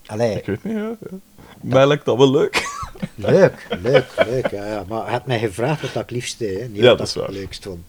Allee, 0.06 0.38
Ik 0.38 0.46
weet 0.46 0.64
niet, 0.64 0.74
ja. 0.76 0.96
ja. 1.00 1.18
Mij 1.62 1.88
lijkt 1.88 2.06
dat 2.06 2.18
wel 2.18 2.32
leuk. 2.32 2.68
leuk, 3.16 3.68
leuk, 3.82 4.14
leuk. 4.26 4.48
Ja, 4.52 4.66
ja. 4.66 4.84
Maar 4.88 5.06
je 5.06 5.12
hebt 5.12 5.26
mij 5.26 5.40
gevraagd 5.40 5.82
wat 5.82 5.94
dat 5.94 6.04
ik 6.04 6.10
liefst 6.10 6.40
deed, 6.40 6.60
hè. 6.60 6.68
niet 6.68 6.82
Ja, 6.82 6.88
wat 6.90 6.98
dat 6.98 7.16
ik 7.16 7.22
het 7.22 7.32
leukst 7.32 7.64
vond. 7.64 7.86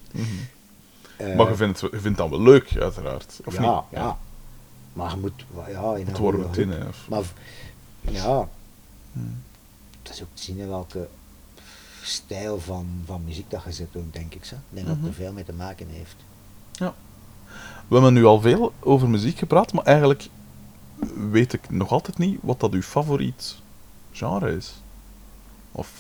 Eh, 1.16 1.36
maar 1.36 1.49
je 1.49 1.55
vindt, 1.57 1.80
het- 1.80 1.91
je 1.93 2.01
vindt 2.01 2.18
dat 2.18 2.30
wel 2.30 2.43
leuk, 2.43 2.76
uiteraard. 2.80 3.41
Of 3.45 3.55
ja, 3.55 3.61
niet? 3.74 3.82
ja. 3.91 4.18
Maar 4.93 5.11
je 5.11 5.16
moet, 5.16 5.45
ja, 5.68 5.95
in 5.95 6.07
Het 6.07 6.09
een 6.09 6.14
groep. 6.14 6.45
Of... 6.45 7.07
Maar 7.09 7.22
ja, 8.01 8.49
Hmm. 9.12 9.42
het 10.02 10.12
is 10.12 10.22
ook 10.22 10.28
te 10.34 10.42
zien 10.42 10.58
in 10.58 10.68
welke 10.68 11.08
stijl 12.02 12.61
van, 12.61 13.02
van 13.06 13.24
muziek 13.24 13.50
dat 13.50 13.62
je 13.64 13.72
zit 13.72 13.96
ook, 13.96 14.12
denk 14.12 14.34
ik. 14.34 14.44
Zo. 14.44 14.54
Ik 14.54 14.61
denk 14.68 14.86
dat 14.86 14.96
Mhm. 14.96 15.04
het 15.06 15.14
er 15.16 15.22
veel 15.22 15.32
mee 15.32 15.44
te 15.44 15.52
maken 15.52 15.88
heeft. 15.88 16.16
Ja. 16.72 16.94
We 17.88 17.94
hebben 17.94 18.12
nu 18.12 18.24
al 18.24 18.40
veel 18.40 18.72
over 18.80 19.08
muziek 19.08 19.38
gepraat, 19.38 19.72
maar 19.72 19.84
eigenlijk 19.84 20.28
weet 21.30 21.52
ik 21.52 21.70
nog 21.70 21.90
altijd 21.90 22.18
niet 22.18 22.38
wat 22.42 22.61
dat 22.61 22.72
uw 22.72 22.82
favoriet 22.82 23.56
genre 24.12 24.56
is. 24.56 24.72
Of, 25.72 25.90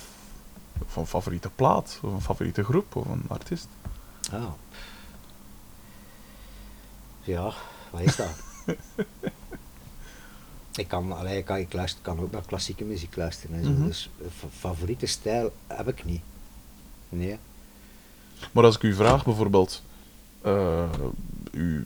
of 0.84 0.96
een 0.96 1.06
favoriete 1.06 1.50
plaat, 1.54 1.98
of 2.02 2.12
een 2.12 2.20
favoriete 2.20 2.64
groep, 2.64 2.96
of 2.96 3.06
een 3.06 3.24
artiest. 3.28 3.66
Ah. 4.32 4.42
Ja, 7.22 7.52
wat 7.90 8.00
is 8.00 8.16
dat? 8.16 8.30
ik 10.76 10.88
kan, 10.88 11.12
allee, 11.12 11.38
ik 11.38 11.44
kan, 11.44 11.56
ik 11.56 11.72
luister, 11.72 12.02
kan 12.02 12.20
ook 12.20 12.30
naar 12.30 12.42
klassieke 12.46 12.84
muziek 12.84 13.16
luisteren 13.16 13.56
en 13.56 13.64
zo. 13.64 13.70
Mhm. 13.70 13.86
Dus 13.86 14.10
fa- 14.38 14.46
favoriete 14.58 15.06
stijl 15.06 15.52
heb 15.66 15.88
ik 15.88 16.04
niet. 16.04 16.20
Nee. 17.08 17.38
Maar 18.52 18.64
als 18.64 18.76
ik 18.76 18.82
u 18.82 18.94
vraag 18.94 19.24
bijvoorbeeld 19.24 19.82
eh, 20.42 20.84
uw, 21.52 21.82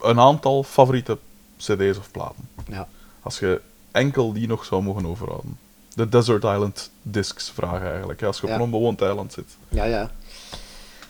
een 0.00 0.20
aantal 0.20 0.62
favoriete 0.62 1.18
cd's 1.56 1.98
of 1.98 2.10
platen, 2.10 2.48
Ja. 2.68 2.88
als 3.22 3.38
je 3.38 3.60
enkel 3.90 4.32
die 4.32 4.46
nog 4.46 4.64
zou 4.64 4.82
mogen 4.82 5.06
overhouden. 5.06 5.58
De 5.94 6.08
Desert 6.08 6.44
Island 6.44 6.90
discs 7.02 7.50
vragen 7.50 7.88
eigenlijk, 7.90 8.22
als 8.22 8.36
je 8.36 8.42
op 8.42 8.48
Ja. 8.48 8.54
een 8.54 8.60
onbewoond 8.62 9.00
eiland 9.02 9.32
zit. 9.32 9.56
Ja, 9.68 9.84
ja. 9.84 10.10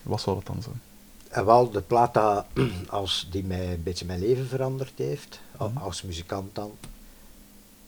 Wat 0.03 0.21
zou 0.21 0.37
dat 0.37 0.47
dan 0.47 0.63
zijn? 0.63 0.81
En 1.31 1.45
wel 1.45 1.71
de 1.71 1.81
plaat 1.81 2.45
als 2.89 3.29
die 3.31 3.45
mij 3.45 3.73
een 3.73 3.83
beetje 3.83 4.05
mijn 4.05 4.21
leven 4.21 4.47
veranderd 4.47 4.93
heeft, 4.97 5.41
Mhm. 5.59 5.77
als 5.77 6.03
muzikant 6.03 6.55
dan, 6.55 6.73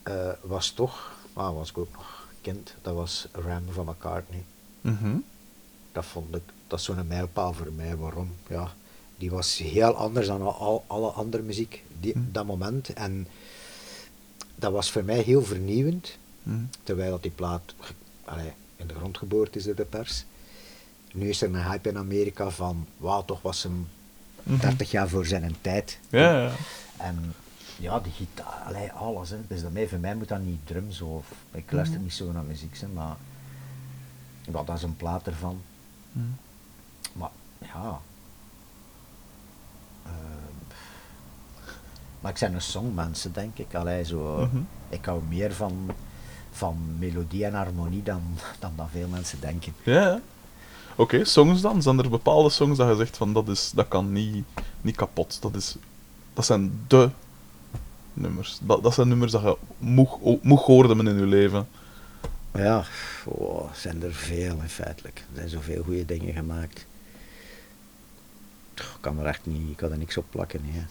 eh, 0.02 0.28
was 0.42 0.70
toch, 0.70 1.12
maar 1.32 1.54
was 1.54 1.70
ik 1.70 1.78
ook 1.78 1.92
nog 1.92 2.26
kind, 2.40 2.74
dat 2.82 2.94
was 2.94 3.26
Ram 3.32 3.62
van 3.70 3.84
McCartney. 3.86 4.44
Mhm. 4.80 5.16
Dat 5.92 6.04
vond 6.04 6.34
ik, 6.36 6.42
dat 6.66 6.78
is 6.78 6.84
zo'n 6.84 7.06
mijlpaal 7.06 7.52
voor 7.52 7.72
mij. 7.72 7.96
Waarom? 7.96 8.30
Ja, 8.48 8.72
die 9.16 9.30
was 9.30 9.56
heel 9.56 9.94
anders 9.94 10.26
dan 10.26 10.42
al, 10.42 10.84
alle 10.86 11.08
andere 11.10 11.42
muziek, 11.42 11.84
die, 12.00 12.18
Mhm. 12.18 12.32
dat 12.32 12.46
moment. 12.46 12.88
En 12.92 13.26
dat 14.54 14.72
was 14.72 14.90
voor 14.90 15.04
mij 15.04 15.20
heel 15.20 15.42
vernieuwend, 15.42 16.16
Mhm. 16.42 16.58
terwijl 16.82 17.10
dat 17.10 17.22
die 17.22 17.30
plaat 17.30 17.74
allee, 18.24 18.52
in 18.76 18.86
de 18.86 18.94
grond 18.94 19.18
geboord 19.18 19.56
is 19.56 19.64
door 19.64 19.74
de 19.74 19.84
pers. 19.84 20.24
Nu 21.12 21.28
is 21.28 21.42
er 21.42 21.48
een 21.48 21.64
hype 21.64 21.88
in 21.88 21.98
Amerika 21.98 22.50
van, 22.50 22.86
wauw, 22.96 23.24
toch 23.24 23.42
was 23.42 23.62
hem 23.62 23.88
Mhm. 24.42 24.60
30 24.60 24.90
jaar 24.90 25.08
voor 25.08 25.26
zijn 25.26 25.56
tijd. 25.60 25.98
Ja, 26.08 26.42
ja. 26.42 26.50
En 26.96 27.34
ja, 27.78 28.00
die 28.00 28.12
gitaar, 28.12 28.62
allee, 28.66 28.92
alles. 28.92 29.30
Hè. 29.30 29.36
Dus 29.46 29.62
daarmee, 29.62 29.88
voor 29.88 29.98
mij 29.98 30.14
moet 30.14 30.28
dat 30.28 30.40
niet 30.40 30.66
drums 30.66 31.00
of... 31.00 31.26
Ik 31.52 31.72
luister 31.72 31.94
Mhm. 31.96 32.04
niet 32.04 32.14
zo 32.14 32.32
naar 32.32 32.42
muziek, 32.44 32.78
hè, 32.80 32.86
maar... 32.86 33.16
Ja, 34.52 34.62
dat 34.62 34.76
is 34.76 34.82
een 34.82 34.96
plaat 34.96 35.26
ervan. 35.26 35.60
Mhm. 36.12 36.26
Maar 37.12 37.30
ja... 37.58 38.00
eh, 40.04 40.10
maar 42.20 42.30
ik 42.30 42.36
zijn 42.38 42.54
een 42.54 42.60
songmensen, 42.62 43.32
denk 43.32 43.58
ik. 43.58 43.74
Allee, 43.74 44.04
zo, 44.04 44.36
Mhm. 44.46 44.62
Ik 44.88 45.04
hou 45.04 45.22
meer 45.28 45.54
van, 45.54 45.90
van 46.52 46.96
melodie 46.98 47.44
en 47.44 47.54
harmonie 47.54 48.02
dan, 48.02 48.22
dan 48.58 48.72
dat 48.76 48.88
veel 48.90 49.08
mensen 49.08 49.40
denken. 49.40 49.74
Ja, 49.82 50.20
Oké, 50.96 51.24
songs 51.24 51.60
dan? 51.60 51.82
Zijn 51.82 51.98
er 51.98 52.08
bepaalde 52.08 52.50
songs 52.50 52.78
dat 52.78 52.88
je 52.88 52.96
zegt 52.96 53.16
van 53.16 53.32
dat, 53.32 53.48
is, 53.48 53.70
dat 53.74 53.88
kan 53.88 54.12
niet, 54.12 54.44
niet 54.80 54.96
kapot? 54.96 55.42
Dat, 55.42 55.54
is, 55.54 55.76
dat 56.34 56.44
zijn 56.44 56.84
de 56.86 57.10
nummers. 58.14 58.58
Dat, 58.62 58.82
dat 58.82 58.94
zijn 58.94 59.08
nummers 59.08 59.32
dat 59.32 59.42
je 59.42 59.56
moet, 59.78 60.42
moet 60.42 60.60
horen 60.60 61.06
in 61.06 61.18
je 61.18 61.26
leven. 61.26 61.68
Ja, 62.54 62.84
oh, 63.24 63.72
zijn 63.72 64.02
er 64.02 64.12
veel 64.12 64.56
in 64.60 64.68
feitelijk. 64.68 65.18
Er 65.18 65.36
zijn 65.36 65.48
zoveel 65.48 65.82
goede 65.82 66.04
dingen 66.04 66.34
gemaakt. 66.34 66.86
Ik 68.74 68.84
kan 69.00 69.18
er 69.18 69.26
echt 69.26 69.46
niet, 69.46 69.70
ik 69.70 69.76
kan 69.76 69.90
er 69.90 69.98
niks 69.98 70.16
op 70.16 70.24
plakken. 70.30 70.60
Nee. 70.62 70.84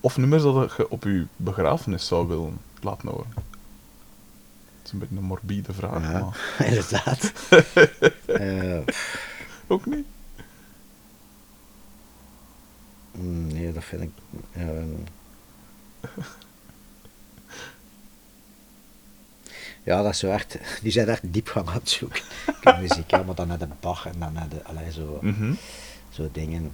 Of 0.00 0.16
nummers 0.16 0.42
dat 0.42 0.74
je 0.76 0.90
op 0.90 1.04
je 1.04 1.26
begrafenis 1.36 2.06
zou 2.06 2.28
willen 2.28 2.58
laten 2.80 3.08
horen. 3.08 3.32
Is 4.86 4.92
een 4.92 4.98
beetje 4.98 5.16
een 5.16 5.22
morbide 5.22 5.72
vraag. 5.72 6.02
Ja, 6.02 6.18
maar- 6.20 6.66
inderdaad. 6.68 7.32
Eh, 8.26 8.78
Ook 9.66 9.86
niet? 9.86 10.06
mm, 13.12 13.46
nee, 13.46 13.72
dat 13.72 13.84
vind 13.84 14.02
ik. 14.02 14.10
ja, 19.82 20.02
dat 20.02 20.12
is 20.12 20.18
zo 20.18 20.30
echt. 20.30 20.58
Die 20.82 20.92
zijn 20.92 21.08
echt 21.08 21.32
diepgang 21.32 21.68
aan 21.68 21.74
het 21.74 21.90
zoeken. 21.90 22.22
in 22.60 22.80
muziek, 22.80 23.10
ja, 23.10 23.22
maar 23.22 23.34
dan 23.34 23.48
naar 23.48 23.58
de 23.58 23.68
Bach 23.80 24.06
en 24.06 24.18
dan 24.18 24.32
naar 24.32 24.48
de. 24.48 24.64
Allee, 24.64 24.92
zo, 24.92 25.18
Mhm. 25.22 25.52
zo 26.08 26.28
dingen. 26.32 26.72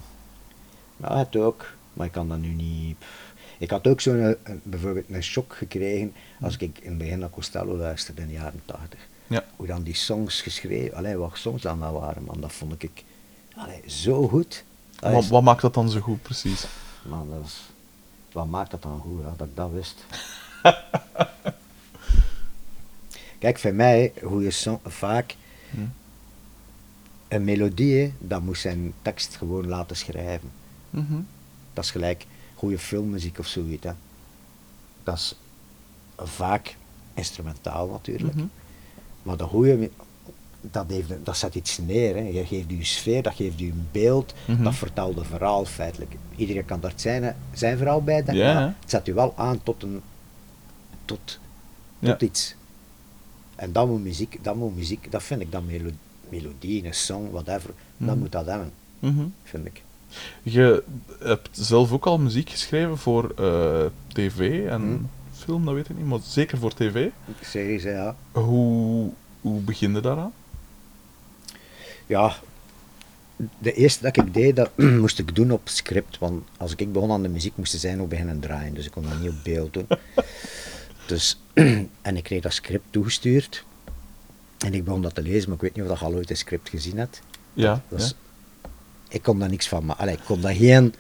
Ja, 0.96 1.18
het 1.18 1.36
ook, 1.36 1.66
maar 1.92 2.06
ik 2.06 2.12
kan 2.12 2.28
dat 2.28 2.38
nu 2.38 2.48
niet. 2.48 2.96
Ik 3.62 3.70
had 3.70 3.86
ook 3.86 4.00
zo'n 4.00 4.20
eh, 4.20 4.30
een- 4.42 4.60
bijvoorbeeld 4.62 5.04
een 5.10 5.22
shock 5.22 5.54
gekregen 5.54 6.12
als 6.40 6.56
ik 6.56 6.78
in 6.80 6.88
het 6.88 6.98
begin 6.98 7.18
naar 7.18 7.30
Costello 7.30 7.76
luisterde 7.76 8.20
in 8.22 8.26
de 8.26 8.32
jaren 8.32 8.62
80. 8.64 8.98
Ja. 9.26 9.44
Hoe 9.56 9.66
dan 9.66 9.82
die 9.82 9.94
songs 9.94 10.40
geschreven, 10.40 10.96
allee, 10.96 11.16
wat 11.16 11.36
songs 11.38 11.62
dan 11.62 11.80
dat 11.80 11.92
waren, 11.92 12.22
man, 12.24 12.40
dat 12.40 12.52
vond 12.52 12.82
ik 12.82 13.02
allee, 13.56 13.80
zo 13.86 14.28
goed. 14.28 14.64
Wat, 15.00 15.42
maakt 15.42 15.60
dat 15.62 15.74
dan 15.74 15.90
zo 15.90 16.00
goed, 16.00 16.22
precies? 16.22 16.64
Man, 17.02 17.30
dat 17.30 17.44
is, 17.46 17.60
wat 18.32 18.46
maakt 18.46 18.70
dat 18.70 18.82
dan 18.82 19.00
goed, 19.00 19.20
ja, 19.22 19.34
dat 19.36 19.46
ik 19.46 19.56
dat 19.56 19.70
wist? 19.72 20.04
Kijk, 23.38 23.58
voor 23.58 23.74
mij, 23.74 24.12
goede 24.24 24.50
song, 24.50 24.78
vaak 24.84 25.36
Hm. 25.70 25.78
een 27.28 27.44
melodie, 27.44 27.98
hè, 28.00 28.12
dat 28.18 28.42
moet 28.42 28.58
zijn 28.58 28.92
tekst 29.02 29.36
gewoon 29.36 29.66
laten 29.68 29.96
schrijven. 29.96 30.50
Mhm. 30.90 31.20
Dat 31.72 31.84
is 31.84 31.90
gelijk 31.90 32.26
goede 32.62 32.78
filmmuziek 32.78 33.38
of 33.38 33.46
zoiets. 33.46 33.84
Hè. 33.84 33.92
Dat 35.02 35.16
is 35.16 35.34
vaak 36.16 36.76
instrumentaal 37.14 37.88
natuurlijk. 37.88 38.34
Mhm. 38.34 38.44
Maar 39.22 39.36
de 39.36 39.44
goede, 39.44 39.90
dat, 40.60 40.84
heeft, 40.88 41.08
dat 41.24 41.36
zet 41.36 41.54
iets 41.54 41.78
neer. 41.78 42.14
Hè. 42.14 42.20
Je 42.22 42.46
geeft 42.46 42.70
je 42.70 42.76
een 42.76 42.86
sfeer, 42.86 43.22
dat 43.22 43.34
geeft 43.34 43.58
je 43.58 43.66
een 43.66 43.88
beeld, 43.92 44.34
Mhm. 44.46 44.62
dat 44.62 44.74
vertelt 44.74 45.16
een 45.16 45.24
verhaal 45.24 45.64
feitelijk. 45.64 46.14
Iedereen 46.36 46.64
kan 46.64 46.80
daar 46.80 46.92
zijn, 46.96 47.36
zijn 47.52 47.76
verhaal 47.76 48.02
bij 48.02 48.22
denken, 48.24 48.44
maar 48.54 48.62
het 48.80 48.90
zet 48.90 49.06
je 49.06 49.12
wel 49.14 49.32
aan 49.36 49.62
tot, 49.62 49.82
een, 49.82 50.00
tot, 51.04 51.38
Ja. 51.98 52.10
tot 52.10 52.22
iets. 52.22 52.54
En 53.56 53.72
dat 53.72 53.86
moet 53.88 54.02
muziek, 54.02 54.38
dat 54.44 54.54
moet 54.56 54.76
muziek, 54.76 55.10
dat 55.10 55.22
vind 55.22 55.40
ik, 55.40 55.48
melo 55.66 55.90
melodie, 56.28 56.84
een 56.86 56.94
song, 56.94 57.30
whatever, 57.30 57.70
Mhm. 57.96 58.08
dat 58.08 58.16
moet 58.18 58.32
dat 58.32 58.46
hebben, 58.46 58.72
Mhm. 58.98 59.24
vind 59.42 59.66
ik. 59.66 59.82
Je 60.42 60.82
hebt 61.18 61.48
zelf 61.52 61.92
ook 61.92 62.06
al 62.06 62.18
muziek 62.18 62.50
geschreven 62.50 62.98
voor 62.98 63.32
eh, 63.36 63.84
tv 64.12 64.66
en 64.68 64.80
Hm. 64.80 65.42
film, 65.44 65.64
dat 65.64 65.74
weet 65.74 65.88
ik 65.88 65.96
niet, 65.96 66.06
maar 66.06 66.18
zeker 66.22 66.58
voor 66.58 66.74
tv. 66.74 67.08
Series, 67.40 67.82
ja. 67.82 68.16
Hoe, 68.32 69.10
hoe 69.40 69.60
begin 69.60 69.94
je 69.94 70.00
daaraan? 70.00 70.32
Ja, 72.06 72.36
de 73.58 73.72
eerste 73.72 74.02
dat 74.02 74.16
ik 74.16 74.34
deed, 74.34 74.56
dat 74.56 74.70
moest 75.02 75.18
ik 75.18 75.34
doen 75.34 75.50
op 75.50 75.60
script. 75.64 76.18
Want 76.18 76.44
als 76.56 76.74
ik 76.74 76.92
begon 76.92 77.10
aan 77.10 77.22
de 77.22 77.28
muziek, 77.28 77.56
moesten 77.56 77.78
zij 77.78 77.94
nog 77.94 78.08
beginnen 78.08 78.40
draaien. 78.40 78.74
Dus 78.74 78.86
ik 78.86 78.92
kon 78.92 79.02
dat 79.02 79.20
niet 79.20 79.30
op 79.30 79.44
beeld 79.44 79.72
doen. 79.72 79.86
Dus, 81.06 81.40
en 82.02 82.16
ik 82.16 82.22
kreeg 82.22 82.42
dat 82.42 82.52
script 82.52 82.84
toegestuurd. 82.90 83.64
En 84.58 84.74
ik 84.74 84.84
begon 84.84 85.02
dat 85.02 85.14
te 85.14 85.22
lezen, 85.22 85.44
maar 85.48 85.54
ik 85.54 85.62
weet 85.62 85.74
niet 85.74 85.90
of 85.90 85.98
je 85.98 86.04
al 86.04 86.14
ooit 86.14 86.30
een 86.30 86.36
script 86.36 86.68
gezien 86.68 86.98
hebt. 86.98 87.22
Dat 87.54 87.82
ja. 87.90 88.06
Ik 89.12 89.22
kon 89.22 89.38
daar 89.38 89.48
niks 89.48 89.68
van 89.68 89.84
maken. 89.84 90.02
Allee, 90.02 90.14
ik 90.14 90.24
kon 90.24 90.40
daar 90.40 90.54
geen... 90.54 90.94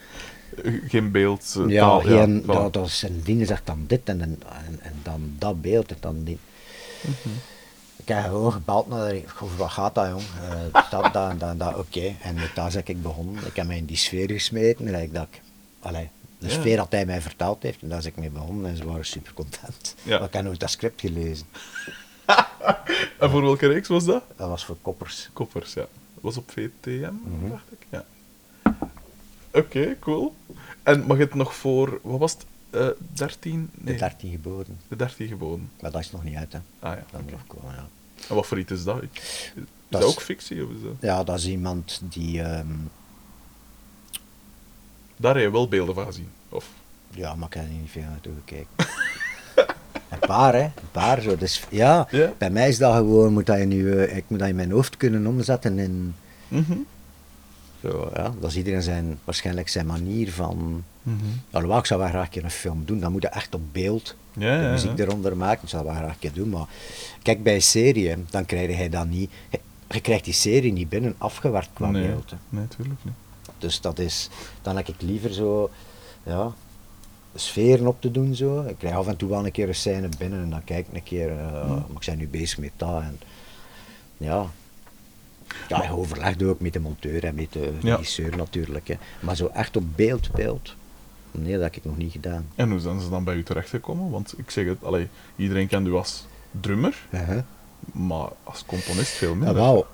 Geen 0.88 1.10
beeld. 1.10 1.54
eh, 1.58 1.68
Ja, 1.68 1.80
taal, 1.80 2.00
geen 2.00 2.42
voilà. 2.42 2.46
dat, 2.46 2.72
dat 2.72 2.86
is 2.86 3.02
een 3.02 3.20
ding 3.24 3.46
zegt 3.46 3.66
dan 3.66 3.84
dit 3.86 4.00
en, 4.04 4.20
en, 4.20 4.38
en, 4.66 4.78
en 4.80 4.94
dan 5.02 5.34
dat 5.38 5.62
beeld 5.62 5.90
en 5.90 5.96
dan 6.00 6.24
die. 6.24 6.38
Mhm. 7.00 7.34
Ik 7.96 8.08
heb 8.08 8.24
gewoon 8.24 8.52
gebeld 8.52 8.88
naar 8.88 9.08
de, 9.12 9.22
over 9.40 9.56
wat 9.56 9.70
gaat 9.70 9.94
dat 9.94 10.08
jong? 10.08 10.22
Eh, 10.72 10.90
dat, 10.90 11.12
dat, 11.12 11.40
dat, 11.40 11.58
dat, 11.58 11.76
oké. 11.76 12.14
En 12.22 12.34
met 12.34 12.50
daar 12.54 12.70
ben 12.72 12.82
ik 12.86 13.02
begonnen. 13.02 13.46
Ik 13.46 13.56
heb 13.56 13.66
mij 13.66 13.76
in 13.76 13.84
die 13.84 13.96
sfeer 13.96 14.30
gesmeten. 14.30 14.84
Like 14.90 15.12
dat 15.12 15.26
ik, 15.30 15.40
allee, 15.80 16.08
de 16.38 16.46
Ja. 16.46 16.52
sfeer 16.52 16.76
dat 16.76 16.86
hij 16.92 17.06
mij 17.06 17.20
verteld 17.20 17.62
heeft. 17.62 17.82
En 17.82 17.88
daar 17.88 17.98
ben 17.98 18.08
ik 18.08 18.16
mee 18.16 18.30
begonnen 18.30 18.70
en 18.70 18.76
ze 18.76 18.84
waren 18.84 19.04
super 19.06 19.32
content. 19.34 19.94
Ja. 20.02 20.18
Maar 20.18 20.26
ik 20.28 20.32
heb 20.34 20.44
nooit 20.44 20.60
dat 20.60 20.70
script 20.70 21.00
gelezen. 21.00 21.46
En 23.18 23.30
voor 23.30 23.42
welke 23.42 23.66
reeks 23.66 23.88
was 23.88 24.04
dat? 24.04 24.22
Dat 24.36 24.48
was 24.48 24.64
voor 24.64 24.76
koppers. 24.82 25.28
Koppers, 25.32 25.74
ja. 25.74 25.86
Was 26.22 26.36
op 26.36 26.50
VTM, 26.50 27.12
Mhm. 27.24 27.48
dacht 27.50 27.64
ik. 27.72 27.86
Ja. 27.90 28.04
Oké, 29.52 29.96
cool. 30.00 30.34
En 30.82 31.02
mag 31.06 31.18
het 31.18 31.34
nog 31.34 31.54
voor, 31.54 32.00
wat 32.02 32.18
was 32.18 32.32
het? 32.32 32.44
Eh 32.70 32.86
13? 33.12 33.70
Nee, 33.74 33.92
De 33.94 33.98
13 34.00 34.30
geboden. 34.30 34.78
de 34.88 34.96
13 34.96 35.28
geboden. 35.28 35.70
Maar 35.80 35.90
dat 35.90 36.00
is 36.00 36.10
nog 36.12 36.24
niet 36.24 36.36
uit 36.36 36.52
hè. 36.52 36.58
Ah 36.78 36.94
ja. 36.96 37.04
Dat 37.10 37.30
nog 37.30 37.46
komen, 37.46 37.74
ja. 37.74 37.88
En 38.28 38.34
wat 38.34 38.46
voor 38.46 38.58
iets 38.58 38.72
is 38.72 38.84
dat? 38.84 39.02
Is 39.02 39.52
dat, 39.54 39.64
Dat 39.88 40.02
is- 40.02 40.06
ook 40.08 40.20
fictie? 40.22 40.64
Of 40.64 40.70
is 40.70 40.82
dat... 40.82 40.92
Ja, 41.00 41.24
dat 41.24 41.38
is 41.38 41.46
iemand 41.46 42.00
die... 42.04 42.42
ehm, 42.42 42.66
Daar 45.16 45.34
heb 45.34 45.42
je 45.44 45.50
wel 45.50 45.68
beelden 45.68 45.94
van 45.94 46.04
gezien. 46.06 46.28
Of... 46.48 46.68
Ja, 47.10 47.34
maar 47.34 47.48
ik 47.48 47.54
heb 47.54 47.64
er 47.64 47.70
niet 47.70 47.90
veel 47.90 48.02
naartoe 48.02 48.32
gekeken. 48.34 48.68
een 50.12 50.18
paar, 50.28 50.54
hè. 50.54 50.62
Een 50.62 50.90
paar, 50.90 51.20
zo. 51.20 51.36
Dus, 51.36 51.64
ja, 51.70 52.06
Ja? 52.10 52.32
bij 52.38 52.50
mij 52.50 52.68
is 52.68 52.78
dat 52.78 52.94
gewoon, 52.94 53.32
moet 53.32 53.46
dat 53.46 53.58
je 53.58 53.64
nu, 53.64 54.02
ik 54.02 54.24
moet 54.26 54.38
dat 54.38 54.48
in 54.48 54.54
mijn 54.54 54.70
hoofd 54.70 54.96
kunnen 54.96 55.26
omzetten 55.26 55.78
in... 55.78 56.14
Mhm. 56.48 56.72
Zo, 57.82 58.10
ja, 58.14 58.32
dat 58.40 58.50
is 58.50 58.56
iedereen 58.56 58.82
zijn, 58.82 59.18
waarschijnlijk 59.24 59.68
zijn 59.68 59.86
manier 59.86 60.32
van... 60.32 60.84
Mhm. 61.02 61.16
Alhoewel, 61.50 61.78
ik 61.78 61.86
zou 61.86 62.00
wel 62.00 62.08
graag 62.08 62.24
een 62.24 62.30
keer 62.30 62.44
een 62.44 62.50
film 62.50 62.82
doen, 62.84 63.00
dan 63.00 63.12
moet 63.12 63.22
je 63.22 63.28
echt 63.28 63.54
op 63.54 63.60
beeld 63.72 64.14
Ja, 64.32 64.60
de 64.62 64.68
muziek 64.70 64.98
ja. 64.98 65.04
eronder 65.04 65.36
maken. 65.36 65.62
Ik 65.62 65.68
zou 65.68 65.84
dat 65.84 65.92
wel 65.92 66.00
graag 66.02 66.12
een 66.12 66.18
keer 66.20 66.32
doen, 66.32 66.48
maar... 66.48 66.66
Kijk, 67.22 67.42
bij 67.42 67.54
een 67.54 67.62
serie, 67.62 68.14
dan 68.30 68.44
krijg 68.46 68.78
je 68.78 68.88
dat 68.88 69.06
niet... 69.06 69.30
Je, 69.50 69.60
je 69.88 70.00
krijgt 70.00 70.24
die 70.24 70.34
serie 70.34 70.72
niet 70.72 70.88
binnen 70.88 71.14
afgewerkt 71.18 71.68
qua 71.72 71.90
nee, 71.90 72.06
beeld. 72.06 72.30
hè. 72.30 72.36
nee, 72.48 72.68
tuurlijk 72.68 73.00
niet. 73.04 73.14
Dus 73.58 73.80
dat 73.80 73.98
is, 73.98 74.28
dan 74.62 74.76
heb 74.76 74.88
ik 74.88 74.94
liever 75.02 75.32
zo, 75.32 75.70
ja, 76.22 76.52
sferen 77.34 77.86
op 77.86 78.00
te 78.00 78.10
doen 78.10 78.34
zo. 78.34 78.60
Ik 78.62 78.78
krijg 78.78 78.94
af 78.94 79.06
en 79.06 79.16
toe 79.16 79.28
wel 79.28 79.44
een 79.44 79.52
keer 79.52 79.68
een 79.68 79.74
scène 79.74 80.08
binnen 80.18 80.42
en 80.42 80.50
dan 80.50 80.64
kijk 80.64 80.86
ik 80.88 80.94
een 80.94 81.02
keer, 81.02 81.30
eh, 81.30 81.68
maar 81.68 81.78
ik 82.00 82.06
ben 82.06 82.18
nu 82.18 82.28
bezig 82.28 82.58
met 82.58 82.70
dat 82.76 83.00
en 83.02 83.18
ja. 84.16 84.46
Ja, 85.68 85.82
je 85.82 85.90
overlegt 85.96 86.42
ook 86.42 86.60
met 86.60 86.72
de 86.72 86.80
monteur 86.80 87.24
en 87.24 87.34
met 87.34 87.52
de 87.52 87.72
Ja. 87.82 87.90
regisseur 87.96 88.36
natuurlijk. 88.36 88.88
Hè. 88.88 88.94
Maar 89.20 89.36
zo 89.36 89.46
echt 89.46 89.76
op 89.76 89.84
beeld, 89.96 90.30
beeld. 90.32 90.74
Nee, 91.30 91.52
dat 91.52 91.62
heb 91.62 91.76
ik 91.76 91.84
nog 91.84 91.96
niet 91.96 92.12
gedaan. 92.12 92.46
En 92.54 92.70
hoe 92.70 92.80
zijn 92.80 93.00
ze 93.00 93.08
dan 93.10 93.24
bij 93.24 93.34
u 93.34 93.42
terechtgekomen? 93.42 94.10
Want 94.10 94.34
ik 94.38 94.50
zeg 94.50 94.66
het, 94.66 94.84
allee, 94.84 95.08
iedereen 95.36 95.66
kent 95.68 95.86
u 95.86 95.92
als 95.94 96.26
drummer, 96.60 97.06
Uh-huh. 97.10 97.38
maar 97.92 98.28
als 98.44 98.64
componist 98.66 99.10
veel 99.12 99.34
minder. 99.34 99.54
wel, 99.54 99.86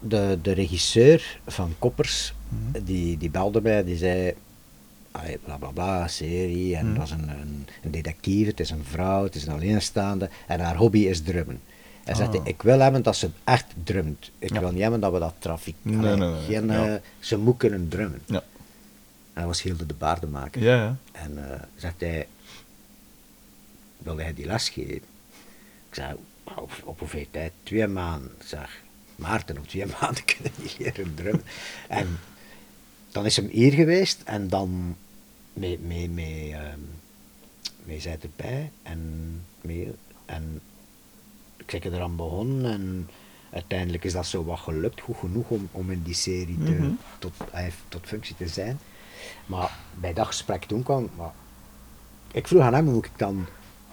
de- 0.00 0.38
de, 0.42 0.52
regisseur 0.52 1.38
van 1.46 1.74
Koppers, 1.78 2.34
Mhm. 2.48 2.84
die, 2.84 3.16
die 3.18 3.30
belde 3.30 3.60
mij, 3.60 3.84
die 3.84 3.96
zei, 3.96 4.22
"Ai, 4.24 4.34
bla 5.44 5.56
bla 5.58 5.70
bla, 5.70 6.08
serie, 6.08 6.76
en 6.76 6.86
Mhm. 6.86 6.94
dat 6.98 7.04
is 7.06 7.10
een, 7.12 7.28
een, 7.28 7.66
een 7.82 7.90
detectieve, 7.90 8.50
het 8.50 8.60
is 8.60 8.70
een 8.70 8.84
vrouw, 8.84 9.22
het 9.24 9.34
is 9.34 9.46
een 9.46 9.52
alleenstaande, 9.52 10.28
en 10.46 10.60
haar 10.60 10.76
hobby 10.76 10.98
is 10.98 11.22
drummen. 11.22 11.60
Hij 12.04 12.14
Ah. 12.14 12.32
zegt, 12.32 12.46
ik 12.48 12.62
wil 12.62 12.78
hebben 12.80 13.02
dat 13.02 13.16
ze 13.16 13.30
echt 13.44 13.66
drumt. 13.84 14.30
Ik 14.38 14.52
Ja. 14.52 14.60
wil 14.60 14.70
niet 14.70 14.80
hebben 14.82 15.00
dat 15.00 15.12
we 15.12 15.18
dat 15.18 15.34
trafiek... 15.38 15.76
Nee, 15.82 15.96
allee, 15.98 16.16
nee, 16.16 16.30
nee, 16.30 16.44
geen, 16.44 16.66
ja. 16.66 16.86
eh, 16.94 17.00
ze 17.18 17.38
moet 17.38 17.56
kunnen 17.56 17.88
drummen. 17.88 18.20
Ja. 18.26 18.42
En 19.32 19.44
dat 19.44 19.44
was 19.44 19.62
Hilde 19.62 19.86
de 19.86 19.94
Baardenmaker. 19.94 20.62
Ja, 20.62 20.74
ja. 20.74 20.96
En 21.12 21.50
eh 21.52 21.60
zegt 21.76 22.00
hij, 22.00 22.26
wilde 23.98 24.22
hij 24.22 24.34
die 24.34 24.46
les 24.46 24.68
geven? 24.68 24.92
Ik 25.88 25.94
zei, 25.94 26.14
op, 26.56 26.70
op 26.84 26.98
hoeveel 26.98 27.26
tijd? 27.30 27.52
Twee 27.62 27.86
maanden. 27.86 28.30
Zeg, 28.44 28.82
Maarten, 29.16 29.58
op 29.58 29.68
twee 29.68 29.86
maanden 30.00 30.24
kunnen 30.24 30.52
niet 30.56 30.78
leren 30.78 31.14
drummen. 31.14 31.44
En 31.88 32.18
dan 33.12 33.24
is 33.26 33.36
hem 33.36 33.48
hier 33.48 33.72
geweest 33.72 34.22
en 34.24 34.48
dan 34.48 34.96
mee, 35.52 35.78
mee, 35.78 36.08
mee, 36.10 36.52
ehm, 36.54 36.78
mee 37.84 38.00
zij 38.00 38.18
erbij 38.20 38.70
en, 38.82 39.00
mee, 39.60 39.92
en 40.24 40.60
ik 41.56 41.70
zeg 41.70 41.84
eraan 41.84 42.16
begonnen 42.16 42.72
en 42.72 43.08
uiteindelijk 43.50 44.04
is 44.04 44.12
dat 44.12 44.26
zo 44.26 44.44
wat 44.44 44.58
gelukt, 44.58 45.00
goed 45.00 45.16
genoeg 45.16 45.48
om, 45.48 45.68
om 45.72 45.90
in 45.90 46.02
die 46.02 46.14
serie 46.14 46.58
te, 46.64 46.70
Mhm. 46.72 46.90
tot, 47.18 47.32
tot 47.88 48.06
functie 48.06 48.36
te 48.36 48.48
zijn. 48.48 48.78
Maar 49.46 49.78
bij 50.00 50.12
dat 50.12 50.26
gesprek 50.26 50.64
toen 50.64 50.82
kwam, 50.82 51.10
maar 51.16 51.32
ik 52.32 52.48
vroeg 52.48 52.62
aan 52.62 52.74
hem, 52.74 52.84
moet 52.84 53.04
ik 53.04 53.10
dan 53.18 53.46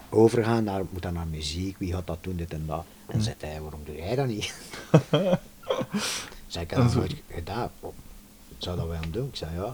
overgaan 0.08 0.64
naar, 0.64 0.82
moet 0.90 1.02
dat 1.02 1.12
naar 1.12 1.26
muziek, 1.26 1.78
wie 1.78 1.92
gaat 1.92 2.06
dat 2.06 2.18
doen, 2.20 2.36
dit 2.36 2.52
en 2.52 2.66
dat. 2.66 2.84
En 3.06 3.14
Mhm. 3.16 3.24
zei 3.24 3.34
hij, 3.38 3.60
waarom 3.60 3.80
doe 3.84 3.96
jij 3.96 4.14
dat 4.14 4.26
niet? 4.26 4.54
Zei 6.46 6.64
ik 6.64 6.70
dat 6.74 6.90
zo- 6.92 6.98
nooit 6.98 7.14
gedaan. 7.30 7.70
Zou 8.58 8.76
dat 8.76 8.86
wel 8.86 8.98
doen? 9.10 9.28
Ik 9.28 9.36
zei 9.36 9.50
ja. 9.54 9.72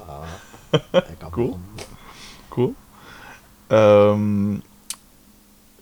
Ik 0.70 1.20
had 1.20 1.30
Cool. 1.30 1.58
Cool. 2.48 2.74
Ehm, 3.66 4.54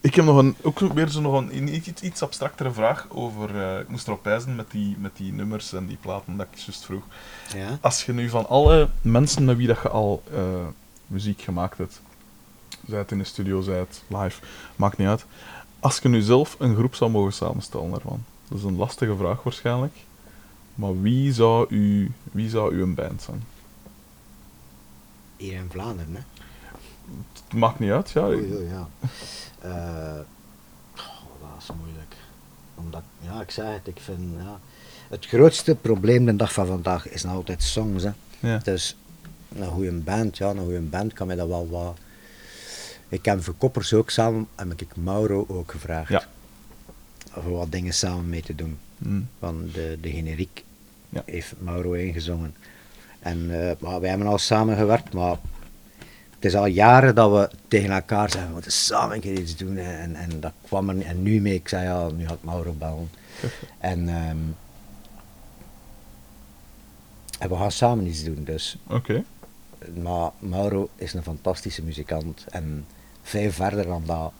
ik 0.01 0.15
heb 0.15 0.25
nog 0.25 0.37
een, 0.37 0.57
ook 0.63 0.79
weer 0.79 1.09
zo 1.09 1.21
nog 1.21 1.41
een, 1.41 1.57
een 1.57 1.75
iets, 1.75 2.03
iets 2.03 2.23
abstractere 2.23 2.73
vraag 2.73 3.07
over... 3.09 3.63
eh, 3.63 3.81
ik 3.81 3.89
moest 3.89 4.07
erop 4.07 4.25
wijzen 4.25 4.57
met 4.57 4.71
die, 4.71 4.97
met 4.99 5.17
die 5.17 5.33
nummers 5.33 5.73
en 5.73 5.87
die 5.87 5.97
platen 6.01 6.37
dat 6.37 6.47
ik 6.51 6.59
juist 6.59 6.85
vroeg. 6.85 7.03
Ja. 7.55 7.79
Als 7.81 8.05
je 8.05 8.13
nu 8.13 8.29
van 8.29 8.49
alle 8.49 8.89
mensen 9.03 9.45
met 9.45 9.57
wie 9.57 9.67
dat 9.67 9.83
je 9.83 9.89
al 9.89 10.23
eh, 10.35 10.67
muziek 11.07 11.41
gemaakt 11.43 11.79
hebt, 11.79 12.01
zij 12.87 12.99
het 12.99 13.11
in 13.11 13.19
de 13.19 13.25
studio, 13.25 13.61
zij 13.61 13.79
het 13.79 14.03
live, 14.07 14.41
maakt 14.77 14.97
niet 14.97 15.09
uit. 15.09 15.25
Als 15.81 15.99
je 15.99 16.09
nu 16.09 16.21
zelf 16.21 16.57
een 16.59 16.77
groep 16.77 16.95
zou 16.95 17.11
mogen 17.11 17.33
samenstellen 17.33 17.91
daarvan, 17.91 18.25
dat 18.49 18.59
is 18.59 18.65
een 18.65 18.77
lastige 18.77 19.17
vraag 19.17 19.43
waarschijnlijk, 19.43 19.97
maar 20.81 21.01
wie 21.01 21.33
zou 21.33 21.67
u, 21.69 22.13
wie 22.33 22.49
zou 22.49 22.75
uw 22.75 22.95
band 22.95 23.23
zijn? 23.23 23.43
Hier 25.37 25.55
in 25.55 25.69
Vlaanderen, 25.71 26.15
hè? 26.15 26.21
Het 27.33 27.53
maakt 27.53 27.79
niet 27.79 27.91
uit, 27.91 28.11
ja. 28.11 28.27
Oei, 28.27 28.55
oei, 28.55 28.69
ja. 28.69 28.89
Eh, 29.61 30.21
oh, 30.97 31.41
dat 31.41 31.63
is 31.63 31.69
moeilijk. 31.77 32.15
Omdat, 32.75 33.03
ja, 33.21 33.41
ik 33.41 33.51
zei 33.51 33.73
het, 33.73 33.87
ik 33.87 34.01
vind, 34.01 34.21
ja... 34.39 34.61
Het 35.09 35.27
grootste 35.27 35.75
probleem 35.75 36.25
de 36.25 36.37
dag 36.37 36.53
van 36.53 36.67
vandaag 36.67 37.09
is 37.09 37.23
nog 37.23 37.35
altijd 37.35 37.63
songs, 37.63 38.03
hè. 38.03 38.11
Ja. 38.39 38.59
Dus 38.59 38.97
een 39.55 39.67
goede 39.67 39.93
band, 39.93 40.39
ja, 40.39 40.51
een 40.51 40.59
goede 40.59 40.81
band 40.81 41.13
kan 41.13 41.27
mij 41.27 41.37
dat 41.37 41.49
wel 41.49 41.69
wat... 41.69 41.99
Ik 43.09 43.25
heb 43.25 43.43
voor 43.43 43.55
Koppers 43.55 43.93
ook 43.93 44.11
samen, 44.11 44.49
heb 44.55 44.81
ik 44.81 44.97
Mauro 44.97 45.45
ook 45.49 45.71
gevraagd. 45.71 46.11
Ja. 46.11 46.25
Om 47.35 47.51
wat 47.51 47.73
dingen 47.73 47.95
samen 47.95 48.29
mee 48.29 48.43
te 48.43 48.55
doen. 48.55 48.79
Mm. 48.99 49.29
Van 49.39 49.71
de, 49.73 49.99
de 50.01 50.11
generiek 50.11 50.65
Ja. 51.11 51.23
heeft 51.27 51.55
Mauro 51.59 51.93
ingezongen. 51.93 52.55
En 53.21 53.47
maar 53.81 54.01
wij 54.01 54.09
hebben 54.09 54.27
al 54.27 54.39
samengewerkt, 54.39 55.13
maar 55.13 55.37
het 56.41 56.49
is 56.53 56.55
al 56.55 56.67
jaren 56.67 57.15
dat 57.15 57.31
we 57.31 57.57
tegen 57.69 57.91
elkaar 57.91 58.31
zeggen, 58.31 58.47
we 58.49 58.53
moeten 58.53 58.73
samen 58.73 59.15
een 59.15 59.21
keer 59.21 59.39
iets 59.39 59.57
doen. 59.57 59.77
En, 59.77 60.15
en 60.15 60.41
dat 60.41 60.53
kwam 60.63 60.89
er 60.89 61.03
en 61.03 61.23
nu 61.23 61.41
mee. 61.41 61.55
Ik 61.55 61.69
zei, 61.69 61.85
ja, 61.85 62.11
nu 62.11 62.27
gaat 62.27 62.43
Mauro 62.43 62.73
bellen. 62.73 63.11
En, 63.79 64.09
ehm, 64.09 64.39
en 67.39 67.49
we 67.49 67.57
gaan 67.57 67.73
samen 67.73 68.07
iets 68.07 68.25
doen, 68.25 68.45
dus. 68.45 68.77
Oké. 68.87 69.25
Maar 70.03 70.31
Mauro 70.39 70.89
is 70.97 71.13
een 71.13 71.23
fantastische 71.23 71.83
muzikant 71.83 72.45
en 72.51 72.87
veel 73.23 73.51
verder 73.51 73.87
dan 73.87 74.03
dat, 74.07 74.33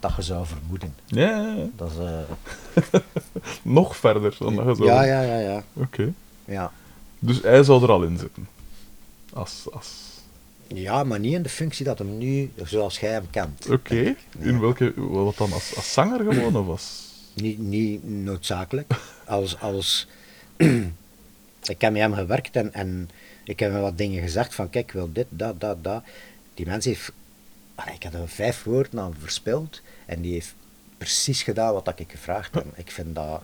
dat 0.00 0.16
je 0.16 0.22
zou 0.22 0.46
vermoeden. 0.46 0.94
Ja, 1.06 1.28
ja, 1.28 1.54
ja. 1.54 1.68
Dat 1.76 1.90
is, 1.90 1.98
eh, 1.98 3.00
Nog 3.62 3.96
verder 3.96 4.36
dan 4.38 4.56
dat 4.56 4.64
je 4.64 4.74
zo... 4.74 4.84
ja, 4.84 5.02
ja, 5.02 5.22
ja, 5.22 5.38
ja, 5.38 5.64
Oké. 5.72 6.12
ja. 6.44 6.72
Dus 7.18 7.42
hij 7.42 7.62
zou 7.62 7.82
er 7.82 7.90
al 7.90 8.02
in 8.02 8.18
zitten. 8.18 8.48
Als... 9.32 9.66
als... 9.72 10.06
Ja, 10.66 11.04
maar 11.04 11.18
niet 11.18 11.34
in 11.34 11.42
de 11.42 11.48
functie 11.48 11.84
dat 11.84 11.98
hem 11.98 12.18
nu, 12.18 12.50
zoals 12.64 13.00
jij 13.00 13.10
hem 13.10 13.30
kent. 13.30 13.70
Oké. 13.70 14.16
In 14.38 14.60
welke... 14.60 14.92
Wat 14.96 15.36
dan? 15.36 15.52
Als, 15.52 15.76
als 15.76 15.92
zanger 15.92 16.32
gewoon, 16.32 16.56
of 16.56 16.68
als... 16.68 17.06
Niet, 17.34 17.58
niet 17.58 18.08
noodzakelijk. 18.08 18.92
Als, 19.26 19.60
als 19.60 20.06
ik 21.74 21.80
heb 21.80 21.92
met 21.92 22.00
hem 22.00 22.14
gewerkt 22.14 22.56
en, 22.56 22.74
en 22.74 23.10
ik 23.44 23.60
heb 23.60 23.72
hem 23.72 23.80
wat 23.80 23.98
dingen 23.98 24.22
gezegd 24.22 24.54
van 24.54 24.70
kijk, 24.70 24.86
ik 24.86 24.92
wil 24.92 25.12
dit, 25.12 25.26
dat, 25.28 25.60
dat, 25.60 25.84
dat. 25.84 26.02
Die 26.54 26.66
mens 26.66 26.84
heeft, 26.84 27.12
Allee, 27.74 27.94
ik 27.94 28.02
had 28.02 28.14
er 28.14 28.28
vijf 28.28 28.62
woorden 28.62 29.00
aan 29.00 29.14
verspild 29.18 29.80
en 30.08 30.20
die 30.20 30.32
heeft 30.32 30.54
precies 30.98 31.42
gedaan 31.42 31.72
wat 31.72 31.92
ik 31.96 32.10
gevraagd 32.10 32.54
heb. 32.54 32.64
Ik 32.76 32.90
vind 32.90 33.14
dat, 33.14 33.42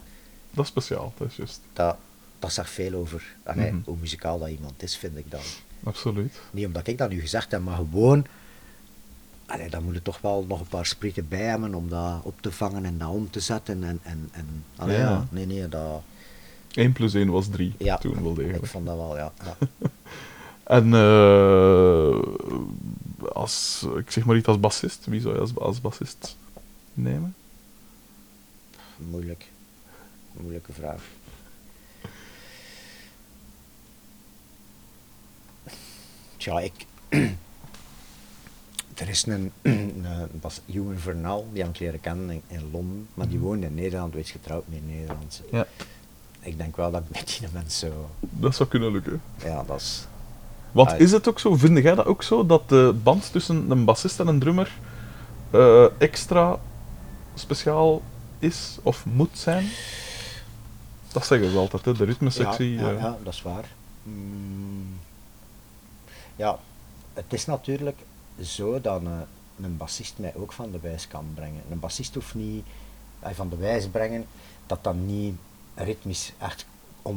Dat 0.50 0.64
is 0.64 0.70
speciaal, 0.70 1.12
dat 1.18 1.28
is 1.30 1.36
juist. 1.36 1.60
dat, 1.72 1.96
dat 2.38 2.52
zegt 2.52 2.70
veel 2.70 2.94
over 2.94 3.34
allee, 3.42 3.72
Mhm. 3.72 3.80
hoe 3.84 3.96
muzikaal 4.00 4.38
dat 4.38 4.48
iemand 4.48 4.82
is, 4.82 4.96
vind 4.96 5.16
ik 5.16 5.30
dan. 5.30 5.40
Absoluut. 5.84 6.40
Niet 6.50 6.66
omdat 6.66 6.86
ik 6.86 6.98
dat 6.98 7.10
nu 7.10 7.20
gezegd 7.20 7.50
heb, 7.50 7.62
maar 7.62 7.76
gewoon. 7.76 8.26
Allee, 9.46 9.70
dan 9.70 9.82
moet 9.84 9.94
je 9.94 10.02
toch 10.02 10.20
wel 10.20 10.44
nog 10.48 10.60
een 10.60 10.66
paar 10.66 10.86
sprieten 10.86 11.28
bij 11.28 11.42
hebben 11.42 11.74
om 11.74 11.88
dat 11.88 12.20
op 12.22 12.40
te 12.40 12.52
vangen 12.52 12.84
en 12.84 12.98
dat 12.98 13.08
om 13.08 13.30
te 13.30 13.40
zetten. 13.40 13.84
En, 13.84 14.00
en, 14.02 14.28
en, 14.32 14.64
allee, 14.76 14.96
Ja. 14.96 15.08
ja. 15.10 15.26
nee, 15.30 15.46
nee, 15.46 15.68
dat, 15.68 16.02
1 16.72 16.92
plus 16.92 17.14
1 17.14 17.30
was 17.30 17.48
3 17.48 17.74
ja, 17.78 17.96
toen 17.98 18.22
wel 18.22 18.30
ik 18.30 18.36
degelijk. 18.36 18.66
vond 18.66 18.86
dat 18.86 18.96
wel, 18.96 19.16
ja. 19.16 19.32
ja. 19.44 19.56
En 20.64 20.94
eh, 20.94 22.18
als, 23.32 23.86
ik 23.96 24.10
zeg 24.10 24.24
maar 24.24 24.36
iets 24.36 24.46
als 24.46 24.60
bassist, 24.60 25.06
wie 25.06 25.20
zou 25.20 25.34
je 25.34 25.40
als, 25.40 25.56
als 25.56 25.80
bassist 25.80 26.36
nemen? 26.94 27.34
Moeilijk. 28.96 29.50
Moeilijke 30.32 30.72
vraag. 30.72 31.02
Tja, 36.36 36.60
ik. 36.60 36.86
er 38.94 39.08
is 39.08 39.26
een, 39.26 39.52
een 39.62 40.06
bas, 40.32 40.60
Ewan 40.66 40.98
Vernal, 40.98 41.48
die 41.52 41.62
heb 41.62 41.74
ik 41.74 41.80
leren 41.80 42.00
kennen 42.00 42.30
in, 42.30 42.42
in 42.46 42.70
Londen, 42.72 43.08
maar 43.14 43.28
die 43.28 43.38
woonde 43.38 43.66
in 43.66 43.74
Nederland, 43.74 44.14
wees 44.14 44.30
getrouwd 44.30 44.64
met 44.68 44.78
een 44.78 44.96
Nederlandse. 44.96 45.42
Ja. 45.50 45.66
Ik 46.40 46.58
denk 46.58 46.76
wel 46.76 46.90
dat 46.90 47.02
ik 47.08 47.16
met 47.16 47.36
die 47.38 47.48
mensen 47.52 47.88
zo. 47.90 48.10
Dat 48.20 48.54
zou 48.54 48.68
kunnen 48.68 48.92
lukken. 48.92 49.22
Ja, 49.44 49.62
dat 49.62 49.80
is. 49.80 50.06
Want 50.72 50.90
Ah, 50.90 51.00
is 51.00 51.12
het 51.12 51.28
ook 51.28 51.40
zo, 51.40 51.54
vind 51.56 51.78
jij 51.78 51.94
dat 51.94 52.06
ook 52.06 52.22
zo, 52.22 52.46
dat 52.46 52.68
de 52.68 52.94
band 53.02 53.32
tussen 53.32 53.70
een 53.70 53.84
bassist 53.84 54.20
en 54.20 54.26
een 54.26 54.38
drummer 54.38 54.72
eh, 55.50 55.84
extra 55.98 56.58
speciaal 57.34 58.02
is 58.38 58.78
of 58.82 59.04
moet 59.06 59.38
zijn? 59.38 59.68
Dat 61.12 61.26
zeggen 61.26 61.50
ze 61.50 61.56
altijd, 61.58 61.84
hè? 61.84 61.92
de 61.94 62.04
ritmesectie. 62.04 62.72
Ja, 62.72 62.80
ja, 62.90 62.94
eh. 62.94 63.00
ja, 63.00 63.16
dat 63.22 63.32
is 63.32 63.42
waar. 63.42 63.64
Mm, 64.02 64.98
ja, 66.36 66.58
het 67.14 67.32
is 67.32 67.46
natuurlijk 67.46 67.98
zo 68.42 68.80
dat 68.80 69.00
een, 69.00 69.24
een 69.64 69.76
bassist 69.76 70.14
mij 70.18 70.34
ook 70.36 70.52
van 70.52 70.70
de 70.70 70.80
wijs 70.80 71.08
kan 71.08 71.24
brengen. 71.34 71.62
Een 71.70 71.80
bassist 71.80 72.14
hoeft 72.14 72.34
niet 72.34 72.64
eh, 73.20 73.30
van 73.34 73.48
de 73.48 73.56
wijs 73.56 73.86
brengen 73.88 74.26
dat 74.66 74.84
dat 74.84 74.94
niet 74.94 75.34
ritmisch 75.74 76.32
echt 76.38 76.66
100% 77.02 77.12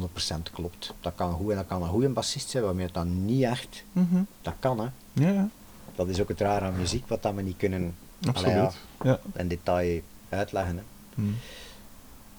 klopt. 0.52 0.94
Dat 1.00 1.12
kan, 1.14 1.32
goed, 1.32 1.50
en 1.50 1.56
dat 1.56 1.66
kan 1.66 1.82
een 1.82 1.88
goede 1.88 2.08
bassist 2.08 2.48
zijn, 2.50 2.64
waarmee 2.64 2.84
het 2.84 2.94
dan 2.94 3.24
niet 3.24 3.42
echt, 3.42 3.84
Mhm. 3.92 4.22
dat 4.42 4.54
kan 4.58 4.78
hè. 4.80 4.86
Ja, 5.12 5.28
ja, 5.32 5.48
Dat 5.94 6.08
is 6.08 6.20
ook 6.20 6.28
het 6.28 6.40
rare 6.40 6.64
aan 6.64 6.76
muziek, 6.76 7.06
wat 7.08 7.22
dat 7.22 7.34
we 7.34 7.42
niet 7.42 7.56
kunnen 7.56 7.94
absoluut. 8.26 8.56
allee, 8.56 8.70
ja. 9.02 9.20
in 9.34 9.48
detail 9.48 10.02
uitleggen. 10.28 10.76
Hè. 10.76 10.82
Hm. 11.14 11.32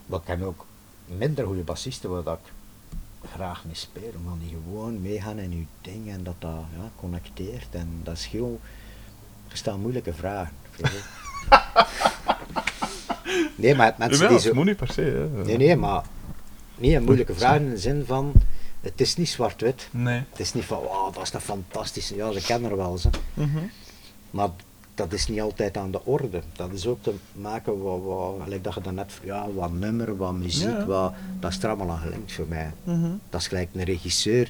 Maar 0.06 0.20
ik 0.20 0.28
heb 0.28 0.44
ook 0.44 0.66
minder 1.06 1.46
goede 1.46 1.62
bassisten 1.62 2.24
waar 2.24 2.34
ik 2.34 2.52
graag 3.34 3.66
mee 3.66 3.76
speel, 3.76 4.12
omdat 4.16 4.40
die 4.40 4.50
gewoon 4.50 5.02
meegaan 5.02 5.40
in 5.40 5.52
je 5.52 5.66
ding 5.82 6.10
en 6.10 6.24
dat 6.24 6.36
dat 6.40 6.52
ja, 6.52 6.92
connecteert. 6.96 7.68
En 7.72 8.00
dat 8.04 8.18
is 8.18 8.26
heel... 8.26 8.60
Er 9.48 9.58
staan 9.58 9.80
moeilijke 9.80 10.14
vragen. 10.14 10.54
nee, 13.56 13.76
maar 13.76 13.96
mensen 13.98 14.30
die 14.30 14.40
zo... 14.40 14.54
moet 14.54 14.66
niet 14.66 14.78
per 14.78 14.92
se. 14.92 15.02
Hè. 15.02 15.44
Nee, 15.44 15.58
nee, 15.58 15.76
maar 15.76 16.04
niet 16.76 16.94
een 16.94 17.04
moeilijke 17.04 17.34
vraag 17.34 17.56
in 17.56 17.70
de 17.70 17.78
zin 17.78 18.06
van... 18.06 18.34
Het 18.82 19.02
is 19.02 19.16
niet 19.16 19.30
zwart-wit. 19.30 19.88
Nee. 19.92 20.24
Het 20.30 20.40
is 20.40 20.54
niet 20.54 20.66
van, 20.66 20.80
wow, 20.80 21.14
dat 21.14 21.24
is 21.24 21.34
een 21.34 21.42
fantastische... 21.42 22.16
Ja, 22.16 22.32
ze 22.32 22.42
kennen 22.42 22.72
er 22.72 22.78
wel 22.78 22.92
eens. 22.92 23.04
hè. 23.04 23.10
Mhm. 23.34 23.60
Maar 24.32 24.50
dat 25.00 25.14
is 25.14 25.28
niet 25.28 25.42
altijd 25.42 25.78
aan 25.78 25.92
de 25.92 26.06
orde. 26.06 26.42
Dat 26.54 26.72
is 26.72 26.88
ook 26.88 27.04
te 27.04 27.14
maken 27.32 27.82
wat, 27.82 28.00
wat 28.04 28.36
gelijk 28.44 28.64
dat 28.64 28.74
je 28.74 28.82
daarnet 28.82 29.20
ja, 29.24 29.52
wat 29.52 29.72
nummer, 29.72 30.18
wat 30.18 30.34
muziek, 30.34 30.68
Ja. 30.68 30.86
wat, 30.86 31.14
dat 31.40 31.52
is 31.52 31.64
er 31.64 31.70
allemaal 31.70 31.90
aan 31.90 32.02
gelinkt 32.02 32.32
voor 32.32 32.48
mij. 32.48 32.72
Mhm. 32.84 33.12
Dat 33.30 33.42
is 33.42 33.48
gelijk 33.48 33.70
een 33.74 33.84
regisseur. 33.84 34.50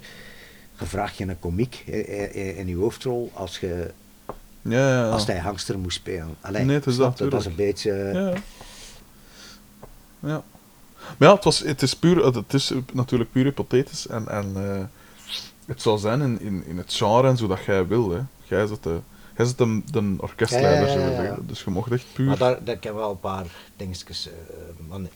Je 0.79 0.85
vraagt 0.85 1.17
je 1.17 1.27
een 1.27 1.39
komiek 1.39 1.75
in, 1.75 2.67
je 2.67 2.75
hoofdrol 2.75 3.31
als, 3.33 3.59
je, 3.59 3.91
Ja, 4.61 5.09
als 5.09 5.25
hij 5.25 5.41
gangster 5.41 5.79
moest 5.79 5.97
spelen. 5.97 6.35
Nee, 6.51 6.79
dat, 6.79 7.17
je? 7.17 7.27
dat 7.27 7.39
is 7.39 7.45
een 7.45 7.55
beetje... 7.55 7.91
Ja. 8.13 8.33
ja. 10.29 10.43
Maar 11.17 11.27
ja, 11.27 11.35
het, 11.35 11.43
was, 11.43 11.59
het, 11.59 11.81
is 11.81 11.95
puur, 11.95 12.25
het 12.25 12.53
is 12.53 12.73
natuurlijk 12.93 13.31
puur 13.31 13.43
hypothetisch. 13.43 14.07
En, 14.07 14.27
en 14.27 14.51
eh, 14.55 14.83
het 15.65 15.81
zal 15.81 15.97
zijn 15.97 16.21
in, 16.21 16.41
in, 16.41 16.63
in 16.65 16.77
het 16.77 16.93
genre 16.93 17.27
en 17.27 17.37
zo 17.37 17.47
dat 17.47 17.63
jij 17.65 17.87
wil. 17.87 18.09
Hè. 18.09 18.19
Jij 18.43 18.67
zit 18.67 18.83
de, 18.83 18.99
jij 19.39 19.47
zit 19.47 19.57
de, 19.57 19.81
de 19.91 20.15
orkestleider, 20.17 20.99
Ja, 20.99 21.09
ja, 21.09 21.21
ja. 21.23 21.37
Dus 21.41 21.63
je 21.63 21.69
mocht 21.69 21.91
echt 21.91 22.05
puur... 22.13 22.25
Maar 22.25 22.37
daar, 22.37 22.63
daar 22.63 22.75
ik 22.75 22.83
heb 22.83 22.93
wel 22.93 23.11
een 23.11 23.19
paar 23.19 23.45
dingetjes. 23.75 24.27
eh, 24.27 24.33
want, 24.87 25.09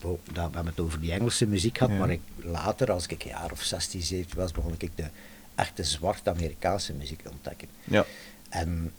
bo- 0.00 0.18
daar, 0.32 0.48
we 0.48 0.54
hebben 0.54 0.66
het 0.76 0.80
over 0.80 1.00
die 1.00 1.12
Engelse 1.12 1.46
muziek 1.46 1.78
gehad, 1.78 1.98
maar 1.98 2.10
ik, 2.10 2.20
later, 2.36 2.92
als 2.92 3.06
ik 3.06 3.24
een 3.24 3.30
jaar 3.30 3.50
of 3.52 3.62
16, 3.62 4.02
17 4.02 4.38
was, 4.38 4.52
begon 4.52 4.74
ik 4.78 4.90
de 4.96 5.06
echte 5.54 5.84
zwarte 5.84 6.30
Amerikaanse 6.30 6.92
muziek 6.92 7.22
te 7.22 7.30
ontdekken. 7.30 7.68
Ja. 7.84 8.04
En 8.48 8.92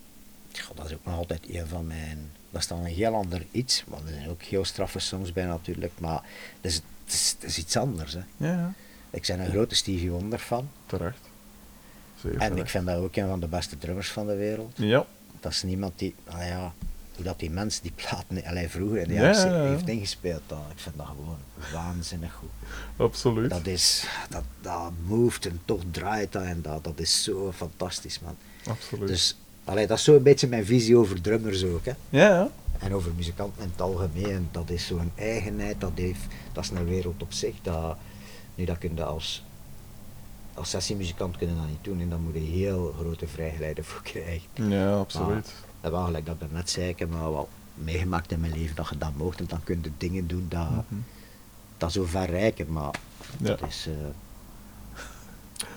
ja, 0.52 0.62
dat 0.76 0.86
is 0.86 0.94
ook 0.94 1.06
nog 1.06 1.16
altijd 1.18 1.50
een 1.50 1.68
van 1.68 1.88
mijn. 1.88 2.32
Dat 2.50 2.62
is 2.62 2.68
dan 2.68 2.80
een 2.80 2.86
heel 2.86 3.14
ander 3.16 3.46
iets, 3.52 3.84
want 3.88 4.08
er 4.08 4.14
zijn 4.14 4.30
ook 4.30 4.42
heel 4.42 4.66
straffe 4.66 5.00
songs 5.00 5.34
bij 5.34 5.46
natuurlijk, 5.46 5.94
maar 6.00 6.22
het 6.62 6.72
is, 6.72 6.76
het 6.76 7.14
is, 7.14 7.36
het 7.40 7.50
is 7.50 7.58
iets 7.58 7.78
anders. 7.78 8.14
Hè. 8.14 8.20
Ja, 8.38 8.52
ja. 8.54 8.74
Ik 9.10 9.26
ben 9.28 9.40
een 9.40 9.50
grote 9.52 9.76
Stevie 9.76 10.12
Wonder 10.12 10.40
fan 10.40 10.70
Terecht. 10.86 11.27
En 12.38 12.58
ik 12.58 12.70
vind 12.70 12.86
dat 12.86 12.98
ook 12.98 13.16
een 13.16 13.28
van 13.28 13.40
de 13.40 13.48
beste 13.48 13.78
drummers 13.78 14.12
van 14.12 14.28
de 14.28 14.36
wereld. 14.36 14.74
Ja. 14.76 15.06
Dat 15.40 15.52
is 15.52 15.64
niemand 15.64 16.00
die, 16.00 16.16
nou 16.30 16.44
ja, 16.44 16.74
hoe 17.16 17.26
dat 17.26 17.40
die 17.40 17.50
mens 17.50 17.82
die 17.82 17.92
platen 17.96 18.46
allee, 18.46 18.70
vroeger 18.70 18.98
in 18.98 19.08
de 19.08 19.14
Ja, 19.14 19.22
jaren 19.22 19.52
ja, 19.52 19.64
ja. 19.64 19.70
heeft 19.70 19.88
ingespeeld, 19.88 20.42
dat, 20.48 20.60
ik 20.72 20.80
vind 20.80 20.98
dat 20.98 21.06
gewoon 21.06 21.38
waanzinnig 21.74 22.34
goed. 22.34 22.50
Absoluut. 22.98 23.50
Dat 23.50 23.66
is, 23.66 24.08
dat, 24.30 24.44
dat 24.62 24.92
moved 25.06 25.46
en 25.46 25.62
toch 25.66 25.82
draait 25.92 26.32
dat 26.32 26.44
en 26.44 26.62
dat, 26.62 26.84
dat 26.84 27.00
is 27.00 27.24
zo 27.24 27.52
fantastisch 27.56 28.20
man. 28.20 28.36
Absoluut. 28.68 29.08
Dus 29.08 29.38
allee, 29.64 29.88
dat 29.88 29.98
is 29.98 30.04
zo'n 30.04 30.24
beetje 30.24 30.48
mijn 30.48 30.66
visie 30.66 30.98
over 30.98 31.22
drummers 31.22 31.64
ook. 31.64 31.86
Hè. 31.86 31.92
Ja, 32.10 32.28
ja. 32.30 32.50
En 32.80 32.94
over 32.94 33.12
muzikanten 33.16 33.64
in 33.64 33.70
het 33.70 33.82
algemeen, 33.82 34.48
dat 34.52 34.70
is 34.70 34.88
zo'n 34.88 35.12
eigenheid, 35.16 35.82
dat, 35.82 35.92
heeft, 35.96 36.20
dat 36.54 36.64
is 36.64 36.70
een 36.70 36.86
wereld 36.86 37.22
op 37.22 37.34
zich. 37.34 37.56
Dat, 37.62 37.98
nu, 38.56 38.66
dat 38.66 38.78
kun 38.78 38.92
je 38.96 39.04
als, 39.04 39.44
als 40.58 40.70
sessiemuzikant 40.70 41.38
kunnen 41.38 41.56
dat 41.56 41.68
niet 41.68 41.84
doen 41.84 42.00
en 42.00 42.10
dan 42.10 42.22
moet 42.22 42.34
je 42.34 42.40
heel 42.40 42.96
grote 43.00 43.28
vrijheid 43.28 43.80
voor 43.82 44.02
krijgen. 44.04 44.70
Ja, 44.70 44.98
absoluut. 44.98 45.54
En 45.82 45.92
wel 45.92 46.04
gelijk 46.04 46.26
dat 46.26 46.36
ik 46.40 46.52
net 46.52 46.70
zei, 46.70 46.90
ik 46.90 47.00
heb 47.00 47.10
wel 47.12 47.50
meegemaakt 47.74 48.32
in 48.32 48.40
mijn 48.40 48.54
leven 48.54 48.76
dat 48.76 48.90
je 48.90 48.98
dat 48.98 49.16
mocht 49.16 49.40
en 49.40 49.46
dan 49.48 49.64
kun 49.64 49.80
je 49.84 49.92
dingen 49.98 50.28
doen 50.28 50.46
dat, 50.50 50.70
Mhm. 50.70 50.84
dat 51.78 51.92
zo 51.92 52.04
ver 52.06 52.26
rijken, 52.30 52.72
maar 52.72 52.92
Ja. 53.40 53.46
dat 53.48 53.62
is... 53.68 53.88
eh, 53.88 53.94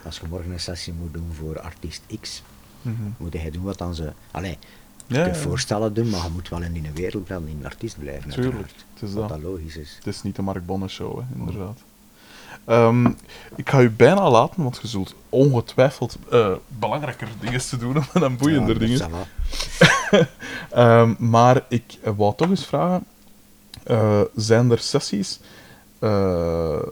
als 0.04 0.18
je 0.18 0.26
morgen 0.28 0.50
een 0.50 0.60
sessie 0.60 0.92
moet 0.92 1.12
doen 1.12 1.32
voor 1.32 1.60
artiest 1.60 2.02
X, 2.20 2.42
Mhm. 2.82 3.02
moet 3.16 3.32
hij 3.32 3.50
doen 3.50 3.62
wat 3.62 3.78
dan 3.78 3.94
ze... 3.94 4.12
Allee, 4.30 4.58
je 5.06 5.14
Ja, 5.14 5.22
kunt 5.24 5.36
ja. 5.36 5.42
voorstellen 5.42 5.94
doen, 5.94 6.10
maar 6.10 6.24
je 6.24 6.30
moet 6.30 6.48
wel 6.48 6.62
in 6.62 6.72
die 6.72 6.90
wereld 6.94 7.24
blijven, 7.24 7.48
in 7.48 7.56
een 7.58 7.64
artiest 7.64 7.98
blijven. 7.98 8.30
Tuurlijk, 8.30 8.70
het 8.94 9.02
is 9.08 9.14
dat. 9.14 9.28
dat 9.28 9.42
logisch 9.42 9.76
is. 9.76 9.94
Het 9.96 10.06
is 10.06 10.22
niet 10.22 10.36
de 10.36 10.42
Mark 10.42 10.66
Bonne 10.66 10.88
show, 10.88 11.18
hè, 11.18 11.24
inderdaad. 11.38 11.78
Ehm, 12.64 13.06
ik 13.56 13.70
ga 13.70 13.80
u 13.80 13.90
bijna 13.90 14.30
laten, 14.30 14.62
want 14.62 14.78
je 14.82 14.88
zult 14.88 15.14
ongetwijfeld 15.28 16.16
eh, 16.30 16.52
belangrijker 16.68 17.28
dingen 17.40 17.60
te 17.60 17.76
doen 17.76 17.96
dan 18.12 18.36
boeiender 18.36 18.82
Ja, 18.82 18.86
dingen. 18.86 19.26
Ehm, 20.70 21.14
maar 21.18 21.62
ik 21.68 21.98
wou 22.16 22.34
toch 22.36 22.48
eens 22.48 22.66
vragen: 22.66 23.04
eh, 23.82 24.20
zijn 24.36 24.70
er 24.70 24.78
sessies 24.78 25.40
eh, 25.98 26.82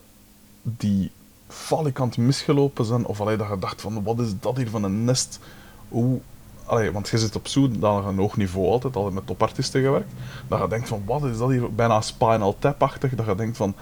die 0.62 1.10
falikant 1.48 2.16
misgelopen 2.16 2.84
zijn? 2.84 3.06
Of 3.06 3.20
allee, 3.20 3.36
dat 3.36 3.48
je 3.48 3.58
dacht 3.58 3.80
van 3.80 4.02
wat 4.02 4.18
is 4.18 4.40
dat 4.40 4.56
hier 4.56 4.70
van 4.70 4.82
een 4.82 5.04
nest? 5.04 5.40
Hoe, 5.88 6.20
allee, 6.64 6.92
want 6.92 7.08
je 7.08 7.18
zit 7.18 7.36
op 7.36 7.46
een 7.54 8.18
hoog 8.18 8.36
niveau 8.36 8.66
altijd, 8.66 8.96
altijd 8.96 9.14
met 9.14 9.26
topartiesten 9.26 9.82
gewerkt. 9.82 10.12
Dat 10.48 10.60
je 10.60 10.68
denkt 10.68 10.88
van 10.88 11.02
wat 11.06 11.24
is 11.24 11.38
dat 11.38 11.50
hier 11.50 11.74
bijna 11.74 12.00
spinal 12.00 12.56
tap-achtig? 12.58 13.14
Dat 13.14 13.26
je 13.26 13.34
denkt 13.34 13.56
van 13.56 13.74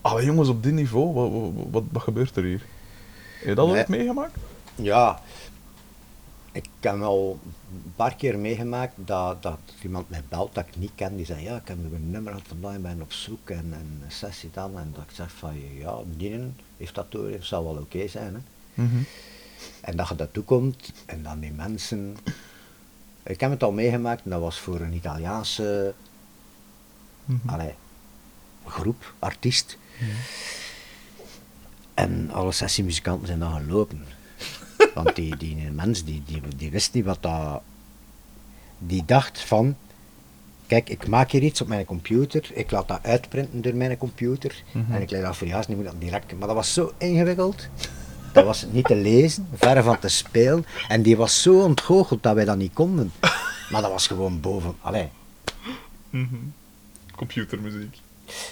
allee 0.00 0.24
jongens, 0.24 0.48
op 0.48 0.62
dit 0.62 0.72
niveau, 0.72 1.14
wat, 1.14 1.52
wat, 1.70 1.82
wat, 1.92 2.02
gebeurt 2.02 2.36
er 2.36 2.44
hier? 2.44 2.64
Heb 3.38 3.48
je 3.48 3.54
dat 3.54 3.66
Nee. 3.66 3.76
ooit 3.76 3.88
meegemaakt? 3.88 4.36
Ja, 4.74 5.22
ik 6.52 6.68
heb 6.80 7.00
al 7.02 7.38
een 7.84 7.92
paar 7.96 8.14
keer 8.16 8.38
meegemaakt 8.38 8.92
dat, 8.96 9.42
dat 9.42 9.58
iemand 9.82 10.10
mij 10.10 10.22
belt 10.28 10.54
dat 10.54 10.66
ik 10.66 10.76
niet 10.76 10.90
ken. 10.94 11.16
Die 11.16 11.26
zei, 11.26 11.42
ja, 11.42 11.56
ik 11.56 11.68
heb 11.68 11.76
een 11.92 12.10
nummer 12.10 12.34
vandaag 12.46 12.74
en 12.74 12.82
ben 12.82 13.02
op 13.02 13.12
zoek 13.12 13.50
en, 13.50 13.56
en 13.72 14.00
een 14.04 14.10
sessie 14.12 14.50
dan. 14.52 14.78
En 14.78 14.90
dat 14.94 15.04
ik 15.08 15.14
zeg 15.14 15.30
van, 15.32 15.54
ja, 15.78 15.94
die 16.16 16.40
heeft 16.76 16.94
dat 16.94 17.12
door, 17.12 17.30
het 17.30 17.44
zal 17.44 17.64
wel 17.64 17.82
oké 17.82 18.08
zijn. 18.08 18.34
Hè. 18.34 18.40
Mhm. 18.82 18.96
En 19.80 19.96
dat 19.96 20.08
je 20.08 20.14
daartoe 20.14 20.44
komt 20.44 20.92
en 21.06 21.22
dan 21.22 21.40
die 21.40 21.52
mensen... 21.52 22.16
Ik 23.22 23.40
heb 23.40 23.50
het 23.50 23.62
al 23.62 23.72
meegemaakt 23.72 24.24
en 24.24 24.30
dat 24.30 24.40
was 24.40 24.58
voor 24.58 24.80
een 24.80 24.92
Italiaanse 24.94 25.94
Mhm. 27.24 27.48
allee, 27.48 27.74
groep, 28.66 29.12
artiest. 29.18 29.78
En 31.94 32.30
alle 32.32 32.52
sessiemuzikanten 32.52 33.26
zijn 33.26 33.38
dan 33.38 33.52
gelopen. 33.60 34.04
Want 34.94 35.16
die, 35.16 35.36
die 35.36 35.56
mens 35.72 36.04
die, 36.04 36.22
die, 36.26 36.42
die 36.56 36.70
wist 36.70 36.92
niet 36.94 37.04
wat 37.04 37.18
dat... 37.22 37.60
Die 38.78 39.02
dacht 39.06 39.40
van... 39.40 39.76
Kijk, 40.66 40.88
ik 40.88 41.06
maak 41.06 41.30
hier 41.30 41.42
iets 41.42 41.60
op 41.60 41.68
mijn 41.68 41.84
computer. 41.84 42.50
Ik 42.52 42.70
laat 42.70 42.88
dat 42.88 43.02
uitprinten 43.02 43.62
door 43.62 43.74
mijn 43.74 43.96
computer. 43.96 44.62
Mhm. 44.72 44.92
En 44.92 45.02
ik 45.02 45.10
leid 45.10 45.22
dat 45.22 45.36
voor 45.36 45.46
juist, 45.46 45.68
nu 45.68 45.76
moet 45.76 45.84
dat 45.84 46.00
direct... 46.00 46.38
Maar 46.38 46.46
dat 46.46 46.56
was 46.56 46.72
zo 46.72 46.92
ingewikkeld. 46.98 47.68
Dat 48.32 48.44
was 48.44 48.66
niet 48.70 48.84
te 48.84 48.96
lezen, 48.96 49.48
verre 49.54 49.82
van 49.82 49.98
te 49.98 50.08
spelen. 50.08 50.66
En 50.88 51.02
die 51.02 51.16
was 51.16 51.42
zo 51.42 51.62
ontgoocheld 51.62 52.22
dat 52.22 52.34
wij 52.34 52.44
dat 52.44 52.56
niet 52.56 52.72
konden. 52.72 53.12
Maar 53.70 53.82
dat 53.82 53.90
was 53.90 54.06
gewoon 54.06 54.40
boven... 54.40 54.74
Allee, 54.80 55.08
Mhm. 56.10 56.34
Computermuziek. 57.16 57.96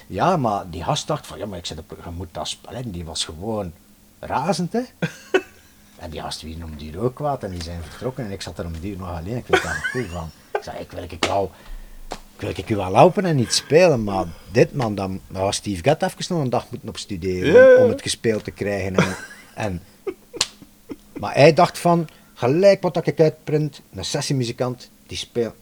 Ja, 0.06 0.36
maar 0.36 0.70
die 0.70 0.84
gast 0.84 1.06
dacht 1.06 1.26
van, 1.26 1.38
ja, 1.38 1.46
maar 1.46 1.58
ik 1.58 1.66
zit 1.66 1.78
op, 1.78 1.96
je 2.04 2.10
moet 2.10 2.28
dat 2.32 2.48
spelen. 2.48 2.90
Die 2.90 3.04
was 3.04 3.24
gewoon 3.24 3.72
razend, 4.18 4.72
hè. 4.72 4.80
en 6.02 6.10
die 6.10 6.20
gast 6.20 6.42
wie 6.42 6.56
noemde 6.56 6.76
die 6.76 6.98
ook 6.98 7.14
kwaad 7.14 7.42
en 7.42 7.50
die 7.50 7.62
zijn 7.62 7.82
vertrokken 7.82 8.24
en 8.24 8.30
ik 8.30 8.42
zat 8.42 8.58
er 8.58 8.64
om 8.64 8.80
die 8.80 8.92
uur 8.92 8.98
nog 8.98 9.16
alleen. 9.16 9.36
Ik 9.36 9.46
weet 9.46 9.62
daar 9.62 9.74
nog 9.74 9.90
goed 9.90 10.10
van. 10.12 10.30
Ik 10.52 10.62
zei, 10.62 10.78
ik 10.78 10.90
wil 10.90 11.02
ik 11.02 11.24
wel, 11.24 11.52
ik 12.08 12.40
wil 12.40 12.50
ik 12.50 12.70
u 12.70 12.76
wel 12.76 12.94
helpen 12.94 13.24
en 13.24 13.36
niet 13.36 13.52
spelen, 13.52 14.04
maar 14.04 14.26
dit 14.52 14.74
man, 14.74 14.94
dan, 14.94 15.20
was 15.26 15.56
Steve 15.56 15.82
Gadd 15.82 16.02
even 16.02 16.24
nog 16.28 16.42
een 16.42 16.50
dag 16.50 16.66
moeten 16.70 16.88
op 16.88 16.98
studeren 16.98 17.76
om, 17.76 17.82
om 17.82 17.90
het 17.90 18.02
gespeeld 18.02 18.44
te 18.44 18.50
krijgen. 18.50 18.96
En, 18.96 19.16
en, 19.54 19.82
maar 21.18 21.34
hij 21.34 21.52
dacht 21.52 21.78
van, 21.78 22.08
gelijk 22.34 22.82
wat 22.82 23.06
ik 23.06 23.20
uitprint, 23.20 23.80
een 23.94 24.04
sessiemuzikant, 24.04 24.90
die 25.06 25.16
speelt. 25.16 25.54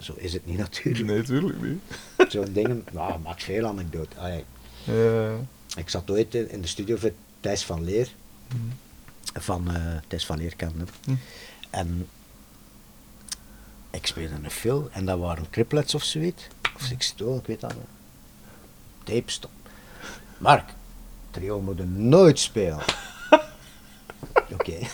Zo, 0.00 0.14
is 0.16 0.32
het 0.32 0.46
niet 0.46 0.58
natuurlijk. 0.58 1.04
Nee, 1.04 1.22
tuurlijk 1.22 1.62
niet. 1.62 1.80
Zo'n 2.32 2.52
dingen, 2.52 2.84
nou, 2.92 3.18
maakt 3.18 3.42
veel 3.42 3.66
anekdote. 3.66 4.16
Allee, 4.18 4.44
Ja. 4.84 5.36
ik 5.76 5.88
zat 5.88 6.10
ooit 6.10 6.34
in, 6.34 6.60
de 6.60 6.66
studio 6.66 6.96
van 6.96 7.10
Thijs 7.40 7.64
van 7.64 7.84
Leer. 7.84 8.08
Van 9.34 9.74
eh 9.74 9.96
Thijs 10.06 10.26
van 10.26 10.38
Leer 10.38 10.56
kende. 10.56 10.84
Mhm. 11.06 11.16
En 11.70 12.08
ik 13.90 14.06
speelde 14.06 14.34
een 14.42 14.50
film 14.50 14.88
en 14.92 15.04
dat 15.04 15.18
waren 15.18 15.50
triplets 15.50 15.94
of 15.94 16.02
zoiets. 16.04 16.46
Of 16.74 16.82
sextool, 16.82 17.36
ik 17.38 17.46
weet 17.46 17.60
dat 17.60 17.74
niet. 17.74 17.84
Tape 19.04 19.30
stop. 19.30 19.50
Mark, 20.38 20.70
trio 21.30 21.60
moet 21.60 21.76
je 21.78 21.84
nooit 21.84 22.38
spelen. 22.38 22.80
Oké. 24.58 24.78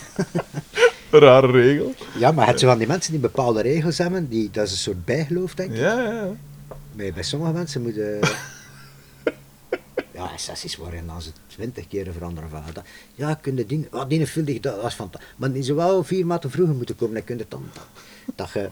Rare 1.13 1.51
regel. 1.51 1.95
Ja, 2.19 2.33
maar 2.33 2.47
het 2.47 2.59
zijn 2.59 2.71
van 2.71 2.79
die 2.79 2.89
mensen 2.89 3.13
die 3.13 3.21
bepaalde 3.21 3.63
regels 3.63 3.99
hebben, 3.99 4.29
die, 4.29 4.51
dat 4.51 4.67
is 4.67 4.73
een 4.73 4.77
soort 4.79 5.05
bijgeloof, 5.05 5.55
denk 5.55 5.71
ik. 5.71 5.77
Ja, 5.79 6.01
ja, 6.03 6.13
ja. 6.13 6.29
Bij, 6.93 7.13
bij 7.13 7.23
sommige 7.23 7.53
mensen 7.53 7.83
moeten. 7.83 8.19
ja, 10.15 10.37
sessies 10.37 10.77
waarin 10.77 11.07
dan 11.07 11.23
ze 11.23 11.31
twintig 11.47 11.89
keer 11.89 12.13
veranderen 12.13 12.51
van. 12.51 12.63
dat- 12.73 12.85
Ja, 13.15 13.35
kun 13.35 13.57
je 13.57 13.67
die. 13.67 13.89
Oh, 13.93 14.09
die 14.09 14.27
film, 14.27 14.45
die- 14.45 14.61
dat 14.61 14.83
was 14.83 14.95
fantastisch. 14.95 15.31
Maar 15.37 15.53
die 15.53 15.63
zou 15.63 15.77
wel 15.77 16.05
vier 16.05 16.27
maanden 16.27 16.51
vroeger 16.51 16.75
moeten 16.75 16.97
komen. 16.97 17.15
Dan 17.15 17.25
kun 17.25 17.39
je 17.39 17.45
dan. 17.49 17.65
Dat, 17.73 17.85
dat 18.35 18.51
je. 18.51 18.69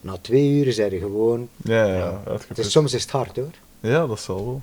Na 0.00 0.16
twee 0.20 0.50
uur 0.64 0.72
zijn 0.72 0.90
gewoon. 0.98 1.48
Ja, 1.56 1.84
ja, 1.86 2.20
Ja. 2.26 2.38
Is, 2.54 2.70
soms 2.70 2.92
is 2.94 3.02
het 3.02 3.10
hard 3.10 3.36
hoor. 3.36 3.50
Ja, 3.80 4.06
dat 4.06 4.20
zal 4.20 4.44
wel. 4.44 4.62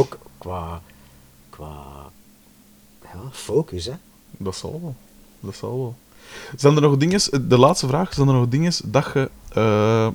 Ook 0.00 0.18
qua. 0.38 0.82
qua. 1.50 1.84
Ja, 3.02 3.20
focus 3.32 3.84
hè. 3.84 3.92
Dat 4.30 4.56
zal 4.56 4.80
wel. 4.82 4.94
Dat 5.40 5.54
zal 5.54 5.76
wel. 5.78 5.94
Zijn 6.56 6.74
er 6.74 6.80
nog 6.80 6.96
dingen, 6.96 7.48
de 7.48 7.58
laatste 7.58 7.86
vraag, 7.86 8.14
zijn 8.14 8.28
er 8.28 8.34
nog 8.34 8.48
dingen 8.48 8.72
dat 8.84 9.10
je, 9.14 9.30
eh, 9.52 10.08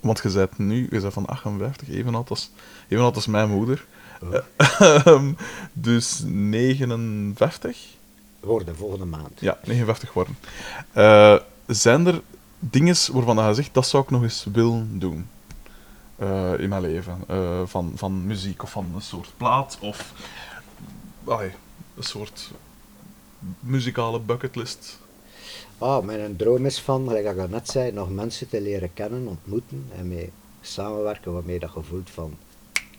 want 0.00 0.20
je 0.22 0.30
bent 0.30 0.58
nu, 0.58 0.88
je 0.90 1.00
bent 1.00 1.12
van 1.12 1.26
58, 1.26 1.88
even 1.88 2.14
oud 2.14 2.30
als, 2.30 2.50
even 2.88 3.04
oud 3.04 3.14
als 3.14 3.26
mijn 3.26 3.48
moeder. 3.48 3.84
Ehm, 4.78 5.32
dus 5.72 6.22
59? 6.26 7.78
Worden 8.40 8.76
volgende 8.76 9.04
maand. 9.04 9.40
Ja, 9.40 9.58
59 9.64 10.12
worden. 10.12 10.38
Eh, 10.92 11.36
zijn 11.66 12.06
er 12.06 12.20
dingen 12.58 12.96
waarvan 13.12 13.48
je 13.48 13.54
zegt, 13.54 13.74
dat 13.74 13.86
zou 13.86 14.02
ik 14.02 14.10
nog 14.10 14.22
eens 14.22 14.46
willen 14.52 14.98
doen? 14.98 15.28
eh, 16.18 16.58
in 16.58 16.68
mijn 16.68 16.82
leven. 16.82 17.24
Van, 17.68 17.92
van 17.94 18.26
muziek 18.26 18.62
of 18.62 18.70
van 18.70 18.92
een 18.94 19.02
soort 19.02 19.32
plaat 19.36 19.78
of 19.80 20.12
allee, 21.24 21.52
een 21.96 22.02
soort 22.02 22.50
muzikale 23.60 24.20
bucketlist. 24.20 24.98
Ah, 25.78 26.04
mijn 26.04 26.36
droom 26.36 26.66
is 26.66 26.80
van, 26.80 27.08
gelijk 27.08 27.38
ik 27.38 27.48
net 27.48 27.68
zei, 27.68 27.92
nog 27.92 28.10
mensen 28.10 28.48
te 28.48 28.60
leren 28.60 28.92
kennen, 28.94 29.26
ontmoeten 29.26 29.86
en 29.96 30.08
mee 30.08 30.30
samenwerken 30.60 31.32
waarmee 31.32 31.58
dat 31.58 31.72
je 31.74 31.82
voelt 31.82 32.10
van 32.10 32.36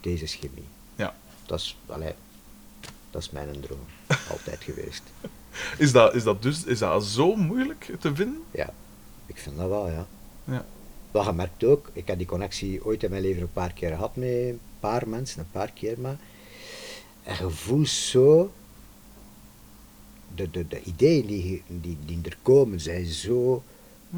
deze 0.01 0.23
is 0.23 0.35
chemie. 0.35 0.67
Ja. 0.95 1.15
Dat 1.45 1.59
is, 1.59 1.77
allee, 1.85 2.13
dat 3.11 3.21
is 3.21 3.29
mijn 3.29 3.59
droom. 3.59 3.85
Altijd 4.31 4.63
geweest. 4.63 5.03
Is 5.77 5.91
dat, 5.91 6.15
is 6.15 6.23
dat 6.23 6.41
dus 6.41 6.63
is 6.63 6.79
dat 6.79 7.05
zo 7.05 7.35
moeilijk 7.35 7.95
te 7.99 8.15
vinden? 8.15 8.43
Ja, 8.51 8.73
ik 9.25 9.37
vind 9.37 9.57
dat 9.57 9.69
wel, 9.69 9.89
ja. 9.89 10.07
Ja. 10.43 10.65
Wat 11.11 11.25
je 11.25 11.31
merkt 11.31 11.63
ook, 11.63 11.89
ik 11.93 12.07
heb 12.07 12.17
die 12.17 12.27
connectie 12.27 12.85
ooit 12.85 13.03
in 13.03 13.09
mijn 13.09 13.21
leven 13.21 13.41
een 13.41 13.51
paar 13.53 13.73
keer 13.73 13.89
gehad 13.89 14.15
met 14.15 14.27
een 14.27 14.59
paar 14.79 15.07
mensen, 15.07 15.39
een 15.39 15.51
paar 15.51 15.71
keer 15.71 15.99
maar. 15.99 16.17
En 17.23 17.35
je 17.39 17.49
voelt 17.49 17.89
zo, 17.89 18.51
de, 20.37 20.51
de, 20.51 20.67
de 20.67 20.81
ideeën 20.83 21.25
die, 21.27 21.63
die, 21.67 21.97
die 22.05 22.19
er 22.23 22.37
komen 22.41 22.79
zijn 22.79 23.05
zo 23.05 23.63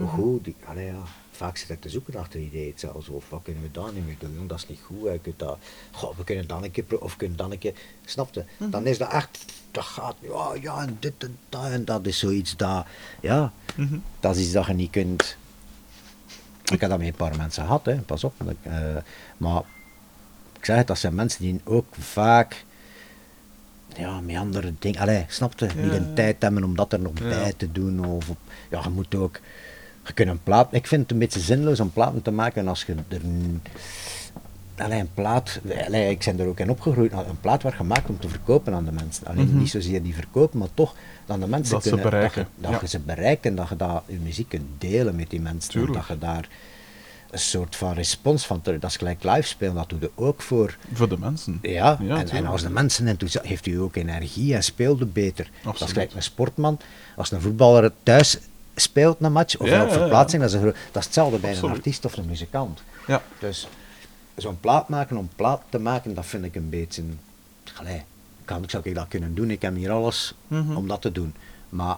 goed. 0.08 0.44
Die, 0.44 0.56
allee, 0.66 0.86
ja, 0.86 1.04
vaak 1.32 1.58
zit 1.58 1.70
ik 1.70 1.82
te 1.82 1.90
zoeken 1.90 2.16
achter 2.16 2.40
ideeën 2.40 2.74
zelfs. 2.76 3.08
Of 3.08 3.30
wat 3.30 3.40
kunnen 3.44 3.64
we 3.64 3.72
daar 3.72 3.94
niet 3.94 4.06
meer 4.06 4.16
doen, 4.20 4.48
dat 4.48 4.58
is 4.58 4.68
niet 4.68 4.80
goed. 4.86 5.06
hè. 5.06 5.12
Je 5.12 5.20
kunt 5.20 5.40
dat, 5.40 5.58
goh, 5.91 6.18
we 6.18 6.24
kunnen 6.24 6.48
dan 6.48 6.64
een 6.64 6.72
keer, 6.72 6.84
of 7.02 7.16
kunnen 7.16 7.38
dan 7.38 7.52
een 7.52 7.58
keer, 7.58 7.74
snapte? 8.06 8.46
Dan 8.58 8.86
is 8.88 8.98
dat 8.98 9.12
echt, 9.12 9.46
dat 9.72 9.84
gaat, 9.84 10.16
ja, 10.20 10.54
ja, 10.62 10.82
en 10.82 10.98
dit 11.00 11.14
en 11.18 11.38
dat 11.50 11.66
en 11.66 11.86
dat 11.86 12.06
is 12.06 12.20
zoiets 12.20 12.56
dat, 12.58 12.86
ja, 13.22 13.54
Mhm. 13.76 13.98
dat 14.20 14.36
is 14.36 14.41
iets 14.44 14.52
dat 14.52 14.66
je 14.66 14.74
niet 14.74 14.91
kunt. 14.91 15.38
Ik 16.72 16.82
heb 16.82 16.90
dat 16.90 17.00
met 17.00 17.08
een 17.08 17.14
paar 17.14 17.38
mensen 17.38 17.64
gehad, 17.64 17.86
hè, 17.86 17.96
pas 17.96 18.24
op. 18.24 18.34
dat 18.44 18.56
eh, 18.62 18.96
maar 19.38 19.62
ik 20.60 20.66
zeg 20.66 20.78
het, 20.78 20.88
dat 20.88 20.98
zijn 21.00 21.16
mensen 21.16 21.41
die 21.41 21.62
ook 21.64 21.96
vaak 22.00 22.66
ja, 23.98 24.20
met 24.20 24.36
andere 24.36 24.74
dingen, 24.80 24.99
allee, 24.99 25.26
snapte, 25.28 25.66
niet 25.76 25.91
Ja. 25.94 25.98
de 25.99 26.14
tijd 26.14 26.41
hebben 26.41 26.64
om 26.64 26.76
dat 26.76 26.94
er 26.94 26.99
nog 26.99 27.11
Ja. 27.20 27.30
bij 27.30 27.53
te 27.57 27.72
doen. 27.72 28.06
Of, 28.06 28.28
ja, 28.70 28.82
je 28.84 28.90
moet 28.90 29.16
ook, 29.16 29.40
je 30.06 30.14
kunt 30.14 30.30
een 30.30 30.44
plaat, 30.44 30.68
ik 30.74 30.88
vind 30.88 31.02
het 31.02 31.11
een 31.11 31.20
beetje 31.20 31.40
zinloos 31.40 31.80
om 31.80 31.91
platen 31.91 32.22
te 32.22 32.32
maken 32.32 32.68
als 32.68 32.84
je 32.84 32.95
er 33.07 33.24
een, 33.24 33.61
allee, 34.78 34.99
een 34.99 35.14
plaat, 35.14 35.60
allee, 35.86 36.10
ik 36.10 36.20
ben 36.26 36.40
er 36.40 36.48
ook 36.48 36.60
in 36.60 36.70
opgegroeid, 36.70 37.11
een 37.11 37.40
plaat 37.41 37.64
werd 37.64 37.76
gemaakt 37.76 38.10
om 38.10 38.20
te 38.20 38.30
verkopen 38.30 38.74
aan 38.74 38.86
de 38.86 38.91
mensen. 38.91 39.28
Alleen 39.28 39.48
Mhm. 39.48 39.57
niet 39.57 39.70
zozeer 39.70 40.03
die 40.03 40.16
verkopen, 40.16 40.60
maar 40.60 40.68
toch 40.74 40.95
dat 41.26 41.40
de 41.41 41.48
mensen 41.48 41.74
Dat 41.74 41.84
ze 41.84 41.90
kunnen, 41.90 42.10
bereiken, 42.10 42.44
dat, 42.44 42.52
je, 42.56 42.61
dat 42.61 42.72
ja. 42.72 42.78
je 42.82 42.88
ze 42.88 42.99
bereikt 42.99 43.45
en 43.45 43.56
dat 43.56 43.70
je 43.70 43.76
dat, 43.76 44.03
je 44.07 44.18
muziek 44.24 44.49
kunt 44.49 44.66
delen 44.78 45.16
met 45.16 45.30
die 45.30 45.41
mensen. 45.41 45.94
Dat 45.94 46.07
je 46.07 46.18
daar 46.18 46.48
een 47.31 47.39
soort 47.39 47.76
van 47.76 47.93
respons 47.93 48.45
van, 48.45 48.61
terug- 48.61 48.80
dat 48.80 48.89
is 48.89 48.97
gelijk 48.97 49.23
live 49.23 49.41
spelen, 49.47 49.76
dat 49.76 49.89
doe 49.89 49.99
je 49.99 50.11
ook 50.15 50.41
voor 50.41 50.77
Voor 50.93 51.10
de 51.10 51.18
mensen. 51.18 51.60
ja, 51.61 51.97
Ja, 52.01 52.26
en, 52.26 52.45
als 52.45 52.61
de 52.61 52.69
mensen 52.69 53.07
enthousiast 53.07 53.45
heeft 53.47 53.65
u 53.65 53.76
ook 53.81 53.95
energie 53.95 54.56
en 54.56 54.64
speelde 54.64 55.06
beter. 55.06 55.43
Dat 55.45 55.53
is 55.61 55.65
Absoluut. 55.69 55.91
gelijk 55.93 56.14
een 56.14 56.23
sportman. 56.23 56.80
Als 57.15 57.31
een 57.31 57.41
voetballer 57.41 57.91
thuis 58.03 58.38
speelt 58.76 59.18
een 59.19 59.31
match, 59.31 59.57
of 59.57 59.68
Ja, 59.68 59.84
op 59.84 59.89
ja. 59.89 59.93
verplaatsing, 59.93 60.41
dat 60.41 60.51
is, 60.53 60.57
een 60.60 60.64
dat 60.65 60.76
is 60.93 61.06
hetzelfde 61.06 61.38
bij 61.39 61.49
Absoluut. 61.49 61.72
een 61.72 61.77
artiest 61.77 62.06
of 62.06 62.18
een 62.18 62.26
muzikant. 62.26 62.81
Ja. 63.07 63.22
Dus 63.39 63.68
zo'n 64.35 64.60
plaat 64.60 64.89
maken 64.89 65.18
om 65.18 65.30
plaat 65.35 65.61
te 65.69 65.80
maken, 65.80 66.14
dat 66.14 66.26
vind 66.26 66.45
ik 66.45 66.56
een 66.56 66.69
beetje... 66.69 67.03
Allee, 67.76 68.03
kan, 68.45 68.64
zou 68.68 68.84
ik 68.89 68.95
dat 68.95 69.07
kunnen 69.07 69.35
doen? 69.35 69.51
Ik 69.51 69.61
heb 69.61 69.76
hier 69.76 69.91
alles 69.91 70.34
Mhm. 70.47 70.76
om 70.76 70.88
dat 70.88 71.01
te 71.01 71.11
doen. 71.11 71.34
Maar 71.69 71.97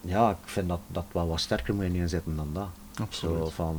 ja, 0.00 0.30
ik 0.30 0.36
vind 0.44 0.68
dat 0.68 0.80
dat 0.86 1.04
wel 1.12 1.28
wat 1.28 1.40
sterker 1.40 1.74
moet 1.74 1.84
inzetten 1.84 2.36
dan 2.36 2.50
dat. 2.52 2.68
Absoluut. 3.00 3.38
Zo 3.38 3.50
van, 3.50 3.76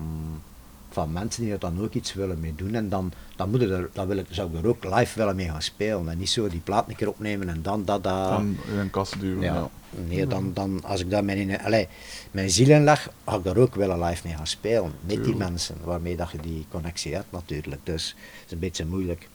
van 0.89 1.11
mensen 1.11 1.43
die 1.43 1.51
er 1.51 1.59
dan 1.59 1.81
ook 1.81 1.93
iets 1.93 2.13
willen 2.13 2.39
mee 2.39 2.53
doen. 2.55 2.75
En 2.75 2.89
dan, 2.89 3.11
dan, 3.35 3.49
moet 3.49 3.61
er, 3.61 3.89
dan 3.93 4.07
wil 4.07 4.17
ik, 4.17 4.25
zou 4.29 4.49
ik 4.49 4.63
er 4.63 4.69
ook 4.69 4.83
live 4.83 5.19
willen 5.19 5.35
mee 5.35 5.49
gaan 5.49 5.61
spelen. 5.61 6.09
En 6.09 6.17
niet 6.17 6.29
zo 6.29 6.49
die 6.49 6.59
plaat 6.59 6.89
een 6.89 6.95
keer 6.95 7.09
opnemen 7.09 7.49
en 7.49 7.61
dan 7.61 7.85
dat, 7.85 8.03
dat. 8.03 8.29
Dan 8.29 8.57
in 8.71 8.77
een 8.77 8.89
kast 8.89 9.19
duwen. 9.19 9.41
Ja. 9.41 9.53
ja. 9.53 9.69
Nee, 10.07 10.27
dan, 10.27 10.51
dan, 10.53 10.83
als 10.83 11.01
ik 11.01 11.09
daar 11.09 11.23
mijn, 11.23 11.61
allee, 11.61 11.87
mijn 12.31 12.49
ziel 12.49 12.69
in 12.69 12.83
leg, 12.83 13.09
ga 13.25 13.35
ik 13.35 13.43
daar 13.43 13.57
ook 13.57 13.75
willen 13.75 14.03
live 14.03 14.27
mee 14.27 14.35
gaan 14.35 14.47
spelen. 14.47 14.83
Met 14.83 14.93
die 15.05 15.17
Tuurlijk. 15.17 15.37
mensen 15.37 15.75
mensen 15.75 15.77
waarmee 15.83 16.15
dat 16.15 16.31
je 16.31 16.37
die 16.37 16.65
connectie 16.69 17.13
hebt 17.13 17.31
natuurlijk. 17.31 17.81
Dus 17.83 18.15
het 18.17 18.45
is 18.45 18.51
een 18.51 18.59
beetje 18.59 18.85
moeilijk. 18.85 19.29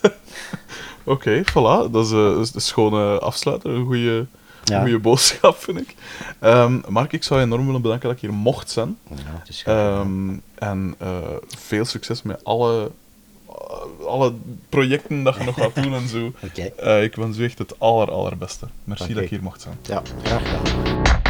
Oké, 1.04 1.42
voilà. 1.50 1.90
Dat 1.90 2.06
is, 2.06 2.12
eh, 2.12 2.40
is 2.40 2.54
een 2.54 2.60
schone 2.60 3.18
afsluiter. 3.18 3.70
Een 3.70 3.84
goede, 3.84 4.26
Ja. 4.64 4.98
boodschap, 4.98 5.56
vind 5.56 5.80
ik. 5.80 5.94
Ehm, 6.38 6.80
Mark, 6.88 7.12
ik 7.12 7.22
zou 7.22 7.40
je 7.40 7.46
enorm 7.46 7.66
willen 7.66 7.82
bedanken 7.82 8.08
dat 8.08 8.16
ik 8.16 8.22
hier 8.22 8.32
mocht 8.32 8.70
zijn. 8.70 8.98
Ja. 9.46 9.64
Ehm, 9.64 10.36
en 10.54 10.94
eh, 10.98 11.18
veel 11.58 11.84
succes 11.84 12.22
met 12.22 12.44
alle, 12.44 12.90
alle 14.06 14.34
projecten 14.68 15.22
dat 15.22 15.36
je 15.36 15.44
nog 15.44 15.54
gaat 15.54 15.74
doen 15.74 15.94
en 15.94 16.08
zo. 16.08 16.32
Eh, 16.76 17.02
ik 17.02 17.14
wens 17.14 17.38
u 17.38 17.44
echt 17.44 17.58
het 17.58 17.80
aller, 17.80 18.10
allerbeste. 18.10 18.66
Merci 18.84 19.14
dat 19.14 19.22
ik 19.22 19.30
hier 19.30 19.42
mocht 19.42 19.60
zijn. 19.60 19.78
Ja, 19.82 20.02
graag 20.22 20.42
gedaan. 20.42 21.23